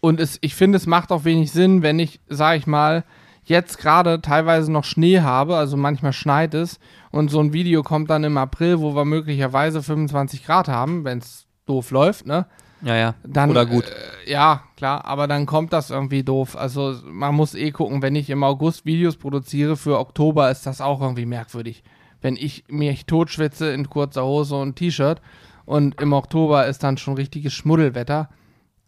Und 0.00 0.20
es, 0.20 0.38
ich 0.40 0.54
finde, 0.54 0.76
es 0.76 0.86
macht 0.86 1.10
auch 1.10 1.24
wenig 1.24 1.50
Sinn, 1.50 1.82
wenn 1.82 1.98
ich, 1.98 2.20
sag 2.28 2.56
ich 2.56 2.66
mal, 2.66 3.04
jetzt 3.44 3.78
gerade 3.78 4.20
teilweise 4.20 4.70
noch 4.70 4.84
Schnee 4.84 5.20
habe, 5.20 5.56
also 5.56 5.76
manchmal 5.76 6.12
schneit 6.12 6.54
es 6.54 6.78
und 7.10 7.30
so 7.30 7.40
ein 7.40 7.52
Video 7.52 7.82
kommt 7.82 8.10
dann 8.10 8.24
im 8.24 8.36
April, 8.36 8.80
wo 8.80 8.94
wir 8.94 9.04
möglicherweise 9.04 9.82
25 9.82 10.44
Grad 10.44 10.68
haben, 10.68 11.04
wenn 11.04 11.18
es 11.18 11.46
doof 11.66 11.90
läuft, 11.90 12.26
ne? 12.26 12.46
ja, 12.82 12.96
ja, 12.96 13.14
Dann, 13.24 13.50
oder 13.50 13.66
gut. 13.66 13.84
Äh, 13.84 14.30
ja, 14.30 14.62
klar, 14.76 15.04
aber 15.04 15.26
dann 15.26 15.46
kommt 15.46 15.72
das 15.72 15.90
irgendwie 15.90 16.22
doof. 16.22 16.56
Also 16.56 16.94
man 17.04 17.34
muss 17.34 17.54
eh 17.54 17.70
gucken, 17.70 18.02
wenn 18.02 18.14
ich 18.14 18.30
im 18.30 18.44
August 18.44 18.86
Videos 18.86 19.16
produziere 19.16 19.76
für 19.76 19.98
Oktober, 19.98 20.50
ist 20.50 20.66
das 20.66 20.80
auch 20.80 21.00
irgendwie 21.00 21.26
merkwürdig. 21.26 21.82
Wenn 22.20 22.36
ich 22.36 22.64
mich 22.68 23.06
totschwitze 23.06 23.70
in 23.70 23.88
kurzer 23.88 24.24
Hose 24.24 24.56
und 24.56 24.76
T-Shirt 24.76 25.20
und 25.64 26.00
im 26.00 26.12
Oktober 26.12 26.66
ist 26.66 26.82
dann 26.82 26.98
schon 26.98 27.14
richtiges 27.14 27.52
Schmuddelwetter, 27.52 28.28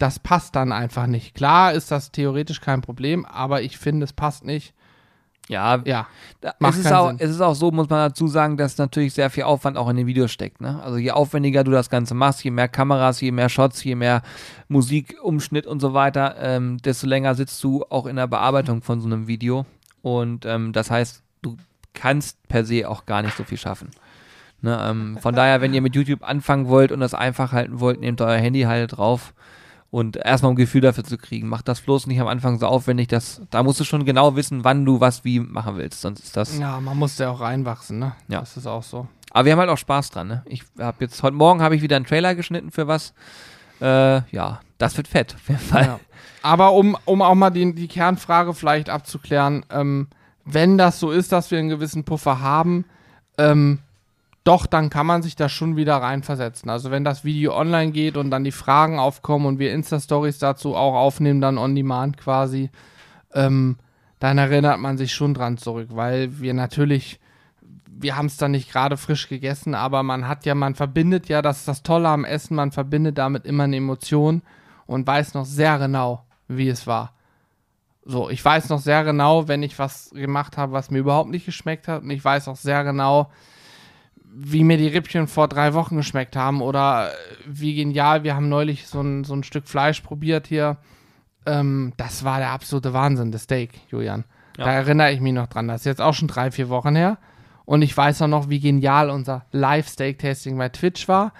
das 0.01 0.19
passt 0.19 0.55
dann 0.55 0.71
einfach 0.71 1.05
nicht. 1.05 1.35
Klar 1.35 1.73
ist 1.73 1.91
das 1.91 2.11
theoretisch 2.11 2.59
kein 2.59 2.81
Problem, 2.81 3.25
aber 3.25 3.61
ich 3.61 3.77
finde, 3.77 4.03
es 4.03 4.13
passt 4.13 4.43
nicht. 4.43 4.73
Ja, 5.47 5.81
Ja, 5.85 6.07
es, 6.59 6.77
ist 6.77 6.91
auch, 6.91 7.13
es 7.17 7.29
ist 7.29 7.41
auch 7.41 7.55
so, 7.55 7.71
muss 7.71 7.89
man 7.89 8.09
dazu 8.09 8.27
sagen, 8.27 8.57
dass 8.57 8.77
natürlich 8.77 9.13
sehr 9.13 9.29
viel 9.29 9.43
Aufwand 9.43 9.77
auch 9.77 9.89
in 9.89 9.97
den 9.97 10.07
Videos 10.07 10.31
steckt. 10.31 10.61
Ne? 10.61 10.81
Also 10.81 10.97
je 10.97 11.11
aufwendiger 11.11 11.63
du 11.63 11.71
das 11.71 11.89
Ganze 11.89 12.13
machst, 12.13 12.43
je 12.43 12.51
mehr 12.51 12.69
Kameras, 12.69 13.19
je 13.21 13.31
mehr 13.31 13.49
Shots, 13.49 13.83
je 13.83 13.95
mehr 13.95 14.21
Musikumschnitt 14.69 15.67
und 15.67 15.81
so 15.81 15.93
weiter, 15.93 16.35
ähm, 16.39 16.77
desto 16.77 17.05
länger 17.05 17.35
sitzt 17.35 17.61
du 17.63 17.83
auch 17.89 18.05
in 18.05 18.15
der 18.15 18.27
Bearbeitung 18.27 18.81
von 18.81 19.01
so 19.01 19.07
einem 19.07 19.27
Video. 19.27 19.65
Und 20.01 20.45
ähm, 20.45 20.73
das 20.73 20.89
heißt, 20.89 21.21
du 21.41 21.57
kannst 21.93 22.47
per 22.47 22.63
se 22.63 22.87
auch 22.87 23.05
gar 23.05 23.21
nicht 23.21 23.35
so 23.35 23.43
viel 23.43 23.57
schaffen. 23.57 23.89
Ne? 24.61 24.79
Ähm, 24.81 25.17
von 25.19 25.35
daher, 25.35 25.59
wenn 25.61 25.73
ihr 25.73 25.81
mit 25.81 25.95
YouTube 25.95 26.23
anfangen 26.23 26.67
wollt 26.69 26.91
und 26.91 27.01
das 27.01 27.13
einfach 27.13 27.51
halten 27.51 27.79
wollt, 27.79 27.99
nehmt 27.99 28.21
euer 28.21 28.37
Handy 28.37 28.61
halt 28.61 28.97
drauf. 28.97 29.33
Und 29.91 30.15
erstmal 30.15 30.49
um 30.49 30.53
ein 30.53 30.57
Gefühl 30.57 30.79
dafür 30.79 31.03
zu 31.03 31.17
kriegen, 31.17 31.49
macht 31.49 31.67
das 31.67 31.81
bloß 31.81 32.07
nicht 32.07 32.21
am 32.21 32.27
Anfang 32.27 32.57
so 32.57 32.65
aufwendig, 32.65 33.09
dass 33.09 33.41
da 33.49 33.61
musst 33.61 33.79
du 33.81 33.83
schon 33.83 34.05
genau 34.05 34.37
wissen, 34.37 34.63
wann 34.63 34.85
du 34.85 35.01
was 35.01 35.25
wie 35.25 35.41
machen 35.41 35.75
willst. 35.75 35.99
Sonst 35.99 36.23
ist 36.23 36.37
das. 36.37 36.57
ja, 36.57 36.79
man 36.79 36.97
muss 36.97 37.17
ja 37.17 37.29
auch 37.29 37.41
reinwachsen, 37.41 37.99
ne? 37.99 38.13
Ja. 38.29 38.39
Das 38.39 38.55
ist 38.55 38.67
auch 38.67 38.83
so. 38.83 39.07
Aber 39.31 39.45
wir 39.45 39.51
haben 39.51 39.59
halt 39.59 39.69
auch 39.69 39.77
Spaß 39.77 40.11
dran, 40.11 40.27
ne? 40.27 40.43
Ich 40.45 40.63
habe 40.79 40.97
jetzt, 41.01 41.21
heute 41.23 41.35
Morgen 41.35 41.61
habe 41.61 41.75
ich 41.75 41.81
wieder 41.81 41.97
einen 41.97 42.05
Trailer 42.05 42.35
geschnitten 42.35 42.71
für 42.71 42.87
was. 42.87 43.13
Äh, 43.81 44.21
ja, 44.31 44.61
das 44.77 44.95
wird 44.95 45.09
fett, 45.09 45.35
auf 45.35 45.49
jeden 45.49 45.59
Fall. 45.59 45.85
Ja. 45.85 45.99
Aber 46.41 46.71
um, 46.71 46.97
um 47.03 47.21
auch 47.21 47.35
mal 47.35 47.49
die, 47.49 47.75
die 47.75 47.87
Kernfrage 47.89 48.53
vielleicht 48.53 48.89
abzuklären, 48.89 49.65
ähm, 49.69 50.07
wenn 50.45 50.77
das 50.77 50.99
so 50.99 51.11
ist, 51.11 51.33
dass 51.33 51.51
wir 51.51 51.59
einen 51.59 51.69
gewissen 51.69 52.05
Puffer 52.05 52.39
haben, 52.39 52.85
ähm, 53.37 53.79
doch, 54.43 54.65
dann 54.65 54.89
kann 54.89 55.05
man 55.05 55.21
sich 55.21 55.35
da 55.35 55.49
schon 55.49 55.75
wieder 55.75 55.97
reinversetzen. 55.97 56.69
Also 56.69 56.89
wenn 56.89 57.03
das 57.03 57.23
Video 57.23 57.55
online 57.55 57.91
geht 57.91 58.17
und 58.17 58.31
dann 58.31 58.43
die 58.43 58.51
Fragen 58.51 58.97
aufkommen 58.97 59.45
und 59.45 59.59
wir 59.59 59.71
Insta-Stories 59.71 60.39
dazu 60.39 60.75
auch 60.75 60.95
aufnehmen, 60.95 61.41
dann 61.41 61.59
on 61.59 61.75
demand 61.75 62.17
quasi, 62.17 62.71
ähm, 63.33 63.77
dann 64.19 64.37
erinnert 64.39 64.79
man 64.79 64.97
sich 64.97 65.13
schon 65.13 65.35
dran 65.35 65.57
zurück, 65.57 65.89
weil 65.91 66.39
wir 66.39 66.55
natürlich, 66.55 67.19
wir 67.87 68.15
haben 68.17 68.25
es 68.25 68.37
dann 68.37 68.51
nicht 68.51 68.71
gerade 68.71 68.97
frisch 68.97 69.29
gegessen, 69.29 69.75
aber 69.75 70.01
man 70.01 70.27
hat 70.27 70.45
ja, 70.45 70.55
man 70.55 70.73
verbindet 70.73 71.27
ja, 71.27 71.43
das 71.43 71.59
ist 71.59 71.67
das 71.67 71.83
Tolle 71.83 72.09
am 72.09 72.25
Essen, 72.25 72.55
man 72.55 72.71
verbindet 72.71 73.19
damit 73.19 73.45
immer 73.45 73.63
eine 73.63 73.77
Emotion 73.77 74.41
und 74.87 75.05
weiß 75.05 75.35
noch 75.35 75.45
sehr 75.45 75.77
genau, 75.77 76.25
wie 76.47 76.69
es 76.69 76.87
war. 76.87 77.13
So, 78.03 78.31
ich 78.31 78.43
weiß 78.43 78.69
noch 78.69 78.79
sehr 78.79 79.03
genau, 79.03 79.47
wenn 79.47 79.61
ich 79.61 79.77
was 79.77 80.09
gemacht 80.09 80.57
habe, 80.57 80.71
was 80.71 80.89
mir 80.89 80.97
überhaupt 80.97 81.29
nicht 81.29 81.45
geschmeckt 81.45 81.87
hat 81.87 82.01
und 82.01 82.09
ich 82.09 82.25
weiß 82.25 82.47
auch 82.47 82.55
sehr 82.55 82.83
genau, 82.83 83.29
wie 84.33 84.63
mir 84.63 84.77
die 84.77 84.87
Rippchen 84.87 85.27
vor 85.27 85.47
drei 85.47 85.73
Wochen 85.73 85.97
geschmeckt 85.97 86.35
haben 86.35 86.61
oder 86.61 87.09
äh, 87.09 87.13
wie 87.45 87.75
genial, 87.75 88.23
wir 88.23 88.35
haben 88.35 88.49
neulich 88.49 88.87
so 88.87 89.01
ein, 89.01 89.23
so 89.23 89.33
ein 89.33 89.43
Stück 89.43 89.67
Fleisch 89.67 90.01
probiert 90.01 90.47
hier. 90.47 90.77
Ähm, 91.45 91.93
das 91.97 92.23
war 92.23 92.39
der 92.39 92.51
absolute 92.51 92.93
Wahnsinn, 92.93 93.31
das 93.31 93.43
Steak, 93.43 93.71
Julian. 93.89 94.23
Ja. 94.57 94.65
Da 94.65 94.71
erinnere 94.71 95.11
ich 95.11 95.21
mich 95.21 95.33
noch 95.33 95.47
dran. 95.47 95.67
Das 95.67 95.81
ist 95.81 95.85
jetzt 95.85 96.01
auch 96.01 96.13
schon 96.13 96.27
drei, 96.27 96.51
vier 96.51 96.69
Wochen 96.69 96.95
her. 96.95 97.17
Und 97.65 97.81
ich 97.81 97.95
weiß 97.95 98.21
auch 98.21 98.27
noch, 98.27 98.49
wie 98.49 98.59
genial 98.59 99.09
unser 99.09 99.45
Live-Steak-Tasting 99.51 100.57
bei 100.57 100.69
Twitch 100.69 101.07
war. 101.07 101.33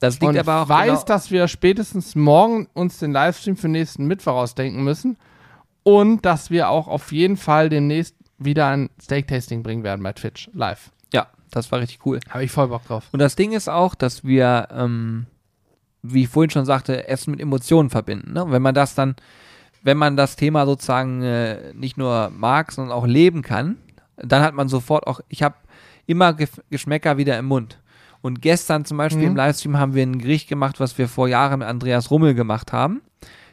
Das 0.00 0.20
liegt 0.20 0.30
und 0.30 0.38
aber 0.38 0.62
auch 0.62 0.68
weiß, 0.68 0.90
genau, 0.90 1.04
dass 1.04 1.30
wir 1.30 1.48
spätestens 1.48 2.14
morgen 2.14 2.66
uns 2.74 2.98
den 2.98 3.12
Livestream 3.12 3.56
für 3.56 3.68
nächsten 3.68 4.06
Mittwoch 4.06 4.32
ausdenken 4.32 4.82
müssen. 4.84 5.16
Und 5.82 6.24
dass 6.24 6.50
wir 6.50 6.70
auch 6.70 6.88
auf 6.88 7.12
jeden 7.12 7.36
Fall 7.36 7.68
demnächst 7.68 8.16
wieder 8.38 8.68
ein 8.68 8.90
Steak-Tasting 9.00 9.62
bringen 9.62 9.84
werden 9.84 10.02
bei 10.02 10.12
Twitch 10.12 10.50
live. 10.54 10.90
Das 11.54 11.70
war 11.72 11.80
richtig 11.80 12.04
cool. 12.06 12.20
Habe 12.30 12.44
ich 12.44 12.50
voll 12.50 12.68
Bock 12.68 12.84
drauf. 12.86 13.04
Und 13.12 13.18
das 13.20 13.36
Ding 13.36 13.52
ist 13.52 13.68
auch, 13.68 13.94
dass 13.94 14.24
wir, 14.24 14.68
ähm, 14.72 15.26
wie 16.02 16.22
ich 16.22 16.28
vorhin 16.28 16.50
schon 16.50 16.64
sagte, 16.64 17.08
Essen 17.08 17.30
mit 17.32 17.40
Emotionen 17.40 17.90
verbinden. 17.90 18.32
Ne? 18.32 18.44
Wenn 18.48 18.62
man 18.62 18.74
das 18.74 18.94
dann, 18.94 19.16
wenn 19.82 19.96
man 19.96 20.16
das 20.16 20.36
Thema 20.36 20.66
sozusagen 20.66 21.22
äh, 21.22 21.72
nicht 21.74 21.96
nur 21.96 22.30
mag, 22.30 22.72
sondern 22.72 22.92
auch 22.96 23.06
leben 23.06 23.42
kann, 23.42 23.76
dann 24.16 24.42
hat 24.42 24.54
man 24.54 24.68
sofort 24.68 25.06
auch, 25.06 25.20
ich 25.28 25.42
habe 25.42 25.56
immer 26.06 26.32
Gef 26.34 26.60
Geschmäcker 26.70 27.16
wieder 27.16 27.38
im 27.38 27.46
Mund. 27.46 27.78
Und 28.22 28.40
gestern 28.40 28.84
zum 28.86 28.96
Beispiel 28.96 29.22
Mhm. 29.24 29.30
im 29.30 29.36
Livestream 29.36 29.76
haben 29.78 29.94
wir 29.94 30.02
ein 30.02 30.18
Gericht 30.18 30.48
gemacht, 30.48 30.80
was 30.80 30.96
wir 30.96 31.08
vor 31.08 31.28
Jahren 31.28 31.58
mit 31.58 31.68
Andreas 31.68 32.10
Rummel 32.10 32.34
gemacht 32.34 32.72
haben. 32.72 33.02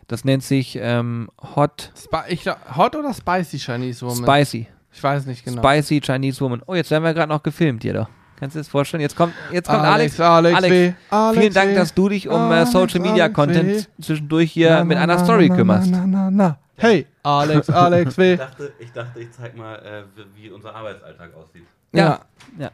Das 0.07 0.23
nennt 0.25 0.43
sich 0.43 0.77
ähm, 0.81 1.29
Hot 1.55 1.91
Spi 1.97 2.17
ich, 2.29 2.45
Hot 2.75 2.95
oder 2.95 3.13
Spicy 3.13 3.57
Chinese 3.59 4.05
Woman? 4.05 4.23
Spicy. 4.45 4.67
Ich 4.93 5.03
weiß 5.03 5.25
nicht 5.25 5.45
genau. 5.45 5.61
Spicy 5.61 6.01
Chinese 6.01 6.41
Woman. 6.41 6.61
Oh, 6.65 6.75
jetzt 6.75 6.91
werden 6.91 7.03
wir 7.03 7.13
gerade 7.13 7.29
noch 7.29 7.43
gefilmt 7.43 7.83
hier 7.83 7.93
doch. 7.93 8.09
Kannst 8.37 8.55
du 8.55 8.59
dir 8.59 8.63
das 8.63 8.69
vorstellen? 8.69 9.01
Jetzt 9.01 9.15
kommt, 9.15 9.33
jetzt 9.51 9.69
kommt 9.69 9.83
Alex. 9.83 10.19
Alex, 10.19 10.57
Alex, 10.57 10.73
W. 10.73 10.93
Alex 11.11 11.39
Vielen 11.39 11.53
Dank, 11.53 11.75
dass 11.75 11.93
du 11.93 12.09
dich 12.09 12.27
um 12.27 12.41
Alex, 12.41 12.71
Social 12.71 12.99
Media 12.99 13.25
Alex 13.25 13.35
Content 13.35 13.89
zwischendurch 14.01 14.51
hier 14.51 14.71
Na, 14.71 14.83
mit 14.83 14.97
na, 14.97 15.03
einer 15.03 15.15
na, 15.17 15.23
Story 15.23 15.49
na, 15.49 15.55
kümmerst. 15.55 15.91
Na, 15.91 16.07
na, 16.07 16.31
na. 16.31 16.57
Hey, 16.75 17.05
Alex, 17.21 17.69
Alex 17.69 18.17
W. 18.17 18.33
Ich 18.33 18.39
dachte, 18.39 18.73
ich, 18.79 18.91
dachte, 18.91 19.19
ich 19.19 19.31
zeig 19.31 19.55
mal, 19.55 19.75
äh, 19.75 20.03
wie 20.15 20.45
wie 20.45 20.49
unser 20.49 20.73
Arbeitsalltag 20.73 21.35
aussieht. 21.35 21.65
Ja. 21.93 22.01
ja. 22.03 22.19
Ja. 22.57 22.71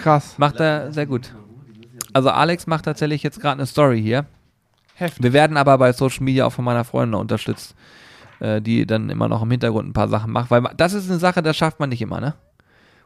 Krass. 0.00 0.38
Macht 0.38 0.60
er 0.60 0.92
sehr 0.92 1.06
gut. 1.06 1.34
Also 2.12 2.30
Alex 2.30 2.66
macht 2.66 2.84
tatsächlich 2.84 3.22
jetzt 3.22 3.40
gerade 3.40 3.54
eine 3.54 3.66
Story 3.66 4.00
hier. 4.00 4.26
Heftig. 4.94 5.22
Wir 5.22 5.32
werden 5.32 5.56
aber 5.56 5.78
bei 5.78 5.92
Social 5.92 6.22
Media 6.22 6.46
auch 6.46 6.52
von 6.52 6.64
meiner 6.64 6.84
Freundin 6.84 7.20
unterstützt, 7.20 7.74
äh, 8.40 8.60
die 8.60 8.86
dann 8.86 9.10
immer 9.10 9.28
noch 9.28 9.42
im 9.42 9.50
Hintergrund 9.50 9.88
ein 9.88 9.92
paar 9.92 10.08
Sachen 10.08 10.32
macht, 10.32 10.50
weil 10.50 10.62
das 10.76 10.92
ist 10.92 11.10
eine 11.10 11.18
Sache, 11.18 11.42
das 11.42 11.56
schafft 11.56 11.80
man 11.80 11.88
nicht 11.90 12.02
immer, 12.02 12.20
ne? 12.20 12.34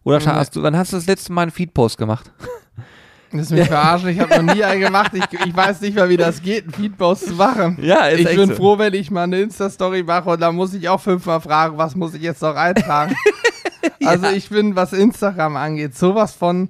Oder 0.05 0.19
Nee. 0.19 0.27
hast 0.27 0.57
du, 0.57 0.63
wann 0.63 0.77
hast 0.77 0.93
du 0.93 0.97
das 0.97 1.07
letzte 1.07 1.33
Mal 1.33 1.43
einen 1.43 1.51
Feed-Post 1.51 1.99
gemacht? 1.99 2.31
Das 3.35 3.41
ist 3.45 3.51
mich 3.53 3.67
verarschen. 3.67 4.11
Ich 4.11 4.21
habe 4.21 4.43
noch 4.43 4.55
nie 4.55 4.63
einen 4.63 4.83
gemacht. 4.83 5.13
Ich, 5.15 5.25
ich 5.47 5.57
weiß 5.57 5.81
nicht 5.81 5.97
mal, 5.97 6.07
wie 6.11 6.19
das 6.19 6.43
geht, 6.43 6.65
einen 6.65 6.73
Feedpost 6.75 7.29
zu 7.29 7.33
machen. 7.35 7.79
Ja, 7.81 8.05
ist 8.09 8.21
ich 8.21 8.27
echt 8.27 8.37
bin 8.37 8.51
so. 8.51 8.57
froh, 8.57 8.79
wenn 8.79 8.93
ich 8.93 9.11
mal 9.11 9.23
eine 9.23 9.41
Insta-Story 9.41 10.03
mache 10.03 10.29
und 10.29 10.39
da 10.43 10.53
muss 10.53 10.75
ich 10.75 10.87
auch 10.91 11.01
fünfmal 11.01 11.41
fragen, 11.41 11.79
was 11.79 11.97
muss 11.97 12.13
ich 12.13 12.21
jetzt 12.21 12.43
noch 12.43 12.55
eintragen. 12.57 13.15
Also 14.05 14.27
ich 14.27 14.49
bin, 14.51 14.77
was 14.77 14.93
Instagram 14.93 15.57
angeht, 15.57 15.97
sowas 15.97 16.35
von 16.35 16.69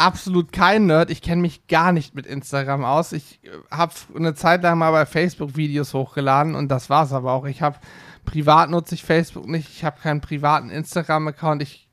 absolut 0.00 0.52
kein 0.52 0.86
Nerd. 0.86 1.10
Ich 1.10 1.22
kenne 1.22 1.42
mich 1.42 1.66
gar 1.68 1.92
nicht 1.92 2.14
mit 2.14 2.26
Instagram 2.26 2.84
aus. 2.84 3.12
Ich 3.12 3.40
habe 3.70 3.92
eine 4.16 4.34
Zeit 4.34 4.62
lang 4.62 4.78
mal 4.78 4.90
bei 4.90 5.06
Facebook 5.06 5.56
Videos 5.56 5.94
hochgeladen 5.94 6.54
und 6.54 6.68
das 6.68 6.90
war's 6.90 7.12
aber 7.12 7.32
auch. 7.32 7.44
Ich 7.46 7.62
habe 7.62 7.78
privat 8.24 8.70
nutze 8.70 8.94
ich 8.94 9.02
Facebook 9.04 9.46
nicht. 9.46 9.68
Ich 9.68 9.84
habe 9.84 10.00
keinen 10.00 10.20
privaten 10.20 10.70
Instagram-Account. 10.70 11.62
Ich 11.62 11.88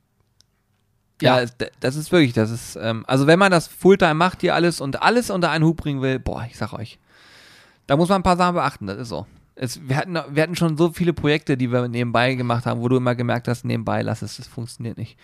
Ja, 1.21 1.41
Ja. 1.41 1.47
das 1.79 1.95
ist 1.95 2.11
wirklich, 2.11 2.33
das 2.33 2.51
ist, 2.51 2.75
ähm, 2.81 3.03
also 3.07 3.27
wenn 3.27 3.39
man 3.39 3.51
das 3.51 3.67
Fulltime 3.67 4.13
macht 4.13 4.41
hier 4.41 4.53
alles 4.55 4.81
und 4.81 5.01
alles 5.01 5.29
unter 5.29 5.49
einen 5.49 5.65
Hut 5.65 5.77
bringen 5.77 6.01
will, 6.01 6.19
boah, 6.19 6.45
ich 6.49 6.57
sag 6.57 6.73
euch, 6.73 6.99
da 7.87 7.97
muss 7.97 8.09
man 8.09 8.19
ein 8.19 8.23
paar 8.23 8.37
Sachen 8.37 8.55
beachten, 8.55 8.87
das 8.87 8.97
ist 8.97 9.09
so. 9.09 9.25
Es, 9.55 9.81
wir, 9.89 9.97
hatten, 9.97 10.13
wir 10.13 10.43
hatten 10.43 10.55
schon 10.55 10.77
so 10.77 10.91
viele 10.91 11.13
Projekte, 11.13 11.57
die 11.57 11.71
wir 11.71 11.87
nebenbei 11.87 12.35
gemacht 12.35 12.67
haben, 12.67 12.81
wo 12.81 12.87
du 12.89 12.97
immer 12.97 13.15
gemerkt 13.15 13.47
hast, 13.47 13.65
nebenbei 13.65 14.03
lass 14.03 14.21
es, 14.21 14.37
das 14.37 14.47
funktioniert 14.47 14.97
nicht. 14.99 15.17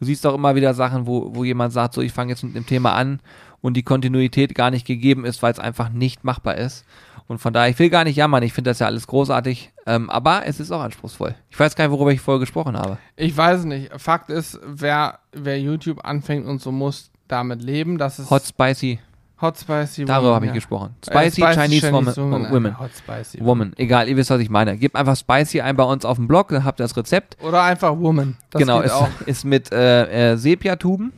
Du 0.00 0.06
siehst 0.06 0.26
auch 0.26 0.34
immer 0.34 0.54
wieder 0.54 0.74
Sachen, 0.74 1.06
wo, 1.06 1.34
wo 1.34 1.44
jemand 1.44 1.72
sagt, 1.72 1.94
so 1.94 2.00
ich 2.00 2.12
fange 2.12 2.32
jetzt 2.32 2.42
mit 2.42 2.56
dem 2.56 2.66
Thema 2.66 2.94
an 2.94 3.20
und 3.60 3.74
die 3.74 3.82
Kontinuität 3.82 4.54
gar 4.54 4.70
nicht 4.70 4.86
gegeben 4.86 5.24
ist, 5.24 5.42
weil 5.42 5.52
es 5.52 5.58
einfach 5.58 5.90
nicht 5.90 6.24
machbar 6.24 6.56
ist. 6.56 6.86
Und 7.28 7.38
von 7.38 7.52
daher, 7.52 7.70
ich 7.70 7.78
will 7.78 7.90
gar 7.90 8.04
nicht 8.04 8.16
jammern, 8.16 8.42
ich 8.42 8.52
finde 8.52 8.70
das 8.70 8.80
ja 8.80 8.86
alles 8.86 9.06
großartig, 9.06 9.70
ähm, 9.86 10.10
aber 10.10 10.46
es 10.46 10.58
ist 10.58 10.72
auch 10.72 10.80
anspruchsvoll. 10.80 11.34
Ich 11.50 11.60
weiß 11.60 11.76
gar 11.76 11.84
nicht, 11.84 11.92
worüber 11.92 12.12
ich 12.12 12.20
vorher 12.20 12.40
gesprochen 12.40 12.76
habe. 12.76 12.98
Ich 13.14 13.36
weiß 13.36 13.60
es 13.60 13.64
nicht. 13.66 13.90
Fakt 14.00 14.30
ist, 14.30 14.58
wer, 14.66 15.20
wer 15.32 15.60
YouTube 15.60 16.04
anfängt 16.04 16.46
und 16.46 16.60
so 16.60 16.72
muss 16.72 17.10
damit 17.28 17.62
leben, 17.62 17.98
das 17.98 18.18
ist 18.18 18.30
Hot 18.30 18.42
Spicy, 18.42 18.98
Hot 19.40 19.58
Spicy 19.58 20.04
darüber 20.04 20.28
Woman, 20.28 20.34
habe 20.34 20.44
ich 20.46 20.50
ja. 20.50 20.54
gesprochen. 20.54 20.94
Äh, 21.06 21.30
Spicy, 21.30 21.42
Chinese, 21.42 21.92
Woman. 21.92 22.16
Woman, 22.16 22.50
women. 22.52 22.72
Alter, 22.72 22.84
Hot 22.84 22.90
Spicy 22.96 23.44
Woman. 23.44 23.72
Egal, 23.76 24.08
ihr 24.08 24.16
wisst, 24.16 24.30
was 24.30 24.40
ich 24.40 24.50
meine. 24.50 24.76
Gebt 24.76 24.96
einfach 24.96 25.16
Spicy 25.16 25.60
ein 25.60 25.76
bei 25.76 25.84
uns 25.84 26.04
auf 26.04 26.16
dem 26.16 26.28
Blog, 26.28 26.48
dann 26.48 26.64
habt 26.64 26.80
ihr 26.80 26.84
das 26.84 26.96
Rezept. 26.96 27.36
Oder 27.42 27.62
einfach 27.62 27.98
Woman. 27.98 28.36
Das 28.50 28.60
genau, 28.60 28.80
ist, 28.80 28.94
ist 29.26 29.44
mit 29.44 29.72
äh, 29.72 30.32
äh, 30.32 30.36
Sepia-Tuben. 30.36 31.12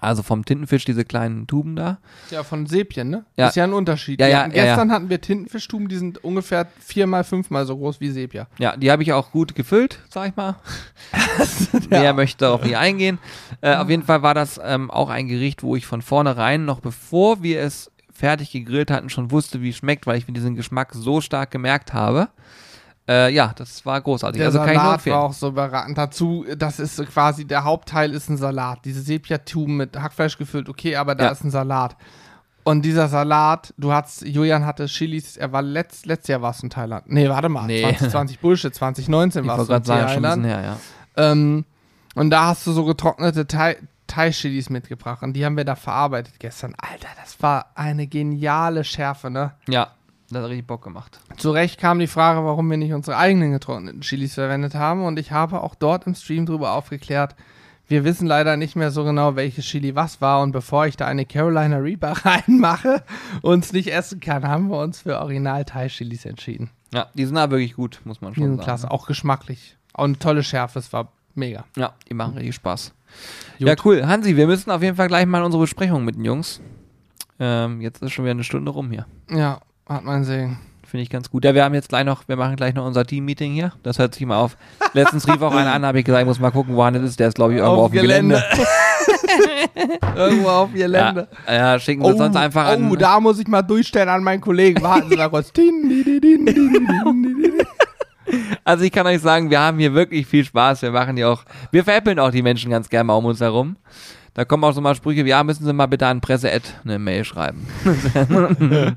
Also 0.00 0.22
vom 0.22 0.44
Tintenfisch 0.44 0.84
diese 0.84 1.04
kleinen 1.04 1.46
Tuben 1.46 1.76
da. 1.76 1.98
Ja, 2.30 2.42
von 2.42 2.66
Sepien, 2.66 3.10
ne? 3.10 3.24
Ja. 3.36 3.48
Ist 3.48 3.56
ja 3.56 3.64
ein 3.64 3.72
Unterschied. 3.72 4.20
Ja, 4.20 4.28
ja, 4.28 4.38
hatten- 4.40 4.52
ja, 4.52 4.56
ja. 4.64 4.64
Gestern 4.74 4.90
hatten 4.92 5.10
wir 5.10 5.20
Tintenfischtuben, 5.20 5.88
die 5.88 5.96
sind 5.96 6.24
ungefähr 6.24 6.66
viermal, 6.80 7.22
fünfmal 7.24 7.66
so 7.66 7.76
groß 7.76 8.00
wie 8.00 8.10
Sepia. 8.10 8.46
Ja, 8.58 8.76
die 8.76 8.90
habe 8.90 9.02
ich 9.02 9.12
auch 9.12 9.30
gut 9.30 9.54
gefüllt, 9.54 9.98
sag 10.08 10.30
ich 10.30 10.36
mal. 10.36 10.56
Wer 11.88 12.14
möchte 12.14 12.44
darauf 12.44 12.62
nicht 12.64 12.76
eingehen. 12.76 13.18
Äh, 13.60 13.74
auf 13.76 13.88
jeden 13.88 14.02
Fall 14.02 14.22
war 14.22 14.34
das 14.34 14.60
ähm, 14.62 14.90
auch 14.90 15.10
ein 15.10 15.28
Gericht, 15.28 15.62
wo 15.62 15.76
ich 15.76 15.86
von 15.86 16.02
vornherein, 16.02 16.64
noch 16.64 16.80
bevor 16.80 17.42
wir 17.42 17.60
es 17.60 17.90
fertig 18.12 18.50
gegrillt 18.52 18.90
hatten, 18.90 19.08
schon 19.08 19.30
wusste, 19.30 19.62
wie 19.62 19.70
es 19.70 19.76
schmeckt, 19.76 20.06
weil 20.06 20.18
ich 20.18 20.26
mir 20.28 20.34
diesen 20.34 20.54
Geschmack 20.56 20.90
so 20.94 21.20
stark 21.20 21.50
gemerkt 21.50 21.92
habe. 21.94 22.28
Äh, 23.10 23.32
ja, 23.34 23.52
das 23.56 23.84
war 23.84 24.00
großartig. 24.00 24.38
Der 24.38 24.46
also 24.46 24.58
kann 24.60 24.68
ich 24.68 24.74
nur 24.74 24.82
Salat 24.84 25.06
war 25.06 25.20
auch 25.24 25.32
so 25.32 25.50
beratend. 25.52 25.98
Dazu, 25.98 26.46
das 26.56 26.78
ist 26.78 27.04
quasi, 27.06 27.44
der 27.44 27.64
Hauptteil 27.64 28.12
ist 28.12 28.28
ein 28.30 28.36
Salat. 28.36 28.84
Diese 28.84 29.00
Sepia-Tuben 29.02 29.76
mit 29.76 30.00
Hackfleisch 30.00 30.38
gefüllt, 30.38 30.68
okay, 30.68 30.94
aber 30.96 31.14
da 31.16 31.24
Ja. 31.24 31.30
ist 31.30 31.42
ein 31.42 31.50
Salat. 31.50 31.96
Und 32.62 32.82
dieser 32.82 33.08
Salat, 33.08 33.74
du 33.78 33.92
hast, 33.92 34.22
Julian 34.24 34.64
hatte 34.64 34.86
Chilis, 34.86 35.36
er 35.36 35.50
war 35.50 35.62
letzt, 35.62 36.06
letztes 36.06 36.28
Jahr 36.28 36.42
warst 36.42 36.62
du 36.62 36.66
in 36.66 36.70
Thailand. 36.70 37.04
Nee, 37.10 37.28
warte 37.28 37.48
mal, 37.48 37.66
Nee. 37.66 37.82
2020 37.82 38.38
Bullshit, 38.38 38.74
2019 38.74 39.42
Ich 39.42 39.48
warst 39.48 39.68
du 39.68 39.74
in 39.74 39.82
Thailand. 39.82 40.44
her, 40.46 40.62
ja. 40.62 40.76
Ähm, 41.32 41.64
und 42.14 42.30
da 42.30 42.46
hast 42.48 42.66
du 42.66 42.72
so 42.72 42.84
getrocknete 42.84 43.46
Thai- 43.46 43.78
Thai-Chilis 44.06 44.70
mitgebracht 44.70 45.22
und 45.22 45.32
die 45.32 45.44
haben 45.44 45.56
wir 45.56 45.64
da 45.64 45.74
verarbeitet 45.74 46.34
gestern. 46.38 46.74
Alter, 46.78 47.08
das 47.20 47.40
war 47.42 47.66
eine 47.76 48.06
geniale 48.06 48.84
Schärfe, 48.84 49.30
ne? 49.30 49.52
Ja, 49.68 49.88
das 50.30 50.42
hat 50.42 50.50
richtig 50.50 50.66
Bock 50.66 50.82
gemacht. 50.82 51.20
Zu 51.36 51.50
Recht 51.50 51.78
kam 51.80 51.98
die 51.98 52.06
Frage, 52.06 52.44
warum 52.44 52.70
wir 52.70 52.76
nicht 52.76 52.92
unsere 52.92 53.16
eigenen 53.16 53.52
getrockneten 53.52 54.00
Chilis 54.00 54.34
verwendet 54.34 54.74
haben 54.74 55.04
und 55.04 55.18
ich 55.18 55.32
habe 55.32 55.62
auch 55.62 55.74
dort 55.74 56.06
im 56.06 56.14
Stream 56.14 56.46
drüber 56.46 56.72
aufgeklärt. 56.72 57.34
Wir 57.88 58.04
wissen 58.04 58.28
leider 58.28 58.56
nicht 58.56 58.76
mehr 58.76 58.92
so 58.92 59.02
genau, 59.02 59.34
welches 59.34 59.64
Chili 59.64 59.96
was 59.96 60.20
war 60.20 60.42
und 60.42 60.52
bevor 60.52 60.86
ich 60.86 60.96
da 60.96 61.06
eine 61.06 61.26
Carolina 61.26 61.78
Reaper 61.78 62.12
reinmache 62.24 63.02
und 63.42 63.64
es 63.64 63.72
nicht 63.72 63.92
essen 63.92 64.20
kann, 64.20 64.46
haben 64.46 64.68
wir 64.70 64.78
uns 64.78 65.00
für 65.02 65.18
Original 65.18 65.64
Thai-Chilis 65.64 66.24
entschieden. 66.24 66.70
Ja, 66.94 67.06
die 67.14 67.24
sind 67.24 67.34
da 67.34 67.50
wirklich 67.50 67.74
gut, 67.74 68.00
muss 68.04 68.20
man 68.20 68.32
Die 68.32 68.36
schon 68.40 68.44
sind 68.48 68.56
sagen. 68.58 68.64
klasse, 68.64 68.90
auch 68.90 69.06
geschmacklich. 69.06 69.76
Auch 69.92 70.04
eine 70.04 70.18
tolle 70.18 70.44
Schärfe, 70.44 70.78
es 70.78 70.92
war 70.92 71.10
mega. 71.34 71.64
Ja, 71.76 71.92
die 72.08 72.14
machen 72.14 72.34
richtig 72.36 72.54
Spaß. 72.54 72.92
Gut. 73.58 73.66
Ja, 73.68 73.74
cool. 73.84 74.06
Hansi, 74.06 74.36
wir 74.36 74.46
müssen 74.46 74.70
auf 74.70 74.82
jeden 74.82 74.96
Fall 74.96 75.08
gleich 75.08 75.26
mal 75.26 75.42
unsere 75.42 75.62
Besprechung 75.62 76.04
mit 76.04 76.14
den 76.14 76.24
Jungs. 76.24 76.60
Ähm, 77.40 77.80
jetzt 77.80 78.02
ist 78.02 78.12
schon 78.12 78.24
wieder 78.24 78.32
eine 78.32 78.44
Stunde 78.44 78.70
rum 78.70 78.90
hier. 78.92 79.06
Ja, 79.30 79.60
hat 79.90 80.04
mein 80.04 80.24
Segen. 80.24 80.58
Finde 80.86 81.02
ich 81.02 81.10
ganz 81.10 81.30
gut. 81.30 81.44
Ja, 81.44 81.54
wir 81.54 81.62
haben 81.62 81.74
jetzt 81.74 81.88
gleich 81.88 82.04
noch, 82.04 82.26
wir 82.26 82.36
machen 82.36 82.56
gleich 82.56 82.74
noch 82.74 82.84
unser 82.84 83.04
Team-Meeting 83.06 83.52
hier. 83.52 83.72
Das 83.82 83.98
hört 83.98 84.14
sich 84.14 84.26
mal 84.26 84.38
auf. 84.38 84.56
Letztens 84.92 85.28
rief 85.28 85.40
auch 85.40 85.54
einer 85.54 85.72
an, 85.72 85.86
habe 85.86 86.00
ich 86.00 86.04
gesagt, 86.04 86.20
ich 86.20 86.26
muss 86.26 86.40
mal 86.40 86.50
gucken, 86.50 86.74
woran 86.74 86.94
das 86.94 87.04
ist. 87.04 87.20
Der 87.20 87.28
ist, 87.28 87.34
glaube 87.34 87.52
ich, 87.52 87.60
irgendwo 87.60 87.82
auf, 87.82 87.92
dem 87.92 88.02
Gelände. 88.02 88.42
Irgendwo 90.16 90.48
auf 90.48 90.72
Gelände. 90.72 91.28
Ja, 91.46 91.54
ja, 91.54 91.78
schicken 91.78 92.04
Sie 92.04 92.16
sonst 92.16 92.36
einfach 92.36 92.66
an. 92.66 92.90
oh, 92.90 92.96
da 92.96 93.20
muss 93.20 93.38
ich 93.38 93.46
mal 93.46 93.62
durchstellen 93.62 94.08
an 94.08 94.24
meinen 94.24 94.40
Kollegen. 94.40 94.82
Warten 94.82 95.08
Sie 95.08 95.16
mal 95.16 95.28
kurz. 95.28 95.52
Also 98.64 98.84
ich 98.84 98.92
kann 98.92 99.06
euch 99.06 99.20
sagen, 99.20 99.50
wir 99.50 99.60
haben 99.60 99.78
hier 99.78 99.94
wirklich 99.94 100.26
viel 100.26 100.44
Spaß. 100.44 100.82
Wir 100.82 100.90
machen 100.90 101.16
hier 101.16 101.28
auch, 101.30 101.44
wir 101.70 101.84
veräppeln 101.84 102.18
auch 102.18 102.30
die 102.30 102.42
Menschen 102.42 102.70
ganz 102.70 102.88
gerne 102.88 103.04
mal 103.04 103.14
um 103.14 103.24
uns 103.24 103.40
herum. 103.40 103.76
Da 104.34 104.44
kommen 104.44 104.62
auch 104.64 104.72
so 104.72 104.80
mal 104.80 104.94
Sprüche 104.94 105.24
wie, 105.24 105.30
ja, 105.30 105.42
müssen 105.42 105.64
Sie 105.66 105.72
mal 105.72 105.86
bitte 105.86 106.06
an 106.06 106.20
Presse-Ad 106.20 106.62
eine 106.84 106.98
Mail 107.00 107.24
schreiben. 107.24 107.66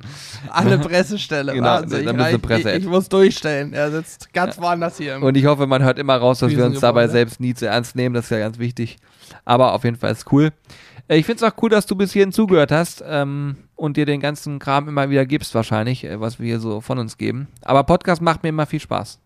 Eine 0.51 0.77
Pressestelle. 0.77 1.53
Genau, 1.53 1.65
Wahnsinn. 1.67 2.05
da 2.05 2.29
ich, 2.29 2.41
Presse- 2.41 2.71
ich, 2.71 2.84
ich 2.84 2.86
muss 2.86 3.09
durchstellen. 3.09 3.73
Er 3.73 3.91
sitzt 3.91 4.34
ganz 4.34 4.59
woanders 4.59 4.97
hier. 4.97 5.21
Und 5.21 5.36
ich 5.36 5.45
hoffe, 5.45 5.65
man 5.67 5.84
hört 5.84 5.97
immer 5.99 6.17
raus, 6.17 6.39
dass 6.39 6.55
wir 6.55 6.65
uns 6.65 6.79
dabei 6.79 7.07
selbst 7.07 7.39
nie 7.39 7.53
zu 7.53 7.67
ernst 7.67 7.95
nehmen. 7.95 8.13
Das 8.13 8.25
ist 8.25 8.29
ja 8.31 8.39
ganz 8.39 8.59
wichtig. 8.59 8.97
Aber 9.45 9.73
auf 9.73 9.84
jeden 9.84 9.95
Fall 9.97 10.11
ist 10.11 10.31
cool. 10.31 10.51
Äh, 11.07 11.17
Ich 11.17 11.25
finde 11.25 11.43
es 11.45 11.51
auch 11.51 11.55
cool, 11.63 11.69
dass 11.69 11.86
du 11.86 11.95
bis 11.95 12.13
hierhin 12.13 12.31
zugehört 12.31 12.71
hast 12.71 13.03
ähm, 13.07 13.55
und 13.75 13.97
dir 13.97 14.05
den 14.05 14.19
ganzen 14.19 14.59
Kram 14.59 14.88
immer 14.88 15.09
wieder 15.09 15.25
gibst, 15.25 15.55
wahrscheinlich, 15.55 16.03
äh, 16.03 16.19
was 16.19 16.39
wir 16.39 16.45
hier 16.45 16.59
so 16.59 16.81
von 16.81 16.99
uns 16.99 17.17
geben. 17.17 17.47
Aber 17.63 17.84
Podcast 17.84 18.21
macht 18.21 18.43
mir 18.43 18.49
immer 18.49 18.65
viel 18.65 18.79
Spaß. 18.79 19.19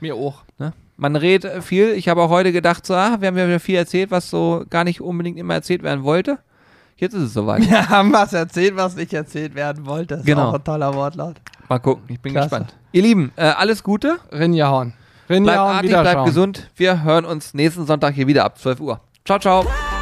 Mir 0.00 0.14
auch. 0.14 0.42
Ne? 0.58 0.72
Man 0.96 1.16
redet 1.16 1.64
viel. 1.64 1.90
Ich 1.92 2.08
habe 2.08 2.22
auch 2.22 2.30
heute 2.30 2.52
gedacht, 2.52 2.86
so, 2.86 2.94
ah, 2.94 3.16
wir 3.20 3.28
haben 3.28 3.36
ja 3.36 3.46
wieder 3.46 3.60
viel 3.60 3.76
erzählt, 3.76 4.10
was 4.10 4.30
so 4.30 4.64
gar 4.70 4.84
nicht 4.84 5.00
unbedingt 5.00 5.38
immer 5.38 5.54
erzählt 5.54 5.82
werden 5.82 6.04
wollte. 6.04 6.38
Jetzt 6.96 7.14
ist 7.14 7.22
es 7.22 7.32
soweit. 7.32 7.68
Wir 7.68 7.88
haben 7.88 8.12
was 8.12 8.32
erzählt, 8.32 8.76
was 8.76 8.94
nicht 8.94 9.12
erzählt 9.12 9.54
werden 9.56 9.84
wollte. 9.86 10.14
Das 10.14 10.20
ist 10.20 10.26
Genau. 10.26 10.50
auch 10.50 10.54
ein 10.54 10.62
toller 10.64 10.94
Wortlaut. 10.94 11.36
Mal 11.68 11.78
gucken, 11.80 12.04
ich 12.08 12.20
bin 12.20 12.32
Klasse. 12.32 12.48
gespannt. 12.50 12.74
Ihr 12.92 13.02
Lieben, 13.02 13.32
äh, 13.36 13.46
alles 13.46 13.82
Gute. 13.82 14.18
Rinjahauen. 14.30 14.92
Bleibt 15.26 15.40
Rinjahauen, 15.48 15.76
artig, 15.76 15.90
bleibt 15.90 16.24
gesund. 16.26 16.70
Wir 16.76 17.02
hören 17.02 17.24
uns 17.24 17.54
nächsten 17.54 17.86
Sonntag 17.86 18.14
hier 18.14 18.26
wieder 18.26 18.44
ab 18.44 18.58
12 18.58 18.80
Uhr. 18.80 19.00
Ciao, 19.24 19.38
ciao. 19.38 19.93